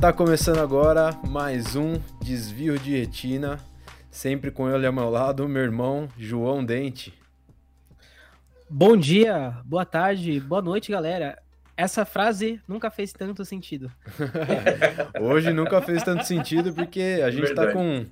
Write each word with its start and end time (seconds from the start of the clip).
Tá 0.00 0.12
começando 0.12 0.60
agora 0.60 1.10
mais 1.26 1.74
um 1.74 1.94
Desvio 2.22 2.78
de 2.78 2.96
Retina, 2.96 3.58
sempre 4.08 4.48
com 4.48 4.70
ele 4.70 4.86
ao 4.86 4.92
meu 4.92 5.10
lado, 5.10 5.48
meu 5.48 5.60
irmão 5.60 6.08
João 6.16 6.64
Dente. 6.64 7.12
Bom 8.70 8.96
dia, 8.96 9.56
boa 9.64 9.84
tarde, 9.84 10.38
boa 10.38 10.62
noite, 10.62 10.92
galera. 10.92 11.36
Essa 11.76 12.04
frase 12.04 12.60
nunca 12.68 12.92
fez 12.92 13.12
tanto 13.12 13.44
sentido. 13.44 13.90
Hoje 15.20 15.52
nunca 15.52 15.82
fez 15.82 16.04
tanto 16.04 16.24
sentido 16.24 16.72
porque 16.72 17.20
a 17.24 17.30
gente 17.32 17.46
está 17.46 17.72
com, 17.72 18.06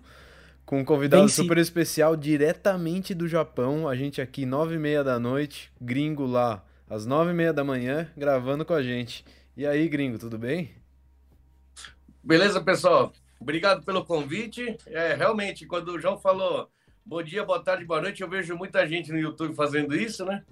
com 0.65 0.81
um 0.81 0.85
convidado 0.85 1.23
Bem, 1.23 1.29
super 1.29 1.57
especial 1.57 2.17
diretamente 2.17 3.15
do 3.15 3.29
Japão. 3.29 3.89
A 3.89 3.95
gente 3.95 4.21
aqui 4.21 4.45
nove 4.45 4.75
e 4.75 4.79
meia 4.79 5.05
da 5.05 5.21
noite, 5.21 5.71
gringo 5.81 6.27
lá 6.27 6.65
às 6.91 7.07
nove 7.07 7.31
e 7.31 7.35
meia 7.35 7.53
da 7.53 7.63
manhã, 7.63 8.09
gravando 8.17 8.65
com 8.65 8.75
a 8.75 8.83
gente. 8.83 9.25
E 9.57 9.65
aí, 9.65 9.89
gringo, 9.89 10.19
tudo 10.19 10.37
bem? 10.37 10.75
Beleza, 12.27 12.61
pessoal? 12.61 13.13
Obrigado 13.39 13.85
pelo 13.85 14.05
convite. 14.05 14.77
É, 14.89 15.15
realmente, 15.15 15.65
quando 15.65 15.91
o 15.91 16.01
João 16.01 16.19
falou 16.19 16.69
bom 17.05 17.23
dia, 17.23 17.45
boa 17.45 17.63
tarde, 17.63 17.85
boa 17.85 18.01
noite, 18.01 18.21
eu 18.21 18.29
vejo 18.29 18.57
muita 18.57 18.85
gente 18.85 19.13
no 19.13 19.19
YouTube 19.21 19.55
fazendo 19.55 19.95
isso, 19.95 20.25
né? 20.25 20.43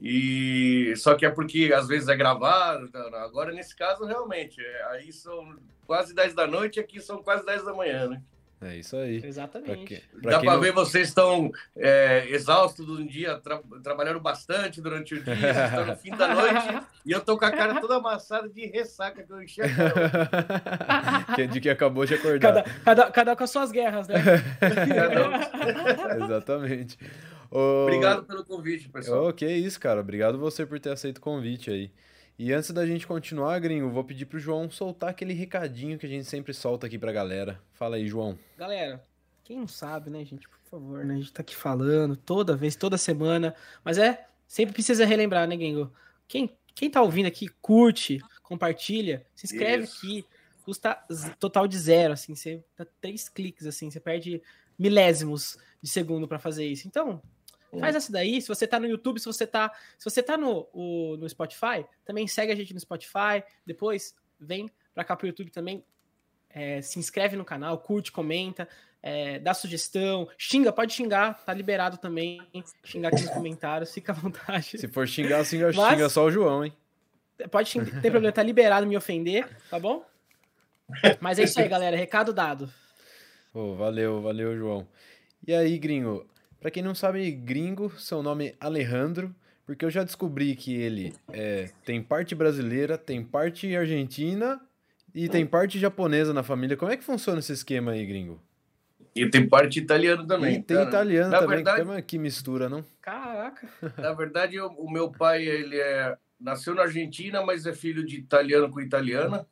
E 0.00 0.92
só 0.96 1.14
que 1.14 1.24
é 1.24 1.30
porque 1.30 1.72
às 1.72 1.86
vezes 1.86 2.08
é 2.08 2.16
gravado. 2.16 2.90
Agora, 3.18 3.52
nesse 3.52 3.76
caso, 3.76 4.04
realmente, 4.04 4.60
é, 4.60 4.82
aí 4.86 5.12
são 5.12 5.56
quase 5.86 6.12
10 6.12 6.34
da 6.34 6.48
noite, 6.48 6.80
aqui 6.80 7.00
são 7.00 7.22
quase 7.22 7.46
10 7.46 7.66
da 7.66 7.72
manhã, 7.72 8.08
né? 8.08 8.22
É 8.62 8.76
isso 8.76 8.96
aí. 8.96 9.20
Exatamente. 9.24 9.66
Pra 9.66 9.84
que, 9.84 10.02
pra 10.20 10.30
Dá 10.30 10.40
para 10.40 10.54
não... 10.54 10.60
ver, 10.60 10.72
vocês 10.72 11.08
estão 11.08 11.50
é, 11.76 12.26
exaustos 12.30 12.88
um 12.88 13.04
dia, 13.04 13.36
tra 13.38 13.60
trabalhando 13.82 14.20
bastante 14.20 14.80
durante 14.80 15.14
o 15.14 15.22
dia, 15.22 15.34
estão 15.66 15.86
no 15.86 15.96
fim 15.96 16.10
da 16.10 16.34
noite, 16.34 16.86
e 17.04 17.10
eu 17.10 17.20
tô 17.20 17.36
com 17.36 17.44
a 17.44 17.50
cara 17.50 17.80
toda 17.80 17.96
amassada 17.96 18.48
de 18.48 18.66
ressaca 18.66 19.22
que 19.22 19.32
eu 19.32 19.42
enxergo. 19.42 19.74
que, 21.34 21.46
de 21.48 21.60
que 21.60 21.68
acabou 21.68 22.06
de 22.06 22.14
acordar. 22.14 22.62
Cada, 22.62 22.70
cada, 22.84 23.10
cada 23.10 23.36
com 23.36 23.44
as 23.44 23.50
suas 23.50 23.72
guerras, 23.72 24.06
né? 24.06 24.14
Exatamente. 26.24 26.98
Obrigado 27.50 28.24
pelo 28.24 28.44
convite, 28.44 28.88
pessoal. 28.88 29.28
Oh, 29.28 29.32
que 29.32 29.46
isso, 29.46 29.78
cara. 29.78 30.00
Obrigado 30.00 30.38
você 30.38 30.64
por 30.64 30.80
ter 30.80 30.90
aceito 30.90 31.18
o 31.18 31.20
convite 31.20 31.70
aí. 31.70 31.90
E 32.38 32.52
antes 32.52 32.70
da 32.70 32.86
gente 32.86 33.06
continuar, 33.06 33.58
Gringo, 33.60 33.90
vou 33.90 34.02
pedir 34.02 34.26
pro 34.26 34.38
João 34.38 34.70
soltar 34.70 35.10
aquele 35.10 35.32
recadinho 35.32 35.98
que 35.98 36.06
a 36.06 36.08
gente 36.08 36.24
sempre 36.24 36.52
solta 36.52 36.86
aqui 36.86 36.98
pra 36.98 37.12
galera. 37.12 37.60
Fala 37.72 37.96
aí, 37.96 38.08
João. 38.08 38.38
Galera, 38.56 39.02
quem 39.44 39.58
não 39.58 39.68
sabe, 39.68 40.10
né, 40.10 40.24
gente, 40.24 40.48
por 40.48 40.58
favor, 40.70 41.04
né? 41.04 41.14
A 41.14 41.16
gente 41.18 41.32
tá 41.32 41.42
aqui 41.42 41.54
falando 41.54 42.16
toda 42.16 42.56
vez, 42.56 42.74
toda 42.74 42.96
semana. 42.96 43.54
Mas 43.84 43.98
é, 43.98 44.26
sempre 44.46 44.72
precisa 44.72 45.04
relembrar, 45.04 45.46
né, 45.46 45.56
Gringo? 45.56 45.92
Quem, 46.26 46.50
quem 46.74 46.90
tá 46.90 47.02
ouvindo 47.02 47.26
aqui, 47.26 47.48
curte, 47.60 48.20
compartilha, 48.42 49.24
se 49.34 49.46
inscreve 49.46 49.84
Isso. 49.84 49.98
aqui. 49.98 50.24
Custa 50.64 50.94
total 51.40 51.66
de 51.66 51.76
zero, 51.76 52.12
assim, 52.12 52.36
você 52.36 52.62
dá 52.78 52.86
três 53.00 53.28
cliques, 53.28 53.66
assim, 53.66 53.90
você 53.90 53.98
perde 53.98 54.40
milésimos 54.78 55.58
de 55.82 55.90
segundo 55.90 56.28
para 56.28 56.38
fazer 56.38 56.64
isso. 56.64 56.86
Então, 56.86 57.20
Faz 57.80 57.96
essa 57.96 58.12
daí. 58.12 58.40
Se 58.40 58.48
você 58.48 58.66
tá 58.66 58.78
no 58.78 58.86
YouTube, 58.86 59.18
se 59.18 59.26
você 59.26 59.46
tá, 59.46 59.72
se 59.98 60.04
você 60.04 60.22
tá 60.22 60.36
no, 60.36 60.68
o, 60.72 61.16
no 61.16 61.28
Spotify, 61.28 61.84
também 62.04 62.26
segue 62.26 62.52
a 62.52 62.54
gente 62.54 62.74
no 62.74 62.80
Spotify. 62.80 63.42
Depois 63.64 64.14
vem 64.38 64.70
pra 64.94 65.04
cá 65.04 65.16
pro 65.16 65.26
YouTube 65.26 65.50
também. 65.50 65.84
É, 66.50 66.82
se 66.82 66.98
inscreve 66.98 67.34
no 67.34 67.46
canal, 67.46 67.78
curte, 67.78 68.12
comenta, 68.12 68.68
é, 69.02 69.38
dá 69.38 69.54
sugestão, 69.54 70.28
xinga, 70.36 70.70
pode 70.70 70.92
xingar, 70.92 71.42
tá 71.44 71.54
liberado 71.54 71.96
também. 71.96 72.42
Xingar 72.84 73.08
aqui 73.08 73.22
nos 73.22 73.30
comentários, 73.34 73.92
fica 73.92 74.12
à 74.12 74.14
vontade. 74.14 74.78
Se 74.78 74.86
for 74.86 75.08
xingar, 75.08 75.44
xinga, 75.44 75.72
Mas, 75.72 75.92
xinga 75.92 76.08
só 76.10 76.24
o 76.24 76.30
João, 76.30 76.64
hein? 76.64 76.72
Pode 77.50 77.70
xingar, 77.70 78.02
tem 78.02 78.10
problema, 78.10 78.32
tá 78.32 78.42
liberado 78.42 78.86
me 78.86 78.96
ofender, 78.96 79.48
tá 79.70 79.78
bom? 79.78 80.04
Mas 81.20 81.38
é 81.38 81.44
isso 81.44 81.58
aí, 81.58 81.68
galera. 81.68 81.96
Recado 81.96 82.32
dado. 82.34 82.70
Oh, 83.54 83.74
valeu, 83.74 84.20
valeu, 84.20 84.56
João. 84.56 84.86
E 85.46 85.54
aí, 85.54 85.78
gringo, 85.78 86.26
para 86.62 86.70
quem 86.70 86.82
não 86.82 86.94
sabe, 86.94 87.28
gringo, 87.32 87.90
seu 87.98 88.22
nome 88.22 88.46
é 88.46 88.54
Alejandro, 88.60 89.34
porque 89.66 89.84
eu 89.84 89.90
já 89.90 90.04
descobri 90.04 90.54
que 90.54 90.72
ele 90.72 91.12
é, 91.32 91.68
tem 91.84 92.00
parte 92.00 92.36
brasileira, 92.36 92.96
tem 92.96 93.24
parte 93.24 93.74
argentina 93.74 94.60
e 95.12 95.28
tem 95.28 95.44
parte 95.44 95.76
japonesa 95.80 96.32
na 96.32 96.44
família. 96.44 96.76
Como 96.76 96.90
é 96.90 96.96
que 96.96 97.02
funciona 97.02 97.40
esse 97.40 97.52
esquema 97.52 97.90
aí, 97.90 98.06
gringo? 98.06 98.40
E 99.14 99.28
tem 99.28 99.46
parte 99.46 99.80
italiana 99.80 100.24
também. 100.24 100.54
E 100.54 100.62
tem 100.62 100.76
cara. 100.76 100.88
italiano 100.88 101.30
na 101.32 101.40
também, 101.40 101.56
verdade, 101.56 102.02
que, 102.02 102.16
mistura, 102.16 102.68
não? 102.68 102.84
Caraca! 103.00 103.68
Na 103.98 104.12
verdade, 104.12 104.58
o, 104.60 104.68
o 104.68 104.90
meu 104.90 105.10
pai, 105.10 105.44
ele 105.44 105.78
é, 105.78 106.16
nasceu 106.40 106.76
na 106.76 106.82
Argentina, 106.82 107.44
mas 107.44 107.66
é 107.66 107.72
filho 107.72 108.06
de 108.06 108.18
italiano 108.18 108.70
com 108.70 108.80
italiana. 108.80 109.44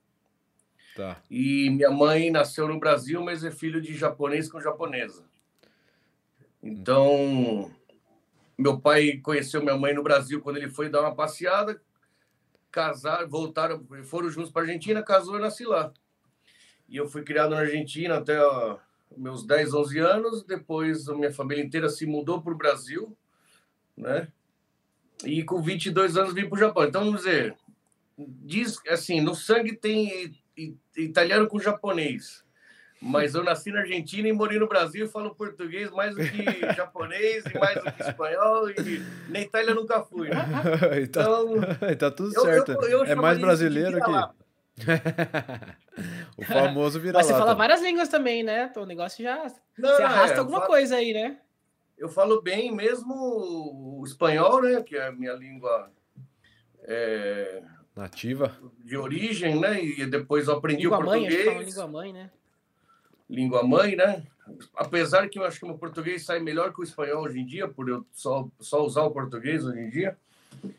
Tá. 0.97 1.21
E 1.29 1.71
minha 1.71 1.91
mãe 1.91 2.31
nasceu 2.31 2.69
no 2.69 2.79
Brasil, 2.79 3.21
mas 3.23 3.45
é 3.45 3.51
filho 3.51 3.81
de 3.81 3.97
japonês 3.97 4.49
com 4.49 4.61
japonesa. 4.61 5.25
Então, 6.63 7.71
meu 8.57 8.79
pai 8.79 9.19
conheceu 9.23 9.63
minha 9.63 9.77
mãe 9.77 9.95
no 9.95 10.03
Brasil 10.03 10.41
quando 10.41 10.59
ele 10.59 10.69
foi 10.69 10.91
dar 10.91 11.01
uma 11.01 11.15
passeada, 11.15 11.81
casaram, 12.71 13.29
voltaram, 13.29 13.87
foram 14.05 14.29
juntos 14.29 14.51
para 14.51 14.63
Argentina, 14.63 15.03
casou 15.03 15.39
e 15.39 15.41
nasci 15.41 15.65
lá. 15.65 15.93
E 16.89 16.97
eu 16.97 17.09
fui 17.09 17.23
criado 17.23 17.51
na 17.51 17.61
Argentina 17.61 18.19
até 18.19 18.39
ó, 18.39 18.79
meus 19.17 19.47
10, 19.47 19.73
11 19.73 19.99
anos. 19.99 20.43
Depois, 20.45 21.09
a 21.09 21.15
minha 21.15 21.33
família 21.33 21.65
inteira 21.65 21.89
se 21.89 22.05
mudou 22.05 22.43
para 22.43 22.53
o 22.53 22.57
Brasil, 22.57 23.17
né? 23.97 24.29
E 25.25 25.43
com 25.43 25.63
22 25.63 26.17
anos 26.17 26.35
vim 26.35 26.49
para 26.49 26.57
o 26.57 26.59
Japão. 26.59 26.85
Então, 26.85 27.05
vamos 27.05 27.23
dizer, 27.23 27.57
diz 28.19 28.79
assim, 28.89 29.21
no 29.21 29.35
sangue 29.35 29.77
tem 29.77 30.39
italiano 30.97 31.47
com 31.47 31.59
japonês 31.59 32.45
mas 33.01 33.35
eu 33.35 33.43
nasci 33.43 33.73
na 33.73 33.81
Argentina 33.81 34.29
e 34.29 34.33
morei 34.33 34.59
no 34.59 34.69
Brasil 34.69 35.07
e 35.07 35.09
falo 35.09 35.35
português 35.35 35.91
mais 35.91 36.15
do 36.15 36.21
que 36.23 36.45
japonês 36.77 37.45
e 37.47 37.59
mais 37.59 37.83
do 37.83 37.91
que 37.91 38.03
espanhol 38.03 38.69
e 38.71 39.03
na 39.29 39.41
Itália 39.41 39.75
nunca 39.75 40.03
fui. 40.03 40.29
Né? 40.29 40.37
então, 41.03 41.55
tá 41.99 42.11
tudo 42.11 42.31
certo. 42.33 42.73
Eu, 42.73 42.83
eu, 42.83 42.99
eu 42.99 43.05
é 43.05 43.15
mais 43.15 43.39
brasileiro 43.39 43.99
que 44.01 44.41
o 46.37 46.45
famoso 46.45 47.01
vira 47.01 47.19
Mas 47.19 47.27
você 47.27 47.33
fala 47.33 47.55
várias 47.55 47.83
línguas 47.83 48.09
também, 48.09 48.43
né? 48.43 48.69
Então, 48.71 48.83
o 48.83 48.87
negócio 48.87 49.23
já 49.23 49.47
Não, 49.79 49.97
você 49.97 50.03
arrasta 50.03 50.37
é, 50.37 50.39
alguma 50.39 50.61
falo, 50.61 50.71
coisa 50.71 50.97
aí, 50.97 51.13
né? 51.13 51.39
Eu 51.97 52.09
falo 52.09 52.41
bem 52.43 52.75
mesmo 52.75 53.15
o 53.15 54.03
espanhol, 54.05 54.63
né? 54.63 54.83
Que 54.83 54.97
é 54.97 55.09
a 55.09 55.13
minha 55.13 55.35
língua 55.35 55.91
é, 56.83 57.63
nativa 57.95 58.57
de 58.79 58.97
origem, 58.97 59.59
né? 59.59 59.83
E 59.83 60.07
depois 60.07 60.49
eu 60.49 60.55
aprendi 60.55 60.83
língua 60.83 60.99
o 60.99 61.05
português. 61.05 61.47
Mãe, 61.47 61.65
língua 61.65 61.87
mãe, 61.87 62.13
né? 62.13 62.31
Língua 63.31 63.63
mãe, 63.63 63.95
né? 63.95 64.27
Apesar 64.75 65.29
que 65.29 65.39
eu 65.39 65.45
acho 65.45 65.61
que 65.61 65.67
meu 65.67 65.79
português 65.79 66.25
sai 66.25 66.41
melhor 66.41 66.73
que 66.73 66.81
o 66.81 66.85
espanhol 66.85 67.23
hoje 67.23 67.39
em 67.39 67.47
dia, 67.47 67.69
por 67.69 67.89
eu 67.89 68.05
só, 68.13 68.49
só 68.59 68.85
usar 68.85 69.03
o 69.03 69.13
português 69.13 69.65
hoje 69.65 69.79
em 69.79 69.89
dia. 69.89 70.19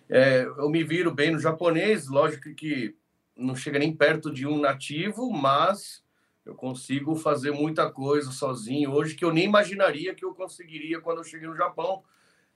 É, 0.09 0.43
eu 0.43 0.69
me 0.69 0.83
viro 0.83 1.13
bem 1.13 1.31
no 1.31 1.39
japonês, 1.39 2.07
lógico 2.07 2.53
que 2.53 2.93
não 3.35 3.55
chega 3.55 3.79
nem 3.79 3.95
perto 3.95 4.31
de 4.31 4.45
um 4.45 4.59
nativo, 4.59 5.31
mas 5.31 6.03
eu 6.45 6.53
consigo 6.53 7.15
fazer 7.15 7.51
muita 7.51 7.89
coisa 7.89 8.31
sozinho 8.31 8.91
hoje 8.91 9.15
que 9.15 9.23
eu 9.23 9.33
nem 9.33 9.45
imaginaria 9.45 10.13
que 10.13 10.25
eu 10.25 10.35
conseguiria 10.35 10.99
quando 10.99 11.19
eu 11.19 11.23
cheguei 11.23 11.47
no 11.47 11.55
Japão, 11.55 12.03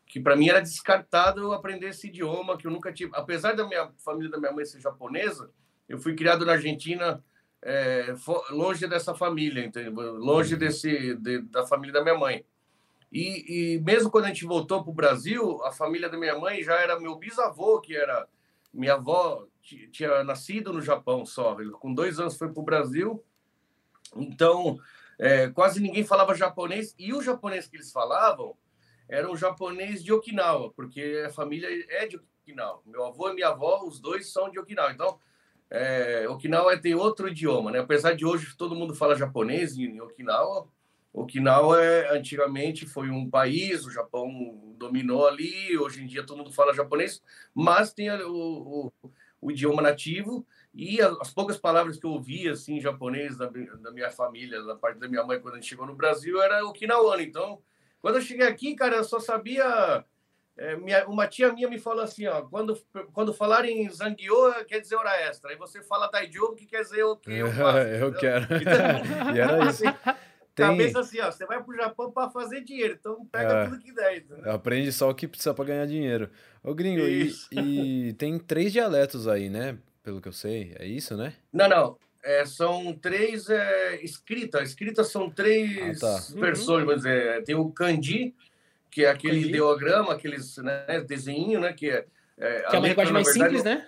que 0.05 0.19
para 0.19 0.35
mim 0.35 0.49
era 0.49 0.61
descartado 0.61 1.41
eu 1.41 1.53
aprender 1.53 1.89
esse 1.89 2.07
idioma 2.07 2.57
que 2.57 2.67
eu 2.67 2.71
nunca 2.71 2.91
tive. 2.91 3.11
Apesar 3.15 3.55
da 3.55 3.65
minha 3.65 3.89
família 3.97 4.29
da 4.29 4.37
minha 4.37 4.51
mãe 4.51 4.65
ser 4.65 4.81
japonesa, 4.81 5.49
eu 5.87 5.97
fui 5.97 6.15
criado 6.15 6.45
na 6.45 6.53
Argentina 6.53 7.23
é, 7.65 8.13
longe 8.51 8.87
dessa 8.87 9.15
família, 9.15 9.71
longe 10.19 10.53
uhum. 10.53 10.59
desse 10.59 11.15
de, 11.15 11.41
da 11.41 11.65
família 11.65 11.93
da 11.93 12.03
minha 12.03 12.17
mãe. 12.17 12.45
E, 13.11 13.73
e 13.75 13.79
mesmo 13.79 14.11
quando 14.11 14.25
a 14.25 14.27
gente 14.27 14.45
voltou 14.45 14.83
para 14.83 14.91
o 14.91 14.95
Brasil, 14.95 15.63
a 15.63 15.71
família 15.71 16.07
da 16.07 16.17
minha 16.17 16.37
mãe 16.37 16.61
já 16.63 16.75
era 16.75 16.99
meu 16.99 17.15
bisavô, 17.15 17.81
que 17.81 17.95
era 17.95 18.27
minha 18.71 18.93
avó 18.93 19.47
tinha 19.91 20.23
nascido 20.23 20.71
no 20.71 20.81
Japão 20.81 21.25
só. 21.25 21.59
Ele, 21.59 21.71
com 21.71 21.91
dois 21.91 22.19
anos 22.19 22.37
foi 22.37 22.51
para 22.51 22.61
o 22.61 22.65
Brasil. 22.65 23.23
Então, 24.15 24.77
é, 25.17 25.47
quase 25.47 25.81
ninguém 25.81 26.03
falava 26.03 26.35
japonês. 26.35 26.93
E 26.99 27.13
o 27.13 27.21
japonês 27.21 27.67
que 27.67 27.77
eles 27.77 27.91
falavam 27.91 28.55
era 29.09 29.29
um 29.31 29.35
japonês 29.35 30.03
de 30.03 30.13
Okinawa, 30.13 30.71
porque 30.73 31.23
a 31.25 31.31
família 31.31 31.67
é 31.89 32.05
de 32.05 32.17
Okinawa. 32.43 32.81
Meu 32.85 33.05
avô 33.05 33.29
e 33.29 33.33
minha 33.33 33.47
avó, 33.47 33.83
os 33.83 33.99
dois 33.99 34.31
são 34.31 34.51
de 34.51 34.59
Okinawa. 34.59 34.91
Então, 34.91 35.19
é, 35.69 36.27
Okinawa 36.29 36.77
tem 36.77 36.95
outro 36.95 37.27
idioma, 37.27 37.71
né? 37.71 37.79
Apesar 37.79 38.13
de 38.13 38.25
hoje 38.25 38.55
todo 38.57 38.75
mundo 38.75 38.95
fala 38.95 39.15
japonês 39.15 39.77
em 39.77 39.99
Okinawa, 39.99 40.67
Okinawa 41.11 41.81
é, 41.81 42.15
antigamente 42.15 42.85
foi 42.85 43.09
um 43.09 43.29
país, 43.29 43.85
o 43.85 43.91
Japão 43.91 44.75
dominou 44.77 45.25
ali, 45.27 45.77
hoje 45.77 46.03
em 46.03 46.07
dia 46.07 46.25
todo 46.25 46.39
mundo 46.39 46.51
fala 46.51 46.73
japonês, 46.73 47.23
mas 47.53 47.93
tem 47.93 48.11
o, 48.11 48.91
o, 49.01 49.11
o 49.41 49.51
idioma 49.51 49.81
nativo 49.81 50.45
e 50.73 51.01
as, 51.01 51.31
poucas 51.33 51.57
palavras 51.57 51.97
que 51.97 52.05
eu 52.05 52.11
ouvia 52.11 52.51
assim, 52.51 52.81
japonês 52.81 53.37
da, 53.37 53.47
da, 53.47 53.91
minha 53.91 54.11
família, 54.11 54.61
da 54.63 54.75
parte 54.75 54.99
da 54.99 55.07
minha 55.07 55.23
mãe, 55.23 55.39
quando 55.39 55.53
a 55.53 55.57
gente 55.57 55.69
chegou 55.69 55.85
no 55.85 55.95
Brasil, 55.95 56.41
era 56.41 56.65
Okinawan. 56.65 57.21
Então, 57.21 57.61
quando 58.01 58.15
eu 58.15 58.21
cheguei 58.21 58.45
aqui, 58.45 58.75
cara, 58.75 58.97
eu 58.97 59.03
só 59.05 59.19
sabia 59.19 60.03
é, 60.57 60.75
minha, 60.77 61.05
uma 61.07 61.27
tia 61.27 61.51
minha 61.51 61.69
me 61.69 61.77
falou 61.77 62.03
assim, 62.03 62.25
ó, 62.27 62.41
quando, 62.43 62.79
quando 63.11 63.33
falarem 63.33 63.89
Zanguiô, 63.89 64.53
quer 64.65 64.79
dizer 64.79 64.95
hora 64.95 65.13
extra. 65.21 65.51
Aí 65.51 65.57
você 65.57 65.81
fala 65.81 66.07
Taidiogo, 66.07 66.55
que 66.55 66.65
quer 66.65 66.81
dizer 66.81 67.03
o 67.03 67.17
que 67.17 67.31
eu 67.35 67.51
faço. 67.51 67.77
eu 67.79 68.13
quero. 68.13 68.45
Então, 68.55 69.35
e 69.35 69.39
era 69.39 69.69
isso. 69.69 69.83
Tem... 70.55 70.67
Cabeça 70.67 71.01
assim, 71.01 71.19
ó, 71.19 71.29
você 71.29 71.45
vai 71.45 71.61
pro 71.61 71.75
Japão 71.75 72.09
para 72.09 72.29
fazer 72.29 72.63
dinheiro, 72.63 72.95
então 72.97 73.25
pega 73.25 73.53
é, 73.53 73.65
tudo 73.65 73.79
que 73.79 73.91
der. 73.91 74.17
Entendeu? 74.17 74.51
Aprende 74.51 74.91
só 74.93 75.09
o 75.09 75.15
que 75.15 75.27
precisa 75.27 75.53
para 75.53 75.65
ganhar 75.65 75.85
dinheiro. 75.85 76.29
Ô, 76.63 76.73
gringo, 76.73 77.01
e, 77.01 77.29
e, 77.51 78.13
tem 78.13 78.39
três 78.39 78.71
dialetos 78.71 79.27
aí, 79.27 79.49
né? 79.49 79.77
Pelo 80.01 80.21
que 80.21 80.29
eu 80.29 80.33
sei, 80.33 80.73
é 80.79 80.85
isso, 80.85 81.17
né? 81.17 81.33
Não, 81.51 81.67
não. 81.67 81.97
É, 82.23 82.45
são 82.45 82.93
três 82.93 83.49
é, 83.49 84.01
escritas. 84.01 84.69
Escritas 84.69 85.11
são 85.11 85.29
três 85.29 86.01
ah, 86.01 86.07
tá. 86.07 86.39
versões, 86.39 86.79
uhum. 86.79 86.85
vamos 86.85 87.03
dizer. 87.03 87.43
Tem 87.43 87.55
o 87.55 87.69
kanji, 87.69 88.33
que 88.95 89.03
é 89.03 89.09
aquele 89.09 89.35
kanji. 89.35 89.49
ideograma, 89.49 90.13
aqueles 90.13 90.55
né, 90.55 91.03
desenho, 91.05 91.59
né? 91.59 91.73
Que 91.73 91.89
é, 91.89 92.05
é, 92.37 92.61
que 92.61 92.75
é 92.77 92.79
uma 92.79 92.87
linguagem 92.87 93.11
mais 93.11 93.27
verdade, 93.27 93.57
simples, 93.57 93.63
né? 93.65 93.87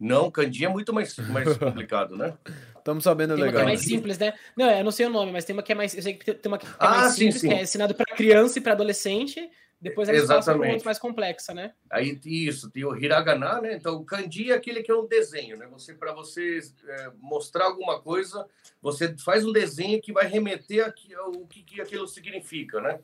Não, 0.00 0.30
kanji 0.30 0.64
é 0.64 0.68
muito 0.68 0.94
mais, 0.94 1.14
mais 1.28 1.58
complicado, 1.58 2.16
né? 2.16 2.32
Estamos 2.78 3.04
sabendo 3.04 3.34
tem 3.34 3.44
legal. 3.44 3.60
Uma 3.60 3.66
que 3.66 3.70
é 3.70 3.74
mais 3.74 3.80
simples, 3.82 4.16
né? 4.16 4.32
Não, 4.56 4.70
eu 4.70 4.82
não 4.82 4.90
sei 4.90 5.04
o 5.04 5.10
nome, 5.10 5.30
mas 5.30 5.44
tem 5.44 5.54
uma 5.54 5.62
que 5.62 5.72
é 5.72 5.74
mais. 5.74 5.94
Eu 5.94 6.02
sei 6.02 6.14
que 6.14 6.32
tem 6.32 6.50
uma 6.50 6.56
que 6.56 6.64
é 6.64 6.70
ah, 6.78 6.88
mais 6.88 7.12
sim, 7.12 7.18
simples, 7.18 7.40
sim. 7.42 7.48
que 7.50 7.54
é 7.54 7.62
ensinado 7.62 7.94
para 7.94 8.16
criança 8.16 8.58
e 8.58 8.62
para 8.62 8.72
adolescente. 8.72 9.46
Depois 9.78 10.08
eles 10.08 10.22
Exatamente. 10.22 10.62
passam 10.62 10.78
para 10.78 10.84
mais 10.86 10.98
complexa, 10.98 11.52
né? 11.52 11.74
Aí 11.90 12.18
isso, 12.24 12.70
tem 12.70 12.86
o 12.86 12.96
hiragana, 12.96 13.60
né? 13.60 13.74
Então 13.74 13.96
o 13.96 14.06
kanji 14.06 14.50
é 14.50 14.54
aquele 14.54 14.82
que 14.82 14.90
é 14.90 14.94
um 14.94 15.06
desenho, 15.06 15.58
né? 15.58 15.68
Você 15.70 15.92
para 15.92 16.14
você 16.14 16.60
é, 16.88 17.10
mostrar 17.20 17.66
alguma 17.66 18.00
coisa, 18.00 18.46
você 18.80 19.14
faz 19.18 19.44
um 19.44 19.52
desenho 19.52 20.00
que 20.00 20.14
vai 20.14 20.26
remeter 20.26 20.84
aqui, 20.86 21.14
ao 21.14 21.46
que, 21.46 21.62
que 21.62 21.80
aquilo 21.82 22.08
significa, 22.08 22.80
né? 22.80 22.98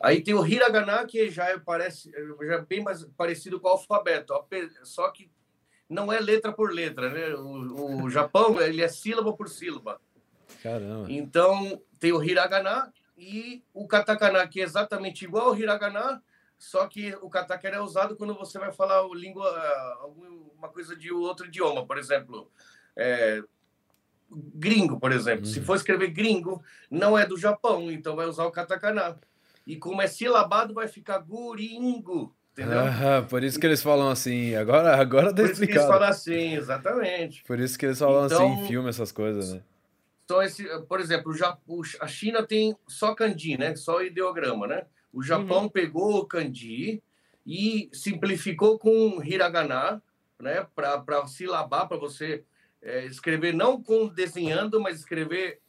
Aí 0.00 0.22
tem 0.22 0.34
o 0.34 0.46
hiragana 0.46 1.04
que 1.06 1.30
já 1.30 1.48
é, 1.48 1.58
parece 1.58 2.10
já 2.10 2.54
é 2.54 2.60
bem 2.60 2.82
mais 2.82 3.04
parecido 3.16 3.58
com 3.58 3.68
o 3.68 3.72
alfabeto, 3.72 4.34
só 4.84 5.10
que 5.10 5.30
não 5.88 6.12
é 6.12 6.20
letra 6.20 6.52
por 6.52 6.72
letra, 6.72 7.10
né? 7.10 7.34
O, 7.34 8.04
o 8.04 8.10
Japão, 8.10 8.60
ele 8.60 8.82
é 8.82 8.88
sílaba 8.88 9.32
por 9.32 9.48
sílaba. 9.48 10.00
Caramba. 10.62 11.10
Então, 11.10 11.80
tem 11.98 12.12
o 12.12 12.22
hiragana 12.22 12.92
e 13.16 13.62
o 13.72 13.86
katakana, 13.86 14.46
que 14.46 14.60
é 14.60 14.64
exatamente 14.64 15.24
igual 15.24 15.48
ao 15.48 15.56
hiragana, 15.56 16.22
só 16.58 16.86
que 16.86 17.14
o 17.22 17.30
katakana 17.30 17.76
é 17.76 17.80
usado 17.80 18.16
quando 18.16 18.34
você 18.34 18.58
vai 18.58 18.72
falar 18.72 19.06
língua, 19.14 19.48
alguma 20.00 20.68
coisa 20.68 20.96
de 20.96 21.12
outro 21.12 21.46
idioma, 21.46 21.86
por 21.86 21.98
exemplo, 21.98 22.50
é, 22.96 23.42
gringo, 24.30 24.98
por 24.98 25.12
exemplo. 25.12 25.46
Hum. 25.46 25.52
Se 25.52 25.60
for 25.60 25.76
escrever 25.76 26.08
gringo, 26.08 26.62
não 26.90 27.16
é 27.16 27.26
do 27.26 27.36
Japão, 27.36 27.90
então 27.90 28.16
vai 28.16 28.26
usar 28.26 28.44
o 28.44 28.50
katakana. 28.50 29.18
E 29.66 29.76
como 29.76 30.00
é 30.00 30.06
silabado, 30.06 30.72
vai 30.72 30.86
ficar 30.86 31.18
guringo. 31.18 32.34
Entendeu? 32.52 32.78
Ah, 32.80 33.26
por 33.28 33.44
isso 33.44 33.60
que 33.60 33.66
eles 33.66 33.82
falam 33.82 34.08
assim. 34.08 34.54
Agora, 34.54 34.96
agora 34.96 35.32
dá 35.32 35.42
Por 35.42 35.50
isso 35.50 35.66
que 35.66 35.72
eles 35.72 35.86
falam 35.86 36.08
assim, 36.08 36.54
exatamente. 36.54 37.44
Por 37.44 37.58
isso 37.60 37.78
que 37.78 37.84
eles 37.84 37.98
falam 37.98 38.26
então, 38.26 38.54
assim 38.54 38.62
em 38.62 38.66
filme, 38.66 38.88
essas 38.88 39.12
coisas, 39.12 39.52
né? 39.52 39.62
Então, 40.24 40.42
esse, 40.42 40.64
por 40.88 40.98
exemplo, 40.98 41.34
já, 41.34 41.56
a 42.00 42.06
China 42.06 42.42
tem 42.42 42.74
só 42.88 43.14
kanji, 43.14 43.58
né? 43.58 43.76
Só 43.76 44.02
ideograma, 44.02 44.66
né? 44.66 44.86
O 45.12 45.22
Japão 45.22 45.64
uhum. 45.64 45.68
pegou 45.68 46.16
o 46.18 46.26
kanji 46.26 47.02
e 47.46 47.88
simplificou 47.92 48.78
com 48.78 49.22
hiragana, 49.22 50.02
né? 50.40 50.66
Para 50.74 51.26
silabar, 51.26 51.86
para 51.86 51.96
você 51.96 52.42
é, 52.82 53.04
escrever 53.04 53.52
não 53.52 53.82
com 53.82 54.08
desenhando, 54.08 54.80
mas 54.80 54.98
escrever 54.98 55.60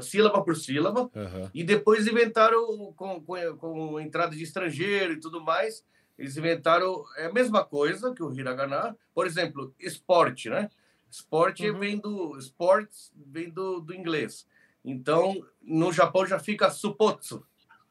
sílaba 0.00 0.42
por 0.42 0.56
sílaba, 0.56 1.02
uhum. 1.02 1.50
e 1.54 1.62
depois 1.62 2.06
inventaram 2.06 2.92
com, 2.96 3.20
com, 3.22 3.56
com, 3.56 4.00
entrada 4.00 4.34
de 4.34 4.42
estrangeiro 4.42 5.14
e 5.14 5.20
tudo 5.20 5.40
mais, 5.40 5.84
eles 6.18 6.36
inventaram 6.36 7.04
é 7.16 7.26
a 7.26 7.32
mesma 7.32 7.64
coisa 7.64 8.12
que 8.14 8.22
o 8.22 8.32
hiragana, 8.32 8.96
por 9.14 9.26
exemplo, 9.26 9.74
esporte, 9.78 10.50
né? 10.50 10.68
Esporte 11.10 11.68
uhum. 11.68 11.78
vem 11.78 11.98
do 11.98 12.36
sports 12.38 13.12
vem 13.14 13.50
do, 13.50 13.80
do 13.80 13.94
inglês. 13.94 14.46
Então, 14.84 15.44
no 15.62 15.92
Japão 15.92 16.26
já 16.26 16.38
fica 16.38 16.70
supotsu. 16.70 17.44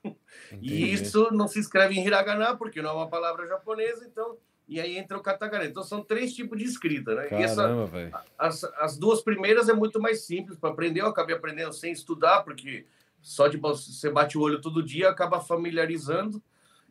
E 0.61 0.93
isso 0.93 1.29
não 1.31 1.47
se 1.47 1.59
escreve 1.59 1.95
em 1.95 2.05
hiragana 2.05 2.55
porque 2.55 2.81
não 2.81 2.91
é 2.91 2.93
uma 2.93 3.09
palavra 3.09 3.45
japonesa, 3.45 4.07
então 4.07 4.37
e 4.69 4.79
aí 4.79 4.97
entra 4.97 5.17
o 5.17 5.21
katakana. 5.21 5.65
Então 5.65 5.81
são 5.81 6.03
três 6.03 6.33
tipos 6.33 6.57
de 6.57 6.63
escrita, 6.63 7.15
né? 7.15 7.23
Caramba, 7.23 7.41
e 7.41 7.43
essa, 7.43 8.25
as, 8.37 8.63
as 8.63 8.97
duas 8.97 9.19
primeiras 9.19 9.67
é 9.67 9.73
muito 9.73 9.99
mais 9.99 10.21
simples 10.21 10.59
para 10.59 10.69
aprender. 10.69 11.01
Eu 11.01 11.07
acabei 11.07 11.35
aprendendo 11.35 11.73
sem 11.73 11.91
estudar, 11.91 12.43
porque 12.43 12.85
só 13.19 13.47
de 13.47 13.57
você 13.57 14.11
bate 14.11 14.37
o 14.37 14.41
olho 14.41 14.61
todo 14.61 14.83
dia, 14.83 15.09
acaba 15.09 15.41
familiarizando. 15.41 16.41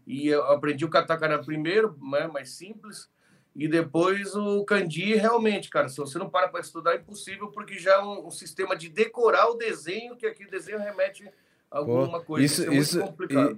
E 0.04 0.26
eu 0.26 0.42
aprendi 0.44 0.84
o 0.84 0.90
katakana 0.90 1.38
primeiro, 1.38 1.96
né, 2.02 2.26
mais 2.26 2.50
simples, 2.50 3.08
e 3.54 3.68
depois 3.68 4.34
o 4.34 4.64
kanji, 4.64 5.14
realmente, 5.14 5.68
cara, 5.68 5.88
se 5.88 5.98
você 5.98 6.18
não 6.18 6.30
para 6.30 6.48
para 6.48 6.60
estudar, 6.60 6.94
é 6.94 6.96
impossível, 6.96 7.48
porque 7.48 7.78
já 7.78 7.94
é 7.94 7.98
um, 7.98 8.26
um 8.26 8.30
sistema 8.30 8.74
de 8.74 8.88
decorar 8.88 9.50
o 9.50 9.54
desenho, 9.54 10.16
que 10.16 10.26
aqui 10.26 10.46
o 10.46 10.50
desenho 10.50 10.78
remete 10.78 11.28
alguma 11.70 12.20
Pô, 12.20 12.26
coisa. 12.26 12.44
Isso, 12.44 12.70
é 12.70 12.74
isso, 12.74 13.00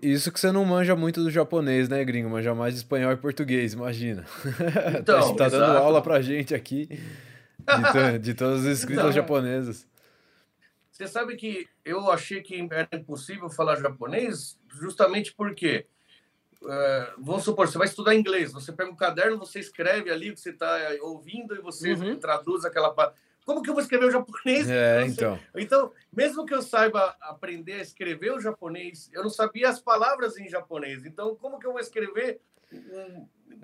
isso 0.03 0.33
que 0.33 0.41
você 0.41 0.53
não 0.53 0.65
manja 0.65 0.95
muito 0.97 1.23
do 1.23 1.31
japonês, 1.31 1.89
né, 1.89 2.05
gringo? 2.05 2.29
Manja 2.29 2.55
mais 2.55 2.75
de 2.75 2.81
espanhol 2.81 3.13
e 3.13 3.17
português, 3.17 3.73
imagina. 3.73 4.25
Então, 4.99 5.23
você 5.23 5.37
tá 5.37 5.47
exato. 5.47 5.65
dando 5.65 5.79
aula 5.79 6.03
pra 6.03 6.21
gente 6.21 6.55
aqui 6.55 6.89
de, 7.59 8.19
de 8.19 8.35
todas 8.35 8.67
as 8.67 8.79
escritas 8.79 9.05
então, 9.05 9.13
japonesas. 9.13 9.87
Você 10.91 11.07
sabe 11.07 11.37
que 11.37 11.67
eu 11.85 12.11
achei 12.11 12.43
que 12.43 12.69
era 12.71 12.89
impossível 12.93 13.49
falar 13.49 13.77
japonês 13.77 14.59
justamente 14.69 15.33
porque, 15.35 15.87
uh, 16.63 17.23
vamos 17.23 17.43
supor, 17.43 17.67
você 17.67 17.79
vai 17.79 17.87
estudar 17.87 18.15
inglês, 18.15 18.53
você 18.53 18.71
pega 18.71 18.91
um 18.91 18.97
caderno, 18.97 19.39
você 19.39 19.61
escreve 19.61 20.11
ali 20.11 20.31
o 20.31 20.35
que 20.35 20.41
você 20.41 20.51
está 20.51 20.77
ouvindo 21.01 21.55
e 21.55 21.61
você 21.61 21.95
uhum. 21.95 22.19
traduz 22.19 22.65
aquela 22.65 22.91
parte 22.91 23.15
como 23.45 23.63
que 23.63 23.71
eu 23.71 23.75
vou 23.75 23.83
escrever 23.83 24.07
o 24.07 24.11
japonês? 24.11 24.69
É, 24.69 25.05
então. 25.07 25.39
Então, 25.57 25.93
mesmo 26.13 26.45
que 26.45 26.55
eu 26.55 26.63
saiba 26.63 27.17
aprender 27.21 27.75
a 27.75 27.83
escrever 27.83 28.33
o 28.33 28.41
japonês, 28.41 29.11
eu 29.13 29.23
não 29.23 29.31
sabia 29.31 29.69
as 29.69 29.81
palavras 29.81 30.39
em 30.39 30.49
japonês. 30.49 31.05
Então, 31.05 31.35
como 31.37 31.59
que 31.59 31.67
eu 31.67 31.73
vou 31.73 31.81
escrever? 31.81 32.41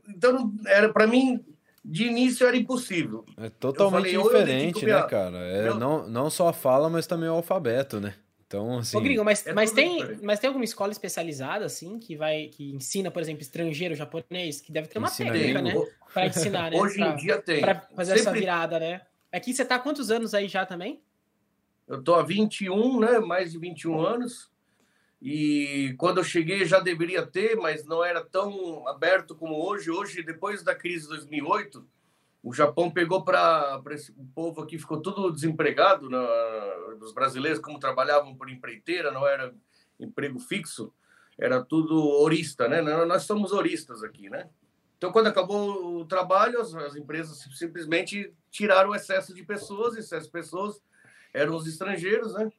Então, 0.09 0.53
era 0.67 0.93
para 0.93 1.07
mim 1.07 1.45
de 1.85 2.07
início 2.07 2.47
era 2.47 2.57
impossível. 2.57 3.25
É 3.37 3.49
totalmente 3.49 4.13
falei, 4.13 4.23
diferente, 4.23 4.85
né, 4.85 5.03
cara? 5.05 5.39
É, 5.39 5.73
não, 5.75 6.09
não 6.09 6.29
só 6.29 6.49
a 6.49 6.53
fala, 6.53 6.91
mas 6.91 7.07
também 7.07 7.29
o 7.29 7.35
alfabeto, 7.35 8.01
né? 8.01 8.15
Então, 8.47 8.79
assim. 8.79 8.97
Ô, 8.97 9.01
Gringo, 9.01 9.25
mas, 9.25 9.47
é 9.47 9.53
mas, 9.53 9.73
tem, 9.73 10.19
mas 10.23 10.39
tem 10.39 10.49
alguma 10.49 10.65
escola 10.65 10.93
especializada, 10.93 11.65
assim, 11.65 11.99
que 11.99 12.17
vai 12.17 12.49
que 12.49 12.73
ensina, 12.73 13.11
por 13.11 13.21
exemplo, 13.21 13.43
estrangeiro 13.43 13.95
japonês, 13.95 14.61
que 14.61 14.73
deve 14.73 14.89
ter 14.89 14.99
uma 14.99 15.09
ensina 15.09 15.33
técnica, 15.33 15.63
né? 15.63 15.75
Para 16.13 16.27
ensinar, 16.27 16.71
né? 16.71 16.79
Hoje 16.79 16.97
pra, 16.97 17.09
em 17.09 17.17
dia 17.17 17.43
tem. 17.43 17.61
Para 17.61 17.81
fazer 17.95 18.17
Sempre... 18.17 18.21
essa 18.21 18.33
virada, 18.33 18.79
né? 18.81 19.01
Aqui 19.33 19.53
você 19.53 19.63
está 19.63 19.77
há 19.77 19.79
quantos 19.79 20.11
anos 20.11 20.35
aí 20.35 20.49
já 20.49 20.65
também? 20.65 21.03
Eu 21.87 21.99
estou 21.99 22.15
há 22.15 22.23
21, 22.23 23.01
né? 23.01 23.19
Mais 23.19 23.53
de 23.53 23.59
21 23.59 24.01
anos. 24.01 24.51
E 25.21 25.95
quando 25.99 26.19
eu 26.19 26.25
cheguei 26.25 26.65
já 26.65 26.79
deveria 26.79 27.27
ter, 27.27 27.57
mas 27.57 27.85
não 27.85 28.05
era 28.05 28.23
tão 28.25 28.87
aberto 28.89 29.35
como 29.35 29.55
hoje. 29.55 29.91
Hoje, 29.91 30.23
depois 30.23 30.63
da 30.63 30.75
crise 30.75 31.05
de 31.05 31.09
2008, 31.09 31.87
o 32.43 32.53
Japão 32.53 32.91
pegou 32.91 33.25
para 33.25 33.83
o 34.17 34.27
povo 34.35 34.63
aqui, 34.63 34.79
ficou 34.79 35.01
tudo 35.01 35.33
desempregado. 35.33 36.09
Na, 36.11 36.25
os 37.01 37.13
brasileiros, 37.13 37.61
como 37.61 37.79
trabalhavam 37.79 38.35
por 38.37 38.51
empreiteira, 38.51 39.11
não 39.11 39.27
era 39.27 39.55
emprego 39.99 40.39
fixo, 40.39 40.93
era 41.39 41.63
tudo 41.63 41.99
orista, 42.21 42.69
né? 42.69 42.81
Nós 42.83 43.25
somos 43.25 43.53
oristas 43.53 44.03
aqui, 44.03 44.29
né? 44.29 44.49
Então, 44.97 45.13
quando 45.13 45.27
acabou 45.27 46.01
o 46.01 46.07
trabalho, 46.07 46.61
as, 46.61 46.75
as, 46.75 46.97
empresas 46.97 47.47
simplesmente 47.55 48.33
tiraram 48.51 48.91
o 48.91 48.95
excesso 48.95 49.35
de 49.35 49.45
pessoas, 49.45 49.97
excesso 49.97 50.27
de 50.27 50.33
pessoas 50.33 50.81
eram 51.35 51.55
os 51.55 51.67
estrangeiros, 51.67 52.33
né? 52.33 52.51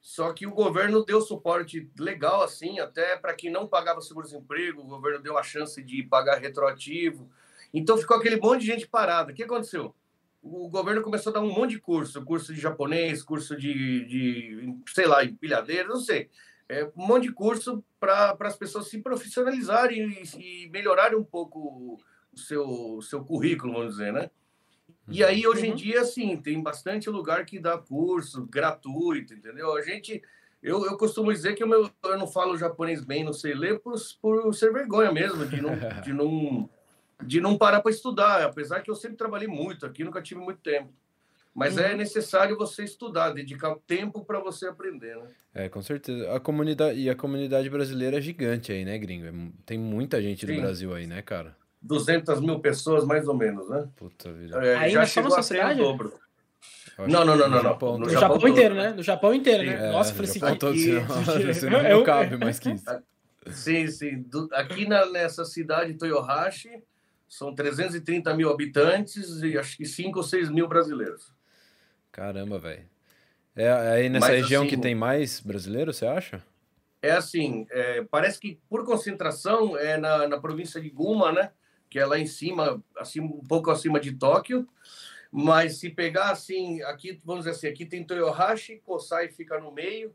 Só 0.00 0.32
que 0.32 0.46
o 0.46 0.52
governo 0.52 1.04
deu 1.04 1.20
suporte 1.20 1.90
legal, 1.98 2.42
assim, 2.42 2.78
até 2.78 3.16
para 3.16 3.34
quem 3.34 3.50
não 3.50 3.66
pagava 3.66 4.00
seguro-desemprego, 4.00 4.80
o 4.80 4.86
governo 4.86 5.22
deu 5.22 5.36
a 5.36 5.42
chance 5.42 5.82
de 5.82 6.02
pagar 6.02 6.38
retroativo. 6.38 7.30
Então, 7.74 7.96
ficou 7.96 8.16
aquele 8.16 8.36
monte 8.36 8.60
de 8.60 8.66
gente 8.66 8.86
parada. 8.86 9.32
O 9.32 9.34
que 9.34 9.42
aconteceu? 9.42 9.94
O 10.40 10.68
governo 10.68 11.02
começou 11.02 11.30
a 11.30 11.34
dar 11.34 11.40
um 11.40 11.52
monte 11.52 11.72
de 11.72 11.80
curso, 11.80 12.24
curso 12.24 12.52
de 12.52 12.60
japonês, 12.60 13.22
curso 13.22 13.56
de, 13.56 14.04
de 14.06 14.76
sei 14.88 15.06
lá, 15.06 15.24
empilhadeira, 15.24 15.88
não 15.88 16.00
sei 16.00 16.28
é, 16.72 16.90
um 16.96 17.06
monte 17.06 17.24
de 17.24 17.32
curso 17.32 17.84
para 18.00 18.34
as 18.40 18.56
pessoas 18.56 18.88
se 18.88 18.98
profissionalizarem 18.98 20.24
e, 20.38 20.64
e 20.64 20.70
melhorarem 20.70 21.18
um 21.18 21.24
pouco 21.24 22.00
o 22.32 22.38
seu, 22.38 22.98
seu 23.02 23.22
currículo, 23.22 23.74
vamos 23.74 23.90
dizer, 23.90 24.10
né? 24.10 24.30
E 25.06 25.22
aí, 25.22 25.46
hoje 25.46 25.66
em 25.66 25.70
uhum. 25.70 25.76
dia, 25.76 26.02
sim, 26.04 26.36
tem 26.38 26.62
bastante 26.62 27.10
lugar 27.10 27.44
que 27.44 27.58
dá 27.58 27.76
curso 27.76 28.46
gratuito, 28.46 29.34
entendeu? 29.34 29.76
A 29.76 29.82
gente, 29.82 30.22
eu, 30.62 30.86
eu 30.86 30.96
costumo 30.96 31.30
dizer 31.30 31.54
que 31.54 31.62
eu, 31.62 31.68
meu, 31.68 31.90
eu 32.04 32.18
não 32.18 32.26
falo 32.26 32.56
japonês 32.56 33.04
bem, 33.04 33.22
não 33.22 33.34
sei 33.34 33.52
ler, 33.52 33.78
por, 33.80 33.94
por 34.22 34.54
ser 34.54 34.72
vergonha 34.72 35.12
mesmo, 35.12 35.44
de 35.44 35.60
não, 35.60 35.72
de 36.02 36.12
não, 36.14 36.70
de 37.22 37.38
não 37.38 37.58
parar 37.58 37.82
para 37.82 37.90
estudar, 37.90 38.44
apesar 38.44 38.80
que 38.80 38.90
eu 38.90 38.96
sempre 38.96 39.18
trabalhei 39.18 39.48
muito 39.48 39.84
aqui, 39.84 40.02
nunca 40.04 40.22
tive 40.22 40.40
muito 40.40 40.60
tempo. 40.60 40.90
Mas 41.54 41.76
é 41.76 41.88
uhum. 41.88 41.92
é 41.92 41.96
necessário 41.96 42.56
você 42.56 42.82
estudar, 42.82 43.30
dedicar 43.30 43.76
tempo 43.86 44.24
para 44.24 44.40
você 44.40 44.66
aprender, 44.66 45.16
né? 45.16 45.28
É, 45.54 45.68
com 45.68 45.82
certeza. 45.82 46.32
A 46.34 46.40
comunidade, 46.40 46.98
e 46.98 47.10
a 47.10 47.14
comunidade 47.14 47.68
brasileira 47.68 48.18
é 48.18 48.20
gigante 48.20 48.72
aí, 48.72 48.84
né, 48.84 48.96
gringo? 48.98 49.26
É 49.26 49.32
tem 49.66 49.78
muita 49.78 50.20
gente 50.22 50.46
do 50.46 50.52
Sim. 50.52 50.60
Brasil 50.60 50.94
aí, 50.94 51.06
né, 51.06 51.20
cara? 51.20 51.54
200 51.82 52.40
mil 52.40 52.58
pessoas, 52.60 53.04
mais 53.04 53.28
ou 53.28 53.34
menos, 53.34 53.68
né? 53.68 53.86
Puta 53.96 54.32
vida. 54.32 54.64
É, 54.64 54.76
aí 54.76 54.92
já 54.92 55.04
chegou 55.04 55.34
a 55.34 55.42
ser 55.42 55.64
o 55.64 55.76
dobro. 55.76 56.14
Não, 56.98 57.24
não, 57.24 57.36
não, 57.36 57.48
não. 57.48 57.48
No 57.48 57.62
Japão, 57.62 57.92
no, 57.92 57.98
no 58.06 58.10
Japão, 58.10 58.36
Japão 58.36 58.48
inteiro, 58.48 58.74
né? 58.74 58.92
No 58.92 59.02
Japão 59.02 59.34
inteiro, 59.34 59.64
né? 59.64 59.88
É, 59.88 59.92
Nossa, 59.92 60.14
falei 60.14 60.30
assim, 60.30 60.40
que... 60.40 60.56
Todo, 60.56 60.74
que... 60.74 60.90
não, 61.68 61.82
não 61.82 62.04
cabe 62.04 62.36
mais 62.36 62.58
que 62.58 62.70
isso. 62.70 62.84
Sim, 63.50 63.88
sim. 63.88 64.24
aqui 64.52 64.86
na, 64.86 65.04
nessa 65.06 65.44
cidade, 65.44 65.94
Toyohashi, 65.94 66.80
são 67.28 67.52
330 67.52 68.32
mil 68.36 68.48
habitantes 68.48 69.42
e 69.42 69.58
acho 69.58 69.76
que 69.76 69.84
5 69.84 70.16
ou 70.16 70.22
6 70.22 70.48
mil 70.48 70.68
brasileiros. 70.68 71.32
Caramba, 72.12 72.58
velho. 72.58 72.84
É, 73.56 73.64
é 73.64 73.88
aí 73.88 74.08
nessa 74.08 74.28
Mas, 74.28 74.42
região 74.42 74.62
assim, 74.62 74.70
que 74.70 74.76
tem 74.76 74.94
mais 74.94 75.40
brasileiros, 75.40 75.96
você 75.96 76.06
acha? 76.06 76.42
É 77.00 77.10
assim, 77.10 77.66
é, 77.70 78.04
parece 78.04 78.38
que 78.38 78.60
por 78.68 78.84
concentração 78.84 79.76
é 79.76 79.96
na, 79.96 80.28
na 80.28 80.38
província 80.38 80.80
de 80.80 80.88
Guma, 80.88 81.32
né? 81.32 81.50
Que 81.90 81.98
é 81.98 82.06
lá 82.06 82.18
em 82.18 82.26
cima, 82.26 82.82
assim, 82.96 83.20
um 83.20 83.40
pouco 83.40 83.70
acima 83.70 83.98
de 83.98 84.12
Tóquio. 84.12 84.68
Mas 85.30 85.78
se 85.78 85.90
pegar 85.90 86.30
assim, 86.30 86.82
aqui, 86.82 87.18
vamos 87.24 87.44
dizer 87.44 87.56
assim, 87.56 87.66
aqui 87.66 87.86
tem 87.86 88.04
Toyohashi, 88.04 88.82
Kosai 88.84 89.28
fica 89.28 89.58
no 89.58 89.72
meio, 89.72 90.14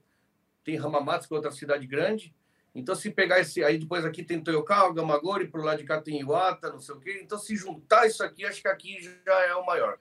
tem 0.63 0.77
Hamamatsu, 0.77 1.27
que 1.27 1.33
é 1.33 1.37
outra 1.37 1.51
cidade 1.51 1.87
grande. 1.87 2.33
Então, 2.73 2.93
se 2.93 3.09
pegar 3.09 3.39
esse. 3.39 3.63
Aí 3.63 3.79
depois 3.79 4.05
aqui 4.05 4.23
tem 4.23 4.39
Toyokawa, 4.39 4.93
Gamagori, 4.93 5.47
pro 5.47 5.63
lado 5.63 5.79
de 5.79 5.83
cá 5.83 5.99
tem 5.99 6.19
Iwata, 6.19 6.69
não 6.69 6.79
sei 6.79 6.93
o 6.93 6.99
quê. 6.99 7.19
Então, 7.23 7.39
se 7.39 7.55
juntar 7.55 8.05
isso 8.05 8.23
aqui, 8.23 8.45
acho 8.45 8.61
que 8.61 8.67
aqui 8.67 9.01
já 9.25 9.41
é 9.47 9.55
o 9.55 9.65
maior. 9.65 9.97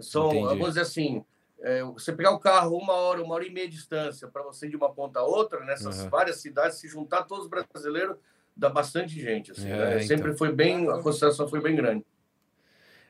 São, 0.00 0.28
Entendi. 0.28 0.46
vamos 0.46 0.68
dizer 0.68 0.80
assim, 0.80 1.24
é, 1.60 1.82
você 1.84 2.12
pegar 2.12 2.32
o 2.32 2.38
carro 2.38 2.76
uma 2.76 2.92
hora, 2.92 3.22
uma 3.22 3.34
hora 3.34 3.46
e 3.46 3.50
meia 3.50 3.68
de 3.68 3.76
distância 3.76 4.28
para 4.28 4.42
você 4.42 4.66
ir 4.66 4.70
de 4.70 4.76
uma 4.76 4.92
ponta 4.92 5.20
a 5.20 5.24
outra, 5.24 5.64
nessas 5.64 6.00
uhum. 6.00 6.10
várias 6.10 6.40
cidades, 6.40 6.78
se 6.78 6.88
juntar 6.88 7.22
todos 7.24 7.44
os 7.44 7.50
brasileiros, 7.50 8.16
dá 8.56 8.68
bastante 8.68 9.20
gente. 9.20 9.52
Assim, 9.52 9.70
é, 9.70 9.76
né? 9.76 9.94
então. 9.96 10.06
Sempre 10.06 10.36
foi 10.36 10.52
bem, 10.52 10.88
a 10.90 11.00
consideração 11.00 11.48
foi 11.48 11.60
bem 11.60 11.74
grande. 11.74 12.04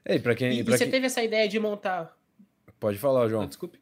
Ei, 0.04 0.18
para 0.18 0.34
quem, 0.34 0.52
e, 0.52 0.60
e 0.60 0.62
você 0.62 0.84
quem... 0.84 0.90
teve 0.90 1.06
essa 1.06 1.22
ideia 1.22 1.48
de 1.48 1.58
montar? 1.58 2.16
Pode 2.78 2.98
falar, 2.98 3.28
João. 3.28 3.42
Ah, 3.42 3.46
desculpe. 3.46 3.80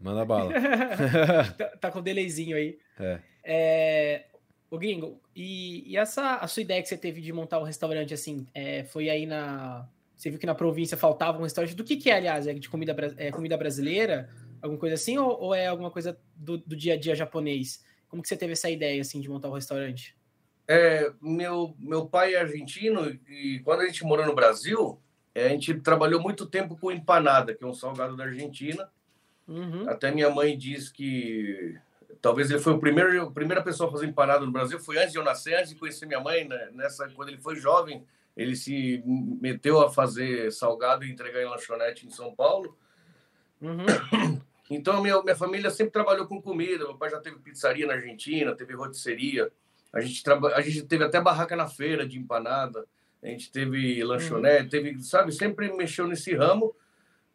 Manda 0.00 0.24
bala. 0.24 0.52
tá, 1.58 1.66
tá, 1.76 1.90
com 1.90 2.00
delayzinho 2.00 2.56
aí. 2.56 2.78
É. 2.98 3.20
é 3.44 4.24
o 4.70 4.78
gringo, 4.78 5.20
e, 5.34 5.92
e, 5.92 5.96
essa 5.96 6.36
a 6.36 6.46
sua 6.46 6.62
ideia 6.62 6.82
que 6.82 6.88
você 6.88 6.96
teve 6.96 7.20
de 7.20 7.32
montar 7.32 7.58
o 7.58 7.62
um 7.62 7.64
restaurante 7.64 8.12
assim, 8.12 8.46
é, 8.54 8.84
foi 8.84 9.08
aí 9.08 9.24
na 9.24 9.88
você 10.18 10.30
viu 10.30 10.38
que 10.38 10.46
na 10.46 10.54
província 10.54 10.96
faltava 10.96 11.38
um 11.38 11.44
restaurante. 11.44 11.76
Do 11.76 11.84
que, 11.84 11.96
que 11.96 12.10
é, 12.10 12.16
aliás? 12.16 12.48
É 12.48 12.52
de 12.52 12.68
comida, 12.68 12.94
é 13.16 13.30
comida 13.30 13.56
brasileira? 13.56 14.28
Alguma 14.60 14.80
coisa 14.80 14.96
assim? 14.96 15.16
Ou, 15.16 15.40
ou 15.40 15.54
é 15.54 15.68
alguma 15.68 15.92
coisa 15.92 16.18
do, 16.34 16.58
do, 16.58 16.74
dia 16.74 16.94
a 16.94 16.96
dia 16.96 17.14
japonês? 17.14 17.84
Como 18.08 18.20
que 18.20 18.28
você 18.28 18.36
teve 18.36 18.52
essa 18.52 18.68
ideia, 18.68 19.00
assim, 19.00 19.20
de 19.20 19.28
montar 19.28 19.46
o 19.46 19.52
um 19.52 19.54
restaurante? 19.54 20.16
É, 20.66 21.12
meu, 21.22 21.72
meu 21.78 22.06
pai 22.06 22.34
é 22.34 22.40
argentino 22.40 23.16
e 23.28 23.60
quando 23.64 23.82
a 23.82 23.86
gente 23.86 24.02
morou 24.04 24.26
no 24.26 24.34
Brasil, 24.34 25.00
é, 25.32 25.46
a 25.46 25.48
gente 25.50 25.72
trabalhou 25.74 26.20
muito 26.20 26.46
tempo 26.46 26.76
com 26.76 26.90
empanada, 26.90 27.54
que 27.54 27.62
é 27.62 27.66
um 27.66 27.72
salgado 27.72 28.16
da 28.16 28.24
Argentina. 28.24 28.90
Uhum. 29.46 29.88
Até 29.88 30.10
minha 30.10 30.28
mãe 30.30 30.58
diz 30.58 30.90
que 30.90 31.78
talvez 32.20 32.50
ele 32.50 32.58
foi 32.58 32.72
o 32.72 32.80
primeiro, 32.80 33.22
a 33.22 33.30
primeira 33.30 33.62
pessoa 33.62 33.88
a 33.88 33.92
fazer 33.92 34.06
empanada 34.06 34.44
no 34.44 34.50
Brasil. 34.50 34.80
Foi 34.80 34.98
antes 34.98 35.12
de 35.12 35.18
eu 35.18 35.24
nascer, 35.24 35.54
antes 35.54 35.70
de 35.70 35.76
conhecer 35.76 36.06
minha 36.06 36.20
mãe, 36.20 36.46
né? 36.46 36.70
nessa 36.72 37.08
quando 37.10 37.28
ele 37.28 37.38
foi 37.38 37.54
jovem 37.54 38.04
ele 38.38 38.54
se 38.54 39.02
meteu 39.04 39.80
a 39.80 39.90
fazer 39.90 40.52
salgado 40.52 41.04
e 41.04 41.10
entregar 41.10 41.42
em 41.42 41.48
lanchonete 41.48 42.06
em 42.06 42.10
São 42.10 42.34
Paulo. 42.34 42.78
Uhum. 43.60 44.38
Então, 44.70 45.00
minha, 45.00 45.22
minha 45.22 45.34
família 45.34 45.70
sempre 45.70 45.94
trabalhou 45.94 46.26
com 46.26 46.42
comida. 46.42 46.84
Meu 46.84 46.94
pai 46.94 47.08
já 47.08 47.18
teve 47.18 47.38
pizzaria 47.38 47.86
na 47.86 47.94
Argentina, 47.94 48.54
teve 48.54 48.74
rotisseria. 48.74 49.50
A 49.90 49.98
gente, 49.98 50.22
traba... 50.22 50.54
a 50.54 50.60
gente 50.60 50.82
teve 50.82 51.02
até 51.02 51.18
barraca 51.18 51.56
na 51.56 51.66
feira 51.66 52.06
de 52.06 52.18
empanada. 52.18 52.84
A 53.22 53.28
gente 53.28 53.50
teve 53.50 54.04
lanchonete, 54.04 54.64
uhum. 54.64 54.68
teve, 54.68 55.02
sabe, 55.02 55.32
sempre 55.32 55.74
mexeu 55.74 56.06
nesse 56.06 56.34
ramo. 56.34 56.76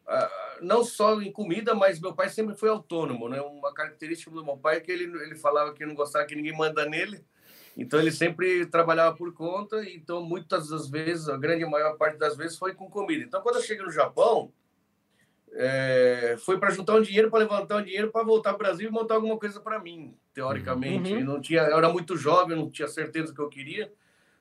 Uh, 0.07 0.63
não 0.63 0.83
só 0.83 1.19
em 1.23 1.31
comida, 1.31 1.73
mas 1.73 1.99
meu 1.99 2.13
pai 2.13 2.29
sempre 2.29 2.55
foi 2.55 2.69
autônomo, 2.69 3.27
né? 3.27 3.41
Uma 3.41 3.73
característica 3.73 4.29
do 4.29 4.45
meu 4.45 4.55
pai 4.55 4.77
é 4.77 4.79
que 4.81 4.91
ele, 4.91 5.05
ele 5.23 5.35
falava 5.35 5.73
que 5.73 5.83
não 5.87 5.95
gostava 5.95 6.27
que 6.27 6.35
ninguém 6.35 6.55
manda 6.55 6.85
nele. 6.85 7.25
Então 7.77 7.99
ele 7.99 8.11
sempre 8.11 8.65
trabalhava 8.67 9.15
por 9.15 9.33
conta, 9.33 9.83
então 9.89 10.23
muitas 10.23 10.69
das 10.69 10.89
vezes, 10.89 11.27
a 11.27 11.37
grande 11.37 11.65
maior 11.65 11.97
parte 11.97 12.17
das 12.17 12.37
vezes 12.37 12.57
foi 12.57 12.73
com 12.73 12.89
comida. 12.89 13.23
Então 13.23 13.41
quando 13.41 13.55
eu 13.55 13.61
cheguei 13.61 13.83
no 13.83 13.91
Japão, 13.91 14.51
é, 15.55 16.35
foi 16.39 16.59
para 16.59 16.71
juntar 16.71 16.95
um 16.95 17.01
dinheiro, 17.01 17.29
para 17.29 17.39
levantar 17.39 17.77
um 17.77 17.83
dinheiro, 17.83 18.11
para 18.11 18.25
voltar 18.25 18.51
ao 18.51 18.57
Brasil 18.57 18.89
e 18.89 18.91
montar 18.91 19.15
alguma 19.15 19.37
coisa 19.37 19.59
para 19.59 19.79
mim, 19.79 20.15
teoricamente. 20.33 21.13
Uhum. 21.13 21.23
não 21.23 21.41
tinha, 21.41 21.61
eu 21.61 21.77
era 21.77 21.89
muito 21.89 22.17
jovem, 22.17 22.57
não 22.57 22.69
tinha 22.69 22.87
certeza 22.87 23.27
do 23.27 23.35
que 23.35 23.41
eu 23.41 23.49
queria, 23.49 23.91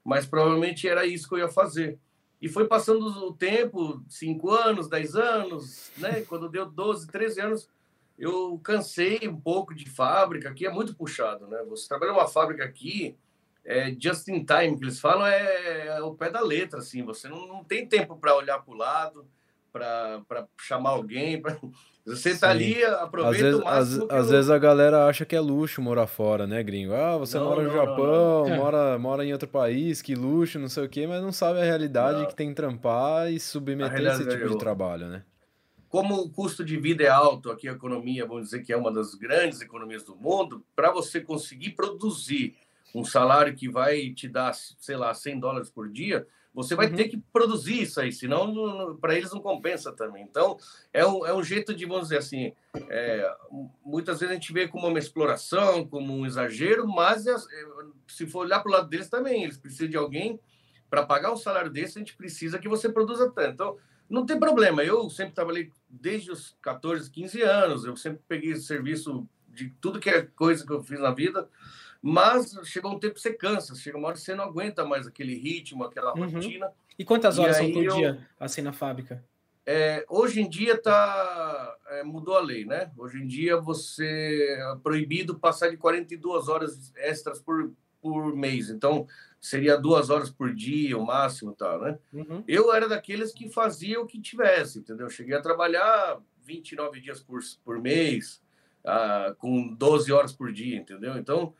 mas 0.05 0.27
provavelmente 0.27 0.89
era 0.89 1.07
isso 1.07 1.29
que 1.29 1.35
eu 1.35 1.39
ia 1.39 1.49
fazer. 1.49 1.99
E 2.41 2.49
foi 2.49 2.67
passando 2.67 3.07
o 3.07 3.33
tempo, 3.33 4.03
5 4.09 4.51
anos, 4.51 4.89
10 4.89 5.15
anos, 5.15 5.93
né? 5.97 6.23
Quando 6.29 6.49
deu 6.49 6.67
12, 6.67 7.07
13 7.07 7.41
anos, 7.41 7.71
eu 8.19 8.59
cansei 8.65 9.21
um 9.29 9.41
pouco 9.41 9.75
de 9.75 9.89
fábrica, 9.89 10.49
aqui 10.49 10.67
é 10.67 10.71
muito 10.71 10.95
puxado, 10.97 11.47
né? 11.47 11.63
Você 11.69 11.87
trabalha 11.87 12.13
numa 12.13 12.27
fábrica 12.27 12.65
aqui, 12.65 13.17
é, 13.65 13.95
just 13.99 14.29
in 14.29 14.45
time, 14.45 14.77
que 14.77 14.85
eles 14.85 15.01
falam, 15.01 15.27
é, 15.27 15.87
é 15.87 16.03
o 16.03 16.15
pé 16.15 16.31
da 16.31 16.41
letra, 16.41 16.81
assim, 16.81 17.03
você 17.03 17.29
não, 17.29 17.47
não 17.47 17.65
tem 17.65 17.87
tempo 17.87 18.17
para 18.17 18.35
olhar 18.35 18.59
para 18.59 18.75
o 18.75 18.77
lado, 18.77 19.27
para 19.73 20.47
chamar 20.61 20.91
alguém, 20.91 21.41
pra... 21.41 21.57
você 22.05 22.31
está 22.31 22.51
ali, 22.51 22.85
aproveita 22.85 23.37
às 23.37 23.43
vezes, 23.43 23.61
o 23.61 23.65
máximo. 23.65 24.05
Às, 24.11 24.19
às 24.19 24.31
vezes 24.31 24.51
a 24.51 24.59
galera 24.59 25.07
acha 25.07 25.25
que 25.25 25.37
é 25.37 25.41
luxo 25.41 25.81
morar 25.81 26.07
fora, 26.07 26.47
né, 26.47 26.63
gringo? 26.63 26.93
Ah, 26.93 27.17
você 27.17 27.39
não, 27.39 27.47
mora 27.47 27.63
no 27.63 27.69
não, 27.69 27.75
Japão, 27.75 28.49
não, 28.49 28.57
Mora, 28.57 28.99
mora 28.99 29.25
em 29.25 29.33
outro 29.33 29.49
país, 29.49 30.03
que 30.03 30.15
luxo, 30.15 30.59
não 30.59 30.69
sei 30.69 30.85
o 30.85 30.89
quê, 30.89 31.07
mas 31.07 31.23
não 31.23 31.33
sabe 31.33 31.61
a 31.61 31.65
realidade 31.65 32.27
que 32.27 32.35
tem 32.35 32.49
que 32.49 32.55
trampar 32.55 33.33
e 33.33 33.39
submeter 33.39 34.01
esse 34.07 34.29
tipo 34.29 34.49
de 34.49 34.59
trabalho, 34.59 35.07
né? 35.07 35.23
como 35.93 36.15
o 36.15 36.31
custo 36.31 36.65
de 36.65 36.79
vida 36.79 37.05
é 37.05 37.09
alto, 37.09 37.51
aqui 37.51 37.69
a 37.69 37.73
economia, 37.73 38.25
vamos 38.25 38.45
dizer 38.45 38.63
que 38.63 38.73
é 38.73 38.77
uma 38.79 38.91
das 38.91 39.15
grandes 39.15 39.61
economias 39.61 40.03
do 40.03 40.17
mundo, 40.17 40.65
para 40.75 40.91
você 40.91 41.21
conseguir 41.21 41.73
produzir 41.73 42.57
um 42.95 43.05
salário 43.05 43.55
que 43.55 43.69
vai 43.69 44.11
te 44.11 44.29
dar, 44.29 44.53
sei 44.55 44.97
lá, 44.97 45.13
100 45.15 45.41
dólares 45.41 45.71
por 45.71 45.89
dia, 45.89 46.27
você 46.55 46.75
vai 46.75 46.89
uhum. 46.89 46.97
ter 46.97 47.09
que 47.09 47.17
produzir 47.33 47.83
isso 47.83 48.01
aí, 48.01 48.13
senão 48.13 48.97
para 49.01 49.17
eles 49.17 49.33
não 49.33 49.41
compensa 49.41 49.91
também. 49.91 50.23
Então, 50.23 50.59
é 50.93 51.07
um, 51.07 51.25
é 51.25 51.33
um 51.33 51.43
jeito 51.43 51.75
de, 51.75 51.87
vamos 51.87 52.05
dizer 52.05 52.19
assim, 52.19 52.53
é, 52.91 53.35
muitas 53.85 54.21
vezes 54.21 54.31
a 54.31 54.35
gente 54.35 54.53
vê 54.53 54.69
como 54.69 54.87
uma 54.87 54.99
exploração, 54.99 55.87
como 55.87 56.15
um 56.15 56.27
exagero, 56.27 56.87
mas 56.87 57.27
é, 57.27 57.35
se 58.07 58.27
for 58.27 58.41
olhar 58.41 58.61
para 58.61 58.69
o 58.69 58.73
lado 58.73 58.89
deles 58.89 59.09
também, 59.09 59.45
eles 59.45 59.57
precisam 59.57 59.89
de 59.89 59.97
alguém 59.97 60.39
para 60.91 61.07
pagar 61.07 61.33
um 61.33 61.39
salário 61.39 61.71
desse, 61.71 61.97
a 61.97 62.01
gente 62.01 62.15
precisa 62.15 62.59
que 62.59 62.69
você 62.69 62.87
produza 62.91 63.31
tanto. 63.31 63.55
Então, 63.55 63.79
não 64.11 64.27
tem 64.27 64.39
problema, 64.39 64.85
eu 64.85 65.09
sempre 65.09 65.33
trabalhei 65.33 65.73
desde 65.89 66.31
os 66.31 66.55
14, 66.61 67.11
15 67.11 67.41
anos, 67.41 67.85
eu 67.87 67.97
sempre 67.97 68.21
peguei 68.29 68.55
serviço 68.57 69.27
de 69.49 69.71
tudo 69.81 69.99
que 69.99 70.11
é 70.11 70.23
coisa 70.23 70.67
que 70.67 70.73
eu 70.73 70.83
fiz 70.83 71.01
na 71.01 71.11
vida, 71.13 71.49
mas 72.03 72.53
chegou 72.65 72.93
um 72.93 72.99
tempo 72.99 73.15
que 73.15 73.21
você 73.21 73.33
cansa, 73.33 73.77
chega 73.77 73.97
uma 73.97 74.09
hora 74.09 74.17
que 74.17 74.23
você 74.23 74.35
não 74.35 74.45
aguenta 74.45 74.85
mais 74.85 75.07
aquele 75.07 75.37
ritmo, 75.37 75.85
aquela 75.85 76.13
uhum. 76.15 76.29
rotina. 76.29 76.73
E 76.99 77.05
quantas 77.05 77.39
horas 77.39 77.57
e 77.57 77.61
são 77.61 77.73
por 77.73 77.85
eu, 77.85 77.95
dia 77.95 78.29
assim 78.41 78.61
na 78.61 78.73
fábrica? 78.73 79.25
É, 79.65 80.05
hoje 80.09 80.41
em 80.41 80.49
dia 80.49 80.77
tá, 80.77 81.77
é, 81.91 82.03
mudou 82.03 82.37
a 82.37 82.41
lei, 82.41 82.65
né? 82.65 82.91
Hoje 82.99 83.23
em 83.23 83.27
dia 83.27 83.57
você 83.57 84.59
é 84.59 84.77
proibido 84.83 85.39
passar 85.39 85.71
de 85.71 85.77
42 85.77 86.49
horas 86.49 86.93
extras 86.97 87.41
por, 87.41 87.73
por 88.01 88.35
mês. 88.35 88.69
Então, 88.69 89.07
seria 89.41 89.77
duas 89.77 90.11
horas 90.11 90.29
por 90.29 90.53
dia, 90.53 90.99
o 90.99 91.07
máximo, 91.07 91.53
tal, 91.53 91.81
né? 91.81 91.99
Uhum. 92.13 92.43
Eu 92.49 92.73
era 92.75 92.89
daqueles 92.89 93.33
que 93.33 93.49
fazia 93.49 94.01
o 94.01 94.07
que 94.07 94.21
tivesse, 94.21 94.81
entendeu? 94.81 95.09
Cheguei 95.09 95.37
a 95.37 95.41
trabalhar 95.41 96.21
29 96.45 97.01
dias 97.01 97.21
por, 97.21 97.39
por 97.65 97.81
mês, 97.81 98.43
ah, 98.85 99.33
com 99.39 99.69
12 99.75 100.13
horas 100.13 100.33
por 100.33 100.53
dia, 100.53 100.77
entendeu? 100.77 101.17
Então, 101.17 101.55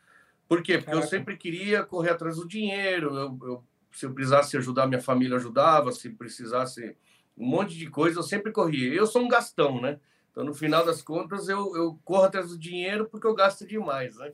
por 0.49 0.63
quê? 0.63 0.75
Porque 0.75 0.91
Caraca. 0.91 1.05
eu 1.05 1.09
sempre 1.09 1.37
queria 1.37 1.83
correr 1.83 2.11
atrás 2.11 2.37
do 2.37 2.47
dinheiro, 2.47 3.17
eu, 3.17 3.39
eu, 3.43 3.65
se 3.93 4.07
eu 4.07 4.13
precisasse 4.13 4.57
ajudar 4.57 4.87
minha 4.87 5.01
família, 5.01 5.37
ajudava, 5.37 5.93
se 5.93 6.11
precisasse 6.11 6.97
um 7.37 7.47
monte 7.47 7.77
de 7.77 7.89
coisa, 7.89 8.19
eu 8.19 8.23
sempre 8.23 8.53
corria. 8.53 8.93
Eu 8.93 9.07
sou 9.07 9.23
um 9.23 9.29
gastão, 9.29 9.81
né? 9.81 9.99
Então, 10.31 10.45
no 10.45 10.55
final 10.55 10.85
das 10.85 11.03
contas, 11.03 11.49
eu, 11.49 11.77
eu 11.77 11.99
corro 12.05 12.25
atrás 12.25 12.49
do 12.49 12.59
dinheiro 12.59 13.07
porque 13.09 13.27
eu 13.27 13.35
gasto 13.35 13.67
demais, 13.67 14.17
né? 14.17 14.33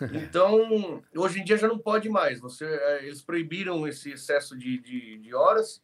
Então, 0.14 1.02
hoje 1.16 1.40
em 1.40 1.44
dia 1.44 1.56
já 1.56 1.66
não 1.66 1.78
pode 1.78 2.08
mais. 2.08 2.40
Você, 2.40 2.64
é, 2.64 3.06
eles 3.06 3.20
proibiram 3.20 3.86
esse 3.88 4.12
excesso 4.12 4.56
de, 4.56 4.78
de, 4.78 5.18
de 5.18 5.34
horas, 5.34 5.82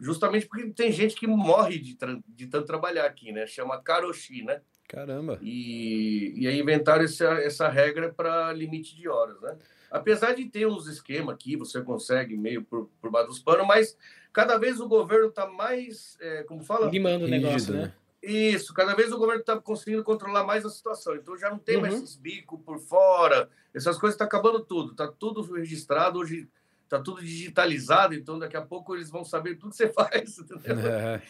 justamente 0.00 0.46
porque 0.46 0.70
tem 0.70 0.92
gente 0.92 1.16
que 1.16 1.26
morre 1.26 1.78
de, 1.78 1.98
de 2.28 2.46
tanto 2.46 2.66
trabalhar 2.66 3.06
aqui, 3.06 3.32
né? 3.32 3.46
Chama 3.46 3.82
karoshi, 3.82 4.42
né? 4.42 4.62
Caramba. 4.90 5.38
E, 5.40 6.34
e 6.36 6.48
aí 6.48 6.58
inventaram 6.58 7.04
essa, 7.04 7.24
essa 7.34 7.68
regra 7.68 8.12
para 8.12 8.52
limite 8.52 8.96
de 8.96 9.08
horas, 9.08 9.40
né? 9.40 9.56
Apesar 9.88 10.34
de 10.34 10.44
ter 10.46 10.66
uns 10.66 10.88
esquemas 10.88 11.36
aqui, 11.36 11.54
você 11.54 11.80
consegue 11.80 12.36
meio 12.36 12.64
por, 12.64 12.90
por 13.00 13.08
baixo 13.08 13.28
dos 13.28 13.38
panos, 13.38 13.66
mas 13.68 13.96
cada 14.32 14.58
vez 14.58 14.80
o 14.80 14.88
governo 14.88 15.28
está 15.28 15.46
mais, 15.46 16.18
é, 16.20 16.42
como 16.42 16.64
fala? 16.64 16.90
Limando 16.90 17.24
o 17.24 17.28
negócio, 17.28 17.72
né? 17.72 17.82
né? 17.82 17.92
Isso, 18.20 18.74
cada 18.74 18.94
vez 18.94 19.12
o 19.12 19.18
governo 19.18 19.40
está 19.40 19.56
conseguindo 19.60 20.02
controlar 20.02 20.44
mais 20.44 20.66
a 20.66 20.70
situação. 20.70 21.14
Então 21.14 21.38
já 21.38 21.50
não 21.50 21.58
tem 21.58 21.76
uhum. 21.76 21.82
mais 21.82 21.94
esses 21.94 22.16
bicos 22.16 22.60
por 22.60 22.80
fora, 22.80 23.48
essas 23.72 23.96
coisas 23.96 24.16
está 24.16 24.24
acabando 24.24 24.58
tudo, 24.58 24.90
está 24.90 25.06
tudo 25.06 25.40
registrado, 25.52 26.18
hoje 26.18 26.48
está 26.82 26.98
tudo 26.98 27.22
digitalizado, 27.22 28.12
então 28.12 28.40
daqui 28.40 28.56
a 28.56 28.62
pouco 28.62 28.96
eles 28.96 29.08
vão 29.08 29.24
saber 29.24 29.54
tudo 29.54 29.70
que 29.70 29.76
você 29.76 29.86
faz, 29.94 30.36
entendeu? 30.36 30.78
É. 30.78 31.22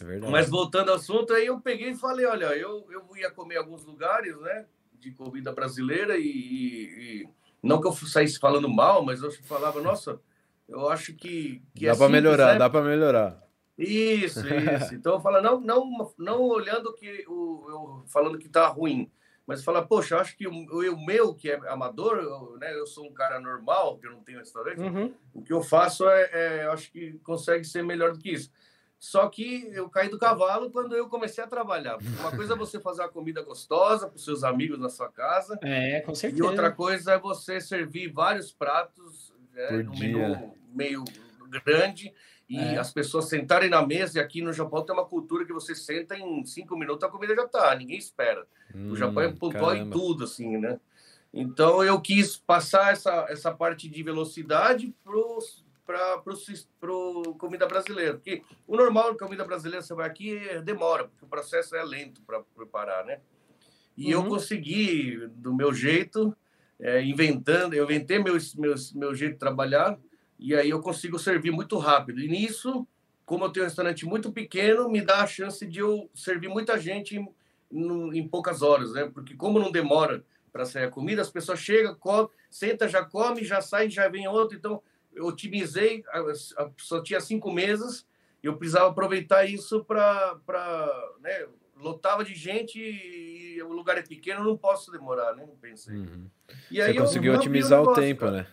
É. 0.00 0.18
Mas 0.30 0.48
voltando 0.48 0.90
ao 0.90 0.96
assunto, 0.96 1.32
aí 1.32 1.46
eu 1.46 1.60
peguei 1.60 1.90
e 1.90 1.96
falei, 1.96 2.26
olha, 2.26 2.56
eu, 2.56 2.86
eu 2.90 3.16
ia 3.16 3.30
comer 3.30 3.56
alguns 3.56 3.84
lugares, 3.84 4.38
né, 4.40 4.66
de 4.98 5.10
comida 5.12 5.52
brasileira 5.52 6.16
e, 6.16 6.26
e, 6.26 7.22
e 7.22 7.28
não 7.62 7.80
que 7.80 7.86
eu 7.86 7.92
saísse 7.92 8.38
falando 8.38 8.68
mal, 8.68 9.04
mas 9.04 9.22
eu 9.22 9.30
falava, 9.44 9.80
nossa, 9.80 10.20
eu 10.68 10.88
acho 10.88 11.14
que, 11.14 11.62
que 11.74 11.86
dá 11.86 11.92
é 11.92 11.96
para 11.96 12.08
melhorar, 12.08 12.52
né? 12.54 12.58
dá 12.58 12.70
para 12.70 12.82
melhorar. 12.82 13.42
Isso, 13.78 14.40
isso. 14.46 14.94
Então 14.94 15.14
eu 15.14 15.20
falo, 15.20 15.40
não, 15.40 15.60
não, 15.60 16.14
não 16.18 16.40
olhando 16.42 16.92
que 16.94 17.24
o 17.28 17.66
eu, 17.68 18.04
falando 18.06 18.38
que 18.38 18.48
tá 18.48 18.66
ruim, 18.66 19.10
mas 19.46 19.64
fala, 19.64 19.84
poxa, 19.84 20.14
eu 20.14 20.18
acho 20.18 20.36
que 20.36 20.46
o, 20.46 20.52
o 20.52 21.04
meu 21.04 21.34
que 21.34 21.50
é 21.50 21.60
amador, 21.68 22.18
eu, 22.18 22.56
né, 22.58 22.72
eu 22.74 22.86
sou 22.86 23.06
um 23.06 23.12
cara 23.12 23.40
normal, 23.40 23.98
que 23.98 24.06
eu 24.06 24.12
não 24.12 24.22
tenho 24.22 24.38
restaurante, 24.38 24.80
uhum. 24.80 25.12
o 25.34 25.42
que 25.42 25.52
eu 25.52 25.62
faço 25.62 26.08
é, 26.08 26.30
é, 26.32 26.64
eu 26.64 26.72
acho 26.72 26.90
que 26.92 27.18
consegue 27.24 27.64
ser 27.64 27.82
melhor 27.82 28.12
do 28.12 28.18
que 28.18 28.30
isso. 28.30 28.50
Só 29.02 29.28
que 29.28 29.68
eu 29.72 29.88
caí 29.88 30.08
do 30.08 30.16
cavalo 30.16 30.70
quando 30.70 30.94
eu 30.94 31.08
comecei 31.08 31.42
a 31.42 31.46
trabalhar. 31.48 31.98
Uma 32.20 32.30
coisa 32.30 32.54
é 32.54 32.56
você 32.56 32.78
fazer 32.78 33.02
uma 33.02 33.08
comida 33.08 33.42
gostosa 33.42 34.06
para 34.06 34.14
os 34.14 34.24
seus 34.24 34.44
amigos 34.44 34.78
na 34.78 34.88
sua 34.88 35.10
casa. 35.10 35.58
É, 35.60 36.02
com 36.02 36.14
certeza. 36.14 36.40
E 36.40 36.46
outra 36.46 36.70
coisa 36.70 37.14
é 37.14 37.18
você 37.18 37.60
servir 37.60 38.12
vários 38.12 38.52
pratos 38.52 39.34
né, 39.52 39.82
no 39.82 39.90
menu 39.98 40.54
meio 40.72 41.02
grande 41.64 42.14
e 42.48 42.56
é. 42.56 42.78
as 42.78 42.92
pessoas 42.92 43.28
sentarem 43.28 43.68
na 43.68 43.84
mesa. 43.84 44.20
E 44.20 44.22
aqui 44.22 44.40
no 44.40 44.52
Japão 44.52 44.84
tem 44.84 44.94
uma 44.94 45.04
cultura 45.04 45.44
que 45.44 45.52
você 45.52 45.74
senta 45.74 46.16
em 46.16 46.44
cinco 46.46 46.76
minutos 46.76 47.02
a 47.02 47.10
comida 47.10 47.34
já 47.34 47.48
tá, 47.48 47.74
ninguém 47.74 47.98
espera. 47.98 48.46
Hum, 48.72 48.92
o 48.92 48.96
Japão 48.96 49.24
é 49.24 49.32
pontual 49.32 49.74
em 49.74 49.90
tudo, 49.90 50.22
assim, 50.22 50.56
né? 50.58 50.78
Então 51.34 51.82
eu 51.82 52.00
quis 52.00 52.36
passar 52.36 52.92
essa, 52.92 53.26
essa 53.28 53.50
parte 53.50 53.88
de 53.88 54.00
velocidade 54.00 54.94
para 55.02 55.16
para 55.84 56.22
o 56.92 57.34
comida 57.34 57.66
brasileira. 57.66 58.14
Porque 58.14 58.42
o 58.66 58.76
normal 58.76 59.12
da 59.12 59.18
comida 59.18 59.44
brasileira, 59.44 59.82
você 59.82 59.94
vai 59.94 60.08
aqui, 60.08 60.40
demora, 60.64 61.04
porque 61.04 61.24
o 61.24 61.28
processo 61.28 61.74
é 61.76 61.82
lento 61.82 62.22
para 62.22 62.40
preparar, 62.54 63.04
né? 63.04 63.20
E 63.96 64.14
uhum. 64.14 64.22
eu 64.22 64.28
consegui, 64.28 65.26
do 65.34 65.54
meu 65.54 65.72
jeito, 65.72 66.36
é, 66.80 67.02
inventando, 67.02 67.74
eu 67.74 67.84
inventei 67.84 68.18
meu, 68.18 68.36
meu, 68.56 68.74
meu 68.94 69.14
jeito 69.14 69.34
de 69.34 69.38
trabalhar, 69.38 69.98
e 70.38 70.54
aí 70.54 70.70
eu 70.70 70.80
consigo 70.80 71.18
servir 71.18 71.50
muito 71.50 71.78
rápido. 71.78 72.20
E 72.20 72.28
nisso, 72.28 72.86
como 73.24 73.44
eu 73.44 73.50
tenho 73.50 73.64
um 73.64 73.68
restaurante 73.68 74.04
muito 74.04 74.32
pequeno, 74.32 74.88
me 74.88 75.00
dá 75.00 75.22
a 75.22 75.26
chance 75.26 75.64
de 75.66 75.78
eu 75.78 76.10
servir 76.14 76.48
muita 76.48 76.78
gente 76.78 77.16
em, 77.16 78.18
em 78.18 78.26
poucas 78.26 78.62
horas, 78.62 78.92
né? 78.92 79.10
Porque 79.12 79.34
como 79.34 79.58
não 79.58 79.70
demora 79.70 80.24
para 80.52 80.66
sair 80.66 80.84
a 80.84 80.90
comida, 80.90 81.22
as 81.22 81.30
pessoas 81.30 81.60
chegam, 81.60 81.94
come, 81.94 82.28
senta, 82.50 82.88
já 82.88 83.04
come, 83.04 83.44
já 83.44 83.60
sai, 83.60 83.88
já 83.88 84.08
vem 84.08 84.26
outro. 84.26 84.56
Então, 84.56 84.82
eu 85.14 85.26
otimizei, 85.26 86.04
só 86.78 87.02
tinha 87.02 87.20
cinco 87.20 87.52
mesas, 87.52 88.06
eu 88.42 88.56
precisava 88.56 88.88
aproveitar 88.88 89.44
isso 89.44 89.84
para. 89.84 90.38
Né, 91.20 91.46
lotava 91.76 92.24
de 92.24 92.34
gente 92.34 92.78
e 92.78 93.60
o 93.62 93.72
lugar 93.72 93.98
é 93.98 94.02
pequeno, 94.02 94.44
não 94.44 94.56
posso 94.56 94.90
demorar, 94.90 95.34
né? 95.34 95.44
Não 95.44 95.56
pensei. 95.56 95.96
Uhum. 95.96 96.26
E 96.70 96.80
aí 96.80 96.92
Você 96.92 97.00
conseguiu 97.00 97.34
otimizar 97.34 97.80
o, 97.80 97.82
negócio, 97.82 98.02
tempo, 98.02 98.20
cara. 98.20 98.32
né? 98.32 98.46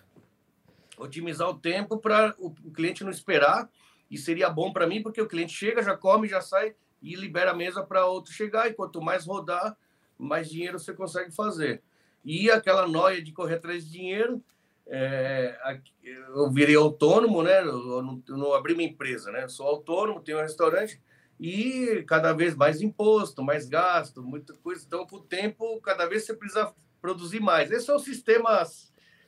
Otimizar 0.97 1.47
o 1.47 1.53
tempo 1.53 1.97
para 1.97 2.35
o 2.39 2.71
cliente 2.71 3.03
não 3.03 3.11
esperar 3.11 3.69
e 4.09 4.17
seria 4.17 4.49
bom 4.49 4.73
para 4.73 4.87
mim, 4.87 5.03
porque 5.03 5.21
o 5.21 5.27
cliente 5.27 5.53
chega, 5.53 5.83
já 5.83 5.95
come, 5.95 6.27
já 6.27 6.41
sai 6.41 6.75
e 7.01 7.15
libera 7.15 7.51
a 7.51 7.55
mesa 7.55 7.83
para 7.83 8.05
outro 8.05 8.33
chegar. 8.33 8.67
E 8.67 8.73
quanto 8.73 9.01
mais 9.01 9.25
rodar, 9.25 9.77
mais 10.17 10.49
dinheiro 10.49 10.79
você 10.79 10.93
consegue 10.93 11.31
fazer. 11.31 11.81
E 12.25 12.49
aquela 12.49 12.87
noia 12.87 13.21
de 13.21 13.31
correr 13.31 13.55
atrás 13.55 13.85
de 13.85 13.91
dinheiro, 13.91 14.43
é, 14.89 15.55
eu 16.03 16.51
virei 16.51 16.75
autônomo, 16.75 17.43
né? 17.43 17.61
Eu 17.61 18.01
não, 18.01 18.23
eu 18.27 18.37
não, 18.37 18.53
abri 18.53 18.75
minha 18.75 18.89
empresa, 18.89 19.31
né? 19.31 19.43
Eu 19.43 19.49
sou 19.49 19.67
autônomo, 19.67 20.21
tenho 20.21 20.39
um 20.39 20.41
restaurante 20.41 20.99
e 21.39 22.03
cada 22.07 22.33
vez 22.33 22.55
mais 22.55 22.81
imposto, 22.81 23.43
mais 23.43 23.67
gasto, 23.69 24.23
muita 24.23 24.53
coisa. 24.55 24.83
Então, 24.85 25.05
com 25.05 25.17
o 25.17 25.21
tempo, 25.21 25.79
cada 25.81 26.05
vez 26.07 26.25
você 26.25 26.33
precisa 26.33 26.73
produzir 26.99 27.39
mais. 27.39 27.71
Esse 27.71 27.89
é 27.89 27.93
o 27.93 27.99
sistema 27.99 28.63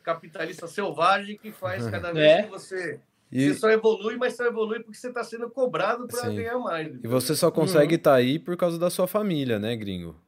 capitalista 0.04 0.68
selvagem 0.68 1.38
que 1.38 1.52
faz 1.52 1.88
cada 1.90 2.12
vez 2.14 2.26
é. 2.26 2.44
que 2.44 2.50
você 2.50 3.00
e... 3.32 3.48
Você 3.48 3.60
só 3.60 3.70
evolui, 3.70 4.18
mas 4.18 4.36
só 4.36 4.46
evolui 4.46 4.82
porque 4.82 4.98
você 4.98 5.08
está 5.08 5.24
sendo 5.24 5.50
cobrado 5.50 6.06
para 6.06 6.30
ganhar 6.30 6.60
mais. 6.60 6.94
E 7.02 7.08
você 7.08 7.34
só 7.34 7.50
consegue 7.50 7.96
estar 7.96 8.12
uhum. 8.12 8.16
tá 8.16 8.20
aí 8.20 8.38
por 8.38 8.58
causa 8.58 8.78
da 8.78 8.90
sua 8.90 9.08
família, 9.08 9.58
né, 9.58 9.74
gringo? 9.76 10.20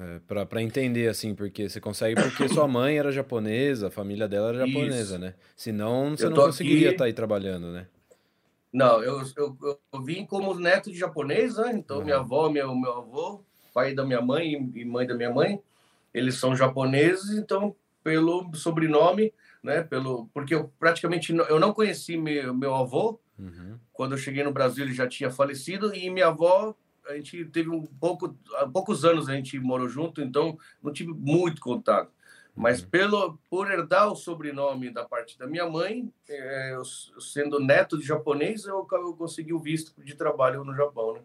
É, 0.00 0.44
para 0.46 0.62
entender, 0.62 1.08
assim, 1.08 1.34
porque 1.34 1.68
você 1.68 1.78
consegue 1.78 2.18
porque 2.22 2.48
sua 2.48 2.66
mãe 2.68 2.98
era 2.98 3.12
japonesa, 3.12 3.88
a 3.88 3.90
família 3.90 4.26
dela 4.26 4.48
era 4.48 4.66
japonesa, 4.66 5.14
Isso. 5.14 5.18
né? 5.18 5.34
Senão 5.54 6.16
você 6.16 6.26
não 6.26 6.36
conseguiria 6.36 6.92
estar 6.92 7.00
tá 7.00 7.04
aí 7.04 7.12
trabalhando, 7.12 7.70
né? 7.70 7.86
Não, 8.72 9.02
eu, 9.02 9.20
eu, 9.36 9.78
eu, 9.92 10.02
vim 10.02 10.24
como 10.24 10.54
neto 10.54 10.90
de 10.90 10.98
japonês, 10.98 11.56
né? 11.56 11.72
Então, 11.74 11.98
uhum. 11.98 12.04
minha 12.04 12.16
avó, 12.16 12.48
meu, 12.48 12.74
meu 12.74 12.92
avô, 12.92 13.44
pai 13.74 13.94
da 13.94 14.02
minha 14.02 14.22
mãe 14.22 14.70
e 14.74 14.84
mãe 14.86 15.06
da 15.06 15.14
minha 15.14 15.30
mãe, 15.30 15.60
eles 16.14 16.36
são 16.36 16.56
japoneses, 16.56 17.36
então, 17.36 17.76
pelo 18.02 18.50
sobrenome, 18.54 19.34
né? 19.62 19.82
Pelo, 19.82 20.30
porque 20.32 20.54
eu 20.54 20.72
praticamente 20.78 21.30
não, 21.34 21.44
eu 21.44 21.60
não 21.60 21.74
conheci 21.74 22.16
meu, 22.16 22.54
meu 22.54 22.74
avô. 22.74 23.20
Uhum. 23.38 23.76
Quando 23.92 24.12
eu 24.12 24.18
cheguei 24.18 24.42
no 24.44 24.52
Brasil, 24.52 24.82
ele 24.82 24.94
já 24.94 25.06
tinha 25.06 25.30
falecido, 25.30 25.94
e 25.94 26.08
minha 26.08 26.28
avó 26.28 26.74
a 27.10 27.16
gente 27.16 27.44
teve 27.46 27.68
um 27.68 27.86
pouco, 27.86 28.36
há 28.54 28.66
poucos 28.66 29.04
anos 29.04 29.28
a 29.28 29.34
gente 29.34 29.58
morou 29.58 29.88
junto, 29.88 30.20
então 30.20 30.58
não 30.82 30.92
tive 30.92 31.12
muito 31.12 31.60
contato. 31.60 32.10
Mas 32.54 32.82
uhum. 32.82 32.88
pelo, 32.88 33.38
por 33.48 33.70
herdar 33.70 34.12
o 34.12 34.16
sobrenome 34.16 34.90
da 34.90 35.04
parte 35.04 35.38
da 35.38 35.46
minha 35.46 35.68
mãe, 35.68 36.12
é, 36.28 36.74
eu, 36.74 36.82
sendo 36.84 37.60
neto 37.60 37.98
de 37.98 38.04
japonês, 38.04 38.64
eu, 38.64 38.86
eu 38.90 39.14
consegui 39.14 39.52
o 39.52 39.60
visto 39.60 39.92
de 40.02 40.14
trabalho 40.14 40.64
no 40.64 40.74
Japão, 40.74 41.14
né? 41.14 41.20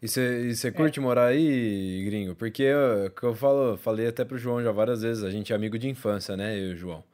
E 0.00 0.08
você 0.08 0.70
curte 0.70 0.98
é. 0.98 1.02
morar 1.02 1.26
aí, 1.26 2.04
gringo? 2.04 2.34
Porque 2.34 2.62
eu, 2.62 3.12
eu 3.22 3.34
falo, 3.34 3.76
falei 3.76 4.06
até 4.06 4.24
pro 4.24 4.38
João 4.38 4.62
já 4.62 4.70
várias 4.70 5.02
vezes, 5.02 5.24
a 5.24 5.30
gente 5.30 5.52
é 5.52 5.56
amigo 5.56 5.78
de 5.78 5.88
infância, 5.88 6.36
né, 6.36 6.58
eu 6.58 6.70
e 6.70 6.72
o 6.74 6.76
João. 6.76 7.04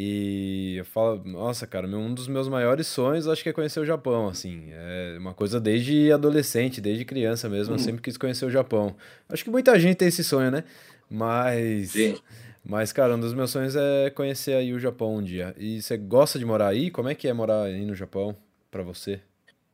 E 0.00 0.76
eu 0.76 0.84
falo, 0.84 1.20
nossa, 1.24 1.66
cara, 1.66 1.84
um 1.88 2.14
dos 2.14 2.28
meus 2.28 2.48
maiores 2.48 2.86
sonhos 2.86 3.26
acho 3.26 3.42
que 3.42 3.48
é 3.48 3.52
conhecer 3.52 3.80
o 3.80 3.84
Japão, 3.84 4.28
assim. 4.28 4.68
É 4.70 5.16
uma 5.18 5.34
coisa 5.34 5.58
desde 5.58 6.12
adolescente, 6.12 6.80
desde 6.80 7.04
criança 7.04 7.48
mesmo, 7.48 7.74
eu 7.74 7.80
hum. 7.80 7.80
sempre 7.80 8.00
quis 8.00 8.16
conhecer 8.16 8.46
o 8.46 8.50
Japão. 8.50 8.94
Acho 9.28 9.42
que 9.42 9.50
muita 9.50 9.76
gente 9.76 9.96
tem 9.96 10.06
esse 10.06 10.22
sonho, 10.22 10.52
né? 10.52 10.62
Mas. 11.10 11.90
Sim. 11.90 12.16
Mas, 12.64 12.92
cara, 12.92 13.16
um 13.16 13.18
dos 13.18 13.34
meus 13.34 13.50
sonhos 13.50 13.74
é 13.74 14.08
conhecer 14.10 14.52
aí 14.52 14.72
o 14.72 14.78
Japão 14.78 15.16
um 15.16 15.22
dia. 15.22 15.52
E 15.58 15.82
você 15.82 15.96
gosta 15.96 16.38
de 16.38 16.44
morar 16.44 16.68
aí? 16.68 16.92
Como 16.92 17.08
é 17.08 17.14
que 17.16 17.26
é 17.26 17.32
morar 17.32 17.64
aí 17.64 17.84
no 17.84 17.94
Japão 17.96 18.36
para 18.70 18.84
você? 18.84 19.20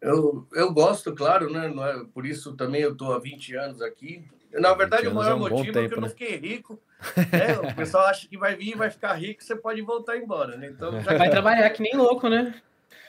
Eu, 0.00 0.46
eu 0.54 0.72
gosto, 0.72 1.14
claro, 1.14 1.52
né? 1.52 1.66
É, 1.66 2.04
por 2.14 2.24
isso 2.24 2.54
também 2.56 2.80
eu 2.80 2.96
tô 2.96 3.12
há 3.12 3.18
20 3.18 3.54
anos 3.56 3.82
aqui. 3.82 4.24
Na 4.54 4.74
verdade, 4.74 5.08
o 5.08 5.14
maior 5.14 5.32
é 5.32 5.34
um 5.34 5.38
motivo 5.38 5.72
tempo, 5.72 5.78
é 5.78 5.88
que 5.88 5.94
eu 5.94 6.00
não 6.00 6.08
né? 6.08 6.14
fiquei 6.14 6.36
rico. 6.36 6.80
Né? 7.16 7.70
O 7.70 7.74
pessoal 7.74 8.06
acha 8.06 8.28
que 8.28 8.36
vai 8.36 8.54
vir 8.54 8.72
e 8.72 8.76
vai 8.76 8.90
ficar 8.90 9.14
rico, 9.14 9.42
você 9.42 9.56
pode 9.56 9.80
voltar 9.82 10.16
embora, 10.16 10.56
né? 10.56 10.68
Então, 10.68 11.00
já... 11.02 11.16
Vai 11.16 11.30
trabalhar 11.30 11.68
que 11.70 11.82
nem 11.82 11.96
louco, 11.96 12.28
né? 12.28 12.54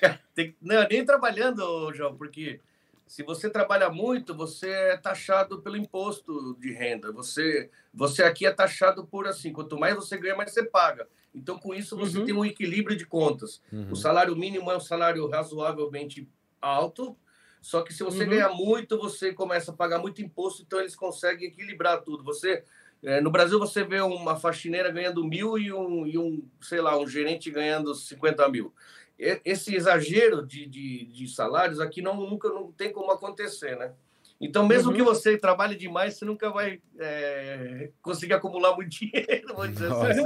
Tem... 0.33 0.55
Não, 0.61 0.87
nem 0.89 1.05
trabalhando, 1.05 1.93
João, 1.93 2.15
porque 2.15 2.59
se 3.07 3.23
você 3.23 3.49
trabalha 3.49 3.89
muito, 3.89 4.33
você 4.33 4.69
é 4.69 4.97
taxado 4.97 5.61
pelo 5.61 5.77
imposto 5.77 6.55
de 6.59 6.73
renda. 6.73 7.11
Você, 7.11 7.69
você 7.93 8.23
aqui 8.23 8.45
é 8.45 8.51
taxado 8.51 9.05
por 9.05 9.27
assim, 9.27 9.53
quanto 9.53 9.77
mais 9.77 9.95
você 9.95 10.17
ganha, 10.17 10.35
mais 10.35 10.51
você 10.51 10.63
paga. 10.63 11.07
Então, 11.33 11.59
com 11.59 11.73
isso, 11.73 11.97
você 11.97 12.17
uhum. 12.17 12.25
tem 12.25 12.33
um 12.33 12.45
equilíbrio 12.45 12.97
de 12.97 13.05
contas. 13.05 13.61
Uhum. 13.71 13.91
O 13.91 13.95
salário 13.95 14.35
mínimo 14.35 14.71
é 14.71 14.77
um 14.77 14.81
salário 14.81 15.27
razoavelmente 15.27 16.27
alto, 16.61 17.15
só 17.65 17.81
que 17.81 17.91
se 17.91 18.03
você 18.03 18.25
uhum. 18.25 18.29
ganha 18.29 18.49
muito, 18.49 18.95
você 18.95 19.33
começa 19.33 19.71
a 19.71 19.75
pagar 19.75 19.97
muito 19.97 20.21
imposto, 20.21 20.61
então 20.61 20.79
eles 20.79 20.95
conseguem 20.95 21.47
equilibrar 21.47 22.03
tudo. 22.03 22.23
Você 22.23 22.63
é, 23.01 23.19
no 23.19 23.31
Brasil 23.31 23.57
você 23.57 23.83
vê 23.83 23.99
uma 24.01 24.35
faxineira 24.35 24.91
ganhando 24.91 25.25
mil 25.25 25.57
e 25.57 25.73
um, 25.73 26.05
e 26.05 26.15
um, 26.15 26.47
sei 26.61 26.79
lá, 26.79 26.95
um 26.95 27.07
gerente 27.07 27.49
ganhando 27.49 27.95
50 27.95 28.47
mil. 28.49 28.71
Esse 29.17 29.75
exagero 29.75 30.45
de, 30.45 30.67
de, 30.67 31.05
de 31.05 31.27
salários 31.27 31.79
aqui 31.79 32.03
não, 32.03 32.15
nunca 32.29 32.49
não 32.49 32.71
tem 32.71 32.93
como 32.93 33.11
acontecer, 33.11 33.75
né? 33.75 33.95
Então, 34.39 34.67
mesmo 34.67 34.91
uhum. 34.91 34.97
que 34.97 35.01
você 35.01 35.37
trabalhe 35.37 35.75
demais, 35.75 36.15
você 36.15 36.25
nunca 36.25 36.49
vai 36.49 36.79
é, 36.99 37.89
conseguir 38.01 38.33
acumular 38.33 38.75
muito 38.75 38.89
dinheiro. 38.99 39.55
Vou 39.55 39.67
dizer 39.67 39.89
assim. 39.91 40.23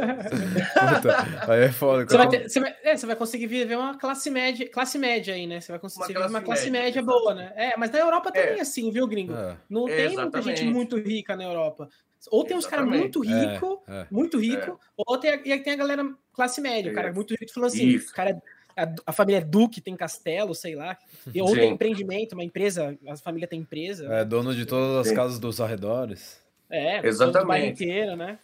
aí 1.48 1.62
é 1.62 1.72
foda. 1.72 2.06
Você 2.06 2.17
vai, 2.17 2.30
ter, 2.30 2.50
você, 2.50 2.60
vai, 2.60 2.76
é, 2.84 2.98
você 2.98 3.06
vai, 3.06 3.15
conseguir 3.15 3.48
viver 3.48 3.78
uma 3.78 3.98
classe 3.98 4.32
média, 4.32 4.67
classe 4.69 4.98
média 4.98 5.36
aí, 5.36 5.45
né? 5.45 5.62
Você 5.62 5.72
vai 5.72 5.80
conseguir 5.80 6.13
uma 6.13 6.13
classe, 6.13 6.34
uma 6.34 6.41
classe 6.41 6.72
média, 6.72 7.02
média 7.02 7.04
boa, 7.04 7.36
né? 7.36 7.54
É, 7.56 7.78
mas 7.78 7.91
na 7.91 8.00
Europa 8.00 8.32
também 8.32 8.58
é 8.58 8.62
assim, 8.62 8.91
viu, 8.91 9.08
gringo? 9.08 9.34
É. 9.34 9.58
Não 9.69 9.86
tem 9.86 10.06
exatamente. 10.06 10.22
muita 10.22 10.41
gente 10.41 10.63
muito 10.65 10.98
rica 10.98 11.36
na 11.36 11.43
Europa. 11.43 11.88
Ou 12.32 12.43
tem 12.43 12.58
Exatamente. 12.58 12.58
uns 12.58 12.65
caras 12.65 12.86
muito 12.88 13.22
ricos, 13.22 13.80
é, 13.88 14.02
é, 14.02 14.08
muito 14.12 14.39
rico, 14.39 14.72
é. 14.72 14.78
ou 14.98 15.17
tem, 15.17 15.41
e 15.45 15.54
aí 15.54 15.63
tem 15.63 15.74
a 15.74 15.78
galera 15.78 16.04
classe 16.34 16.60
média, 16.60 16.91
o 16.91 16.95
cara 16.95 17.13
muito 17.13 17.32
rico 17.32 17.54
falando 17.54 17.69
assim, 17.69 17.88
Isso. 17.88 18.13
cara 18.13 18.41
a, 18.84 18.96
a 19.08 19.12
família 19.12 19.42
Duque 19.42 19.82
tem 19.82 19.96
castelo, 19.96 20.56
sei 20.56 20.76
lá. 20.76 20.98
E, 21.34 21.42
ou 21.42 21.54
tem 21.54 21.72
empreendimento, 21.72 22.34
uma 22.34 22.44
empresa, 22.44 22.98
a 23.08 23.18
família 23.18 23.48
tem 23.48 23.60
empresa. 23.60 24.08
É 24.13 24.26
dono 24.26 24.56
de 24.56 24.65
todas 24.65 24.98
as 24.98 25.08
Sim. 25.08 25.15
casas 25.15 25.39
dos 25.39 25.60
arredores. 25.60 26.42
É, 26.70 27.06
exatamente. 27.06 27.84
Inteiro, 27.84 28.15
né? 28.15 28.39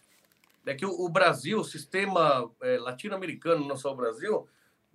É 0.66 0.74
que 0.74 0.84
o, 0.84 0.90
o 0.90 1.08
Brasil, 1.08 1.60
o 1.60 1.64
sistema 1.64 2.50
é, 2.60 2.76
latino-americano, 2.78 3.66
não 3.66 3.76
só 3.76 3.92
o 3.92 3.96
Brasil, 3.96 4.48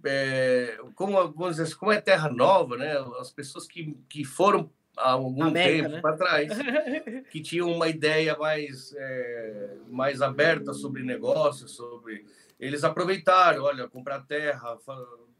é, 0.03 0.77
como, 0.95 1.13
vamos 1.31 1.51
dizer, 1.51 1.63
assim, 1.63 1.75
como 1.75 1.91
é 1.91 2.01
terra 2.01 2.29
nova, 2.29 2.77
né? 2.77 2.97
As 3.19 3.31
pessoas 3.31 3.67
que, 3.67 3.97
que 4.09 4.25
foram 4.25 4.69
há 4.97 5.11
algum 5.11 5.43
América, 5.43 5.83
tempo 5.83 5.95
né? 5.95 6.01
para 6.01 6.17
trás, 6.17 6.51
que 7.31 7.41
tinham 7.41 7.71
uma 7.71 7.87
ideia 7.87 8.35
mais, 8.37 8.93
é, 8.97 9.75
mais 9.87 10.21
aberta 10.21 10.73
sobre 10.73 11.03
negócios, 11.03 11.71
sobre 11.71 12.25
eles 12.59 12.83
aproveitaram, 12.83 13.63
olha, 13.63 13.87
comprar 13.87 14.21
terra, 14.21 14.77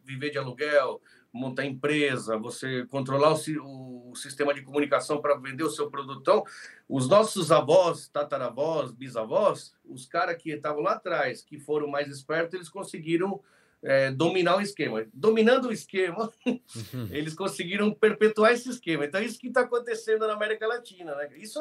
viver 0.04 0.30
de 0.30 0.38
aluguel, 0.38 1.02
montar 1.32 1.66
empresa, 1.66 2.38
você 2.38 2.86
controlar 2.88 3.34
o, 3.34 4.12
o 4.12 4.16
sistema 4.16 4.54
de 4.54 4.62
comunicação 4.62 5.22
para 5.22 5.36
vender 5.36 5.64
o 5.64 5.70
seu 5.70 5.90
produtão. 5.90 6.44
Os 6.88 7.08
nossos 7.08 7.52
avós, 7.52 8.08
tataravós, 8.08 8.92
bisavós, 8.92 9.74
os 9.86 10.06
caras 10.06 10.42
que 10.42 10.52
estavam 10.52 10.82
lá 10.82 10.94
atrás, 10.94 11.42
que 11.42 11.58
foram 11.58 11.88
mais 11.88 12.08
espertos, 12.10 12.54
eles 12.54 12.70
conseguiram 12.70 13.42
é, 13.84 14.12
dominar 14.12 14.58
o 14.58 14.62
esquema. 14.62 15.06
Dominando 15.14 15.70
o 15.70 15.72
esquema, 15.72 16.32
uhum. 16.46 17.08
eles 17.12 17.34
conseguiram 17.34 17.92
perpetuar 17.92 18.52
esse 18.54 18.70
esquema. 18.70 19.06
Então, 19.06 19.20
é 19.20 19.26
isso 19.26 19.40
que 19.40 19.48
está 19.48 19.62
acontecendo 19.62 20.28
na 20.28 20.34
América 20.34 20.68
Latina. 20.68 21.16
Né? 21.16 21.30
Isso, 21.38 21.60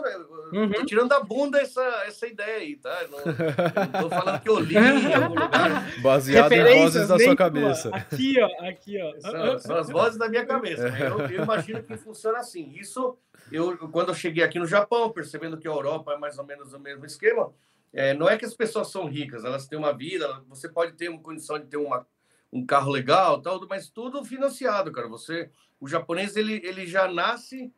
uhum. 0.53 0.71
tô 0.71 0.85
tirando 0.85 1.09
da 1.09 1.21
bunda 1.21 1.61
essa, 1.61 1.83
essa 2.07 2.27
ideia 2.27 2.59
aí, 2.59 2.77
tá? 2.77 3.07
Não, 3.11 3.19
estou 3.19 4.11
falando 4.11 4.41
que 4.41 4.49
eu 4.49 4.61
li 4.61 4.77
em 4.77 5.15
algum 5.15 5.35
lugar. 5.35 6.01
Baseado 6.03 6.53
em 6.53 6.79
vozes 6.79 7.09
da 7.09 7.19
sua 7.19 7.37
cabeça. 7.37 7.89
Aqui, 7.91 8.41
ó, 8.41 8.69
aqui, 8.69 9.01
ó. 9.01 9.21
São, 9.21 9.59
são 9.59 9.77
as 9.77 9.89
vozes 9.89 10.19
da 10.19 10.29
minha 10.29 10.45
cabeça. 10.45 10.89
Eu, 10.89 11.21
eu, 11.21 11.43
imagino 11.43 11.83
que 11.83 11.97
funciona 11.97 12.39
assim. 12.39 12.71
Isso, 12.79 13.17
eu, 13.51 13.77
quando 13.89 14.11
eu 14.11 14.15
cheguei 14.15 14.45
aqui 14.45 14.59
no 14.59 14.67
Japão, 14.67 15.11
percebendo 15.11 15.57
que 15.57 15.67
a 15.67 15.71
Europa 15.71 16.13
é 16.13 16.19
mais 16.19 16.39
ou 16.39 16.45
menos 16.45 16.73
o 16.73 16.79
mesmo 16.79 17.07
esquema, 17.07 17.53
é, 17.93 18.15
não 18.15 18.29
é 18.29 18.37
que 18.39 18.45
as 18.45 18.55
pessoas 18.55 18.91
são 18.91 19.07
ricas, 19.07 19.45
elas 19.45 19.67
têm 19.67 19.79
uma 19.79 19.93
vida, 19.93 20.43
você 20.49 20.69
pode 20.69 20.93
ter 20.93 21.09
uma 21.09 21.21
condição 21.21 21.59
de 21.59 21.67
ter 21.67 21.77
uma, 21.77 22.07
um 22.53 22.65
carro 22.65 22.91
legal, 22.91 23.41
tal, 23.41 23.61
mas 23.69 23.89
tudo 23.89 24.25
financiado, 24.25 24.93
cara. 24.93 25.09
Você, 25.09 25.51
o 25.81 25.89
japonês 25.89 26.37
ele, 26.37 26.61
ele 26.65 26.87
já 26.87 27.11
nasce 27.11 27.73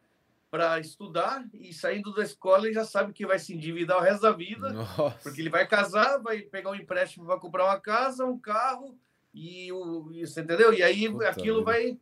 para 0.50 0.78
estudar 0.78 1.46
e 1.54 1.72
saindo 1.72 2.12
da 2.12 2.22
escola 2.22 2.66
ele 2.66 2.74
já 2.74 2.84
sabe 2.84 3.14
que 3.14 3.26
vai 3.26 3.38
se 3.38 3.54
endividar 3.54 3.96
o 3.96 4.02
resto 4.02 4.22
da 4.22 4.32
vida, 4.32 4.70
Nossa. 4.70 5.18
porque 5.22 5.40
ele 5.40 5.48
vai 5.48 5.66
casar, 5.66 6.18
vai 6.18 6.40
pegar 6.40 6.70
um 6.70 6.74
empréstimo 6.74 7.24
para 7.24 7.40
comprar 7.40 7.64
uma 7.64 7.80
casa, 7.80 8.26
um 8.26 8.38
carro 8.38 8.94
e 9.32 9.72
o, 9.72 10.10
você 10.20 10.42
entendeu? 10.42 10.74
E 10.74 10.82
aí 10.82 11.08
Puta 11.08 11.28
aquilo 11.28 11.60
vida. 11.60 11.72
vai 11.72 11.98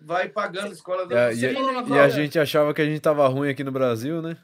vai 0.00 0.28
pagando 0.28 0.70
a 0.70 0.72
escola 0.72 1.06
da 1.06 1.30
é, 1.30 1.34
e, 1.34 1.40
e, 1.42 1.98
a 1.98 2.08
gente 2.08 2.36
achava 2.38 2.74
que 2.74 2.82
a 2.82 2.84
gente 2.84 3.00
tava 3.00 3.28
ruim 3.28 3.48
aqui 3.48 3.62
no 3.62 3.70
Brasil, 3.70 4.20
né? 4.20 4.36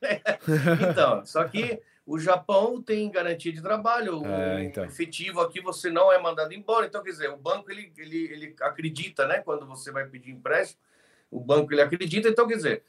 então, 0.92 1.24
só 1.24 1.42
que 1.42 1.80
o 2.06 2.20
Japão 2.20 2.80
tem 2.80 3.10
garantia 3.10 3.52
de 3.52 3.60
trabalho, 3.60 4.24
é, 4.24 4.64
então. 4.64 4.84
o 4.84 4.86
efetivo 4.86 5.40
aqui 5.40 5.60
você 5.60 5.90
não 5.90 6.12
é 6.12 6.18
mandado 6.22 6.54
embora. 6.54 6.86
Então, 6.86 7.02
quer 7.02 7.10
dizer, 7.10 7.30
o 7.30 7.36
banco 7.36 7.68
ele, 7.68 7.92
ele, 7.98 8.18
ele 8.32 8.56
acredita, 8.60 9.26
né? 9.26 9.40
Quando 9.40 9.66
você 9.66 9.90
vai 9.90 10.06
pedir 10.06 10.30
empréstimo, 10.30 10.80
o 11.28 11.40
banco 11.40 11.72
ele 11.74 11.82
acredita. 11.82 12.28
Então, 12.28 12.46
quer 12.46 12.54
dizer, 12.54 12.84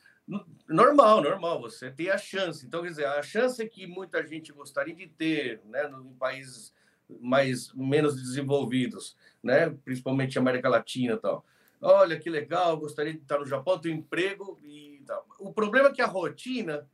normal, 0.67 1.21
normal, 1.21 1.59
você 1.59 1.89
tem 1.89 2.11
a 2.11 2.17
chance. 2.17 2.63
Então, 2.63 2.83
quer 2.83 2.89
dizer, 2.89 3.05
a 3.05 3.23
chance 3.23 3.67
que 3.67 3.87
muita 3.87 4.25
gente 4.25 4.53
gostaria 4.53 4.93
de 4.93 5.07
ter, 5.07 5.61
né, 5.65 5.89
em 5.89 6.13
países 6.13 6.71
mais 7.19 7.73
menos 7.73 8.21
desenvolvidos, 8.21 9.17
né, 9.41 9.75
principalmente 9.83 10.37
América 10.37 10.69
Latina 10.69 11.15
e 11.15 11.17
tal. 11.17 11.43
Olha 11.81 12.19
que 12.19 12.29
legal, 12.29 12.77
gostaria 12.77 13.13
de 13.13 13.19
estar 13.19 13.39
no 13.39 13.45
Japão, 13.45 13.79
ter 13.79 13.89
um 13.89 13.95
emprego 13.95 14.59
e 14.63 15.01
tal. 15.07 15.25
O 15.39 15.51
problema 15.51 15.89
é 15.89 15.91
que 15.91 16.01
a 16.01 16.07
rotina 16.07 16.87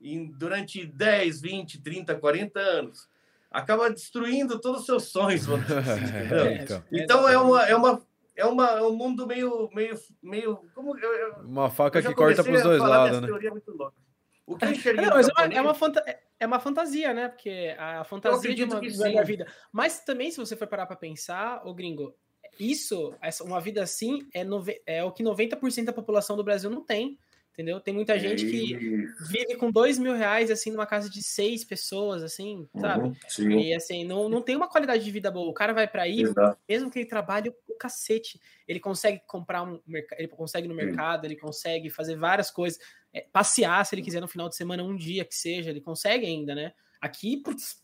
em, 0.00 0.30
durante 0.30 0.84
10, 0.84 1.40
20, 1.40 1.82
30, 1.82 2.14
40 2.16 2.60
anos. 2.60 3.08
Acaba 3.50 3.90
destruindo 3.90 4.60
todos 4.60 4.80
os 4.80 4.86
seus 4.86 5.04
sonhos. 5.04 5.46
é, 6.32 6.62
então, 6.62 6.82
então 6.92 7.28
é, 7.28 7.38
uma, 7.38 7.66
é, 7.66 7.76
uma, 7.76 8.02
é, 8.36 8.44
uma, 8.44 8.70
é 8.70 8.82
um 8.82 8.96
mundo 8.96 9.26
meio. 9.26 9.70
meio, 9.72 9.98
meio 10.22 10.56
como, 10.74 10.98
eu, 10.98 11.34
uma 11.44 11.70
faca 11.70 12.02
que 12.02 12.14
corta 12.14 12.44
para 12.44 12.52
os 12.52 12.62
dois 12.62 12.80
lados, 12.80 13.20
né? 13.20 13.28
O 14.46 14.56
que 14.56 14.64
eu 14.64 14.70
enxerguei 14.70 15.06
não, 15.06 15.14
mas 15.14 15.28
é, 15.50 15.60
uma, 15.60 15.74
fanta 15.74 16.04
é 16.38 16.46
uma 16.46 16.60
fantasia, 16.60 17.12
né? 17.12 17.28
Porque 17.28 17.74
a 17.76 18.04
fantasia 18.04 18.54
de 18.54 18.62
uma, 18.62 18.80
da 18.80 19.22
vida. 19.22 19.46
Mas 19.72 20.04
também, 20.04 20.30
se 20.30 20.38
você 20.38 20.54
for 20.54 20.68
parar 20.68 20.86
para 20.86 20.94
pensar, 20.94 21.66
o 21.66 21.74
gringo, 21.74 22.14
isso, 22.58 23.14
essa, 23.20 23.42
uma 23.42 23.60
vida 23.60 23.82
assim, 23.82 24.20
é, 24.32 24.44
nove, 24.44 24.80
é 24.86 25.02
o 25.02 25.10
que 25.10 25.24
90% 25.24 25.84
da 25.84 25.92
população 25.92 26.36
do 26.36 26.44
Brasil 26.44 26.70
não 26.70 26.84
tem 26.84 27.18
entendeu? 27.56 27.80
Tem 27.80 27.94
muita 27.94 28.18
gente 28.18 28.44
que 28.44 28.74
vive 29.30 29.56
com 29.56 29.70
dois 29.70 29.98
mil 29.98 30.12
reais, 30.12 30.50
assim, 30.50 30.70
numa 30.70 30.84
casa 30.84 31.08
de 31.08 31.22
seis 31.22 31.64
pessoas, 31.64 32.22
assim, 32.22 32.68
sabe? 32.78 33.16
Uhum, 33.38 33.60
e, 33.60 33.74
assim, 33.74 34.04
não, 34.04 34.28
não 34.28 34.42
tem 34.42 34.54
uma 34.54 34.68
qualidade 34.68 35.02
de 35.02 35.10
vida 35.10 35.30
boa. 35.30 35.48
O 35.48 35.54
cara 35.54 35.72
vai 35.72 35.88
para 35.88 36.02
aí, 36.02 36.20
Exato. 36.20 36.58
mesmo 36.68 36.90
que 36.90 36.98
ele 36.98 37.08
trabalhe 37.08 37.48
o 37.48 37.74
cacete, 37.78 38.38
ele 38.68 38.78
consegue 38.78 39.22
comprar 39.26 39.62
um 39.62 39.80
ele 40.18 40.28
consegue 40.28 40.68
no 40.68 40.74
mercado, 40.74 41.24
ele 41.24 41.36
consegue 41.36 41.88
fazer 41.88 42.16
várias 42.16 42.50
coisas, 42.50 42.78
é, 43.12 43.22
passear 43.32 43.86
se 43.86 43.94
ele 43.94 44.02
quiser 44.02 44.20
no 44.20 44.28
final 44.28 44.50
de 44.50 44.56
semana, 44.56 44.82
um 44.82 44.94
dia 44.94 45.24
que 45.24 45.34
seja, 45.34 45.70
ele 45.70 45.80
consegue 45.80 46.26
ainda, 46.26 46.54
né? 46.54 46.74
Aqui, 47.00 47.38
putz, 47.38 47.82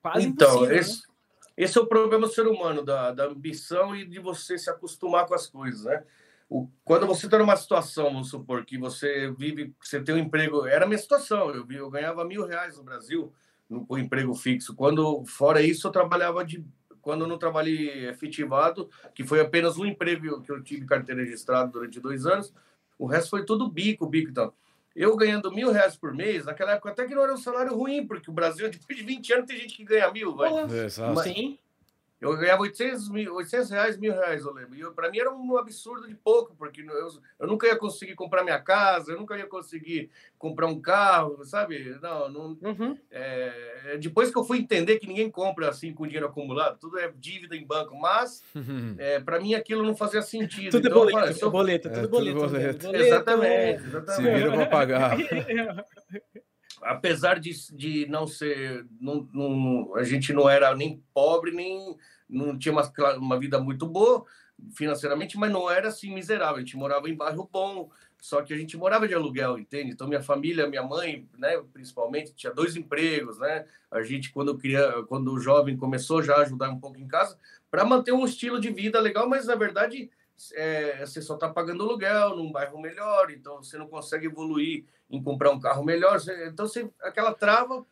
quase 0.00 0.26
então, 0.26 0.48
impossível, 0.48 0.76
esse, 0.78 0.96
né? 0.96 1.14
esse 1.58 1.76
é 1.76 1.80
o 1.82 1.86
problema 1.86 2.26
do 2.26 2.32
ser 2.32 2.46
humano, 2.46 2.82
da, 2.82 3.12
da 3.12 3.26
ambição 3.26 3.94
e 3.94 4.06
de 4.06 4.18
você 4.18 4.56
se 4.56 4.70
acostumar 4.70 5.26
com 5.26 5.34
as 5.34 5.46
coisas, 5.46 5.84
né? 5.84 6.02
O, 6.50 6.68
quando 6.84 7.06
você 7.06 7.26
está 7.26 7.38
numa 7.38 7.54
situação, 7.54 8.06
vamos 8.06 8.28
supor, 8.28 8.64
que 8.64 8.76
você 8.76 9.30
vive, 9.30 9.72
você 9.80 10.02
tem 10.02 10.16
um 10.16 10.18
emprego, 10.18 10.66
era 10.66 10.84
a 10.84 10.88
minha 10.88 10.98
situação, 10.98 11.48
eu, 11.54 11.64
eu 11.70 11.88
ganhava 11.88 12.24
mil 12.24 12.44
reais 12.44 12.76
no 12.76 12.82
Brasil 12.82 13.32
no, 13.68 13.86
com 13.86 13.96
emprego 13.96 14.34
fixo. 14.34 14.74
Quando, 14.74 15.24
fora 15.24 15.62
isso, 15.62 15.86
eu 15.86 15.92
trabalhava 15.92 16.44
de. 16.44 16.66
Quando 17.00 17.22
eu 17.22 17.28
não 17.28 17.38
trabalhei 17.38 18.08
efetivado, 18.08 18.90
que 19.14 19.24
foi 19.24 19.40
apenas 19.40 19.78
um 19.78 19.86
emprego 19.86 20.42
que 20.42 20.50
eu 20.50 20.62
tive 20.62 20.84
carteira 20.84 21.22
registrada 21.22 21.70
durante 21.70 22.00
dois 22.00 22.26
anos, 22.26 22.52
o 22.98 23.06
resto 23.06 23.30
foi 23.30 23.44
tudo 23.44 23.70
bico, 23.70 24.06
bico 24.06 24.30
e 24.30 24.34
tal. 24.34 24.54
Eu 24.94 25.16
ganhando 25.16 25.52
mil 25.52 25.70
reais 25.70 25.96
por 25.96 26.12
mês, 26.12 26.44
naquela 26.44 26.72
época 26.72 26.90
até 26.90 27.06
que 27.06 27.14
não 27.14 27.22
era 27.22 27.32
um 27.32 27.38
salário 27.38 27.74
ruim, 27.74 28.06
porque 28.06 28.28
o 28.28 28.34
Brasil, 28.34 28.68
depois 28.68 28.98
de 28.98 29.04
20 29.04 29.32
anos, 29.32 29.46
tem 29.46 29.56
gente 29.56 29.76
que 29.76 29.84
ganha 29.84 30.10
mil, 30.10 30.34
vai. 30.34 30.50
Mas, 30.50 30.72
Sim. 31.24 31.58
Eu 32.20 32.36
ganhava 32.36 32.62
800, 32.62 33.08
mil, 33.08 33.34
800 33.34 33.70
reais, 33.70 33.96
mil 33.96 34.12
reais, 34.12 34.44
eu 34.44 34.52
lembro. 34.52 34.76
E 34.76 34.94
para 34.94 35.10
mim 35.10 35.18
era 35.18 35.32
um 35.32 35.56
absurdo 35.56 36.06
de 36.06 36.14
pouco, 36.14 36.54
porque 36.54 36.82
eu, 36.82 37.08
eu 37.38 37.46
nunca 37.46 37.66
ia 37.66 37.76
conseguir 37.76 38.14
comprar 38.14 38.44
minha 38.44 38.60
casa, 38.60 39.12
eu 39.12 39.18
nunca 39.18 39.38
ia 39.38 39.46
conseguir 39.46 40.10
comprar 40.38 40.66
um 40.66 40.78
carro, 40.78 41.42
sabe? 41.44 41.98
Não, 42.02 42.28
não. 42.28 42.58
Uhum. 42.62 42.98
É, 43.10 43.96
depois 43.98 44.30
que 44.30 44.36
eu 44.36 44.44
fui 44.44 44.58
entender 44.58 44.98
que 44.98 45.06
ninguém 45.06 45.30
compra 45.30 45.70
assim 45.70 45.94
com 45.94 46.06
dinheiro 46.06 46.26
acumulado, 46.26 46.78
tudo 46.78 46.98
é 46.98 47.10
dívida 47.16 47.56
em 47.56 47.66
banco, 47.66 47.96
mas 47.96 48.42
é, 48.98 49.18
para 49.20 49.40
mim 49.40 49.54
aquilo 49.54 49.82
não 49.82 49.96
fazia 49.96 50.20
sentido. 50.20 50.72
Tudo 50.72 50.88
é 50.88 50.90
então, 50.90 51.08
é 51.08 51.12
boleto, 51.12 51.38
falei, 51.38 51.50
boleto, 51.50 51.88
tudo, 51.88 51.98
é, 51.98 52.06
boleto, 52.06 52.38
tudo 52.38 52.48
boleto. 52.50 52.86
boleto. 52.86 53.04
Exatamente, 53.04 53.84
exatamente. 53.84 54.14
Se 54.14 54.34
vira 54.34 54.52
para 54.52 54.66
pagar. 54.66 55.16
apesar 56.82 57.38
de, 57.38 57.50
de 57.74 58.06
não 58.06 58.26
ser. 58.26 58.86
Não, 59.00 59.28
não, 59.32 59.96
a 59.96 60.02
gente 60.02 60.32
não 60.32 60.48
era 60.48 60.74
nem 60.74 61.02
pobre, 61.12 61.52
nem. 61.52 61.96
Não 62.28 62.56
tinha 62.56 62.72
uma, 62.72 62.92
uma 63.16 63.38
vida 63.38 63.58
muito 63.58 63.86
boa 63.86 64.24
financeiramente, 64.74 65.38
mas 65.38 65.50
não 65.50 65.70
era 65.70 65.88
assim 65.88 66.12
miserável. 66.12 66.56
A 66.56 66.60
gente 66.60 66.76
morava 66.76 67.08
em 67.08 67.14
bairro 67.14 67.48
bom, 67.50 67.90
só 68.20 68.42
que 68.42 68.52
a 68.52 68.56
gente 68.56 68.76
morava 68.76 69.08
de 69.08 69.14
aluguel, 69.14 69.58
entende? 69.58 69.90
Então, 69.90 70.06
minha 70.06 70.22
família, 70.22 70.66
minha 70.66 70.82
mãe, 70.82 71.26
né, 71.38 71.60
principalmente, 71.72 72.34
tinha 72.34 72.52
dois 72.52 72.76
empregos, 72.76 73.38
né? 73.38 73.64
A 73.90 74.02
gente, 74.02 74.30
quando, 74.32 74.56
queria, 74.58 75.02
quando 75.08 75.38
jovem 75.40 75.76
começou 75.76 76.22
já 76.22 76.36
a 76.36 76.42
ajudar 76.42 76.70
um 76.70 76.78
pouco 76.78 76.98
em 76.98 77.08
casa, 77.08 77.38
para 77.70 77.84
manter 77.84 78.12
um 78.12 78.24
estilo 78.24 78.60
de 78.60 78.70
vida 78.70 79.00
legal, 79.00 79.28
mas 79.28 79.46
na 79.46 79.54
verdade 79.54 80.10
é, 80.54 81.04
você 81.04 81.20
só 81.20 81.34
está 81.34 81.48
pagando 81.48 81.82
aluguel 81.82 82.36
num 82.36 82.50
bairro 82.50 82.80
melhor, 82.80 83.30
então 83.30 83.62
você 83.62 83.76
não 83.76 83.86
consegue 83.86 84.26
evoluir 84.26 84.84
em 85.10 85.22
comprar 85.22 85.50
um 85.50 85.60
carro 85.60 85.84
melhor. 85.84 86.18
Então, 86.46 86.66
você, 86.66 86.88
aquela 87.02 87.34
trava. 87.34 87.84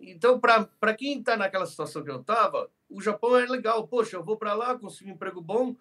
Então, 0.00 0.40
para 0.40 0.94
quem 0.94 1.20
está 1.20 1.36
naquela 1.36 1.66
situação 1.66 2.02
que 2.02 2.10
eu 2.10 2.20
estava, 2.20 2.68
o 2.90 3.00
Japão 3.00 3.36
é 3.36 3.46
legal. 3.46 3.86
Poxa, 3.86 4.16
eu 4.16 4.24
vou 4.24 4.36
para 4.36 4.54
lá, 4.54 4.76
consigo 4.76 5.10
um 5.10 5.14
emprego 5.14 5.40
bom, 5.40 5.76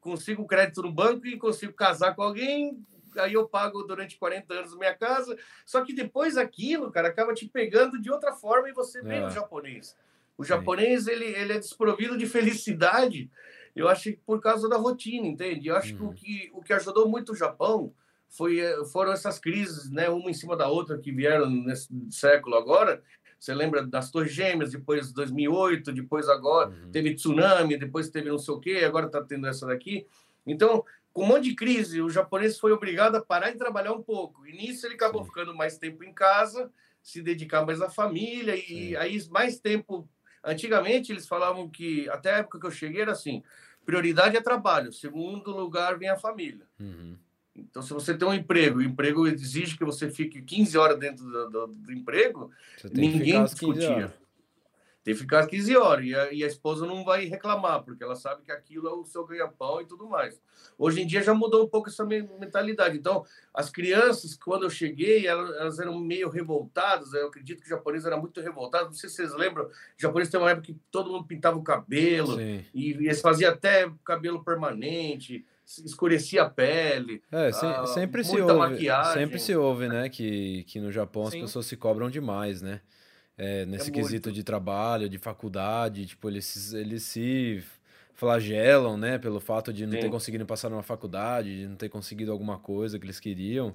consigo 0.00 0.46
crédito 0.46 0.82
no 0.82 0.92
banco 0.92 1.26
e 1.26 1.36
consigo 1.36 1.72
casar 1.72 2.14
com 2.14 2.22
alguém. 2.22 2.78
Aí 3.16 3.32
eu 3.32 3.48
pago 3.48 3.82
durante 3.82 4.16
40 4.16 4.54
anos 4.54 4.76
minha 4.76 4.94
casa. 4.94 5.36
Só 5.66 5.84
que 5.84 5.92
depois 5.92 6.36
aquilo, 6.36 6.90
cara, 6.92 7.08
acaba 7.08 7.34
te 7.34 7.48
pegando 7.48 8.00
de 8.00 8.10
outra 8.10 8.32
forma 8.32 8.68
e 8.68 8.72
você 8.72 9.02
vê 9.02 9.16
é. 9.16 9.26
o 9.26 9.30
japonês. 9.30 9.96
O 10.36 10.44
japonês, 10.44 11.06
ele, 11.06 11.26
ele 11.26 11.52
é 11.52 11.58
desprovido 11.58 12.18
de 12.18 12.26
felicidade 12.26 13.30
eu 13.74 13.88
acho 13.88 14.04
que 14.04 14.20
por 14.24 14.40
causa 14.40 14.68
da 14.68 14.76
rotina, 14.76 15.26
entende? 15.26 15.68
Eu 15.68 15.76
acho 15.76 15.94
uhum. 15.96 16.12
que, 16.12 16.50
o 16.52 16.52
que 16.52 16.52
o 16.54 16.62
que 16.62 16.72
ajudou 16.72 17.08
muito 17.08 17.32
o 17.32 17.36
Japão 17.36 17.92
foi, 18.28 18.58
eh, 18.60 18.84
foram 18.86 19.12
essas 19.12 19.38
crises, 19.38 19.90
né, 19.90 20.08
uma 20.08 20.30
em 20.30 20.34
cima 20.34 20.56
da 20.56 20.68
outra 20.68 20.98
que 20.98 21.12
vieram 21.12 21.48
nesse 21.48 21.88
século 22.10 22.56
agora, 22.56 23.02
Você 23.38 23.54
lembra 23.54 23.86
das 23.86 24.10
Torres 24.10 24.32
Gêmeas, 24.32 24.72
depois 24.72 25.12
2008, 25.12 25.92
depois 25.92 26.28
agora 26.30 26.70
uhum. 26.70 26.90
teve 26.90 27.14
tsunami, 27.14 27.76
depois 27.76 28.08
teve 28.08 28.30
não 28.30 28.38
sei 28.38 28.54
o 28.54 28.60
quê, 28.60 28.82
agora 28.84 29.06
está 29.06 29.22
tendo 29.22 29.46
essa 29.46 29.66
daqui. 29.66 30.06
Então, 30.46 30.82
com 31.12 31.24
um 31.24 31.26
monte 31.26 31.50
de 31.50 31.54
crise, 31.54 32.00
o 32.00 32.08
japonês 32.08 32.58
foi 32.58 32.72
obrigado 32.72 33.16
a 33.16 33.20
parar 33.20 33.50
de 33.50 33.58
trabalhar 33.58 33.92
um 33.92 34.02
pouco. 34.02 34.46
E 34.46 34.52
nisso 34.52 34.86
ele 34.86 34.94
acabou 34.94 35.22
Sim. 35.22 35.28
ficando 35.28 35.54
mais 35.54 35.76
tempo 35.76 36.02
em 36.02 36.12
casa, 36.12 36.72
se 37.02 37.20
dedicar 37.22 37.66
mais 37.66 37.80
à 37.82 37.90
família, 37.90 38.56
Sim. 38.56 38.62
e 38.66 38.96
aí 38.96 39.22
mais 39.28 39.60
tempo. 39.60 40.08
Antigamente 40.44 41.10
eles 41.10 41.26
falavam 41.26 41.68
que, 41.68 42.08
até 42.10 42.34
a 42.34 42.38
época 42.38 42.60
que 42.60 42.66
eu 42.66 42.70
cheguei, 42.70 43.02
era 43.02 43.12
assim: 43.12 43.42
prioridade 43.84 44.36
é 44.36 44.40
trabalho, 44.40 44.92
segundo 44.92 45.50
lugar 45.50 45.98
vem 45.98 46.08
a 46.08 46.16
família. 46.16 46.66
Uhum. 46.78 47.16
Então, 47.56 47.80
se 47.82 47.92
você 47.92 48.16
tem 48.16 48.26
um 48.26 48.34
emprego, 48.34 48.78
o 48.78 48.82
emprego 48.82 49.28
exige 49.28 49.78
que 49.78 49.84
você 49.84 50.10
fique 50.10 50.42
15 50.42 50.76
horas 50.76 50.98
dentro 50.98 51.24
do, 51.24 51.50
do, 51.50 51.66
do 51.68 51.92
emprego, 51.92 52.50
ninguém 52.92 53.44
discutia. 53.44 54.12
Tem 55.04 55.12
que 55.12 55.20
ficar 55.20 55.46
15 55.46 55.76
horas. 55.76 56.06
E 56.06 56.14
a, 56.14 56.32
e 56.32 56.42
a, 56.42 56.46
esposa 56.46 56.86
não 56.86 57.04
vai 57.04 57.26
reclamar, 57.26 57.82
porque 57.82 58.02
ela 58.02 58.16
sabe 58.16 58.42
que 58.42 58.50
aquilo 58.50 58.88
é 58.88 58.92
o 58.92 59.04
seu 59.04 59.26
ganha-pão 59.26 59.82
e 59.82 59.86
tudo 59.86 60.08
mais. 60.08 60.40
Hoje 60.78 61.02
em 61.02 61.06
dia 61.06 61.22
já 61.22 61.34
mudou 61.34 61.62
um 61.62 61.68
pouco 61.68 61.90
essa 61.90 62.06
mentalidade. 62.06 62.96
Então, 62.96 63.22
as 63.52 63.68
crianças, 63.68 64.34
quando 64.34 64.62
eu 64.62 64.70
cheguei, 64.70 65.26
elas, 65.26 65.54
elas 65.56 65.78
eram 65.78 66.00
meio 66.00 66.30
revoltadas. 66.30 67.12
Eu 67.12 67.28
acredito 67.28 67.60
que 67.60 67.66
o 67.66 67.68
japonês 67.68 68.06
era 68.06 68.16
muito 68.16 68.40
revoltado. 68.40 68.86
Não 68.86 68.94
sei 68.94 69.10
se 69.10 69.16
vocês 69.16 69.34
lembram, 69.34 69.66
o 69.66 69.70
japonês 69.98 70.30
tem 70.30 70.40
uma 70.40 70.50
época 70.50 70.68
que 70.68 70.76
todo 70.90 71.12
mundo 71.12 71.26
pintava 71.26 71.58
o 71.58 71.62
cabelo, 71.62 72.40
e, 72.40 72.64
e 72.74 72.90
eles 72.92 73.20
faziam 73.20 73.52
até 73.52 73.90
cabelo 74.02 74.42
permanente 74.42 75.44
escurecia 75.66 76.42
a 76.42 76.50
pele. 76.50 77.22
É, 77.32 77.50
se, 77.50 77.64
ah, 77.64 77.86
sempre 77.86 78.22
se 78.22 78.38
ouve, 78.38 78.54
maquiagem. 78.54 79.12
sempre 79.14 79.38
se 79.38 79.56
ouve, 79.56 79.88
né, 79.88 80.10
que, 80.10 80.62
que 80.64 80.78
no 80.78 80.92
Japão 80.92 81.24
Sim. 81.24 81.38
as 81.38 81.44
pessoas 81.44 81.66
se 81.66 81.76
cobram 81.76 82.10
demais, 82.10 82.60
né? 82.60 82.82
É, 83.36 83.66
nesse 83.66 83.90
é 83.90 83.92
quesito 83.92 84.30
de 84.30 84.42
trabalho, 84.42 85.08
de 85.08 85.18
faculdade, 85.18 86.06
tipo, 86.06 86.28
eles, 86.28 86.72
eles 86.72 87.02
se 87.02 87.62
flagelam, 88.14 88.96
né, 88.96 89.18
pelo 89.18 89.40
fato 89.40 89.72
de 89.72 89.86
não 89.86 89.92
Sim. 89.94 90.00
ter 90.00 90.10
conseguido 90.10 90.46
passar 90.46 90.70
numa 90.70 90.82
faculdade, 90.82 91.60
de 91.60 91.66
não 91.66 91.76
ter 91.76 91.88
conseguido 91.88 92.30
alguma 92.30 92.58
coisa 92.58 92.98
que 92.98 93.04
eles 93.04 93.18
queriam. 93.18 93.74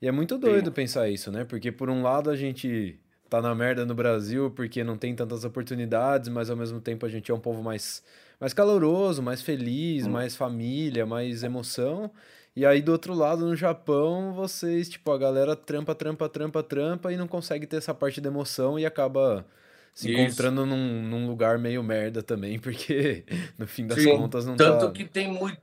E 0.00 0.06
é 0.06 0.12
muito 0.12 0.38
doido 0.38 0.66
Sim. 0.66 0.72
pensar 0.72 1.08
isso, 1.08 1.30
né? 1.30 1.44
Porque 1.44 1.70
por 1.70 1.90
um 1.90 2.02
lado 2.02 2.30
a 2.30 2.36
gente 2.36 2.98
tá 3.28 3.40
na 3.40 3.54
merda 3.54 3.84
no 3.86 3.94
Brasil 3.94 4.50
porque 4.50 4.82
não 4.82 4.96
tem 4.96 5.14
tantas 5.14 5.44
oportunidades, 5.44 6.28
mas 6.28 6.50
ao 6.50 6.56
mesmo 6.56 6.80
tempo 6.80 7.06
a 7.06 7.08
gente 7.08 7.30
é 7.30 7.34
um 7.34 7.40
povo 7.40 7.62
mais 7.62 8.02
mais 8.40 8.54
caloroso, 8.54 9.22
mais 9.22 9.42
feliz, 9.42 10.06
hum. 10.06 10.10
mais 10.10 10.34
família, 10.34 11.04
mais 11.04 11.42
emoção. 11.42 12.10
E 12.54 12.66
aí, 12.66 12.82
do 12.82 12.92
outro 12.92 13.14
lado, 13.14 13.46
no 13.46 13.54
Japão, 13.54 14.32
vocês, 14.32 14.88
tipo, 14.88 15.12
a 15.12 15.18
galera 15.18 15.54
trampa, 15.54 15.94
trampa, 15.94 16.28
trampa, 16.28 16.62
trampa 16.62 17.12
e 17.12 17.16
não 17.16 17.28
consegue 17.28 17.66
ter 17.66 17.76
essa 17.76 17.94
parte 17.94 18.20
da 18.20 18.28
emoção 18.28 18.78
e 18.78 18.84
acaba 18.84 19.46
se 19.94 20.10
Isso. 20.10 20.20
encontrando 20.20 20.66
num, 20.66 21.02
num, 21.02 21.26
lugar 21.26 21.58
meio 21.58 21.82
merda 21.82 22.22
também, 22.22 22.58
porque 22.60 23.24
no 23.58 23.66
fim 23.66 23.86
das 23.86 24.02
Sim, 24.02 24.16
contas 24.16 24.46
não 24.46 24.56
tanto 24.56 24.86
tá... 24.86 24.92
que 24.92 25.04
tem 25.04 25.28
muito 25.28 25.58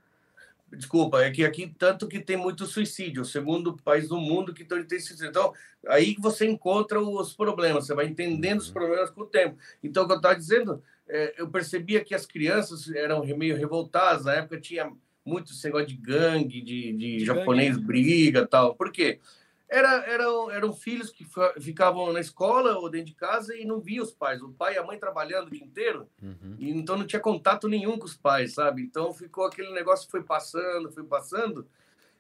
desculpa 0.70 1.22
é 1.22 1.32
que 1.32 1.46
aqui 1.46 1.74
tanto 1.78 2.10
que 2.10 2.20
tem 2.20 2.36
muito 2.36 2.66
suicídio 2.66 3.22
o 3.22 3.26
segundo 3.26 3.78
país 3.78 4.10
do 4.10 4.18
mundo 4.18 4.54
que 4.54 4.66
tem 4.66 5.00
suicídio 5.00 5.30
então 5.30 5.54
aí 5.88 6.18
você 6.20 6.46
encontra 6.46 7.00
os 7.00 7.34
problemas 7.34 7.86
você 7.86 7.96
vai 7.96 8.06
entendendo 8.06 8.60
os 8.60 8.68
uhum. 8.68 8.74
problemas 8.74 9.10
com 9.10 9.22
o 9.22 9.26
tempo 9.26 9.58
então 9.82 10.04
o 10.04 10.08
que 10.08 10.12
eu 10.12 10.18
estava 10.18 10.36
dizendo 10.36 10.84
é, 11.08 11.36
eu 11.38 11.48
percebia 11.50 12.04
que 12.04 12.14
as 12.14 12.26
crianças 12.26 12.92
eram 12.94 13.26
meio 13.38 13.56
revoltadas 13.56 14.26
na 14.26 14.34
época 14.34 14.60
tinha 14.60 14.92
muito 15.28 15.52
esse 15.52 15.66
negócio 15.66 15.88
de 15.88 15.96
gangue, 15.96 16.62
de, 16.62 16.94
de, 16.94 17.18
de 17.20 17.26
japonês 17.26 17.76
gangue. 17.76 17.88
briga 17.88 18.48
tal. 18.48 18.76
Por 18.76 18.92
quê? 18.92 19.20
Era, 19.70 20.06
eram, 20.06 20.50
eram 20.50 20.74
filhos 20.74 21.12
que 21.12 21.28
ficavam 21.60 22.14
na 22.14 22.22
escola 22.22 22.78
ou 22.78 22.90
dentro 22.90 23.08
de 23.08 23.16
casa 23.16 23.54
e 23.54 23.66
não 23.66 23.82
via 23.82 24.02
os 24.02 24.14
pais. 24.14 24.42
O 24.42 24.54
pai 24.54 24.76
e 24.76 24.78
a 24.78 24.84
mãe 24.84 24.98
trabalhando 24.98 25.48
o 25.48 25.52
dia 25.52 25.64
inteiro, 25.64 26.08
uhum. 26.24 26.56
e 26.58 26.72
então 26.72 26.98
não 26.98 27.06
tinha 27.06 27.20
contato 27.20 27.68
nenhum 27.68 28.00
com 28.00 28.06
os 28.06 28.16
pais, 28.16 28.54
sabe? 28.54 28.82
Então 28.82 29.14
ficou 29.14 29.46
aquele 29.46 29.74
negócio 29.74 30.10
foi 30.10 30.24
passando, 30.24 30.90
foi 30.90 31.04
passando, 31.04 31.68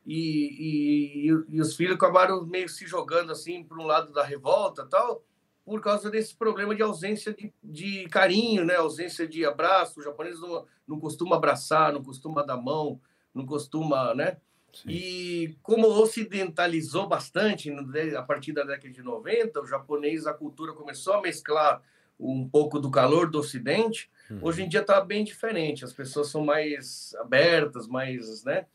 e, 0.06 1.30
e, 1.30 1.56
e 1.56 1.62
os 1.62 1.74
filhos 1.74 1.96
acabaram 1.96 2.46
meio 2.46 2.68
se 2.68 2.86
jogando 2.86 3.32
assim 3.32 3.64
para 3.64 3.78
um 3.78 3.86
lado 3.86 4.12
da 4.12 4.24
revolta 4.24 4.86
tal 4.86 5.24
por 5.68 5.82
causa 5.82 6.10
desse 6.10 6.34
problema 6.34 6.74
de 6.74 6.82
ausência 6.82 7.34
de, 7.34 7.54
de 7.62 8.08
carinho, 8.08 8.64
né? 8.64 8.78
ausência 8.78 9.28
de 9.28 9.44
abraço. 9.44 10.00
O 10.00 10.02
japonês 10.02 10.40
não, 10.40 10.66
não 10.88 10.98
costuma 10.98 11.36
abraçar, 11.36 11.92
não 11.92 12.02
costuma 12.02 12.42
dar 12.42 12.56
mão, 12.56 13.02
não 13.36 13.46
costuma, 13.46 14.16
né? 14.16 14.38
Sim. 14.72 14.90
E 14.90 15.58
como 15.62 15.88
ocidentalizou 15.88 17.06
bastante 17.06 17.70
a 18.16 18.24
partir 18.24 18.54
da 18.54 18.64
década 18.64 18.94
de 18.94 19.02
90, 19.02 19.60
o 19.60 19.68
japonês, 19.68 20.26
a 20.26 20.34
cultura 20.34 20.72
começou 20.72 21.16
a 21.16 21.22
mesclar 21.22 21.82
um 22.18 22.48
pouco 22.48 22.80
do 22.80 22.90
calor 22.90 23.30
do 23.30 23.40
Ocidente. 23.40 24.10
Uhum. 24.32 24.40
Hoje 24.44 24.64
em 24.64 24.70
dia 24.70 24.80
está 24.80 25.02
bem 25.02 25.26
diferente. 25.26 25.84
As 25.84 25.92
pessoas 25.92 26.30
são 26.30 26.46
mais 26.46 27.14
abertas, 27.20 27.90
mais, 27.90 28.42
né? 28.46 28.68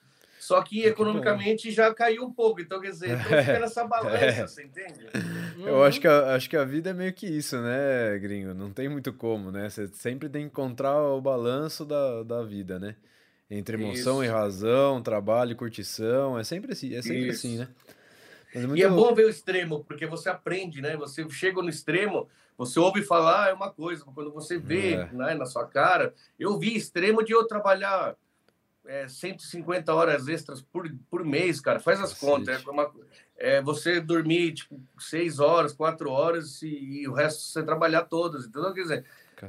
Só 0.42 0.61
que 0.61 0.83
economicamente 0.83 1.70
já 1.70 1.94
caiu 1.94 2.24
um 2.24 2.33
pouco. 2.33 2.61
Então, 2.61 2.81
quer 2.81 2.90
dizer, 2.90 3.11
então 3.11 3.22
fica 3.22 3.61
nessa 3.62 3.85
balança, 3.85 4.24
é. 4.24 4.44
você 4.44 4.64
entende? 4.64 5.07
Eu 5.57 5.76
uhum. 5.76 5.85
acho 5.85 6.00
que, 6.00 6.09
a, 6.09 6.35
acho 6.35 6.50
que 6.50 6.57
a 6.57 6.64
vida 6.64 6.90
é 6.90 6.92
meio 6.92 7.12
que 7.12 7.28
isso, 7.28 7.57
né, 7.61 8.18
gringo? 8.18 8.52
Não 8.52 8.72
tem 8.72 8.88
muito 8.88 9.12
como, 9.12 9.52
né? 9.52 9.70
Você 9.70 9.87
sempre 9.92 10.28
tem 10.28 10.42
que 10.42 10.48
encontrar 10.48 11.00
o 11.00 11.20
balanço 11.20 11.85
da, 11.85 12.24
da 12.24 12.42
vida, 12.42 12.76
né? 12.76 12.96
Entre 13.48 13.81
emoção 13.81 14.20
isso. 14.20 14.24
e 14.24 14.35
razão, 14.35 15.00
trabalho 15.00 15.52
e 15.52 15.55
curtição. 15.55 16.37
É 16.37 16.42
sempre 16.42 16.72
assim, 16.72 16.92
é 16.92 17.02
sempre 17.02 17.31
assim 17.31 17.59
né? 17.59 17.68
É 18.52 18.66
muito... 18.66 18.78
E 18.78 18.83
é 18.83 18.88
bom 18.88 19.14
ver 19.14 19.26
o 19.26 19.31
extremo, 19.31 19.85
porque 19.85 20.07
você 20.07 20.28
aprende, 20.28 20.83
né? 20.83 20.96
Você 20.96 21.24
chega 21.31 21.62
no 21.62 21.68
extremo, 21.68 22.28
você 22.59 22.81
ouve 22.81 23.00
falar 23.02 23.50
é 23.50 23.52
uma 23.52 23.70
coisa, 23.70 24.05
quando 24.05 24.33
você 24.33 24.59
vê 24.59 24.94
é. 24.94 25.09
né, 25.12 25.35
na 25.35 25.46
sua 25.46 25.68
cara. 25.68 26.12
Eu 26.37 26.59
vi 26.59 26.76
extremo 26.76 27.22
de 27.22 27.33
eu 27.33 27.46
trabalhar 27.46 28.16
é, 28.86 29.08
150 29.08 29.94
horas 29.94 30.28
extras 30.28 30.60
por, 30.60 30.90
por 31.10 31.24
mês, 31.24 31.60
cara. 31.60 31.80
Faz 31.80 32.00
as 32.00 32.12
Cacete. 32.12 32.26
contas. 32.26 32.64
É, 32.64 32.70
uma, 32.70 32.90
é 33.36 33.62
você 33.62 34.00
dormir 34.00 34.52
tipo, 34.52 34.80
6 34.98 35.40
horas, 35.40 35.72
4 35.72 36.10
horas 36.10 36.62
e, 36.62 37.02
e, 37.02 37.08
o 37.08 37.12
resto 37.12 37.42
você 37.42 37.62
trabalhar 37.62 38.02
todas. 38.02 38.46
Então, 38.46 38.72
quer 38.72 38.82
dizer, 38.82 39.04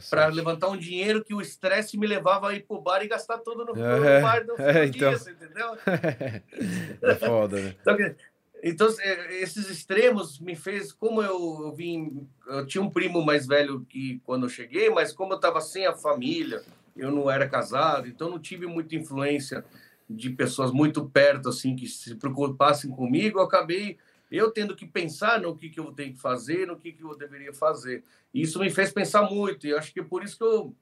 para 0.09 0.27
levantar 0.27 0.69
um 0.69 0.77
dinheiro 0.77 1.23
que 1.23 1.33
o 1.33 1.41
estresse 1.41 1.97
me 1.97 2.07
levava 2.07 2.49
a 2.49 2.53
ir 2.55 2.65
pro 2.65 2.81
bar 2.81 3.03
e 3.03 3.07
gastar 3.07 3.39
todo 3.39 3.65
no, 3.65 3.71
é, 3.79 4.19
no 4.19 4.21
bar 4.21 4.45
no 4.47 4.55
é, 4.57 4.85
então... 4.85 5.13
dia, 5.13 5.31
entendeu? 5.31 5.77
é 7.01 7.15
foda, 7.15 7.59
né? 7.59 7.75
Então, 7.81 7.97
então, 8.65 8.87
esses 9.29 9.69
extremos 9.69 10.39
me 10.39 10.55
fez, 10.55 10.93
como 10.93 11.21
eu, 11.21 11.63
eu 11.63 11.73
vim, 11.73 12.25
eu 12.47 12.65
tinha 12.65 12.81
um 12.81 12.89
primo 12.89 13.21
mais 13.21 13.45
velho 13.45 13.85
que 13.89 14.21
quando 14.23 14.45
eu 14.45 14.49
cheguei, 14.49 14.89
mas 14.89 15.11
como 15.11 15.33
eu 15.33 15.35
estava 15.35 15.59
sem 15.59 15.85
a 15.85 15.91
família, 15.91 16.63
eu 16.95 17.11
não 17.11 17.29
era 17.29 17.47
casado, 17.47 18.07
então 18.07 18.29
não 18.29 18.39
tive 18.39 18.65
muita 18.65 18.95
influência 18.95 19.65
de 20.09 20.29
pessoas 20.29 20.71
muito 20.71 21.05
perto, 21.09 21.49
assim, 21.49 21.75
que 21.75 21.87
se 21.87 22.15
preocupassem 22.15 22.91
comigo. 22.91 23.39
Eu 23.39 23.43
acabei 23.43 23.97
eu 24.31 24.49
tendo 24.49 24.75
que 24.75 24.85
pensar 24.85 25.39
no 25.39 25.55
que, 25.55 25.69
que 25.69 25.79
eu 25.79 25.91
tenho 25.91 26.13
que 26.13 26.19
fazer, 26.19 26.65
no 26.65 26.75
que, 26.75 26.91
que 26.91 27.03
eu 27.03 27.15
deveria 27.15 27.53
fazer. 27.53 28.03
E 28.33 28.41
isso 28.41 28.59
me 28.59 28.69
fez 28.71 28.91
pensar 28.91 29.21
muito, 29.29 29.67
e 29.67 29.73
acho 29.73 29.93
que 29.93 29.99
é 29.99 30.03
por 30.03 30.23
isso 30.23 30.37
que 30.37 30.43
eu, 30.43 30.75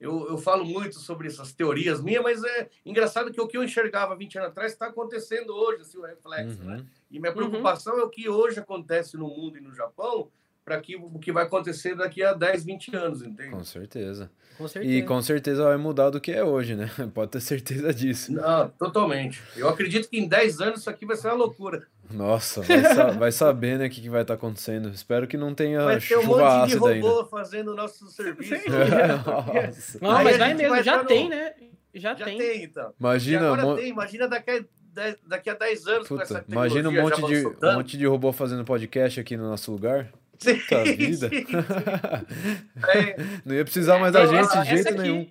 eu, 0.00 0.28
eu 0.30 0.38
falo 0.38 0.64
muito 0.64 0.98
sobre 0.98 1.28
essas 1.28 1.52
teorias 1.52 2.02
minhas, 2.02 2.22
mas 2.22 2.42
é 2.42 2.68
engraçado 2.84 3.32
que 3.32 3.40
o 3.40 3.46
que 3.46 3.56
eu 3.56 3.62
enxergava 3.62 4.16
20 4.16 4.38
anos 4.38 4.50
atrás 4.50 4.72
está 4.72 4.86
acontecendo 4.86 5.54
hoje, 5.54 5.82
assim, 5.82 5.98
o 5.98 6.02
reflexo, 6.02 6.62
né? 6.64 6.72
uhum. 6.72 6.78
né? 6.78 6.86
E 7.08 7.20
minha 7.20 7.32
preocupação 7.32 7.94
uhum. 7.94 8.00
é 8.00 8.02
o 8.02 8.10
que 8.10 8.28
hoje 8.28 8.58
acontece 8.58 9.16
no 9.16 9.28
mundo 9.28 9.56
e 9.56 9.60
no 9.60 9.72
Japão, 9.72 10.28
para 10.66 10.80
que 10.80 10.96
o 10.96 11.16
que 11.20 11.30
vai 11.30 11.44
acontecer 11.44 11.94
daqui 11.94 12.24
a 12.24 12.32
10, 12.32 12.64
20 12.64 12.96
anos, 12.96 13.22
entende? 13.22 13.50
Com 13.50 13.62
certeza. 13.62 14.28
Com 14.58 14.66
certeza. 14.66 14.94
E 14.94 15.02
com 15.04 15.22
certeza 15.22 15.62
vai 15.62 15.76
mudar 15.76 16.10
do 16.10 16.20
que 16.20 16.32
é 16.32 16.42
hoje, 16.42 16.74
né? 16.74 16.90
Pode 17.14 17.30
ter 17.30 17.40
certeza 17.40 17.94
disso. 17.94 18.32
Não, 18.32 18.68
totalmente. 18.70 19.40
Eu 19.56 19.68
acredito 19.68 20.08
que 20.08 20.18
em 20.18 20.26
10 20.26 20.60
anos 20.60 20.80
isso 20.80 20.90
aqui 20.90 21.06
vai 21.06 21.16
ser 21.16 21.28
uma 21.28 21.36
loucura. 21.36 21.86
Nossa, 22.10 22.62
vai, 22.62 22.82
sa 22.82 23.10
vai 23.16 23.30
saber, 23.30 23.78
né, 23.78 23.86
o 23.86 23.90
que, 23.90 24.00
que 24.00 24.10
vai 24.10 24.22
estar 24.22 24.34
tá 24.34 24.38
acontecendo. 24.38 24.88
Espero 24.88 25.28
que 25.28 25.36
não 25.36 25.54
tenha 25.54 25.84
vai 25.84 26.00
ter 26.00 26.18
um 26.18 26.24
monte 26.24 26.70
de 26.70 26.74
robô 26.74 26.88
ainda. 26.88 27.24
fazendo 27.26 27.70
o 27.70 27.74
nosso 27.76 28.08
serviço. 28.08 28.54
Nossa. 29.24 29.98
Não, 30.02 30.24
mas 30.24 30.36
vai 30.36 30.52
mesmo, 30.52 30.82
já 30.82 31.04
tem, 31.04 31.24
no... 31.24 31.30
né? 31.30 31.54
Já, 31.94 32.14
já 32.16 32.24
tem. 32.24 32.38
tem. 32.38 32.64
então. 32.64 32.92
Imagina, 32.98 33.52
agora 33.52 33.76
tem, 33.76 33.88
imagina 33.88 34.26
daqui 34.26 34.50
a 34.50 34.64
daqui 35.26 35.50
a 35.50 35.54
10 35.54 35.86
anos 35.86 36.08
Puta, 36.08 36.26
com 36.26 36.34
essa 36.36 36.44
Imagina 36.48 36.88
um 36.88 36.92
monte, 36.92 37.22
de, 37.22 37.46
um 37.46 37.74
monte 37.74 37.98
de 37.98 38.06
robô 38.06 38.32
fazendo 38.32 38.64
podcast 38.64 39.20
aqui 39.20 39.36
no 39.36 39.48
nosso 39.48 39.70
lugar. 39.70 40.10
Sim, 40.38 40.58
Puta 40.60 40.84
vida. 40.84 41.28
Sim, 41.28 41.46
sim. 41.46 41.46
É. 42.88 43.16
Não 43.44 43.54
ia 43.54 43.64
precisar 43.64 43.98
mais 43.98 44.12
da 44.12 44.26
gente 44.26 44.62
de 44.62 44.68
jeito 44.68 44.88
aqui, 44.88 44.98
nenhum. 44.98 45.30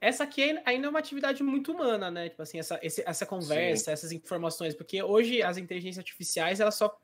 Essa 0.00 0.24
aqui 0.24 0.60
ainda 0.64 0.86
é 0.86 0.90
uma 0.90 0.98
atividade 0.98 1.42
muito 1.42 1.72
humana, 1.72 2.10
né? 2.10 2.28
Tipo 2.28 2.42
assim, 2.42 2.58
essa, 2.58 2.78
esse, 2.82 3.02
essa 3.04 3.26
conversa, 3.26 3.90
essas 3.90 4.12
informações, 4.12 4.74
porque 4.74 5.02
hoje 5.02 5.42
as 5.42 5.56
inteligências 5.56 5.98
artificiais 5.98 6.60
elas 6.60 6.76
só, 6.76 6.96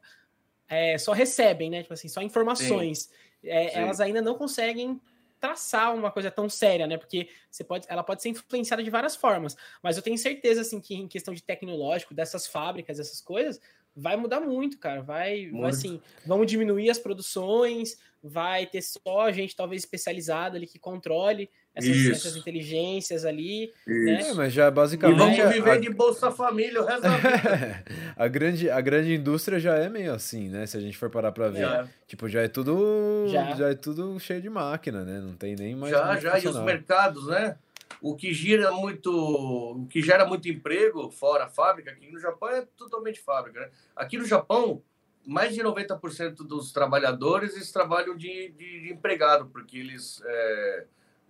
é, 0.68 0.96
só 0.96 1.12
recebem, 1.12 1.70
né? 1.70 1.82
Tipo 1.82 1.94
assim, 1.94 2.08
só 2.08 2.22
informações. 2.22 3.10
É, 3.42 3.80
elas 3.80 4.00
ainda 4.00 4.22
não 4.22 4.36
conseguem 4.36 5.00
traçar 5.40 5.94
uma 5.94 6.10
coisa 6.10 6.30
tão 6.30 6.48
séria, 6.48 6.86
né? 6.86 6.96
Porque 6.96 7.28
você 7.50 7.64
pode, 7.64 7.84
ela 7.88 8.02
pode 8.02 8.22
ser 8.22 8.30
influenciada 8.30 8.82
de 8.82 8.88
várias 8.88 9.16
formas. 9.16 9.56
Mas 9.82 9.96
eu 9.96 10.02
tenho 10.02 10.16
certeza, 10.16 10.60
assim, 10.60 10.80
que 10.80 10.94
em 10.94 11.08
questão 11.08 11.34
de 11.34 11.42
tecnológico, 11.42 12.14
dessas 12.14 12.46
fábricas, 12.46 12.98
essas 13.00 13.20
coisas, 13.20 13.60
vai 13.96 14.16
mudar 14.16 14.40
muito, 14.40 14.78
cara. 14.78 15.02
Vai, 15.02 15.46
Muito. 15.46 15.66
assim, 15.66 16.00
vão 16.26 16.44
diminuir 16.44 16.90
as 16.90 16.98
produções, 16.98 17.96
vai 18.22 18.66
ter 18.66 18.82
só 18.82 19.30
gente 19.30 19.54
talvez 19.54 19.82
especializada 19.82 20.56
ali 20.56 20.66
que 20.66 20.78
controle 20.78 21.50
essas, 21.74 22.06
essas 22.06 22.36
inteligências 22.36 23.24
ali. 23.24 23.72
É, 23.86 24.20
Isso. 24.20 24.36
mas 24.36 24.52
já 24.52 24.68
E 24.68 24.70
basicamente. 24.70 25.18
vamos 25.18 25.40
a- 25.40 25.46
viver 25.48 25.70
a- 25.72 25.76
de 25.78 25.90
Bolsa 25.90 26.30
Família 26.30 26.80
o 26.80 26.84
resto 26.84 27.02
da 27.02 27.16
vida. 27.16 27.84
a, 28.16 28.28
grande, 28.28 28.70
a 28.70 28.80
grande 28.80 29.14
indústria 29.14 29.58
já 29.58 29.74
é 29.76 29.88
meio 29.88 30.12
assim, 30.14 30.48
né? 30.48 30.66
Se 30.66 30.76
a 30.76 30.80
gente 30.80 30.96
for 30.96 31.10
parar 31.10 31.32
pra 31.32 31.48
ver. 31.48 31.60
Já. 31.60 31.88
Tipo, 32.06 32.28
já 32.28 32.42
é 32.42 32.48
tudo. 32.48 33.26
Já. 33.28 33.54
Já. 33.56 33.70
é 33.70 33.74
tudo 33.74 34.18
cheio 34.20 34.40
de 34.40 34.48
máquina, 34.48 35.04
né? 35.04 35.18
Não 35.20 35.34
tem 35.34 35.56
nem 35.56 35.74
mais. 35.74 35.92
já, 35.92 36.16
já, 36.18 36.38
e 36.38 36.46
os 36.46 36.58
mercados, 36.60 37.26
né? 37.26 37.56
O 38.00 38.14
que 38.14 38.32
gira 38.32 38.70
muito, 38.70 39.10
o 39.10 39.86
que 39.86 40.02
gera 40.02 40.26
muito 40.26 40.48
emprego 40.48 41.10
fora 41.10 41.44
a 41.44 41.48
fábrica, 41.48 41.90
aqui 41.90 42.10
no 42.10 42.18
Japão 42.18 42.48
é 42.50 42.66
totalmente 42.76 43.20
fábrica, 43.20 43.60
né? 43.60 43.70
Aqui 43.96 44.18
no 44.18 44.26
Japão, 44.26 44.82
mais 45.26 45.54
de 45.54 45.62
90% 45.62 46.36
dos 46.46 46.70
trabalhadores 46.70 47.54
eles 47.54 47.72
trabalham 47.72 48.14
de, 48.16 48.50
de, 48.50 48.80
de 48.82 48.92
empregado, 48.92 49.46
porque 49.46 49.78
eles 49.78 50.20
é, 50.24 50.84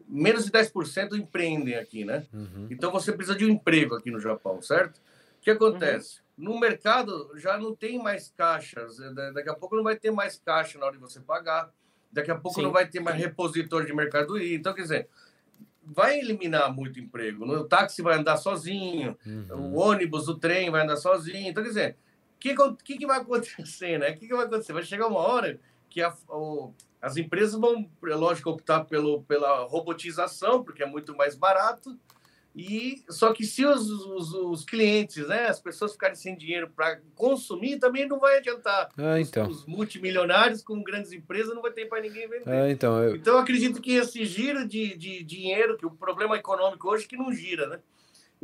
menos 0.09 0.45
de 0.47 0.51
10% 0.51 1.17
empreendem 1.17 1.77
aqui, 1.77 2.05
né? 2.05 2.27
Uhum. 2.33 2.67
Então 2.71 2.91
você 2.91 3.13
precisa 3.13 3.37
de 3.39 3.45
um 3.45 3.51
emprego 3.51 3.95
aqui 3.95 4.11
no 4.11 4.19
Japão, 4.19 4.61
certo? 4.61 4.99
O 5.39 5.43
que 5.43 5.51
acontece? 5.51 6.21
No 6.37 6.59
mercado 6.59 7.31
já 7.37 7.57
não 7.57 7.75
tem 7.75 8.03
mais 8.03 8.33
caixas, 8.37 8.97
da- 8.97 9.31
daqui 9.31 9.49
a 9.49 9.55
pouco 9.55 9.77
não 9.77 9.85
vai 9.85 9.95
ter 9.97 10.11
mais 10.11 10.41
caixa 10.45 10.79
na 10.79 10.87
hora 10.87 10.97
de 10.97 11.01
você 11.01 11.21
pagar, 11.21 11.73
daqui 12.11 12.31
a 12.31 12.35
pouco 12.35 12.57
Sim. 12.57 12.65
não 12.65 12.73
vai 12.73 12.89
ter 12.89 12.99
mais 13.01 13.17
repositor 13.17 13.85
de 13.85 13.93
mercadoria. 13.95 14.57
Então, 14.57 14.75
quer 14.75 14.83
dizer, 14.83 15.09
vai 15.87 16.19
eliminar 16.19 16.73
muito 16.75 16.99
emprego. 17.01 17.45
O 17.45 17.65
táxi 17.65 18.03
vai 18.03 18.17
andar 18.19 18.37
sozinho, 18.37 19.17
Uhum. 19.27 19.73
o 19.75 19.79
ônibus, 19.79 20.29
o 20.29 20.35
trem 20.39 20.71
vai 20.71 20.83
andar 20.83 20.97
sozinho. 20.97 21.49
Então, 21.51 21.63
quer 21.63 21.69
dizer, 21.69 21.97
o 22.37 22.77
que, 22.77 22.99
que 22.99 23.07
vai 23.07 23.19
acontecer, 23.21 23.99
né? 23.99 24.11
O 24.11 24.15
que, 24.17 24.27
que 24.27 24.35
vai 24.35 24.47
acontecer? 24.47 24.73
Vai 24.73 24.83
chegar 24.83 25.07
uma 25.07 25.21
hora 25.21 25.59
que 25.91 26.01
a- 26.03 26.15
o- 26.29 26.73
as 27.01 27.17
empresas 27.17 27.59
vão, 27.61 27.89
é 28.07 28.15
lógico, 28.15 28.51
optar 28.51 28.85
pelo, 28.85 29.23
pela 29.25 29.65
robotização, 29.65 30.63
porque 30.65 30.83
é 30.83 30.87
muito 30.87 31.15
mais 31.15 31.35
barato. 31.35 31.99
E 32.55 33.03
só 33.11 33.33
que 33.33 33.45
se 33.45 33.67
os, 33.67 33.91
os, 33.91 34.33
os 34.33 34.65
clientes, 34.65 35.27
né, 35.27 35.47
as 35.49 35.59
pessoas 35.59 35.93
ficarem 35.93 36.15
sem 36.15 36.37
dinheiro 36.37 36.71
para 36.71 37.01
consumir, 37.17 37.81
também 37.81 38.07
não 38.07 38.21
vai 38.21 38.39
adiantar. 38.39 38.91
Ah, 38.97 39.19
Os- 39.21 39.29
então. 39.29 39.49
Os, 39.49 39.67
multimilionários 39.67 40.63
com 40.63 40.81
grandes 40.83 41.11
empresas 41.11 41.53
não 41.53 41.63
vai 41.63 41.73
ter 41.73 41.87
para 41.87 42.01
ninguém 42.01 42.29
vender. 42.29 42.49
É, 42.49 42.71
então, 42.71 43.03
eu, 43.03 43.17
Então, 43.17 43.35
eu 43.35 43.41
acredito 43.41 43.81
que 43.83 43.95
esse 43.95 44.25
giro 44.25 44.67
de, 44.69 44.97
de 44.97 45.25
dinheiro, 45.25 45.77
que 45.77 45.85
o 45.85 45.91
problema 45.91 46.37
econômico 46.37 46.89
hoje 46.89 47.07
é 47.07 47.09
que 47.09 47.17
não 47.17 47.33
gira, 47.33 47.67
né? 47.67 47.81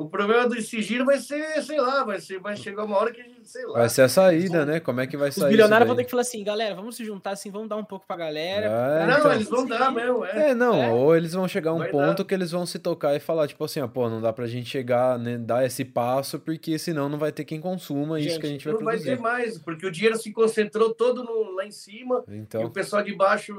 O 0.00 0.08
problema 0.08 0.48
desse 0.48 0.80
giro 0.80 1.04
vai 1.04 1.18
ser, 1.18 1.62
sei 1.62 1.78
lá, 1.80 2.02
vai, 2.04 2.18
ser, 2.20 2.38
vai 2.40 2.56
chegar 2.56 2.84
uma 2.84 2.96
hora 2.96 3.12
que 3.12 3.20
a 3.20 3.24
gente, 3.24 3.46
sei 3.48 3.64
lá. 3.66 3.80
vai 3.80 3.88
ser 3.88 4.02
a 4.02 4.08
saída, 4.08 4.64
né? 4.64 4.80
Como 4.80 5.00
é 5.00 5.06
que 5.06 5.16
vai 5.16 5.28
Os 5.28 5.34
sair 5.34 5.50
bilionários 5.50 5.84
isso 5.86 5.88
vão 5.88 5.96
ter 5.96 6.04
que 6.04 6.10
falar 6.10 6.22
assim, 6.22 6.42
galera, 6.42 6.74
vamos 6.74 6.96
se 6.96 7.04
juntar 7.04 7.32
assim, 7.32 7.50
vamos 7.50 7.68
dar 7.68 7.76
um 7.76 7.84
pouco 7.84 8.06
pra 8.06 8.16
galera. 8.16 8.66
É, 8.66 9.06
não, 9.06 9.18
então. 9.18 9.32
eles 9.34 9.48
vão 9.48 9.66
dar 9.66 9.92
mesmo, 9.92 10.24
é. 10.24 10.50
É, 10.50 10.54
não, 10.54 10.74
É. 10.82 10.90
ou 10.90 11.14
eles 11.16 11.32
vão 11.34 11.46
chegar 11.46 11.70
a 11.70 11.74
um 11.74 11.78
Vai 11.78 11.88
ponto 11.90 12.18
dar. 12.18 12.24
que 12.24 12.32
eles 12.34 12.50
vão 12.50 12.64
se 12.64 12.78
tocar 12.78 13.14
e 13.14 13.20
falar, 13.20 13.46
tipo 13.46 13.62
assim, 13.64 13.80
ó, 13.80 13.86
pô, 13.88 14.08
não 14.08 14.20
dá 14.22 14.32
pra 14.32 14.46
gente 14.46 14.68
chegar, 14.70 15.18
né, 15.18 15.36
dar 15.36 15.64
esse 15.66 15.84
passo, 15.84 16.38
porque 16.38 16.78
senão 16.78 17.08
não 17.08 17.18
vai 17.18 17.30
ter 17.30 17.44
quem 17.44 17.60
consuma 17.60 18.18
isso 18.18 18.30
Gente, 18.30 18.40
que 18.40 18.46
a 18.46 18.50
gente 18.50 18.64
vai 18.64 18.74
Não 18.74 18.80
vai 18.84 18.94
produzir. 18.96 19.16
ter 19.16 19.22
mais, 19.22 19.58
porque 19.58 19.86
o 19.86 19.90
dinheiro 19.90 20.16
se 20.16 20.32
concentrou 20.32 20.94
todo 20.94 21.22
no- 21.22 21.54
lá 21.56 21.66
em 21.66 21.70
cima 21.70 22.24
e 22.26 22.32
o 22.32 22.36
Então, 22.36 22.70
pessoal 22.70 23.02
de 23.02 23.14
baixo, 23.14 23.54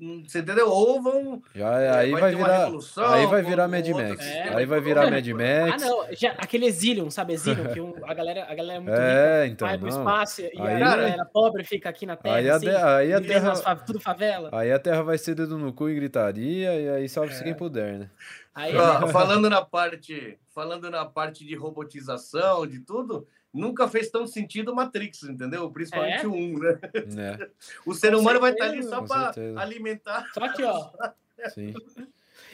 hum, 0.00 0.24
você 0.26 0.38
entendeu? 0.38 0.68
Ou 0.68 1.02
vão. 1.02 1.42
já 1.54 1.78
é, 1.80 1.90
aí 1.90 2.10
vai 2.12 2.34
uma 2.34 2.44
virar, 2.44 2.58
revolução, 2.64 3.04
aí 3.12 3.26
vai 3.26 3.42
virar 3.42 3.64
ou 3.64 3.68
Mad 3.70 3.88
outro 3.88 4.08
Max. 4.08 4.26
Aí 4.54 4.66
vai 4.66 4.80
virar 4.80 5.10
Mad. 5.10 5.28
Ah, 5.28 5.34
Max. 5.34 5.81
Não, 5.84 6.06
já, 6.14 6.32
aquele 6.32 6.66
Exilium, 6.66 7.10
sabe 7.10 7.32
Exilium? 7.34 7.72
Que 7.72 7.80
um- 7.80 7.94
a, 8.04 8.14
galera, 8.14 8.44
a 8.48 8.54
galera 8.54 8.74
é 8.78 8.80
muito 8.80 8.94
É, 8.94 9.42
rica, 9.44 9.52
então, 9.52 9.68
vai 9.68 9.78
pro 9.78 9.88
não. 9.90 9.98
espaço 9.98 10.40
e 10.42 10.46
Aí- 10.46 10.58
a 10.58 10.78
galera 10.78 11.24
pobre 11.26 11.64
fica 11.64 11.88
aqui 11.88 12.06
na 12.06 12.16
terra, 12.16 12.36
Aí 12.36 12.48
a, 12.50 12.56
assim, 12.56 12.66
de- 12.66 12.76
aí 12.76 13.12
a 13.12 13.20
terra, 13.20 13.76
tudo 13.76 14.00
favela. 14.00 14.48
aí 14.52 14.72
a 14.72 14.78
terra 14.78 15.02
vai 15.02 15.18
ser 15.18 15.34
dedo 15.34 15.58
no 15.58 15.72
cu 15.72 15.88
e 15.88 15.94
gritaria, 15.94 16.74
e 16.80 16.88
aí 16.88 17.08
salve-se 17.08 17.40
É. 17.40 17.44
quem 17.44 17.54
puder, 17.54 17.98
né? 17.98 18.10
Aí, 18.54 18.76
Ó, 18.76 19.06
falando 19.08 19.48
na 19.48 19.62
parte, 19.64 20.38
falando 20.54 20.90
na 20.90 21.04
parte 21.06 21.44
de 21.46 21.54
robotização, 21.56 22.66
de 22.66 22.80
tudo, 22.80 23.26
nunca 23.52 23.88
fez 23.88 24.10
tão 24.10 24.26
sentido 24.26 24.74
Matrix, 24.74 25.22
entendeu? 25.24 25.70
Principalmente 25.70 26.24
É? 26.24 26.28
o 26.28 26.32
1, 26.34 26.58
né? 26.58 26.78
né? 27.14 27.38
O 27.86 27.94
ser 27.94 28.12
Com 28.12 28.18
humano 28.18 28.40
vai 28.40 28.52
estar 28.52 28.64
ali 28.64 28.82
certeza. 28.82 28.94
só 28.94 29.00
Com 29.02 29.08
para 29.08 29.32
certeza. 29.32 29.60
alimentar. 29.60 30.26
só 30.34 30.48
que, 30.52 30.62
ó, 30.64 30.90
Sim. 31.54 31.74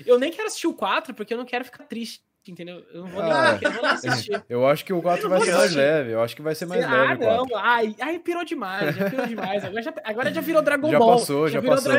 eu 0.06 0.18
nem 0.18 0.30
quero 0.30 0.46
assistir 0.46 0.66
o 0.66 0.74
4 0.74 1.12
porque 1.14 1.34
eu 1.34 1.38
não 1.38 1.44
quero 1.44 1.64
ficar 1.64 1.84
triste, 1.84 2.22
entendeu? 2.50 2.82
Eu 2.92 3.02
não 3.02 3.08
vou 3.08 3.22
nem, 3.22 3.32
Ah. 3.32 3.58
eu 3.60 3.70
vou 3.70 3.82
nem 3.82 3.90
assistir. 3.90 4.42
Eu 4.48 4.66
acho 4.66 4.84
que 4.84 4.92
o 4.92 5.00
4 5.02 5.24
Eu 5.24 5.30
vai 5.30 5.40
ser 5.42 5.52
mais 5.54 5.74
leve, 5.74 6.10
eu 6.12 6.20
acho 6.22 6.34
que 6.36 6.42
vai 6.42 6.54
ser 6.54 6.66
mais 6.66 6.84
ah, 6.84 6.90
leve 6.90 7.24
o 7.24 7.26
não. 7.28 7.46
4. 7.46 7.56
Ai, 7.56 7.94
ai, 8.00 8.18
pirou 8.18 8.44
demais, 8.44 8.94
já 8.96 9.10
pirou 9.10 9.26
demais. 9.26 9.64
Agora 9.64 9.82
já, 9.82 9.94
agora 10.04 10.32
já 10.34 10.40
virou 10.40 10.62
Dragon 10.62 10.90
Já 10.90 10.98
Ball. 10.98 11.18
passou, 11.18 11.48
já 11.48 11.60
virou 11.60 11.76
passou. 11.76 11.92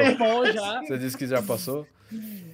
Já. 0.51 0.81
Você 0.87 0.97
disse 0.97 1.17
que 1.17 1.27
já 1.27 1.41
passou? 1.41 1.85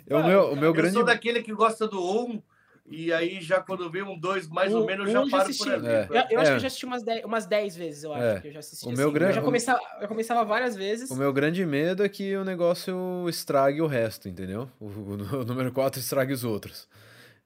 Eu, 0.07 0.17
Ah, 0.17 0.21
o 0.21 0.27
meu, 0.27 0.51
o 0.51 0.55
meu 0.55 0.65
Eu 0.69 0.73
grande... 0.73 0.93
sou 0.93 1.03
daquele 1.03 1.41
que 1.41 1.53
gosta 1.53 1.87
do 1.87 1.99
1, 2.25 2.41
e 2.87 3.11
aí 3.11 3.41
já 3.41 3.59
quando 3.59 3.89
vê 3.89 4.03
um 4.03 4.15
2 4.19 4.47
mais 4.47 4.71
Um- 4.73 4.79
ou 4.79 4.85
menos, 4.85 5.11
eu 5.11 5.21
um 5.21 5.23
já 5.23 5.25
já 5.25 5.37
paro 5.37 5.43
assisti. 5.49 5.63
por 5.63 5.73
ali. 5.73 5.87
É. 5.87 6.07
Eu, 6.09 6.13
eu 6.13 6.19
acho 6.19 6.27
É. 6.27 6.29
que 6.29 6.37
eu 6.55 6.59
já 6.59 6.67
assisti 6.67 6.85
umas 6.85 7.03
10, 7.03 7.23
umas 7.25 7.45
10 7.47 7.75
vezes, 7.75 8.03
eu 8.03 8.13
acho 8.13 8.23
É. 8.23 8.39
que 8.41 8.47
eu 8.49 8.51
já 8.51 8.59
assisti. 8.59 8.85
O 8.85 8.89
assim. 8.89 8.97
meu 9.01 9.11
gran- 9.11 9.27
eu, 9.29 9.33
já 9.33 9.41
começava, 9.41 9.79
eu 10.01 10.07
começava 10.07 10.43
várias 10.45 10.75
vezes. 10.75 11.09
O 11.09 11.15
meu 11.15 11.33
grande 11.33 11.65
medo 11.65 12.03
é 12.05 12.09
que 12.09 12.35
o 12.35 12.43
negócio 12.43 13.25
estrague 13.27 13.81
o 13.81 13.87
resto, 13.87 14.29
entendeu? 14.29 14.69
O, 14.79 14.85
o- 14.85 15.39
o 15.41 15.45
número 15.45 15.71
4 15.71 15.99
estrague 15.99 16.31
os 16.33 16.43
outros. 16.43 16.87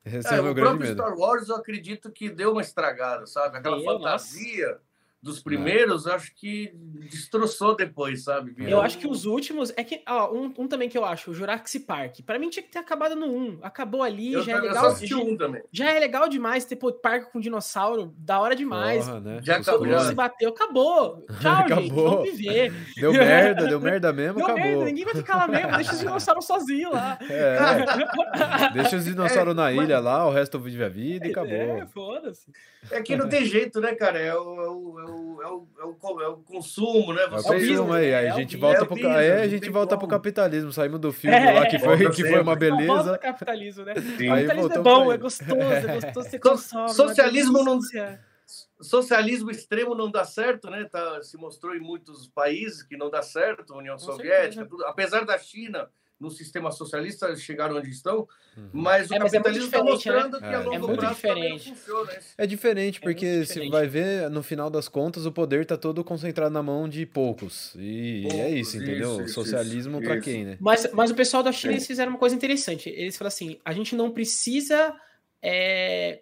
Esse 0.05 0.33
é, 0.33 0.37
É, 0.37 0.41
o 0.41 0.43
meu 0.43 0.53
grande 0.53 0.79
próprio 0.79 0.89
medo. 0.89 1.01
Star 1.01 1.17
Wars 1.17 1.49
eu 1.49 1.55
acredito 1.55 2.11
que 2.11 2.29
deu 2.29 2.51
uma 2.51 2.61
estragada, 2.61 3.25
sabe? 3.25 3.57
Aquela 3.57 3.81
fantasia 3.83 4.79
dos 5.21 5.41
primeiros, 5.41 6.05
eu 6.05 6.13
acho 6.13 6.33
que 6.33 6.71
destroçou 7.09 7.75
depois, 7.75 8.23
sabe? 8.23 8.55
Eu 8.57 8.81
acho 8.81 8.97
que 8.97 9.07
os 9.07 9.25
últimos. 9.25 9.73
É 9.75 9.83
que, 9.83 10.01
ó, 10.07 10.31
um, 10.33 10.53
um 10.57 10.67
também 10.67 10.87
que 10.87 10.97
eu 10.97 11.03
acho, 11.03 11.31
o 11.31 11.33
Jurassic 11.33 11.85
Park. 11.85 12.19
Pra 12.25 12.39
mim 12.39 12.49
tinha 12.49 12.63
que 12.63 12.69
ter 12.71 12.79
acabado 12.79 13.15
no 13.15 13.25
1. 13.27 13.59
Acabou 13.61 14.01
ali, 14.01 14.31
Eu, 14.33 14.43
já 14.43 14.53
é 14.53 14.55
eu 14.55 14.61
legal. 14.61 14.95
já, 14.95 15.17
um 15.17 15.35
também. 15.35 15.61
já 15.71 15.91
é 15.91 15.99
legal 15.99 16.29
demais 16.29 16.63
ter 16.63 16.77
pô, 16.77 16.91
parque 16.93 17.31
com 17.33 17.39
dinossauro, 17.41 18.13
da 18.17 18.39
hora 18.39 18.55
demais. 18.55 19.05
Porra, 19.05 19.19
né? 19.19 19.39
Já 19.43 19.57
acabou, 19.57 19.79
Todo 19.79 19.87
clones. 19.89 20.07
se 20.07 20.13
bateu, 20.15 20.49
acabou. 20.49 21.25
Tchau, 21.41 21.57
gente. 21.67 21.73
Acabou. 21.91 22.09
Vamos 22.19 22.31
viver. 22.37 22.73
Deu 22.95 23.11
merda, 23.11 23.67
deu 23.67 23.79
merda 23.81 24.13
mesmo, 24.13 24.35
Deu 24.37 24.45
acabou. 24.45 24.63
merda, 24.63 24.85
ninguém 24.85 25.05
vai 25.05 25.15
ficar 25.15 25.35
lá 25.35 25.47
mesmo, 25.47 25.75
deixa 25.75 25.91
os 25.93 25.99
dinossauros 25.99 26.45
sozinhos 26.45 26.93
lá. 26.93 27.19
É, 27.29 27.57
deixa 28.73 28.95
os 28.95 29.05
dinossauros 29.05 29.51
É, 29.51 29.55
na 29.55 29.63
mas- 29.63 29.75
ilha 29.75 29.99
lá, 29.99 30.25
o 30.27 30.31
resto 30.31 30.59
vive 30.59 30.83
a 30.83 30.89
vida 30.89 31.27
e 31.27 31.31
acabou. 31.31 31.51
É, 31.53 31.85
foda-se. 31.87 32.47
É 32.91 33.01
que 33.01 33.15
não 33.15 33.27
tem 33.27 33.43
jeito, 33.45 33.81
né, 33.81 33.93
cara? 33.93 34.17
É 34.19 34.33
o, 34.33 34.61
é 34.61 34.69
o, 34.69 34.99
é 34.99 35.08
o, 35.09 35.41
é 35.41 35.47
o, 35.47 35.67
é 35.79 35.83
o, 35.85 36.21
é 36.21 36.27
o 36.27 36.37
consumo, 36.37 37.13
né? 37.13 37.23
É 37.23 37.27
o 37.27 37.31
Você- 37.31 37.47
consumo 37.67 37.93
aí, 37.93 38.13
aí 38.13 38.25
é 38.25 38.29
a 38.29 38.33
o 38.35 38.37
gente 38.37 38.57
volta 38.57 38.79
É 38.79 38.83
o 38.83 38.85
pro, 38.87 38.95
business, 38.95 39.15
aí 39.17 39.31
a 39.31 39.47
gente 39.47 39.69
volta 39.69 39.89
pro 39.97 40.07
como. 40.07 40.11
capitalismo, 40.11 40.71
saímos 40.71 40.99
do 40.99 41.11
filme 41.11 41.35
É, 41.35 41.51
lá 41.53 41.65
que 41.65 41.79
foi, 41.79 41.97
volta 41.97 42.15
que 42.15 42.21
foi 42.23 42.33
uma 42.41 42.43
volta 42.43 42.59
beleza. 42.59 43.13
o 43.13 43.19
capitalismo, 43.19 43.85
né? 43.85 43.93
Sim. 43.95 44.29
Aí 44.29 44.45
capitalismo 44.47 44.73
é 44.73 44.79
bom, 44.79 45.11
é 45.13 45.17
gostoso, 45.17 45.51
é 45.61 45.93
gostoso, 46.01 46.29
você 46.29 46.37
So- 46.39 46.49
consome. 46.49 46.89
socialismo 46.93 47.63
não-. 47.63 47.79
Socialismo 48.81 49.51
extremo 49.51 49.93
não 49.93 50.09
dá 50.09 50.23
certo, 50.23 50.69
né? 50.69 50.85
Tá, 50.91 51.21
se 51.21 51.37
mostrou 51.37 51.75
em 51.75 51.79
muitos 51.79 52.27
países 52.27 52.81
que 52.81 52.97
não 52.97 53.09
dá 53.09 53.21
certo, 53.21 53.75
União 53.75 53.95
Com 53.95 53.99
Soviética, 54.03 54.63
certeza. 54.63 54.87
apesar 54.87 55.25
da 55.25 55.37
China 55.37 55.89
no 56.19 56.29
sistema 56.29 56.69
socialista 56.71 57.33
chegar 57.37 57.71
onde 57.73 57.89
estão, 57.89 58.27
Uhum. 58.57 58.69
mas 58.73 59.09
o 59.09 59.13
É, 59.15 59.19
mas 59.19 59.33
é 59.33 59.37
capitalismo 59.37 59.65
está 59.67 59.83
né? 59.83 59.91
mostrando 59.91 60.37
que 60.39 60.43
É. 60.45 60.47
a 60.49 60.51
É 60.51 60.57
longo 60.59 60.87
muito 60.87 60.99
prazo 60.99 61.21
também 61.21 61.49
não 61.49 61.55
diferente. 61.57 61.79
funciona. 61.79 62.11
né? 62.11 62.19
É 62.37 62.45
diferente, 62.47 62.97
É 62.97 63.01
porque 63.01 63.45
se 63.45 63.53
diferente. 63.53 63.71
vai 63.71 63.87
ver, 63.87 64.29
no 64.29 64.43
final 64.43 64.69
das 64.69 64.89
contas, 64.89 65.25
o 65.25 65.31
poder 65.31 65.65
tá 65.65 65.77
todo 65.77 66.03
concentrado 66.03 66.51
na 66.53 66.61
mão 66.61 66.89
de 66.89 67.05
poucos. 67.05 67.73
E 67.77 68.25
é 68.25 68.29
Poucos, 68.29 68.51
isso, 68.59 68.77
entendeu? 68.77 69.21
isso, 69.23 69.33
Socialismo 69.33 70.01
isso. 70.03 70.21
quem, 70.21 70.43
né? 70.45 70.57
Mas, 70.59 70.91
mas 70.91 71.09
o 71.09 71.15
pessoal 71.15 71.41
da 71.41 71.51
China, 71.53 71.73
eles 71.73 71.87
fizeram 71.87 72.11
uma 72.11 72.19
coisa 72.19 72.35
interessante. 72.35 72.89
Eles 72.89 73.15
falaram 73.17 73.29
assim, 73.33 73.57
a 73.63 73.71
gente 73.71 73.95
não 73.95 74.11
precisa 74.11 74.93
é, 75.41 76.21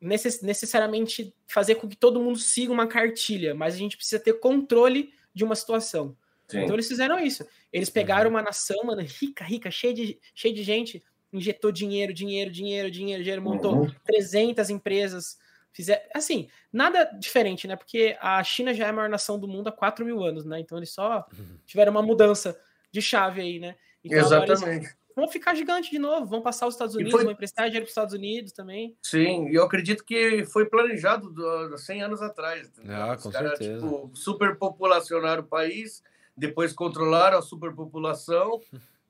necess- 0.00 0.42
necessariamente 0.42 1.34
fazer 1.46 1.74
com 1.74 1.88
que 1.88 1.96
todo 1.96 2.20
mundo 2.20 2.38
siga 2.38 2.72
uma 2.72 2.86
cartilha, 2.86 3.52
mas 3.54 3.74
a 3.74 3.78
gente 3.78 3.96
precisa 3.96 4.20
ter 4.20 4.34
controle 4.34 5.12
de 5.34 5.42
uma 5.42 5.56
situação. 5.56 6.16
Então 6.52 6.74
eles 6.74 6.88
fizeram 6.88 7.18
isso. 7.18 7.46
Eles 7.72 7.88
pegaram 7.90 8.30
uma 8.30 8.42
nação, 8.42 8.76
mano, 8.84 9.02
rica, 9.02 9.44
rica, 9.44 9.70
cheia 9.70 9.94
de, 9.94 10.18
cheia 10.34 10.52
de 10.54 10.62
gente, 10.62 11.02
injetou 11.32 11.72
dinheiro, 11.72 12.12
dinheiro, 12.12 12.50
dinheiro, 12.50 12.90
dinheiro, 12.90 13.22
dinheiro, 13.22 13.42
montou 13.42 13.82
Uhum. 13.82 13.90
300 14.04 14.70
empresas. 14.70 15.38
Fizer, 15.72 16.08
assim, 16.14 16.48
nada 16.72 17.04
diferente, 17.18 17.66
né? 17.66 17.74
Porque 17.74 18.16
a 18.20 18.42
China 18.44 18.72
já 18.72 18.86
é 18.86 18.90
a 18.90 18.92
maior 18.92 19.08
nação 19.08 19.38
do 19.40 19.48
mundo 19.48 19.68
há 19.68 19.72
4 19.72 20.04
mil 20.04 20.22
anos, 20.22 20.44
né? 20.44 20.60
Então 20.60 20.78
eles 20.78 20.90
só 20.90 21.26
tiveram 21.66 21.90
uma 21.90 22.02
mudança 22.02 22.56
de 22.92 23.02
chave 23.02 23.40
aí, 23.40 23.58
né? 23.58 23.74
Então 24.04 24.18
Exatamente. 24.18 24.94
vão 25.16 25.26
ficar 25.26 25.54
gigante 25.56 25.90
de 25.90 25.98
novo, 25.98 26.26
vão 26.26 26.42
passar 26.42 26.68
os 26.68 26.74
Estados 26.74 26.94
Unidos, 26.94 27.10
foi- 27.12 27.24
vão 27.24 27.32
emprestar 27.32 27.64
dinheiro 27.66 27.84
para 27.86 27.88
os 27.88 27.90
Estados 27.92 28.14
Unidos 28.14 28.52
também. 28.52 28.96
Sim, 29.02 29.48
e 29.48 29.54
eu 29.56 29.64
acredito 29.64 30.04
que 30.04 30.44
foi 30.44 30.66
planejado 30.66 31.28
do- 31.30 31.76
100 31.78 32.02
anos 32.02 32.22
atrás. 32.22 32.68
entendeu? 32.68 32.94
Ah, 32.94 33.14
Os 33.16 33.22
com 33.24 33.30
caras, 33.32 33.58
certeza. 33.58 33.80
Tipo, 33.84 34.10
superpopulacionaram 34.14 35.42
o 35.42 35.46
país, 35.46 36.02
depois 36.36 36.72
controlaram 36.72 37.38
a 37.38 37.42
superpopulação, 37.42 38.60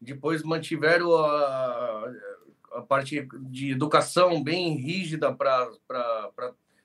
depois 0.00 0.42
mantiveram 0.42 1.14
a, 1.14 2.12
a 2.72 2.82
parte 2.82 3.26
de 3.48 3.72
educação 3.72 4.42
bem 4.42 4.76
rígida 4.76 5.32
para 5.32 5.70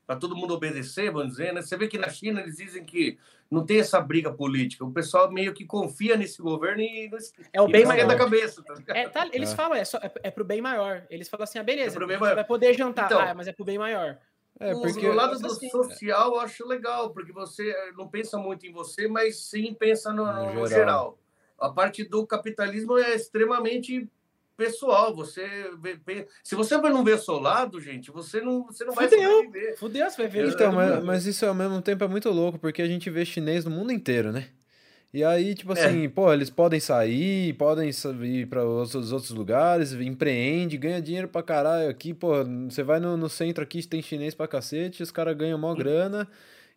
para 0.09 0.17
todo 0.19 0.35
mundo 0.35 0.55
obedecer, 0.55 1.11
vamos 1.11 1.33
dizer, 1.33 1.53
né? 1.53 1.61
Você 1.61 1.77
vê 1.77 1.87
que 1.87 1.95
na 1.95 2.09
China 2.09 2.41
eles 2.41 2.57
dizem 2.57 2.83
que 2.83 3.19
não 3.49 3.63
tem 3.63 3.79
essa 3.79 4.01
briga 4.01 4.33
política. 4.33 4.83
O 4.83 4.91
pessoal 4.91 5.31
meio 5.31 5.53
que 5.53 5.63
confia 5.63 6.17
nesse 6.17 6.41
governo 6.41 6.81
e 6.81 7.11
é 7.53 7.61
o 7.61 7.67
bem 7.67 7.85
maior 7.85 8.07
da 8.07 8.15
cabeça. 8.15 8.63
Tá 8.63 8.75
é, 8.87 9.07
tá, 9.07 9.29
eles 9.31 9.51
é. 9.51 9.55
falam 9.55 9.77
é, 9.77 9.85
só, 9.85 9.99
é, 9.99 10.11
é 10.23 10.31
pro 10.31 10.43
bem 10.43 10.61
maior. 10.61 11.05
Eles 11.11 11.29
falam 11.29 11.43
assim, 11.43 11.59
ah, 11.59 11.63
beleza, 11.63 12.03
é 12.03 12.17
vai 12.17 12.43
poder 12.43 12.73
jantar, 12.73 13.05
então, 13.05 13.19
ah, 13.19 13.35
mas 13.35 13.47
é 13.47 13.53
pro 13.53 13.63
bem 13.63 13.77
maior. 13.77 14.17
É, 14.59 14.73
porque... 14.73 15.07
O 15.07 15.13
lado 15.13 15.39
do 15.39 15.47
assim, 15.47 15.69
social 15.69 16.33
eu 16.33 16.39
acho 16.39 16.67
legal, 16.67 17.11
porque 17.11 17.31
você 17.31 17.73
não 17.97 18.07
pensa 18.07 18.37
muito 18.37 18.65
em 18.65 18.71
você, 18.71 19.07
mas 19.07 19.37
sim 19.37 19.73
pensa 19.73 20.11
no, 20.11 20.25
no, 20.25 20.53
no 20.53 20.67
geral. 20.67 20.67
geral. 20.67 21.19
A 21.57 21.69
parte 21.69 22.03
do 22.03 22.25
capitalismo 22.27 22.97
é 22.97 23.15
extremamente 23.15 24.09
pessoal. 24.59 25.15
Você 25.15 25.47
vê, 26.05 26.27
se 26.43 26.55
você 26.55 26.77
não 26.77 27.03
ver 27.03 27.15
o 27.15 27.19
seu 27.19 27.39
lado, 27.39 27.79
gente, 27.79 28.11
você 28.11 28.41
não, 28.41 28.65
você 28.65 28.83
não 28.83 28.93
Fudeu. 28.93 29.09
vai 29.09 29.19
sobreviver. 29.19 29.77
Fudeu, 29.77 30.09
você 30.09 30.17
vai 30.17 30.27
ver. 30.27 30.47
Então, 30.49 30.71
mas, 30.73 31.03
mas, 31.03 31.25
isso 31.25 31.45
ao 31.45 31.55
mesmo 31.55 31.81
tempo 31.81 32.03
é 32.03 32.07
muito 32.07 32.29
louco, 32.29 32.59
porque 32.59 32.81
a 32.81 32.87
gente 32.87 33.09
vê 33.09 33.23
chinês 33.23 33.63
no 33.63 33.71
mundo 33.71 33.93
inteiro, 33.93 34.33
né? 34.33 34.49
E 35.13 35.23
aí, 35.23 35.55
tipo 35.55 35.73
é. 35.73 35.85
assim, 35.85 36.05
é. 36.05 36.09
pô, 36.09 36.31
eles 36.31 36.49
podem 36.49 36.79
sair, 36.79 37.53
podem 37.53 37.89
ir 37.89 38.45
para 38.45 38.63
outros, 38.63 39.11
outros 39.11 39.31
lugares, 39.31 39.91
empreende, 39.93 40.77
ganha 40.77 41.01
dinheiro 41.01 41.27
pra 41.27 41.41
caralho 41.41 41.89
aqui, 41.89 42.13
pô, 42.13 42.43
você 42.69 42.83
vai 42.83 42.99
no, 42.99 43.17
no 43.17 43.27
centro 43.27 43.63
aqui, 43.63 43.85
tem 43.87 44.01
chinês 44.01 44.35
pra 44.35 44.47
cacete, 44.47 45.01
os 45.01 45.11
caras 45.11 45.35
ganham 45.35 45.57
mó 45.57 45.73
grana. 45.73 46.27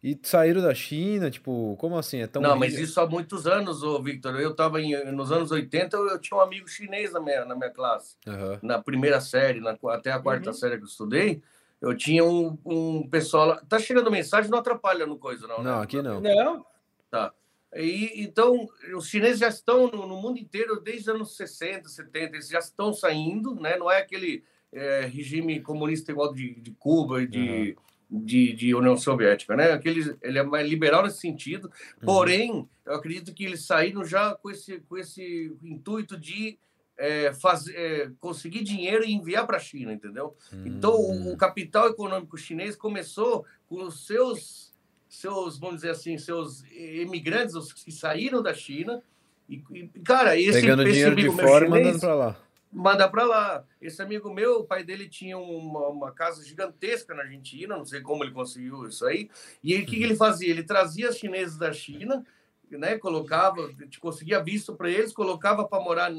E 0.02 0.18
saíram 0.20 0.60
da 0.60 0.74
China, 0.74 1.30
tipo, 1.30 1.76
como 1.78 1.96
assim? 1.96 2.22
É 2.22 2.26
tão 2.26 2.42
Não, 2.42 2.56
mas 2.56 2.76
isso 2.76 3.00
há 3.00 3.06
muitos 3.06 3.46
anos, 3.46 3.84
ô 3.84 4.02
Victor. 4.02 4.34
Eu 4.40 4.50
estava 4.50 4.80
nos 4.80 5.30
anos 5.30 5.52
80, 5.52 5.96
eu, 5.96 6.08
eu, 6.08 6.18
tinha 6.18 6.36
um 6.36 6.40
amigo 6.40 6.66
chinês 6.66 7.12
na 7.12 7.20
minha, 7.20 7.44
na 7.44 7.54
minha 7.54 7.70
classe. 7.70 8.16
Uhum. 8.26 8.58
Na 8.62 8.82
primeira 8.82 9.20
série, 9.20 9.60
na, 9.60 9.78
até 9.90 10.10
a 10.10 10.18
quarta 10.18 10.50
uhum. 10.50 10.54
série 10.54 10.76
que 10.76 10.82
eu 10.82 10.88
estudei, 10.88 11.40
eu 11.80 11.96
tinha 11.96 12.24
um, 12.24 12.58
um 12.66 13.08
pessoal 13.08 13.46
lá. 13.46 13.62
Tá 13.68 13.78
chegando 13.78 14.10
mensagem, 14.10 14.50
não 14.50 14.58
atrapalha 14.58 15.06
no 15.06 15.16
coisa, 15.18 15.46
não. 15.46 15.58
Né? 15.58 15.70
Não, 15.70 15.76
né? 15.76 15.84
aqui 15.84 16.02
não. 16.02 16.20
Não. 16.20 16.66
Tá. 17.08 17.32
E, 17.74 18.22
então, 18.22 18.68
os 18.96 19.08
chineses 19.08 19.38
já 19.38 19.48
estão 19.48 19.90
no, 19.90 20.06
no, 20.06 20.20
mundo 20.20 20.38
inteiro 20.38 20.80
desde 20.80 21.10
os 21.10 21.16
anos 21.16 21.36
60, 21.36 21.88
70, 21.88 22.36
eles 22.36 22.48
já 22.48 22.58
estão 22.58 22.92
saindo, 22.92 23.54
né? 23.54 23.76
Não 23.76 23.90
é 23.90 23.98
aquele 23.98 24.44
é, 24.72 25.06
regime 25.06 25.60
comunista 25.60 26.12
igual 26.12 26.32
de, 26.34 26.54
de 26.60 26.70
Cuba 26.72 27.22
e 27.22 27.26
de. 27.26 27.38
Uhum 27.40 27.92
de, 28.12 28.52
de 28.52 28.74
União 28.74 28.94
Soviética, 28.96 29.56
né? 29.56 29.72
Aquele, 29.72 30.14
ele 30.20 30.38
é 30.38 30.42
mais 30.42 30.68
liberal 30.68 31.02
nesse 31.02 31.18
sentido, 31.18 31.64
uhum. 31.66 32.04
porém, 32.04 32.68
eu 32.84 32.94
acredito 32.94 33.32
que 33.32 33.44
eles 33.44 33.64
saíram 33.64 34.04
já 34.04 34.34
com 34.34 34.50
esse, 34.50 34.80
com 34.80 34.98
esse 34.98 35.56
intuito 35.62 36.18
de 36.20 36.58
é, 36.98 37.32
fazer, 37.32 37.74
é, 37.74 38.10
conseguir 38.20 38.62
dinheiro 38.62 39.04
e 39.04 39.12
enviar 39.12 39.46
para 39.46 39.56
a 39.56 39.60
China, 39.60 39.92
entendeu? 39.92 40.36
Uhum. 40.52 40.66
Então, 40.66 40.94
o, 40.94 41.32
o, 41.32 41.36
capital 41.38 41.88
econômico 41.88 42.36
chinês 42.36 42.76
começou 42.76 43.46
com 43.66 43.82
os 43.82 44.06
seus, 44.06 44.71
seus, 45.14 45.58
vamos 45.58 45.76
dizer 45.76 45.90
assim, 45.90 46.16
seus 46.16 46.64
imigrantes, 46.72 47.54
os 47.54 47.72
que 47.72 47.92
saíram 47.92 48.42
da 48.42 48.54
China, 48.54 49.02
e, 49.48 49.62
e 49.70 49.88
cara, 50.02 50.38
esse 50.38 50.60
Pegando 50.60 50.82
esse 50.82 50.92
dinheiro 50.92 51.16
de 51.16 51.30
fora 51.30 51.66
e 51.66 51.68
mandando 51.68 52.00
para 52.00 52.14
lá 52.14 52.36
mandar 52.72 53.10
para 53.10 53.24
lá. 53.24 53.64
Esse 53.80 54.00
amigo 54.00 54.32
meu, 54.32 54.60
o 54.60 54.64
pai 54.64 54.82
dele 54.82 55.06
tinha 55.06 55.36
uma, 55.36 55.88
uma, 55.88 56.10
casa 56.10 56.42
gigantesca 56.42 57.14
na 57.14 57.22
Argentina, 57.22 57.76
não 57.76 57.84
sei 57.84 58.00
como 58.00 58.24
ele 58.24 58.32
conseguiu 58.32 58.86
isso 58.88 59.04
aí. 59.04 59.28
E 59.62 59.76
o 59.76 59.84
que, 59.84 59.96
que, 59.96 60.02
ele 60.02 60.16
fazia? 60.16 60.48
Ele 60.48 60.62
trazia 60.62 61.12
chineses 61.12 61.58
da 61.58 61.70
China, 61.70 62.24
né, 62.70 62.96
colocava, 62.96 63.70
conseguia 64.00 64.42
visto 64.42 64.74
para 64.74 64.88
eles, 64.88 65.12
colocava 65.12 65.68
para 65.68 65.84
morar 65.84 66.10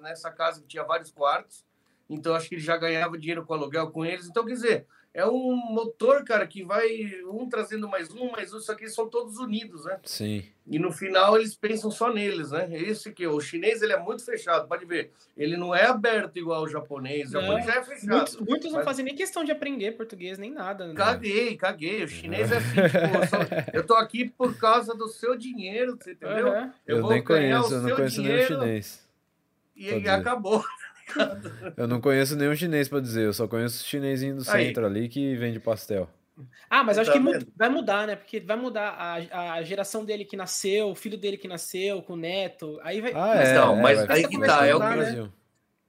nessa 0.00 0.30
casa 0.30 0.60
que 0.60 0.68
tinha 0.68 0.84
vários 0.84 1.10
quartos. 1.10 1.64
Então 2.08 2.36
acho 2.36 2.48
que 2.48 2.54
ele 2.54 2.62
já 2.62 2.76
ganhava 2.76 3.18
dinheiro 3.18 3.44
com 3.44 3.52
aluguel 3.52 3.90
com 3.90 4.04
eles. 4.04 4.28
Então, 4.28 4.44
quer 4.44 4.52
dizer, 4.52 4.86
é 5.16 5.26
um 5.26 5.56
motor, 5.56 6.22
cara, 6.24 6.46
que 6.46 6.62
vai 6.62 6.86
um 7.24 7.48
trazendo 7.48 7.88
mais 7.88 8.10
um, 8.10 8.30
mais 8.30 8.52
um, 8.52 8.60
só 8.60 8.74
que 8.74 8.84
eles 8.84 8.94
são 8.94 9.08
todos 9.08 9.38
unidos, 9.38 9.86
né? 9.86 9.98
Sim. 10.04 10.44
E 10.66 10.78
no 10.78 10.92
final 10.92 11.38
eles 11.38 11.56
pensam 11.56 11.90
só 11.90 12.12
neles, 12.12 12.50
né? 12.50 12.68
Esse 12.70 13.10
que 13.10 13.26
o 13.26 13.40
chinês 13.40 13.80
ele 13.80 13.94
é 13.94 13.98
muito 13.98 14.22
fechado, 14.22 14.68
pode 14.68 14.84
ver. 14.84 15.10
Ele 15.34 15.56
não 15.56 15.74
é 15.74 15.86
aberto 15.86 16.36
igual 16.36 16.64
o 16.64 16.68
japonês, 16.68 17.30
o 17.30 17.40
japonês 17.40 17.64
já 17.64 17.74
é 17.76 17.82
fechado. 17.82 18.14
Muitos, 18.14 18.36
muitos 18.36 18.72
não 18.72 18.82
fazem 18.82 19.06
nem 19.06 19.14
questão 19.14 19.42
de 19.42 19.50
aprender 19.50 19.92
português 19.92 20.36
nem 20.36 20.50
nada. 20.50 20.86
Né? 20.88 20.94
Caguei, 20.94 21.56
caguei. 21.56 22.04
O 22.04 22.08
chinês 22.08 22.52
é 22.52 22.58
assim, 22.58 22.74
tipo, 22.74 23.16
eu, 23.16 23.26
sou... 23.26 23.40
eu 23.72 23.86
tô 23.86 23.94
aqui 23.94 24.28
por 24.28 24.58
causa 24.58 24.94
do 24.94 25.08
seu 25.08 25.34
dinheiro, 25.34 25.96
você 25.96 26.12
entendeu? 26.12 26.48
Uhum. 26.48 26.72
Eu, 26.86 26.98
eu 26.98 27.08
nem 27.08 27.24
conheço, 27.24 27.72
eu 27.72 27.80
não 27.80 27.96
conheço 27.96 28.20
nem 28.20 28.38
o 28.38 28.46
chinês. 28.46 29.08
E 29.74 30.08
acabou. 30.08 30.62
Eu 31.76 31.86
não 31.86 32.00
conheço 32.00 32.36
nenhum 32.36 32.54
chinês 32.54 32.88
para 32.88 33.00
dizer, 33.00 33.24
eu 33.24 33.32
só 33.32 33.46
conheço 33.46 33.82
o 33.82 33.86
chinesinho 33.86 34.36
do 34.36 34.44
centro 34.44 34.86
Aí. 34.86 34.90
ali 34.90 35.08
que 35.08 35.36
vende 35.36 35.60
pastel. 35.60 36.08
Ah, 36.68 36.84
mas 36.84 36.98
acho 36.98 37.10
tá 37.10 37.18
que 37.18 37.46
vai 37.56 37.68
mudar, 37.68 38.06
né? 38.06 38.16
Porque 38.16 38.40
vai 38.40 38.56
mudar 38.56 38.90
a, 38.90 39.54
a 39.54 39.62
geração 39.62 40.04
dele 40.04 40.24
que 40.24 40.36
nasceu, 40.36 40.90
o 40.90 40.94
filho 40.94 41.16
dele 41.16 41.38
que 41.38 41.48
nasceu, 41.48 42.02
com 42.02 42.12
o 42.12 42.16
neto. 42.16 42.78
Aí 42.82 43.00
vai. 43.00 43.12
Ah, 43.14 43.34
é, 43.36 43.54
não, 43.54 43.78
é, 43.78 43.82
mas 43.82 43.98
é, 44.00 44.12
aí 44.12 44.28
que 44.28 44.38
tá. 44.38 44.66
É 44.66 44.74
o 44.74 44.80
que, 44.80 44.96
né? 44.96 45.30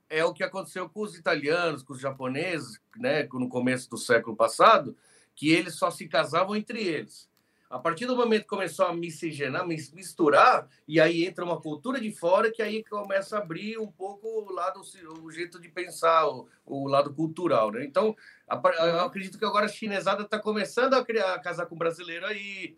é 0.09 0.23
o 0.23 0.33
que 0.33 0.43
aconteceu 0.43 0.87
com 0.87 1.01
os 1.01 1.17
italianos, 1.17 1.83
com 1.83 1.93
os 1.93 1.99
japoneses, 1.99 2.79
né? 2.95 3.27
No 3.33 3.49
começo 3.49 3.89
do 3.89 3.97
século 3.97 4.35
passado, 4.35 4.95
que 5.35 5.49
eles 5.49 5.75
só 5.75 5.91
se 5.91 6.07
casavam 6.07 6.55
entre 6.55 6.81
eles. 6.81 7.26
A 7.69 7.79
partir 7.79 8.05
do 8.05 8.15
momento 8.15 8.43
que 8.43 8.47
começou 8.47 8.85
a 8.85 8.93
miscigenar, 8.93 9.67
misturar, 9.67 10.67
e 10.87 11.01
aí 11.01 11.25
entra 11.25 11.43
uma 11.43 11.59
cultura 11.59 11.99
de 11.99 12.11
fora 12.11 12.49
que 12.51 12.61
aí 12.61 12.83
começa 12.83 13.35
a 13.35 13.41
abrir 13.41 13.77
um 13.77 13.87
pouco 13.87 14.27
o 14.27 14.53
lado, 14.53 14.81
o 15.21 15.31
jeito 15.31 15.59
de 15.59 15.67
pensar, 15.67 16.27
o, 16.27 16.47
o 16.65 16.87
lado 16.87 17.13
cultural, 17.13 17.71
né? 17.71 17.83
Então, 17.83 18.15
eu 18.49 19.01
acredito 19.01 19.37
que 19.37 19.45
agora 19.45 19.65
a 19.65 19.69
chinesada 19.69 20.23
está 20.23 20.39
começando 20.39 20.93
a, 20.93 21.03
criar, 21.03 21.33
a 21.33 21.39
casar 21.39 21.65
com 21.65 21.75
brasileiro 21.75 22.25
aí, 22.25 22.77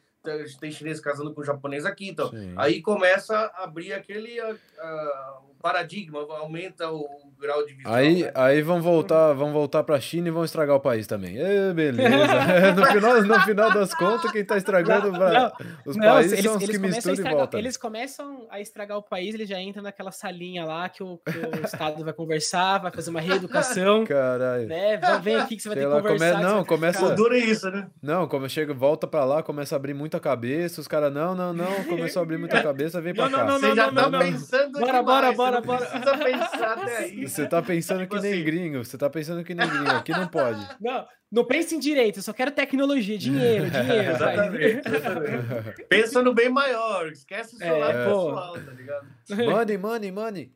tem 0.59 0.71
chinês 0.71 0.99
casando 0.99 1.33
com 1.33 1.43
japonês 1.43 1.85
aqui, 1.85 2.09
então 2.09 2.29
Sim. 2.29 2.53
aí 2.57 2.81
começa 2.81 3.37
a 3.37 3.63
abrir 3.63 3.93
aquele 3.93 4.41
uh, 4.41 5.48
paradigma, 5.61 6.19
aumenta 6.19 6.89
o 6.91 7.05
grau 7.39 7.65
de 7.65 7.73
visão. 7.73 7.93
Aí, 7.93 8.23
né? 8.23 8.31
aí 8.33 8.61
vão 8.61 8.81
voltar, 8.81 9.33
vão 9.33 9.51
voltar 9.51 9.83
para 9.83 9.95
a 9.95 9.99
China 9.99 10.27
e 10.27 10.31
vão 10.31 10.43
estragar 10.43 10.75
o 10.75 10.79
país 10.79 11.07
também. 11.07 11.37
É, 11.37 11.73
beleza. 11.73 12.09
no, 12.75 12.85
final, 12.85 13.21
no 13.21 13.39
final 13.41 13.73
das 13.73 13.93
contas, 13.93 14.31
quem 14.31 14.41
está 14.41 14.57
estragando 14.57 15.11
não, 15.11 15.19
não, 15.19 15.51
os 15.85 15.95
não, 15.95 16.05
países 16.05 16.33
eles, 16.33 16.45
são 16.45 16.57
os 16.57 16.65
que 16.65 16.77
misturam 16.77 17.13
estragar, 17.13 17.33
e 17.33 17.35
voltam. 17.35 17.59
Eles 17.59 17.77
começam 17.77 18.47
a 18.49 18.59
estragar 18.59 18.97
o 18.97 19.03
país, 19.03 19.35
eles 19.35 19.47
já 19.47 19.59
entram 19.59 19.83
naquela 19.83 20.11
salinha 20.11 20.65
lá 20.65 20.87
que 20.89 21.03
o, 21.03 21.17
que 21.17 21.37
o 21.37 21.63
Estado 21.65 22.03
vai 22.03 22.13
conversar, 22.13 22.79
vai 22.79 22.91
fazer 22.91 23.09
uma 23.09 23.21
reeducação. 23.21 24.05
Caralho. 24.05 24.67
Né? 24.67 24.99
Vem 25.21 25.35
aqui 25.35 25.55
que 25.55 25.61
você 25.61 25.69
vai 25.69 25.77
ter 25.77 25.85
que 25.85 25.91
conversar. 25.91 26.31
Come... 26.31 26.43
Não, 26.43 26.65
começa. 26.65 27.15
Dura 27.15 27.37
isso, 27.37 27.69
né? 27.69 27.87
Não, 28.01 28.27
como 28.27 28.47
chega, 28.49 28.73
volta 28.73 29.07
para 29.07 29.25
lá, 29.25 29.43
começa 29.43 29.75
a 29.75 29.77
abrir 29.77 29.93
muita 29.93 30.19
cabeça, 30.19 30.79
os 30.79 30.87
caras, 30.87 31.13
não, 31.13 31.35
não, 31.35 31.53
não, 31.53 31.83
começou 31.85 32.21
a 32.21 32.23
abrir 32.23 32.37
muita 32.37 32.61
cabeça, 32.63 33.01
vem 33.01 33.13
para 33.13 33.29
cá. 33.29 33.37
Não, 33.37 33.47
não, 33.47 33.59
você 33.59 33.75
já 33.75 33.91
tá 33.91 34.09
pensando 34.09 34.79
Bora, 34.79 35.03
bora, 35.03 35.31
bora, 35.31 35.48
bora. 35.61 35.85
Precisa 35.85 36.17
pensar 36.17 36.77
até 36.77 36.97
aí. 36.97 37.27
Você 37.27 37.47
tá 37.47 37.61
pensando 37.61 38.07
que 38.07 38.19
nem 38.19 38.43
gringo, 38.43 38.85
você 38.85 38.97
tá 38.97 39.09
pensando 39.09 39.43
que 39.43 39.53
nem 39.53 39.67
gringo, 39.67 39.91
aqui 39.91 40.11
não 40.11 40.27
pode. 40.27 40.59
Não, 40.79 41.07
não 41.31 41.45
pense 41.45 41.75
em 41.75 41.79
direito, 41.79 42.17
eu 42.19 42.23
só 42.23 42.33
quero 42.33 42.51
tecnologia, 42.51 43.17
dinheiro, 43.17 43.69
dinheiro. 43.69 44.11
exatamente, 44.11 44.87
exatamente. 44.87 45.83
Pensa 45.87 46.23
no 46.23 46.33
bem 46.33 46.49
maior, 46.49 47.11
esquece 47.11 47.55
o 47.55 47.57
seu 47.57 47.67
é, 47.67 47.79
lado 47.79 47.97
pessoal, 47.97 48.53
tá 48.53 48.71
ligado? 48.71 49.07
Money, 49.29 49.77
money, 49.77 50.11
money. 50.11 50.51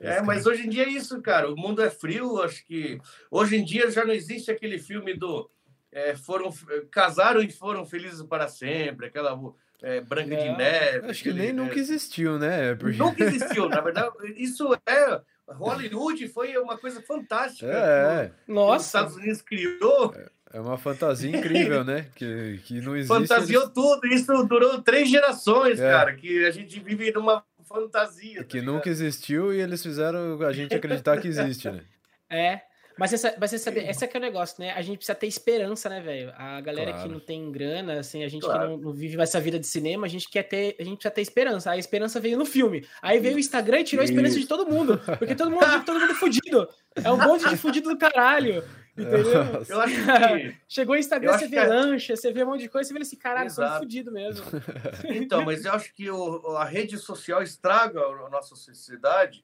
É, 0.00 0.20
mas 0.20 0.46
hoje 0.46 0.66
em 0.66 0.68
dia 0.68 0.84
é 0.84 0.88
isso, 0.88 1.20
cara. 1.22 1.50
O 1.50 1.56
mundo 1.56 1.82
é 1.82 1.90
frio, 1.90 2.42
acho 2.42 2.64
que 2.66 3.00
hoje 3.30 3.56
em 3.56 3.64
dia 3.64 3.90
já 3.90 4.04
não 4.04 4.12
existe 4.12 4.50
aquele 4.50 4.78
filme 4.78 5.14
do 5.14 5.50
é, 5.92 6.14
foram 6.14 6.52
casaram 6.90 7.42
e 7.42 7.50
foram 7.50 7.84
felizes 7.84 8.22
para 8.22 8.48
sempre, 8.48 9.06
aquela 9.06 9.34
é, 9.82 10.00
Branca 10.00 10.36
de 10.36 10.56
Neve. 10.56 11.10
Acho 11.10 11.22
que 11.22 11.32
nem 11.32 11.52
nunca 11.52 11.78
existiu, 11.78 12.38
né? 12.38 12.74
Porque... 12.74 12.98
Nunca 12.98 13.24
existiu, 13.24 13.68
na 13.68 13.80
verdade. 13.80 14.10
Isso 14.36 14.74
é. 14.86 15.20
Hollywood 15.48 16.28
foi 16.28 16.56
uma 16.56 16.78
coisa 16.78 17.02
fantástica. 17.02 17.66
É. 17.66 18.30
Nossa. 18.46 18.76
Os 18.76 18.86
Estados 18.86 19.16
Unidos 19.16 19.42
criou. 19.42 20.14
É 20.52 20.60
uma 20.60 20.76
fantasia 20.76 21.30
incrível, 21.30 21.84
né? 21.84 22.06
Que, 22.14 22.60
que 22.64 22.80
não 22.80 22.96
existe. 22.96 23.16
Fantasiou 23.16 23.62
eles... 23.62 23.74
tudo. 23.74 24.06
Isso 24.06 24.44
durou 24.44 24.82
três 24.82 25.08
gerações, 25.08 25.80
é. 25.80 25.90
cara. 25.90 26.14
Que 26.14 26.44
a 26.44 26.50
gente 26.50 26.78
vive 26.80 27.12
numa 27.12 27.44
fantasia. 27.64 28.44
Que 28.44 28.60
tá 28.60 28.66
nunca 28.66 28.88
existiu 28.88 29.52
e 29.52 29.60
eles 29.60 29.82
fizeram 29.82 30.40
a 30.42 30.52
gente 30.52 30.74
acreditar 30.74 31.20
que 31.20 31.28
existe, 31.28 31.70
né? 31.70 31.82
É. 32.28 32.60
Mas, 33.00 33.14
essa, 33.14 33.34
mas 33.40 33.50
esse, 33.50 33.70
esse 33.70 34.04
é 34.04 34.10
o 34.14 34.20
negócio, 34.20 34.62
né? 34.62 34.72
A 34.72 34.82
gente 34.82 34.98
precisa 34.98 35.14
ter 35.14 35.26
esperança, 35.26 35.88
né, 35.88 36.02
velho? 36.02 36.34
A 36.36 36.60
galera 36.60 36.90
claro. 36.90 37.08
que 37.08 37.14
não 37.14 37.18
tem 37.18 37.50
grana, 37.50 38.00
assim, 38.00 38.22
a 38.22 38.28
gente 38.28 38.42
claro. 38.42 38.60
que 38.60 38.66
não, 38.66 38.76
não, 38.76 38.92
vive 38.92 39.18
essa 39.22 39.40
vida 39.40 39.58
de 39.58 39.66
cinema, 39.66 40.06
a 40.06 40.10
gente 40.10 40.28
quer 40.28 40.42
ter, 40.42 40.76
a 40.78 40.84
gente 40.84 40.96
precisa 40.96 41.10
ter 41.10 41.22
esperança. 41.22 41.70
A 41.70 41.78
esperança 41.78 42.20
veio 42.20 42.36
no 42.36 42.44
filme. 42.44 42.86
Aí 43.00 43.18
veio 43.18 43.36
o 43.36 43.38
Instagram 43.38 43.80
e 43.80 43.84
tirou 43.84 44.02
a 44.02 44.04
esperança 44.04 44.38
de 44.38 44.46
todo 44.46 44.70
mundo. 44.70 45.00
Porque 45.18 45.34
todo 45.34 45.50
mundo 45.50 45.64
todo 45.86 45.98
mundo 45.98 46.14
fudido. 46.14 46.68
É 46.94 47.10
um 47.10 47.16
monte 47.16 47.48
de 47.48 47.56
fudido 47.56 47.88
do 47.88 47.96
caralho. 47.96 48.62
Entendeu? 48.94 49.64
Eu 49.66 49.80
acho 49.80 49.94
que... 50.04 50.56
Chegou 50.68 50.94
o 50.94 50.98
Instagram, 50.98 51.38
você 51.38 51.48
vê 51.48 51.58
que... 51.58 51.66
lancha, 51.66 52.16
você 52.16 52.30
vê 52.30 52.44
um 52.44 52.48
monte 52.48 52.60
de 52.60 52.68
coisa, 52.68 52.86
você 52.86 52.92
vê 52.92 53.00
assim, 53.00 53.16
caralho, 53.16 53.50
sou 53.50 53.66
fudido 53.78 54.12
mesmo. 54.12 54.44
Então, 55.08 55.42
mas 55.42 55.64
eu 55.64 55.72
acho 55.72 55.90
que 55.94 56.10
o, 56.10 56.54
a 56.54 56.66
rede 56.66 56.98
social 56.98 57.42
estraga 57.42 57.98
a 57.98 58.28
nossa 58.28 58.54
sociedade 58.54 59.42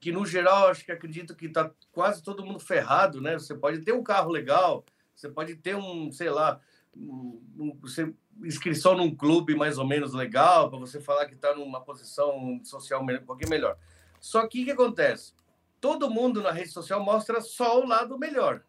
que 0.00 0.12
no 0.12 0.24
geral 0.24 0.68
acho 0.68 0.84
que 0.84 0.92
acredito 0.92 1.34
que 1.34 1.46
está 1.46 1.70
quase 1.92 2.22
todo 2.22 2.44
mundo 2.44 2.60
ferrado, 2.60 3.20
né? 3.20 3.38
Você 3.38 3.54
pode 3.54 3.80
ter 3.80 3.92
um 3.92 4.02
carro 4.02 4.30
legal, 4.30 4.84
Você 5.14 5.28
pode 5.28 5.56
ter 5.56 5.74
um, 5.74 6.12
sei 6.12 6.30
lá, 6.30 6.60
um, 6.96 7.76
você, 7.80 8.12
inscrição 8.42 8.96
num 8.96 9.14
clube 9.14 9.54
mais 9.54 9.78
ou 9.78 9.86
menos 9.86 10.12
legal, 10.14 10.70
para 10.70 10.78
você 10.78 11.00
falar 11.00 11.26
que 11.26 11.34
está 11.34 11.54
numa 11.54 11.80
posição 11.80 12.60
social 12.64 13.02
um 13.02 13.24
pouquinho 13.24 13.50
melhor. 13.50 13.76
Só 14.20 14.46
que 14.46 14.62
o 14.62 14.64
que 14.64 14.70
acontece? 14.70 15.32
Todo 15.80 16.10
mundo 16.10 16.42
na 16.42 16.50
rede 16.50 16.70
social 16.70 17.02
mostra 17.02 17.40
só 17.40 17.80
o 17.80 17.86
lado 17.86 18.18
melhor. 18.18 18.62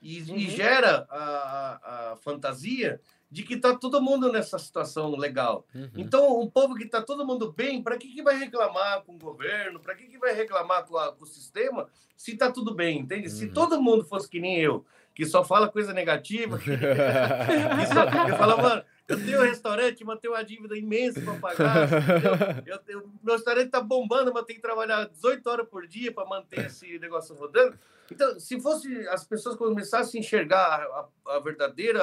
E, 0.00 0.20
uhum. 0.22 0.36
e 0.36 0.50
gera 0.50 1.06
a, 1.08 2.12
a 2.12 2.16
fantasia 2.16 3.00
de 3.34 3.42
que 3.42 3.54
está 3.54 3.74
todo 3.74 4.00
mundo 4.00 4.30
nessa 4.30 4.56
situação 4.60 5.16
legal. 5.16 5.66
Uhum. 5.74 5.90
Então, 5.96 6.40
um 6.40 6.48
povo 6.48 6.76
que 6.76 6.84
está 6.84 7.02
todo 7.02 7.26
mundo 7.26 7.52
bem, 7.52 7.82
para 7.82 7.98
que, 7.98 8.06
que 8.06 8.22
vai 8.22 8.38
reclamar 8.38 9.02
com 9.02 9.16
o 9.16 9.18
governo? 9.18 9.80
Para 9.80 9.96
que, 9.96 10.06
que 10.06 10.16
vai 10.18 10.32
reclamar 10.32 10.84
com, 10.84 10.96
a, 10.96 11.10
com 11.10 11.24
o 11.24 11.26
sistema 11.26 11.88
se 12.16 12.30
está 12.30 12.52
tudo 12.52 12.72
bem, 12.72 13.00
entende? 13.00 13.26
Uhum. 13.26 13.34
Se 13.34 13.48
todo 13.48 13.82
mundo 13.82 14.04
fosse 14.04 14.28
que 14.28 14.38
nem 14.38 14.60
eu, 14.60 14.86
que 15.12 15.26
só 15.26 15.42
fala 15.42 15.68
coisa 15.68 15.92
negativa, 15.92 16.58
que... 16.58 16.70
eu 18.30 18.36
falo, 18.36 18.62
mano, 18.62 18.84
eu 19.06 19.22
tenho 19.22 19.40
um 19.40 19.44
restaurante, 19.44 20.04
mas 20.04 20.18
tenho 20.18 20.32
uma 20.32 20.44
dívida 20.44 20.76
imensa 20.76 21.20
para 21.20 21.34
pagar. 21.34 21.88
Eu, 22.66 22.74
eu, 22.74 22.80
eu, 22.88 23.10
meu 23.22 23.34
restaurante 23.34 23.66
está 23.66 23.80
bombando, 23.80 24.32
mas 24.32 24.44
tenho 24.44 24.58
que 24.58 24.66
trabalhar 24.66 25.06
18 25.08 25.46
horas 25.48 25.68
por 25.68 25.86
dia 25.86 26.12
para 26.12 26.24
manter 26.24 26.66
esse 26.66 26.98
negócio 26.98 27.34
rodando. 27.34 27.78
Então, 28.10 28.38
se 28.38 28.60
fosse 28.60 29.06
as 29.08 29.24
pessoas 29.24 29.56
começassem 29.56 30.18
a 30.18 30.24
enxergar 30.24 30.58
a, 30.58 31.08
a, 31.36 31.38
verdadeira 31.40 32.02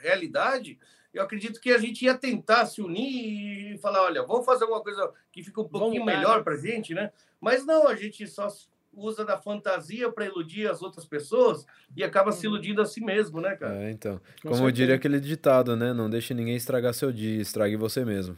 realidade, 0.00 0.78
eu 1.12 1.22
acredito 1.22 1.60
que 1.60 1.70
a 1.70 1.78
gente 1.78 2.04
ia 2.04 2.16
tentar 2.16 2.66
se 2.66 2.80
unir 2.80 3.74
e 3.74 3.78
falar, 3.78 4.02
olha, 4.02 4.22
vamos 4.22 4.46
fazer 4.46 4.64
alguma 4.64 4.82
coisa 4.82 5.10
que 5.30 5.42
fique 5.42 5.60
um 5.60 5.68
pouquinho 5.68 6.04
melhor 6.04 6.42
para 6.42 6.54
a 6.54 6.58
gente, 6.58 6.94
né? 6.94 7.12
Mas 7.40 7.64
não, 7.66 7.86
a 7.86 7.94
gente 7.94 8.26
só 8.26 8.48
usa 8.92 9.24
da 9.24 9.38
fantasia 9.38 10.10
para 10.10 10.26
iludir 10.26 10.68
as 10.68 10.82
outras 10.82 11.04
pessoas 11.04 11.66
e 11.96 12.04
acaba 12.04 12.32
se 12.32 12.46
uhum. 12.46 12.54
iludindo 12.54 12.82
a 12.82 12.86
si 12.86 13.00
mesmo, 13.00 13.40
né, 13.40 13.56
cara? 13.56 13.84
É, 13.84 13.90
então. 13.90 14.20
Como 14.42 14.70
diria 14.70 14.94
aquele 14.94 15.18
ditado, 15.18 15.76
né? 15.76 15.92
Não 15.92 16.10
deixe 16.10 16.34
ninguém 16.34 16.56
estragar 16.56 16.92
seu 16.94 17.12
dia, 17.12 17.40
estrague 17.40 17.76
você 17.76 18.04
mesmo. 18.04 18.36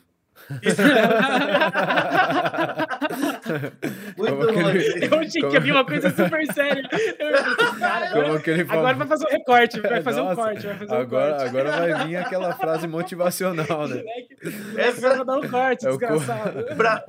Muito 4.17 4.37
bom. 4.37 4.71
Ele... 4.71 5.07
Eu 5.07 5.21
achei 5.21 5.41
como... 5.41 5.51
que 5.51 5.57
havia 5.57 5.73
uma 5.73 5.85
coisa 5.85 6.11
super 6.11 6.47
séria. 6.53 6.89
Eu... 7.19 7.57
Cara, 7.79 8.09
agora, 8.09 8.43
agora 8.69 8.95
vai 8.95 9.07
fazer 9.07 9.27
um 9.27 9.31
recorte, 9.31 9.81
vai 9.81 10.03
fazer 10.03 10.21
Nossa, 10.21 10.41
um 10.41 10.45
corte. 10.45 10.67
Vai 10.67 10.79
fazer 10.79 10.95
agora, 10.95 11.35
um 11.35 11.39
corte. 11.39 11.49
agora 11.49 11.71
vai 11.71 12.07
vir 12.07 12.17
aquela 12.17 12.53
frase 12.55 12.87
motivacional, 12.87 13.89
né? 13.89 14.03
Essa 14.77 15.01
vai 15.01 15.25
dar 15.25 15.39
um 15.39 15.49
corte, 15.49 15.87
é 15.87 15.91
desgraçado. 15.91 16.65
Pra... 16.77 17.03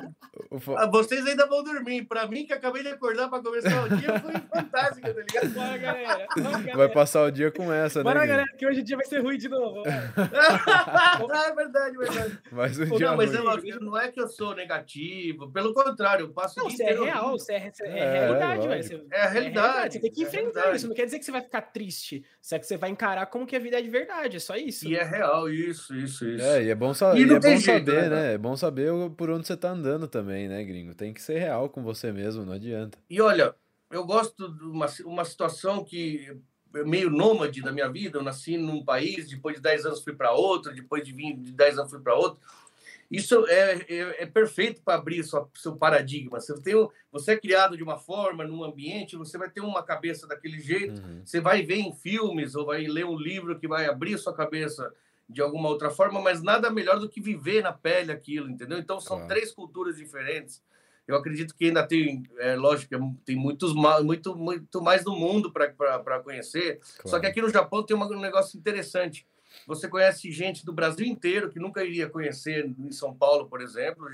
Ah, 0.78 0.88
vocês 0.88 1.26
ainda 1.26 1.46
vão 1.48 1.64
dormir. 1.64 2.06
Pra 2.06 2.28
mim, 2.28 2.46
que 2.46 2.54
acabei 2.54 2.84
de 2.84 2.90
acordar 2.90 3.30
pra 3.30 3.42
começar 3.42 3.84
o 3.84 3.90
dia, 3.90 4.20
foi 4.20 4.34
fantástico, 4.54 5.02
tá 5.02 5.22
ligado? 5.22 5.50
Bora, 5.54 5.78
galera. 5.78 6.28
Bora, 6.36 6.52
galera. 6.52 6.78
Vai 6.78 6.90
passar 6.90 7.24
o 7.24 7.32
dia 7.32 7.52
com 7.52 7.72
essa, 7.72 8.04
Bora, 8.04 8.20
né? 8.20 8.26
Bora, 8.26 8.28
galera, 8.28 8.58
que 8.58 8.66
hoje 8.66 8.82
o 8.82 8.84
dia 8.84 8.96
vai 8.96 9.06
ser 9.06 9.22
ruim 9.22 9.38
de 9.38 9.50
novo. 9.50 9.84
ah, 9.88 11.48
é 11.48 11.56
verdade, 11.56 11.98
verdade. 11.98 12.40
Mais 12.52 12.80
um 12.80 12.98
dia 12.98 13.15
não, 13.16 13.46
mas 13.46 13.64
eu, 13.64 13.80
não 13.80 13.98
é 13.98 14.12
que 14.12 14.20
eu 14.20 14.28
sou 14.28 14.56
negativo, 14.56 15.52
pelo 15.52 15.74
contrário, 15.74 16.26
eu 16.26 16.30
passo 16.30 16.60
Não, 16.60 16.70
você 16.70 16.84
é 16.84 16.94
real, 16.94 17.32
você 17.32 17.54
é, 17.54 17.72
é, 17.82 18.00
é 18.00 18.12
realidade, 18.12 18.68
velho. 18.68 19.08
É 19.12 19.22
a 19.22 19.30
realidade. 19.30 19.94
Você 19.94 20.00
tem 20.00 20.12
que 20.12 20.24
enfrentar 20.24 20.76
isso. 20.76 20.88
Não 20.88 20.96
quer 20.96 21.06
dizer 21.06 21.20
que 21.20 21.26
você 21.26 21.32
vai 21.32 21.42
ficar 21.42 21.62
triste, 21.62 22.24
só 22.42 22.60
que 22.60 22.66
você 22.66 22.78
vai 22.78 22.90
encarar 22.90 23.26
como 23.28 23.46
que 23.46 23.56
a 23.56 23.60
vida 23.60 23.80
é 23.80 23.82
de 23.82 23.90
verdade, 23.90 24.38
é 24.38 24.40
só 24.40 24.56
isso. 24.56 24.88
E 24.88 24.96
é 24.96 25.04
real, 25.04 25.50
isso, 25.50 25.96
isso, 25.96 26.28
isso. 26.28 26.46
É, 26.46 26.64
e 26.64 26.70
é 26.70 26.76
bom, 26.76 26.94
sa 26.94 27.18
e 27.18 27.22
e 27.22 27.24
é 27.24 27.40
bom 27.40 27.42
jeito, 27.42 27.66
saber, 27.66 28.10
né? 28.10 28.10
né? 28.10 28.34
É 28.34 28.38
bom 28.38 28.56
saber 28.56 28.92
por 29.18 29.30
onde 29.30 29.48
você 29.48 29.58
tá 29.58 29.70
andando 29.70 30.08
também, 30.08 30.48
né, 30.48 30.64
gringo? 30.64 30.94
Tem 30.94 31.14
que 31.14 31.22
ser 31.22 31.38
real 31.38 31.70
com 31.70 31.84
você 31.84 32.12
mesmo, 32.12 32.46
não 32.46 32.54
adianta. 32.54 32.98
E 33.10 33.22
olha, 33.22 33.56
eu 33.92 34.06
gosto 34.06 34.52
de 34.52 34.64
uma, 34.64 34.88
uma 35.06 35.26
situação 35.26 35.84
que 35.84 36.36
meio 36.84 37.10
nômade 37.10 37.62
da 37.62 37.72
minha 37.72 37.90
vida. 37.90 38.18
Eu 38.18 38.24
nasci 38.24 38.58
num 38.58 38.84
país, 38.84 39.30
depois 39.30 39.56
de 39.56 39.62
10 39.62 39.86
anos 39.86 40.04
fui 40.04 40.14
para 40.14 40.32
outro, 40.32 40.74
depois 40.74 41.06
de 41.06 41.14
20, 41.14 41.40
de 41.40 41.52
10 41.54 41.80
anos 41.80 41.92
fui 41.92 42.02
para 42.02 42.16
outro. 42.16 42.40
Isso 43.10 43.46
é, 43.48 43.86
é, 43.88 44.24
é 44.24 44.26
perfeito 44.26 44.82
para 44.82 44.96
abrir 44.96 45.24
sua, 45.24 45.48
seu 45.54 45.76
paradigma. 45.76 46.40
Você, 46.40 46.60
tem, 46.62 46.74
você 47.12 47.34
é 47.34 47.38
criado 47.38 47.78
de 47.78 47.84
uma 47.84 47.98
forma, 47.98 48.46
num 48.46 48.64
ambiente, 48.64 49.16
você 49.16 49.38
vai 49.38 49.50
ter 49.50 49.62
uma 49.62 49.84
cabeça 49.84 50.28
daquele 50.28 50.60
jeito, 50.60 51.02
uhum. 51.02 51.22
você 51.24 51.40
vai 51.40 51.62
ver 51.62 51.78
em 51.78 51.94
filmes 51.94 52.56
ou 52.56 52.66
vai 52.66 52.86
ler 52.86 53.06
um 53.06 53.18
livro 53.18 53.60
que 53.60 53.68
vai 53.68 53.86
abrir 53.86 54.18
sua 54.18 54.34
cabeça 54.34 54.92
de 55.28 55.42
alguma 55.42 55.70
outra 55.70 55.90
forma, 55.90 56.22
mas 56.22 56.42
nada 56.42 56.70
melhor 56.70 57.00
do 57.00 57.10
que 57.10 57.20
viver 57.20 57.64
na 57.64 57.74
pele 57.74 58.12
aquilo, 58.12 58.50
entendeu? 58.50 58.78
Então 58.78 59.00
são 59.00 59.18
claro. 59.18 59.34
três 59.34 59.52
culturas 59.52 59.98
diferentes. 59.98 60.62
Eu 61.08 61.16
acredito 61.16 61.56
que 61.56 61.66
ainda 61.66 61.86
tem, 61.86 62.24
é 62.38 62.56
lógico, 62.56 62.96
tem 63.24 63.36
muitos 63.36 63.74
muito 64.04 64.36
muito 64.36 64.82
mais 64.82 65.06
no 65.06 65.16
mundo 65.16 65.52
para 65.52 66.20
conhecer. 66.24 66.80
Claro. 66.80 67.10
Só 67.10 67.20
que 67.20 67.28
aqui 67.28 67.42
no 67.42 67.50
Japão 67.50 67.84
tem 67.84 67.96
um 67.96 68.20
negócio 68.20 68.58
interessante. 68.58 69.28
Você 69.68 69.88
conhece 69.88 70.32
gente 70.32 70.66
do 70.66 70.74
Brasil 70.74 71.06
inteiro 71.06 71.50
que 71.50 71.60
nunca 71.60 71.84
iria 71.84 72.10
conhecer 72.10 72.74
em 72.78 72.92
São 72.92 73.14
Paulo, 73.14 73.48
por 73.48 73.62
exemplo. 73.62 74.06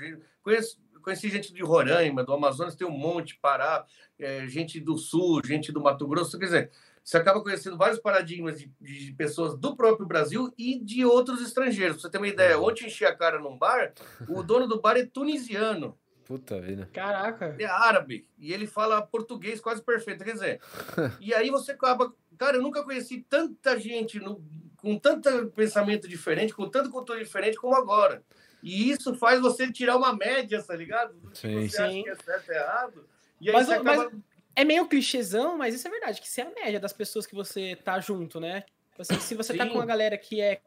Conheço, 0.42 0.78
conheci 1.02 1.28
gente 1.28 1.52
de 1.52 1.62
Roraima, 1.62 2.24
do 2.24 2.32
Amazonas, 2.32 2.74
tem 2.74 2.86
um 2.86 2.90
monte, 2.90 3.38
Pará, 3.40 3.84
é, 4.18 4.46
gente 4.46 4.80
do 4.80 4.96
Sul, 4.96 5.42
gente 5.44 5.72
do 5.72 5.82
Mato 5.82 6.06
Grosso. 6.06 6.38
Quer 6.38 6.44
dizer, 6.46 6.70
você 7.04 7.16
acaba 7.16 7.42
conhecendo 7.42 7.76
vários 7.76 7.98
paradigmas 7.98 8.58
de, 8.58 8.72
de, 8.80 9.12
pessoas 9.12 9.58
do 9.58 9.76
próprio 9.76 10.06
Brasil 10.06 10.52
e 10.56 10.78
de 10.78 11.04
outros 11.04 11.42
estrangeiros. 11.42 11.96
Pra 11.96 12.02
você 12.02 12.10
ter 12.10 12.18
uma 12.18 12.28
ideia, 12.28 12.58
uhum. 12.58 12.68
ontem 12.68 12.86
enchi 12.86 13.04
a 13.04 13.14
cara 13.14 13.38
num 13.38 13.58
bar, 13.58 13.92
o 14.28 14.42
dono 14.42 14.68
do 14.68 14.80
bar 14.80 14.96
é 14.96 15.04
tunisiano. 15.04 15.98
Puta 16.24 16.60
vida. 16.60 16.88
Caraca. 16.92 17.56
É 17.58 17.64
árabe. 17.64 18.26
E 18.38 18.52
ele 18.52 18.66
fala 18.66 19.02
português 19.02 19.60
quase 19.60 19.82
perfeito. 19.82 20.24
Quer 20.24 20.32
dizer, 20.32 20.60
e 21.20 21.34
aí 21.34 21.50
você 21.50 21.72
acaba. 21.72 22.14
Cara, 22.38 22.56
eu 22.56 22.62
nunca 22.62 22.82
conheci 22.84 23.26
tanta 23.28 23.78
gente 23.78 24.18
no, 24.20 24.42
com 24.82 24.98
tanto 24.98 25.46
pensamento 25.54 26.08
diferente, 26.08 26.52
com 26.52 26.68
tanta 26.68 26.90
cultura 26.90 27.22
diferente 27.22 27.56
como 27.56 27.74
agora. 27.74 28.22
E 28.62 28.90
isso 28.90 29.14
faz 29.14 29.40
você 29.40 29.72
tirar 29.72 29.96
uma 29.96 30.14
média, 30.14 30.62
tá 30.62 30.74
ligado? 30.74 31.14
Do 31.14 31.36
Sim. 31.36 31.68
você 31.68 31.76
Sim. 31.76 31.82
acha 31.82 32.02
que 32.02 32.10
é 32.10 32.16
certo 32.16 32.50
e 32.50 32.54
errado. 32.54 33.08
E 33.40 33.48
aí 33.48 33.54
mas, 33.54 33.66
você 33.66 33.72
acaba... 33.74 33.96
mas 34.10 34.20
é 34.54 34.64
meio 34.64 34.86
clichêzão, 34.86 35.56
mas 35.56 35.74
isso 35.74 35.86
é 35.86 35.90
verdade, 35.90 36.20
que 36.20 36.28
você 36.28 36.42
é 36.42 36.44
a 36.44 36.50
média 36.50 36.80
das 36.80 36.92
pessoas 36.92 37.26
que 37.26 37.34
você 37.34 37.76
tá 37.76 37.98
junto, 38.00 38.38
né? 38.38 38.64
Assim, 38.98 39.18
se 39.18 39.34
você 39.34 39.52
Sim. 39.52 39.58
tá 39.58 39.66
com 39.66 39.74
uma 39.74 39.86
galera 39.86 40.18
que 40.18 40.40
é, 40.40 40.60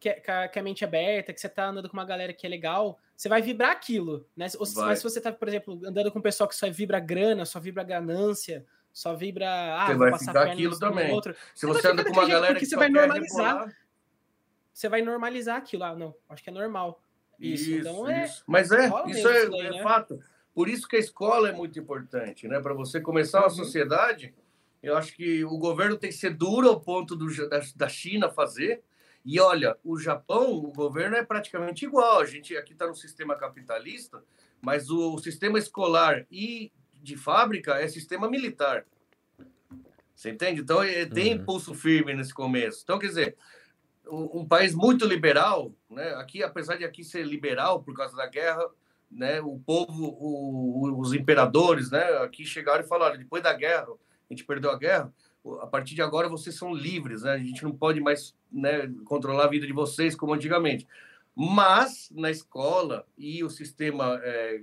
que 0.00 0.08
é 0.08 0.48
que 0.48 0.58
a 0.58 0.62
mente 0.62 0.84
aberta, 0.84 1.32
que 1.32 1.40
você 1.40 1.48
tá 1.48 1.68
andando 1.68 1.88
com 1.88 1.96
uma 1.96 2.04
galera 2.04 2.32
que 2.32 2.44
é 2.44 2.50
legal, 2.50 2.98
você 3.16 3.28
vai 3.28 3.40
vibrar 3.40 3.70
aquilo, 3.70 4.26
né? 4.36 4.46
Ou, 4.58 4.66
mas 4.82 4.98
se 4.98 5.04
você 5.04 5.20
tá, 5.20 5.32
por 5.32 5.46
exemplo, 5.46 5.80
andando 5.84 6.10
com 6.10 6.18
um 6.18 6.22
pessoal 6.22 6.48
que 6.48 6.56
só 6.56 6.68
vibra 6.70 6.98
grana, 6.98 7.46
só 7.46 7.60
vibra 7.60 7.84
ganância, 7.84 8.66
só 8.98 9.14
vibra. 9.14 9.46
Ah, 9.76 9.86
você 9.86 9.94
vai 9.94 10.18
ficar 10.18 10.42
aquilo 10.42 10.76
também. 10.76 11.12
Outro. 11.12 11.32
Se 11.54 11.66
você, 11.66 11.82
você 11.82 11.88
anda 11.88 12.04
com 12.04 12.10
uma 12.10 12.26
galera 12.26 12.58
que 12.58 12.66
você 12.66 12.74
vai 12.74 12.88
normalizar. 12.88 13.46
Rebolar. 13.46 13.76
Você 14.72 14.88
vai 14.88 15.02
normalizar 15.02 15.56
aquilo. 15.56 15.84
Ah, 15.84 15.94
não, 15.94 16.16
acho 16.28 16.42
que 16.42 16.50
é 16.50 16.52
normal. 16.52 17.00
Isso, 17.38 17.70
isso 17.70 17.78
então 17.78 18.10
é. 18.10 18.24
Isso. 18.24 18.42
Mas 18.44 18.72
é, 18.72 18.90
isso 19.06 19.28
é, 19.28 19.44
é 19.44 19.70
né? 19.70 19.82
fato. 19.84 20.18
Por 20.52 20.68
isso 20.68 20.88
que 20.88 20.96
a 20.96 20.98
escola 20.98 21.48
é 21.48 21.52
muito 21.52 21.78
importante, 21.78 22.48
né? 22.48 22.58
Para 22.58 22.74
você 22.74 23.00
começar 23.00 23.38
uhum. 23.38 23.44
uma 23.44 23.50
sociedade, 23.50 24.34
eu 24.82 24.96
acho 24.96 25.14
que 25.14 25.44
o 25.44 25.56
governo 25.58 25.96
tem 25.96 26.10
que 26.10 26.16
ser 26.16 26.34
duro 26.34 26.68
ao 26.68 26.80
ponto 26.80 27.14
do, 27.14 27.48
da, 27.48 27.60
da 27.76 27.88
China 27.88 28.28
fazer. 28.28 28.82
E 29.24 29.38
olha, 29.38 29.76
o 29.84 29.96
Japão, 29.96 30.50
o 30.50 30.72
governo 30.72 31.14
é 31.14 31.24
praticamente 31.24 31.84
igual. 31.84 32.18
A 32.18 32.26
gente 32.26 32.56
aqui 32.56 32.72
está 32.72 32.88
no 32.88 32.96
sistema 32.96 33.36
capitalista, 33.36 34.20
mas 34.60 34.90
o, 34.90 35.14
o 35.14 35.18
sistema 35.20 35.56
escolar 35.56 36.26
e 36.32 36.72
de 37.02 37.16
fábrica 37.16 37.74
é 37.74 37.88
sistema 37.88 38.28
militar. 38.28 38.84
Você 40.14 40.30
entende? 40.30 40.62
Então, 40.62 40.82
é, 40.82 41.06
tem 41.06 41.34
uhum. 41.34 41.42
impulso 41.42 41.74
firme 41.74 42.12
nesse 42.12 42.34
começo. 42.34 42.80
Então, 42.82 42.98
quer 42.98 43.06
dizer, 43.06 43.36
um, 44.06 44.40
um, 44.40 44.48
país 44.48 44.74
muito 44.74 45.06
liberal, 45.06 45.72
né? 45.88 46.14
Aqui, 46.14 46.42
apesar 46.42 46.76
de 46.76 46.84
aqui 46.84 47.04
ser 47.04 47.24
liberal 47.24 47.82
por 47.82 47.94
causa 47.94 48.16
da 48.16 48.26
guerra, 48.26 48.66
né? 49.10 49.40
O 49.40 49.60
povo, 49.64 50.16
o, 50.18 50.98
os 50.98 51.12
imperadores, 51.12 51.90
né? 51.90 52.02
Aqui 52.18 52.44
chegaram 52.44 52.84
e 52.84 52.88
falaram: 52.88 53.16
depois 53.16 53.42
da 53.42 53.52
guerra, 53.52 53.86
a 53.88 54.32
gente 54.32 54.44
perdeu 54.44 54.70
a 54.70 54.78
guerra. 54.78 55.12
A 55.60 55.66
partir 55.66 55.94
de 55.94 56.02
agora 56.02 56.28
vocês 56.28 56.56
são 56.56 56.74
livres, 56.74 57.22
né? 57.22 57.32
A 57.32 57.38
gente 57.38 57.62
não 57.62 57.72
pode 57.72 58.00
mais 58.00 58.34
né, 58.50 58.92
controlar 59.04 59.44
a 59.44 59.48
vida 59.48 59.66
de 59.66 59.72
vocês 59.72 60.16
como 60.16 60.34
antigamente. 60.34 60.86
Mas 61.34 62.10
na 62.12 62.30
escola 62.30 63.06
e 63.16 63.44
o 63.44 63.48
sistema 63.48 64.20
é, 64.24 64.60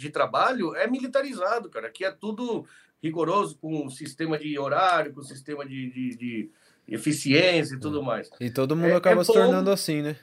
de 0.00 0.10
trabalho 0.10 0.74
é 0.74 0.86
militarizado, 0.86 1.68
cara. 1.68 1.88
Aqui 1.88 2.04
é 2.04 2.10
tudo 2.10 2.66
rigoroso 3.02 3.56
com 3.58 3.86
o 3.86 3.90
sistema 3.90 4.38
de 4.38 4.58
horário, 4.58 5.12
com 5.12 5.20
o 5.20 5.24
sistema 5.24 5.64
de, 5.66 5.90
de, 5.90 6.16
de 6.16 6.50
eficiência 6.88 7.74
e 7.74 7.80
tudo 7.80 8.00
hum. 8.00 8.04
mais. 8.04 8.30
E 8.40 8.50
todo 8.50 8.74
mundo 8.74 8.92
é, 8.92 8.96
acaba 8.96 9.20
é 9.20 9.24
se 9.24 9.32
tornando 9.32 9.70
assim, 9.70 10.00
né? 10.02 10.16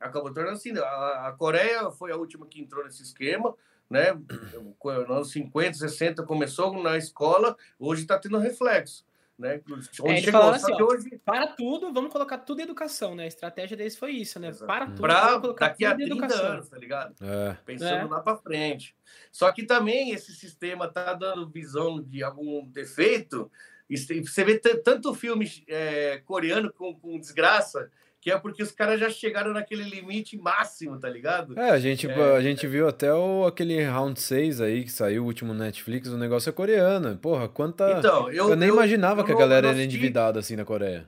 Acabou 0.00 0.32
tornando 0.32 0.56
assim. 0.56 0.76
A, 0.76 1.28
a, 1.28 1.32
Coreia 1.38 1.90
foi 1.92 2.10
a 2.10 2.16
última 2.16 2.46
que 2.46 2.60
entrou 2.60 2.84
nesse 2.84 3.02
esquema, 3.02 3.54
né? 3.88 4.12
Nos 4.84 5.10
anos 5.10 5.30
50, 5.30 5.78
60 5.78 6.24
começou 6.24 6.82
na 6.82 6.98
escola, 6.98 7.56
hoje 7.78 8.02
está 8.02 8.18
tendo 8.18 8.38
reflexo. 8.38 9.04
Né? 9.36 9.60
Onde 10.00 10.12
é, 10.12 10.16
chegou, 10.22 10.42
assim, 10.42 10.72
ó, 10.72 10.84
hoje... 10.84 11.20
para 11.24 11.48
tudo, 11.48 11.92
vamos 11.92 12.12
colocar 12.12 12.38
tudo 12.38 12.60
em 12.60 12.62
educação, 12.62 13.16
né? 13.16 13.24
A 13.24 13.26
estratégia 13.26 13.76
deles 13.76 13.96
foi 13.96 14.12
isso, 14.12 14.38
né? 14.38 14.48
Exato. 14.48 14.66
Para 14.66 14.86
tudo, 14.86 15.00
pra, 15.00 15.40
colocar 15.40 15.68
daqui 15.68 15.84
a 15.84 15.94
30 15.94 16.12
educação. 16.12 16.46
anos, 16.46 16.68
tá 16.68 16.78
ligado? 16.78 17.14
É. 17.20 17.56
Pensando 17.66 18.06
é. 18.06 18.10
lá 18.14 18.20
para 18.20 18.36
frente. 18.36 18.96
Só 19.32 19.50
que 19.50 19.64
também 19.64 20.12
esse 20.12 20.32
sistema 20.32 20.86
tá 20.86 21.12
dando 21.14 21.50
visão 21.50 22.00
de 22.00 22.22
algum 22.22 22.64
defeito. 22.68 23.50
Você 23.90 24.44
vê 24.44 24.58
tanto 24.58 25.12
filme 25.14 25.50
é, 25.66 26.18
coreano 26.24 26.72
com, 26.72 26.94
com 26.94 27.18
desgraça 27.18 27.90
que 28.24 28.30
é 28.30 28.38
porque 28.38 28.62
os 28.62 28.72
caras 28.72 28.98
já 28.98 29.10
chegaram 29.10 29.52
naquele 29.52 29.82
limite 29.82 30.34
máximo, 30.38 30.98
tá 30.98 31.10
ligado? 31.10 31.60
É, 31.60 31.68
a 31.68 31.78
gente, 31.78 32.08
é, 32.08 32.36
a 32.36 32.40
gente 32.40 32.66
viu 32.66 32.88
até 32.88 33.12
o, 33.12 33.44
aquele 33.44 33.84
Round 33.84 34.18
6 34.18 34.62
aí, 34.62 34.84
que 34.84 34.90
saiu 34.90 35.24
o 35.24 35.26
último 35.26 35.52
Netflix, 35.52 36.08
o 36.08 36.16
negócio 36.16 36.48
é 36.48 36.52
coreano. 36.52 37.18
Porra, 37.18 37.50
quanta... 37.50 37.98
Então, 37.98 38.30
eu, 38.30 38.48
eu 38.48 38.56
nem 38.56 38.70
eu, 38.70 38.74
imaginava 38.74 39.20
eu, 39.20 39.26
que 39.26 39.32
a 39.32 39.36
galera 39.36 39.68
era 39.68 39.84
endividada 39.84 40.40
assim 40.40 40.56
na 40.56 40.64
Coreia. 40.64 41.06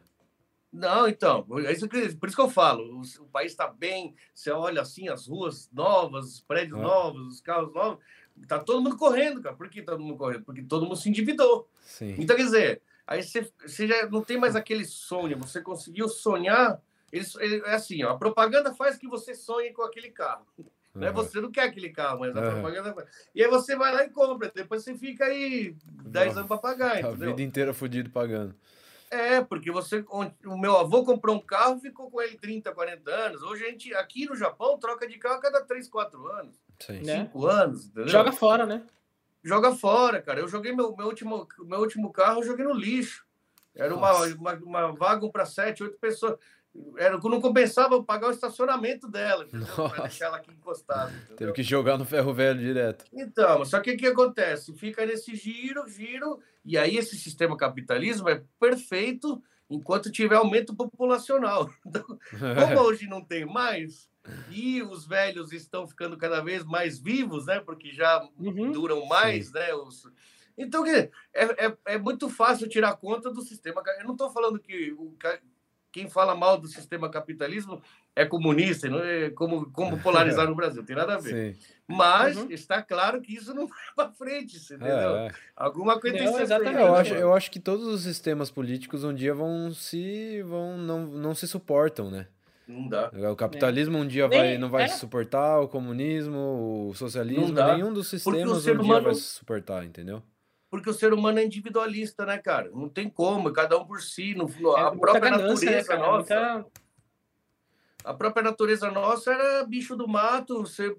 Não, 0.70 1.08
então, 1.08 1.46
é 1.64 1.72
isso 1.72 1.88
que, 1.88 2.14
por 2.16 2.28
isso 2.28 2.36
que 2.36 2.42
eu 2.42 2.50
falo, 2.50 3.00
o, 3.00 3.22
o 3.22 3.28
país 3.28 3.52
está 3.52 3.66
bem, 3.66 4.14
você 4.34 4.50
olha 4.50 4.82
assim, 4.82 5.08
as 5.08 5.26
ruas 5.26 5.70
novas, 5.72 6.26
os 6.26 6.40
prédios 6.42 6.78
é. 6.78 6.82
novos, 6.82 7.36
os 7.36 7.40
carros 7.40 7.72
novos, 7.72 7.98
tá 8.46 8.58
todo 8.58 8.82
mundo 8.82 8.98
correndo, 8.98 9.40
cara. 9.40 9.56
Por 9.56 9.70
que 9.70 9.80
todo 9.80 10.02
mundo 10.02 10.18
correndo? 10.18 10.44
Porque 10.44 10.62
todo 10.62 10.84
mundo 10.84 10.96
se 10.96 11.08
endividou. 11.08 11.66
Sim. 11.80 12.14
Então, 12.18 12.36
quer 12.36 12.42
dizer, 12.42 12.82
aí 13.06 13.22
você, 13.22 13.50
você 13.66 13.88
já 13.88 14.06
não 14.10 14.20
tem 14.20 14.38
mais 14.38 14.54
aquele 14.54 14.84
sonho, 14.84 15.38
você 15.38 15.62
conseguiu 15.62 16.10
sonhar 16.10 16.78
ele, 17.12 17.24
ele, 17.40 17.62
é 17.64 17.74
assim, 17.74 18.02
ó, 18.04 18.10
a 18.10 18.18
propaganda 18.18 18.74
faz 18.74 18.96
que 18.96 19.06
você 19.06 19.34
sonhe 19.34 19.72
com 19.72 19.82
aquele 19.82 20.10
carro. 20.10 20.46
Uhum. 20.58 20.66
Né? 20.94 21.10
Você 21.12 21.40
não 21.40 21.50
quer 21.50 21.64
aquele 21.64 21.90
carro, 21.90 22.20
mas 22.20 22.36
a 22.36 22.40
uhum. 22.40 22.50
propaganda 22.52 22.94
faz. 22.94 23.08
E 23.34 23.42
aí 23.42 23.50
você 23.50 23.76
vai 23.76 23.92
lá 23.92 24.04
e 24.04 24.10
compra. 24.10 24.50
Depois 24.54 24.82
você 24.82 24.94
fica 24.94 25.26
aí 25.26 25.76
10 26.04 26.36
anos 26.36 26.48
para 26.48 26.58
pagar. 26.58 27.04
A 27.04 27.10
vida 27.10 27.42
inteira 27.42 27.74
fudido 27.74 28.10
pagando. 28.10 28.54
É, 29.10 29.40
porque 29.40 29.70
você. 29.70 30.04
O 30.44 30.58
meu 30.58 30.76
avô 30.76 31.04
comprou 31.04 31.36
um 31.36 31.40
carro 31.40 31.78
ficou 31.78 32.10
com 32.10 32.20
ele 32.20 32.36
30, 32.36 32.72
40 32.72 33.10
anos. 33.10 33.42
Hoje 33.42 33.64
a 33.64 33.70
gente, 33.70 33.94
aqui 33.94 34.26
no 34.26 34.34
Japão, 34.34 34.78
troca 34.78 35.06
de 35.06 35.16
carro 35.18 35.36
a 35.36 35.40
cada 35.40 35.62
3, 35.62 35.88
4 35.88 36.26
anos. 36.28 36.56
Sim. 36.80 37.04
5 37.04 37.06
né? 37.46 37.52
anos, 37.52 37.86
entendeu? 37.86 38.08
Joga 38.08 38.32
fora, 38.32 38.66
né? 38.66 38.82
Joga 39.44 39.74
fora, 39.76 40.20
cara. 40.20 40.40
Eu 40.40 40.48
joguei 40.48 40.74
meu, 40.74 40.96
meu, 40.96 41.06
último, 41.06 41.46
meu 41.60 41.80
último 41.80 42.12
carro, 42.12 42.40
eu 42.40 42.46
joguei 42.46 42.64
no 42.64 42.74
lixo. 42.74 43.24
Era 43.74 43.94
uma, 43.94 44.12
uma, 44.12 44.54
uma 44.54 44.92
vaga 44.92 45.28
para 45.28 45.46
7, 45.46 45.84
8 45.84 45.98
pessoas. 45.98 46.38
Era, 46.96 47.18
não 47.18 47.40
compensava 47.40 48.02
pagar 48.02 48.28
o 48.28 48.32
estacionamento 48.32 49.08
dela, 49.08 49.46
para 49.46 50.02
deixar 50.02 50.26
ela 50.26 50.36
aqui 50.38 50.50
encostada. 50.50 51.10
Entendeu? 51.10 51.36
Teve 51.36 51.52
que 51.52 51.62
jogar 51.62 51.98
no 51.98 52.04
ferro 52.04 52.32
velho 52.32 52.58
direto. 52.58 53.04
Então, 53.12 53.64
só 53.64 53.80
que 53.80 53.92
o 53.92 53.96
que 53.96 54.06
acontece? 54.06 54.72
Fica 54.74 55.04
nesse 55.04 55.34
giro, 55.34 55.86
giro, 55.88 56.40
e 56.64 56.78
aí 56.78 56.96
esse 56.96 57.16
sistema 57.16 57.56
capitalismo 57.56 58.28
é 58.28 58.42
perfeito 58.58 59.42
enquanto 59.68 60.10
tiver 60.10 60.36
aumento 60.36 60.74
populacional. 60.74 61.70
Então, 61.86 62.18
como 62.38 62.80
hoje 62.86 63.06
não 63.06 63.22
tem 63.22 63.44
mais, 63.44 64.08
e 64.50 64.82
os 64.82 65.06
velhos 65.06 65.52
estão 65.52 65.86
ficando 65.86 66.16
cada 66.16 66.40
vez 66.40 66.64
mais 66.64 66.98
vivos, 66.98 67.46
né? 67.46 67.60
Porque 67.60 67.92
já 67.92 68.26
uhum. 68.38 68.72
duram 68.72 69.06
mais, 69.06 69.46
Sim. 69.46 69.52
né? 69.54 69.74
Os... 69.74 70.10
Então, 70.56 70.84
é, 70.86 71.10
é, 71.34 71.76
é 71.86 71.98
muito 71.98 72.28
fácil 72.28 72.68
tirar 72.68 72.96
conta 72.96 73.30
do 73.30 73.42
sistema. 73.42 73.82
Eu 73.98 74.04
não 74.04 74.12
estou 74.12 74.30
falando 74.30 74.58
que 74.58 74.92
o 74.92 75.14
quem 75.96 76.10
fala 76.10 76.34
mal 76.34 76.58
do 76.58 76.68
sistema 76.68 77.08
capitalismo 77.08 77.80
é 78.14 78.26
comunista, 78.26 78.86
não 78.86 79.02
é 79.02 79.30
como, 79.30 79.70
como 79.70 79.98
polarizar 79.98 80.44
no 80.46 80.54
Brasil, 80.54 80.84
tem 80.84 80.94
nada 80.94 81.14
a 81.14 81.18
ver. 81.18 81.54
Sim. 81.54 81.60
Mas 81.88 82.36
uhum. 82.36 82.50
está 82.50 82.82
claro 82.82 83.22
que 83.22 83.34
isso 83.34 83.54
não 83.54 83.66
vai 83.96 84.06
para 84.06 84.12
frente, 84.12 84.58
entendeu? 84.58 85.16
É, 85.16 85.26
é. 85.28 85.30
Alguma 85.56 85.98
coisa 85.98 86.22
não, 86.22 86.38
exatamente. 86.38 86.82
Eu 86.82 86.94
acho, 86.94 87.14
eu 87.14 87.32
acho 87.32 87.50
que 87.50 87.58
todos 87.58 87.86
os 87.86 88.02
sistemas 88.02 88.50
políticos 88.50 89.04
um 89.04 89.14
dia 89.14 89.32
vão 89.32 89.72
se 89.72 90.42
vão 90.42 90.76
não, 90.76 91.06
não 91.06 91.34
se 91.34 91.48
suportam, 91.48 92.10
né? 92.10 92.26
Não 92.68 92.88
dá. 92.88 93.10
O 93.32 93.36
capitalismo 93.36 93.96
um 93.96 94.06
dia 94.06 94.28
vai, 94.28 94.58
não 94.58 94.68
vai 94.68 94.84
é. 94.84 94.88
se 94.88 94.98
suportar, 94.98 95.60
o 95.60 95.68
comunismo, 95.68 96.90
o 96.90 96.94
socialismo, 96.94 97.54
nenhum 97.54 97.90
dos 97.90 98.08
sistemas 98.08 98.66
um 98.66 98.72
humano... 98.72 98.84
dia 98.84 99.00
vai 99.00 99.14
se 99.14 99.22
suportar, 99.22 99.82
entendeu? 99.82 100.22
Porque 100.76 100.90
o 100.90 100.94
ser 100.94 101.14
humano 101.14 101.38
é 101.38 101.44
individualista, 101.44 102.26
né, 102.26 102.36
cara? 102.36 102.70
Não 102.70 102.86
tem 102.86 103.08
como, 103.08 103.50
cada 103.50 103.78
um 103.78 103.86
por 103.86 104.02
si. 104.02 104.34
No, 104.34 104.46
é, 104.76 104.80
a 104.82 104.90
própria 104.90 105.30
ganância, 105.30 105.70
natureza 105.70 105.96
né, 105.96 105.98
nossa. 105.98 106.52
Muita... 106.52 106.66
A 108.04 108.14
própria 108.14 108.42
natureza 108.42 108.90
nossa 108.90 109.32
era 109.32 109.64
bicho 109.64 109.96
do 109.96 110.06
mato, 110.06 110.60
você, 110.60 110.94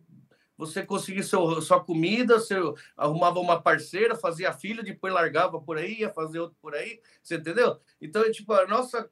você 0.58 0.84
conseguia 0.84 1.22
seu, 1.22 1.62
sua 1.62 1.80
comida, 1.80 2.40
você 2.40 2.56
arrumava 2.98 3.40
uma 3.40 3.62
parceira, 3.62 4.16
fazia 4.16 4.52
filho, 4.52 4.84
depois 4.84 5.14
largava 5.14 5.62
por 5.62 5.78
aí, 5.78 6.00
ia 6.00 6.10
fazer 6.10 6.40
outro 6.40 6.58
por 6.60 6.74
aí, 6.74 7.00
você 7.22 7.36
entendeu? 7.36 7.80
Então, 8.02 8.24
é 8.24 8.32
tipo, 8.32 8.52
a 8.52 8.66
nossa 8.66 9.08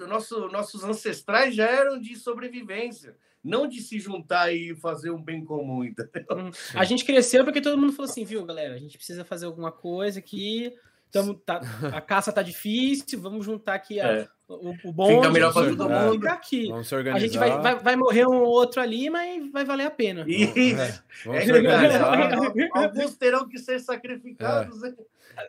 nosso, 0.00 0.48
nossos 0.48 0.82
ancestrais 0.82 1.54
já 1.54 1.66
eram 1.66 2.00
de 2.00 2.16
sobrevivência 2.16 3.16
não 3.42 3.66
de 3.66 3.80
se 3.80 3.98
juntar 3.98 4.52
e 4.52 4.74
fazer 4.76 5.10
um 5.10 5.22
bem 5.22 5.44
comum, 5.44 5.84
entendeu? 5.84 6.24
Uhum. 6.30 6.50
A 6.74 6.84
gente 6.84 7.04
cresceu 7.04 7.44
porque 7.44 7.60
todo 7.60 7.78
mundo 7.78 7.92
falou 7.92 8.10
assim, 8.10 8.24
viu, 8.24 8.44
galera? 8.44 8.74
A 8.74 8.78
gente 8.78 8.96
precisa 8.96 9.24
fazer 9.24 9.46
alguma 9.46 9.72
coisa 9.72 10.20
que 10.20 10.74
Tamo, 11.10 11.34
tá, 11.34 11.60
a 11.92 12.00
caça 12.00 12.32
tá 12.32 12.42
difícil, 12.42 13.20
vamos 13.20 13.44
juntar 13.44 13.74
aqui 13.74 14.00
a, 14.00 14.06
é. 14.06 14.28
o, 14.48 14.74
o 14.84 14.92
bom. 14.92 15.16
Fica 15.16 15.30
melhor 15.30 15.52
para 15.52 15.68
todo 15.68 15.88
mundo. 15.88 16.12
Fica 16.12 16.32
aqui. 16.32 16.68
Vamos 16.68 16.88
se 16.88 16.94
organizar. 16.94 17.16
A 17.16 17.26
gente 17.26 17.38
vai, 17.38 17.60
vai, 17.60 17.78
vai, 17.78 17.96
morrer 17.96 18.26
um 18.26 18.42
outro 18.42 18.80
ali, 18.80 19.10
mas 19.10 19.50
vai 19.50 19.64
valer 19.64 19.86
a 19.86 19.90
pena. 19.90 20.24
Isso. 20.26 20.80
É. 20.80 21.00
Vamos 21.24 21.42
é 21.42 21.44
se 21.44 21.52
organizar. 21.52 22.30
Alguns 22.74 23.16
terão 23.16 23.48
que 23.48 23.58
ser 23.58 23.80
sacrificados. 23.80 24.82
É. 24.84 24.94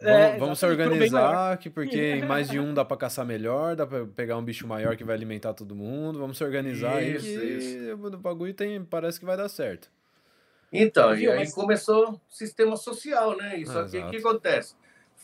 É, 0.02 0.26
vamos, 0.26 0.40
vamos 0.40 0.60
se 0.60 0.66
organizar, 0.66 1.58
que 1.58 1.70
porque 1.70 2.24
mais 2.26 2.50
de 2.50 2.60
um 2.60 2.74
dá 2.74 2.86
para 2.86 2.98
caçar 2.98 3.26
melhor, 3.26 3.76
dá 3.76 3.86
para 3.86 4.06
pegar 4.06 4.38
um 4.38 4.44
bicho 4.44 4.66
maior 4.68 4.96
que 4.96 5.04
vai 5.04 5.16
alimentar 5.16 5.54
todo 5.54 5.76
mundo. 5.76 6.20
Vamos 6.20 6.38
se 6.38 6.44
organizar 6.44 7.04
isso, 7.04 7.26
aí 7.26 7.58
isso. 7.58 7.94
o 7.94 8.18
bagulho 8.18 8.54
tem, 8.54 8.84
parece 8.84 9.20
que 9.20 9.26
vai 9.26 9.36
dar 9.36 9.50
certo. 9.50 9.90
Então, 10.72 11.14
e 11.16 11.30
aí 11.30 11.40
mas... 11.40 11.54
começou 11.54 12.12
o 12.12 12.22
sistema 12.30 12.78
social, 12.78 13.36
né? 13.36 13.58
Isso 13.58 13.78
aqui, 13.78 13.98
o 13.98 14.10
que 14.10 14.18
acontece? 14.18 14.76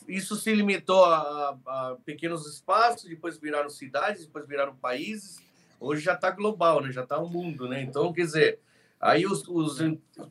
Isso 0.07 0.35
se 0.35 0.53
limitou 0.53 1.03
a, 1.03 1.57
a, 1.65 1.97
pequenos 2.05 2.47
espaços, 2.47 3.09
depois 3.09 3.37
viraram 3.37 3.69
cidades, 3.69 4.25
depois 4.25 4.47
viraram 4.47 4.75
países. 4.75 5.37
Hoje 5.79 6.01
já 6.01 6.13
está 6.13 6.31
global, 6.31 6.81
né? 6.81 6.91
Já 6.91 7.03
está 7.03 7.19
o 7.19 7.25
um 7.25 7.29
mundo, 7.29 7.67
né? 7.67 7.81
Então, 7.81 8.13
quer 8.13 8.23
dizer, 8.23 8.59
aí 8.99 9.25
os, 9.25 9.47
os, 9.47 9.79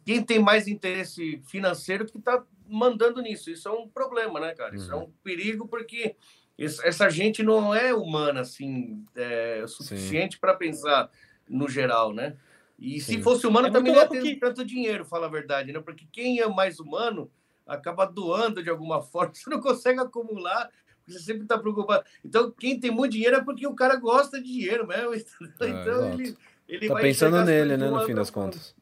quem 0.05 0.23
tem 0.23 0.39
mais 0.39 0.67
interesse 0.67 1.43
financeiro 1.47 2.07
que 2.07 2.19
está 2.19 2.43
mandando 2.69 3.21
nisso. 3.21 3.51
Isso 3.51 3.69
é 3.69 3.73
um 3.73 3.89
problema, 3.89 4.41
né, 4.41 4.55
cara? 4.55 4.75
Isso 4.75 4.91
é 4.91 4.95
uhum. 4.95 5.03
é 5.03 5.05
um 5.05 5.11
perigo 5.23 5.69
porque 5.69 6.17
essa 6.59 7.11
gente 7.11 7.43
não 7.43 7.75
é 7.75 7.95
humana 7.95 8.41
assim 8.41 9.05
é, 9.15 9.61
o 9.63 9.69
suficiente 9.69 10.39
para 10.39 10.55
pensar 10.55 11.11
no 11.49 11.69
geral, 11.69 12.13
né? 12.13 12.37
E 12.79 13.01
Sim. 13.01 13.17
se 13.17 13.23
fosse 13.23 13.47
humano 13.47 13.69
é 13.69 13.71
também 13.71 13.93
não 13.93 14.01
ia 14.01 14.09
ter 14.09 14.23
que... 14.23 14.37
tanto 14.37 14.65
dinheiro, 14.65 15.05
fala 15.05 15.27
a 15.27 15.31
verdade, 15.31 15.73
né? 15.73 15.81
Porque 15.81 16.07
quem 16.11 16.41
é 16.41 16.49
mais 16.49 16.81
humano 16.81 17.31
acaba 17.67 18.05
doando 18.05 18.63
de 18.63 18.71
alguma 18.71 19.03
forma, 19.03 19.35
você 19.35 19.51
não 19.51 19.61
consegue 19.61 20.01
acumular, 20.01 20.71
você 21.07 21.19
sempre 21.19 21.43
está 21.43 21.59
preocupado. 21.59 22.05
Então, 22.25 22.51
quem 22.51 22.79
tem 22.79 22.91
muito 22.91 23.13
dinheiro 23.13 23.37
é 23.37 23.45
porque 23.45 23.67
o 23.67 23.75
cara 23.75 23.97
gosta 23.97 24.41
de 24.41 24.47
dinheiro 24.47 24.87
mesmo. 24.87 25.13
É, 25.61 25.69
então, 25.69 26.05
é, 26.05 26.15
ele, 26.15 26.37
ele 26.69 26.89
tá 26.89 26.95
vai 26.95 27.03
pensando 27.03 27.45
nele, 27.45 27.77
né, 27.77 27.91
no 27.91 28.05
fim 28.05 28.15
das 28.15 28.31
contas. 28.31 28.75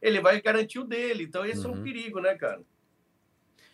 Ele 0.00 0.20
vai 0.20 0.40
garantir 0.40 0.78
o 0.78 0.84
dele. 0.84 1.24
Então, 1.24 1.44
esse 1.44 1.60
uhum. 1.60 1.72
é 1.72 1.74
um 1.74 1.78
uhum. 1.78 1.82
perigo, 1.82 2.20
né, 2.20 2.34
cara? 2.36 2.62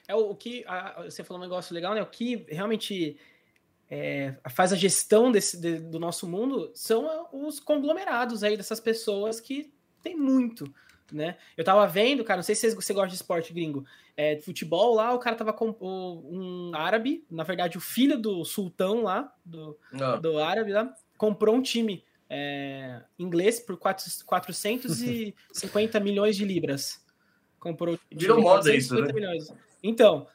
É 0.08 0.14
o, 0.14 0.30
o 0.30 0.36
que 0.36 0.64
a, 0.66 1.02
você 1.04 1.22
falou 1.22 1.42
um 1.42 1.44
negócio 1.46 1.74
legal, 1.74 1.94
né? 1.94 2.02
O 2.02 2.06
que 2.06 2.46
realmente 2.48 3.18
é, 3.90 4.34
faz 4.50 4.72
a 4.72 4.76
gestão 4.76 5.30
desse, 5.30 5.60
de, 5.60 5.78
do 5.78 5.98
nosso 5.98 6.26
mundo 6.26 6.70
são 6.74 7.28
os 7.30 7.60
conglomerados 7.60 8.42
aí 8.42 8.56
dessas 8.56 8.80
pessoas 8.80 9.38
que 9.38 9.70
tem 10.02 10.16
muito, 10.16 10.64
né? 11.12 11.36
Eu 11.56 11.64
tava 11.64 11.86
vendo, 11.86 12.24
cara, 12.24 12.38
não 12.38 12.42
sei 12.42 12.54
se 12.54 12.74
você 12.74 12.92
gosta 12.92 13.08
de 13.08 13.14
esporte 13.14 13.52
gringo, 13.52 13.84
é, 14.16 14.34
de 14.34 14.42
futebol 14.42 14.94
lá, 14.94 15.14
o 15.14 15.18
cara 15.18 15.36
tava 15.36 15.52
com 15.52 15.76
um 15.80 16.70
árabe, 16.74 17.24
na 17.30 17.44
verdade 17.44 17.78
o 17.78 17.80
filho 17.80 18.18
do 18.18 18.44
sultão 18.44 19.02
lá, 19.02 19.32
do, 19.44 19.78
ah. 19.94 20.16
do 20.16 20.38
árabe 20.38 20.72
lá, 20.72 20.94
comprou 21.16 21.54
um 21.54 21.62
time 21.62 22.04
é, 22.28 23.02
inglês 23.18 23.60
por 23.60 23.76
4, 23.76 24.24
450 24.24 26.00
milhões 26.00 26.36
de 26.36 26.44
libras. 26.44 27.04
Comprou. 27.60 27.98
Virou 28.10 28.40
moda 28.40 28.74
isso, 28.74 28.98
né? 29.00 29.12
Milhões. 29.12 29.52
Então, 29.82 30.26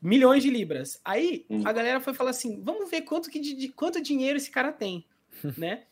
milhões 0.00 0.42
de 0.42 0.50
libras. 0.50 1.00
Aí 1.04 1.46
hum. 1.50 1.62
a 1.64 1.72
galera 1.72 2.00
foi 2.00 2.14
falar 2.14 2.30
assim: 2.30 2.62
vamos 2.62 2.90
ver 2.90 3.02
quanto, 3.02 3.30
que 3.30 3.40
de, 3.40 3.54
de 3.54 3.68
quanto 3.68 4.02
dinheiro 4.02 4.36
esse 4.36 4.50
cara 4.50 4.70
tem, 4.70 5.04
né? 5.56 5.84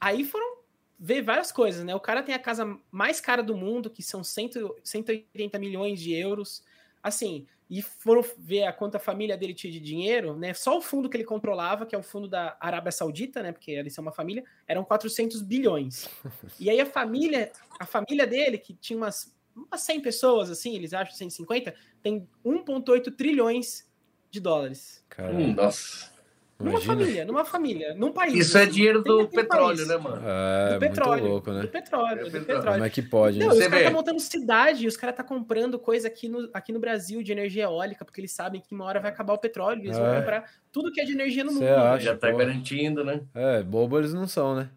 Aí 0.00 0.24
foram 0.24 0.55
ver 0.98 1.22
várias 1.22 1.52
coisas, 1.52 1.84
né? 1.84 1.94
O 1.94 2.00
cara 2.00 2.22
tem 2.22 2.34
a 2.34 2.38
casa 2.38 2.78
mais 2.90 3.20
cara 3.20 3.42
do 3.42 3.56
mundo, 3.56 3.90
que 3.90 4.02
são 4.02 4.24
100, 4.24 4.50
180 4.82 5.58
milhões 5.58 6.00
de 6.00 6.14
euros. 6.14 6.62
Assim, 7.02 7.46
e 7.68 7.82
foram 7.82 8.24
ver 8.38 8.64
a 8.64 8.72
quanto 8.72 8.96
a 8.96 9.00
família 9.00 9.36
dele 9.36 9.54
tinha 9.54 9.72
de 9.72 9.80
dinheiro, 9.80 10.36
né? 10.36 10.54
Só 10.54 10.78
o 10.78 10.80
fundo 10.80 11.08
que 11.08 11.16
ele 11.16 11.24
controlava, 11.24 11.84
que 11.84 11.94
é 11.94 11.98
o 11.98 12.02
fundo 12.02 12.28
da 12.28 12.56
Arábia 12.60 12.92
Saudita, 12.92 13.42
né? 13.42 13.52
Porque 13.52 13.72
eles 13.72 13.94
são 13.94 14.02
uma 14.02 14.12
família, 14.12 14.44
eram 14.66 14.84
400 14.84 15.42
bilhões. 15.42 16.08
E 16.58 16.70
aí 16.70 16.80
a 16.80 16.86
família, 16.86 17.52
a 17.78 17.84
família 17.84 18.26
dele, 18.26 18.56
que 18.58 18.74
tinha 18.74 18.96
umas 18.96 19.34
umas 19.56 19.80
100 19.80 20.00
pessoas, 20.02 20.50
assim, 20.50 20.74
eles 20.74 20.92
acham 20.92 21.14
150, 21.14 21.74
tem 22.02 22.28
1,8 22.44 23.16
trilhões 23.16 23.90
de 24.30 24.38
dólares. 24.38 25.02
Hum, 25.18 25.54
nossa. 25.54 26.12
Numa 26.58 26.70
Imagina. 26.70 26.94
família, 26.96 27.24
numa 27.26 27.44
família, 27.44 27.94
num 27.94 28.12
país. 28.12 28.34
Isso 28.46 28.56
é 28.56 28.64
dinheiro 28.64 29.02
do 29.02 29.26
tem 29.26 29.42
petróleo, 29.42 29.76
país. 29.76 29.88
né, 29.88 29.96
mano? 29.98 30.22
É, 30.26 30.72
Do 30.74 30.80
petróleo. 30.80 31.20
muito 31.20 31.30
louco, 31.32 31.50
Do 31.50 31.56
né? 31.58 31.66
petróleo, 31.66 32.12
É 32.12 32.16
do 32.16 32.30
petróleo. 32.30 32.46
petróleo. 32.46 32.72
Como 32.72 32.84
é 32.84 32.90
que 32.90 33.02
pode, 33.02 33.38
né? 33.38 33.44
Não, 33.44 33.52
e 33.54 33.58
os 33.58 33.64
caras 33.66 33.78
estão 33.80 33.92
montando 33.92 34.20
cidade, 34.20 34.84
e 34.84 34.88
os 34.88 34.96
caras 34.96 35.12
estão 35.18 35.26
comprando 35.26 35.78
coisa 35.78 36.08
aqui 36.08 36.30
no, 36.30 36.48
aqui 36.54 36.72
no 36.72 36.80
Brasil 36.80 37.22
de 37.22 37.30
energia 37.30 37.64
eólica, 37.64 38.06
porque 38.06 38.22
eles 38.22 38.32
sabem 38.32 38.62
que 38.62 38.74
uma 38.74 38.86
hora 38.86 39.00
vai 39.00 39.10
acabar 39.10 39.34
o 39.34 39.38
petróleo, 39.38 39.82
e 39.82 39.86
eles 39.88 39.98
vão 39.98 40.06
É. 40.14 40.18
comprar 40.20 40.50
tudo 40.72 40.90
que 40.90 40.98
é 40.98 41.04
de 41.04 41.12
energia 41.12 41.44
no 41.44 41.50
Cê 41.52 41.58
mundo. 41.60 41.68
acha? 41.74 41.92
né? 41.92 42.00
Já 42.00 42.16
tá 42.16 42.30
pô. 42.30 42.38
garantindo, 42.38 43.04
né? 43.04 43.20
É, 43.34 43.62
bobo 43.62 43.98
eles 43.98 44.14
não 44.14 44.26
são, 44.26 44.54
né? 44.56 44.70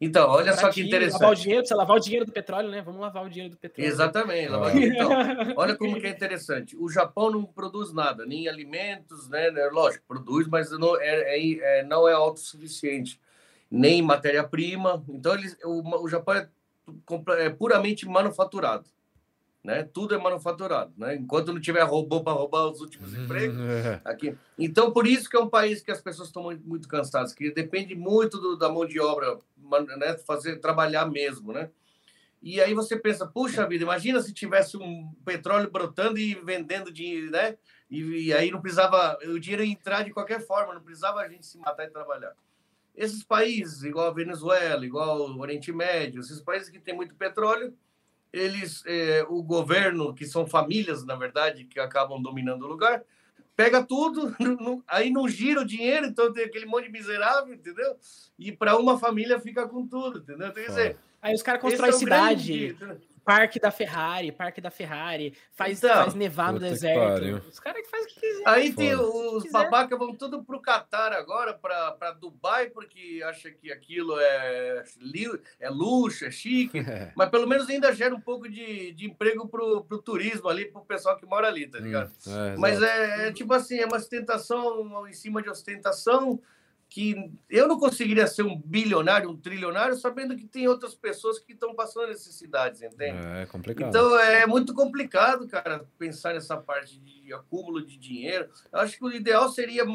Então, 0.00 0.28
olha 0.28 0.52
só 0.54 0.70
que 0.70 0.82
Baratinho, 0.82 0.86
Lavar 0.86 1.00
o 1.00 1.06
interessante. 1.06 1.42
dinheiro, 1.42 1.60
precisa 1.62 1.76
lavar 1.76 1.96
o 1.96 2.00
dinheiro 2.00 2.26
do 2.26 2.32
petróleo, 2.32 2.70
né? 2.70 2.82
Vamos 2.82 3.00
lavar 3.00 3.24
o 3.24 3.28
dinheiro 3.30 3.54
do 3.54 3.58
petróleo. 3.58 3.88
Exatamente. 3.88 4.52
Ah. 4.52 4.72
Então, 4.76 5.54
olha 5.56 5.76
como 5.76 6.00
que 6.00 6.06
é 6.06 6.10
interessante. 6.10 6.76
O 6.76 6.88
Japão 6.88 7.30
não 7.30 7.44
produz 7.44 7.92
nada, 7.92 8.26
nem 8.26 8.48
alimentos, 8.48 9.28
né? 9.28 9.50
né, 9.50 9.66
Lógico, 9.72 10.04
produz, 10.08 10.46
mas 10.48 10.70
não 10.72 11.00
é, 11.00 11.36
é- 11.38 11.80
é- 11.80 11.84
não 11.84 12.08
é 12.08 12.12
autossuficiente, 12.12 13.20
nem 13.70 14.02
matéria-prima. 14.02 15.04
Então, 15.08 15.34
eles, 15.34 15.56
o, 15.64 16.02
o 16.04 16.08
Japão 16.08 16.34
é, 16.34 16.48
é 17.44 17.50
puramente 17.50 18.06
manufaturado. 18.08 18.84
Né? 19.64 19.84
Tudo 19.84 20.12
é 20.12 20.18
manufaturado. 20.18 20.92
Né? 20.98 21.14
Enquanto 21.14 21.52
não 21.52 21.60
tiver 21.60 21.82
robô 21.84 22.20
para 22.20 22.32
roubar 22.32 22.66
os 22.68 22.80
últimos 22.80 23.14
empregos, 23.14 23.56
É. 23.60 24.00
aqui. 24.04 24.36
Então, 24.58 24.90
por 24.90 25.06
isso 25.06 25.30
que 25.30 25.36
é 25.36 25.40
um 25.40 25.48
país 25.48 25.80
que 25.80 25.92
as 25.92 26.00
pessoas 26.00 26.26
estão 26.26 26.42
muito, 26.42 26.66
muito 26.66 26.88
cansadas, 26.88 27.32
que 27.32 27.48
depende 27.52 27.94
muito 27.94 28.38
do- 28.40 28.56
da 28.56 28.68
mão 28.68 28.84
de 28.84 28.98
obra, 28.98 29.38
né? 29.80 30.16
Fazer 30.18 30.58
trabalhar 30.58 31.06
mesmo, 31.06 31.52
né? 31.52 31.70
E 32.42 32.60
aí 32.60 32.74
você 32.74 32.96
pensa, 32.96 33.24
puxa 33.24 33.66
vida, 33.68 33.84
imagina 33.84 34.20
se 34.20 34.32
tivesse 34.32 34.76
um 34.76 35.14
petróleo 35.24 35.70
brotando 35.70 36.18
e 36.18 36.34
vendendo 36.34 36.92
dinheiro, 36.92 37.30
né? 37.30 37.56
E, 37.88 38.26
e 38.26 38.34
aí 38.34 38.50
não 38.50 38.60
precisava, 38.60 39.16
o 39.24 39.38
dinheiro 39.38 39.62
entrar 39.62 40.02
de 40.02 40.10
qualquer 40.10 40.44
forma, 40.44 40.74
não 40.74 40.82
precisava 40.82 41.20
a 41.20 41.28
gente 41.28 41.46
se 41.46 41.56
matar 41.58 41.84
e 41.84 41.90
trabalhar. 41.90 42.34
Esses 42.96 43.22
países, 43.22 43.84
igual 43.84 44.08
a 44.08 44.12
Venezuela, 44.12 44.84
igual 44.84 45.30
o 45.30 45.40
Oriente 45.40 45.72
Médio, 45.72 46.20
esses 46.20 46.40
países 46.40 46.68
que 46.68 46.80
têm 46.80 46.94
muito 46.94 47.14
petróleo, 47.14 47.74
eles, 48.32 48.82
eh, 48.86 49.24
o 49.28 49.42
governo, 49.42 50.12
que 50.12 50.26
são 50.26 50.46
famílias, 50.46 51.04
na 51.04 51.14
verdade, 51.14 51.64
que 51.64 51.78
acabam 51.78 52.20
dominando 52.20 52.64
o 52.64 52.68
lugar, 52.68 53.04
pega 53.56 53.82
tudo, 53.82 54.34
não- 54.40 54.82
aí 54.88 55.10
não 55.10 55.28
gira 55.28 55.60
o 55.60 55.64
dinheiro, 55.64 56.06
então 56.06 56.32
tem 56.32 56.44
aquele 56.44 56.66
monte 56.66 56.84
de 56.86 56.92
miserável, 56.92 57.54
entendeu? 57.54 57.96
E 58.38 58.52
para 58.52 58.76
uma 58.78 58.98
família 58.98 59.38
fica 59.40 59.68
com 59.68 59.86
tudo, 59.86 60.18
entendeu? 60.18 60.48
Então, 60.48 60.62
quer 60.62 60.68
dizer, 60.68 60.96
Aí 61.20 61.34
os 61.34 61.42
caras 61.42 61.62
esse 61.64 61.76
constroem 61.76 62.02
é 62.02 62.04
grande 62.04 62.42
cidade, 62.44 62.52
dia, 62.52 62.98
parque 63.24 63.60
da 63.60 63.70
Ferrari, 63.70 64.32
parque 64.32 64.60
da 64.60 64.70
Ferrari, 64.70 65.34
faz, 65.52 65.78
Então, 65.78 65.94
faz 65.94 66.14
nevar 66.14 66.52
no 66.52 66.58
deserto. 66.58 67.46
Os 67.48 67.58
caras 67.60 67.82
que 67.82 67.88
fazem 67.90 68.06
o 68.06 68.08
que 68.08 68.20
quiser. 68.20 68.42
Aí 68.48 68.72
tem 68.72 68.96
Foda. 68.96 69.36
os 69.36 69.50
babacas 69.50 69.98
vão 69.98 70.14
tudo 70.14 70.42
pro 70.42 70.60
Catar 70.60 71.12
agora, 71.12 71.54
para 71.54 72.12
Dubai, 72.12 72.68
porque 72.70 73.22
acha 73.24 73.50
que 73.50 73.72
aquilo 73.72 74.18
é, 74.18 74.84
é 75.60 75.70
luxo, 75.70 76.24
é 76.24 76.30
chique, 76.30 76.78
É. 76.92 77.12
mas 77.16 77.30
pelo 77.30 77.46
menos 77.46 77.68
ainda 77.70 77.94
gera 77.94 78.14
um 78.14 78.20
pouco 78.20 78.48
de, 78.48 78.92
de 78.92 79.06
emprego 79.06 79.48
pro, 79.48 79.84
pro 79.84 80.02
turismo 80.02 80.48
ali, 80.48 80.66
pro 80.66 80.84
pessoal 80.84 81.16
que 81.16 81.24
mora 81.24 81.46
ali, 81.48 81.66
tá 81.66 81.78
ligado? 81.78 82.10
Hum, 82.26 82.46
é, 82.46 82.56
Mas 82.56 82.82
é, 82.82 83.28
é 83.28 83.32
tipo 83.32 83.52
assim, 83.54 83.78
é 83.78 83.86
uma 83.86 83.96
ostentação 83.96 85.06
em 85.08 85.12
cima 85.12 85.40
de 85.42 85.48
ostentação 85.48 86.40
que 86.92 87.32
eu 87.48 87.66
não 87.66 87.78
conseguiria 87.78 88.26
ser 88.26 88.42
um 88.42 88.54
bilionário, 88.54 89.30
um 89.30 89.36
trilionário, 89.36 89.96
sabendo 89.96 90.36
que 90.36 90.46
tem 90.46 90.68
outras 90.68 90.94
pessoas 90.94 91.38
que 91.38 91.54
estão 91.54 91.74
passando 91.74 92.08
necessidades, 92.08 92.82
entende? 92.82 93.16
É 93.38 93.46
complicado. 93.46 93.88
Então 93.88 94.18
é 94.20 94.46
muito 94.46 94.74
complicado, 94.74 95.48
cara, 95.48 95.86
pensar 95.98 96.34
nessa 96.34 96.54
parte 96.54 97.00
de 97.00 97.32
acúmulo 97.32 97.82
de 97.82 97.96
dinheiro. 97.96 98.50
Eu 98.70 98.80
acho 98.80 98.98
que 98.98 99.04
o 99.06 99.10
ideal 99.10 99.48
seria 99.48 99.86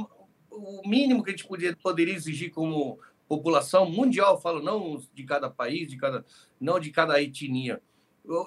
o 0.50 0.82
mínimo 0.90 1.24
que 1.24 1.30
a 1.30 1.34
gente 1.34 1.46
podia, 1.46 1.76
poderia 1.76 2.16
exigir 2.16 2.50
como 2.50 3.00
população 3.28 3.88
mundial, 3.88 4.42
falo 4.42 4.60
não 4.60 5.00
de 5.14 5.24
cada 5.24 5.52
país, 5.52 5.88
de 5.88 5.98
cada, 5.98 6.26
não 6.60 6.80
de 6.80 6.90
cada 6.90 7.22
etnia. 7.22 7.80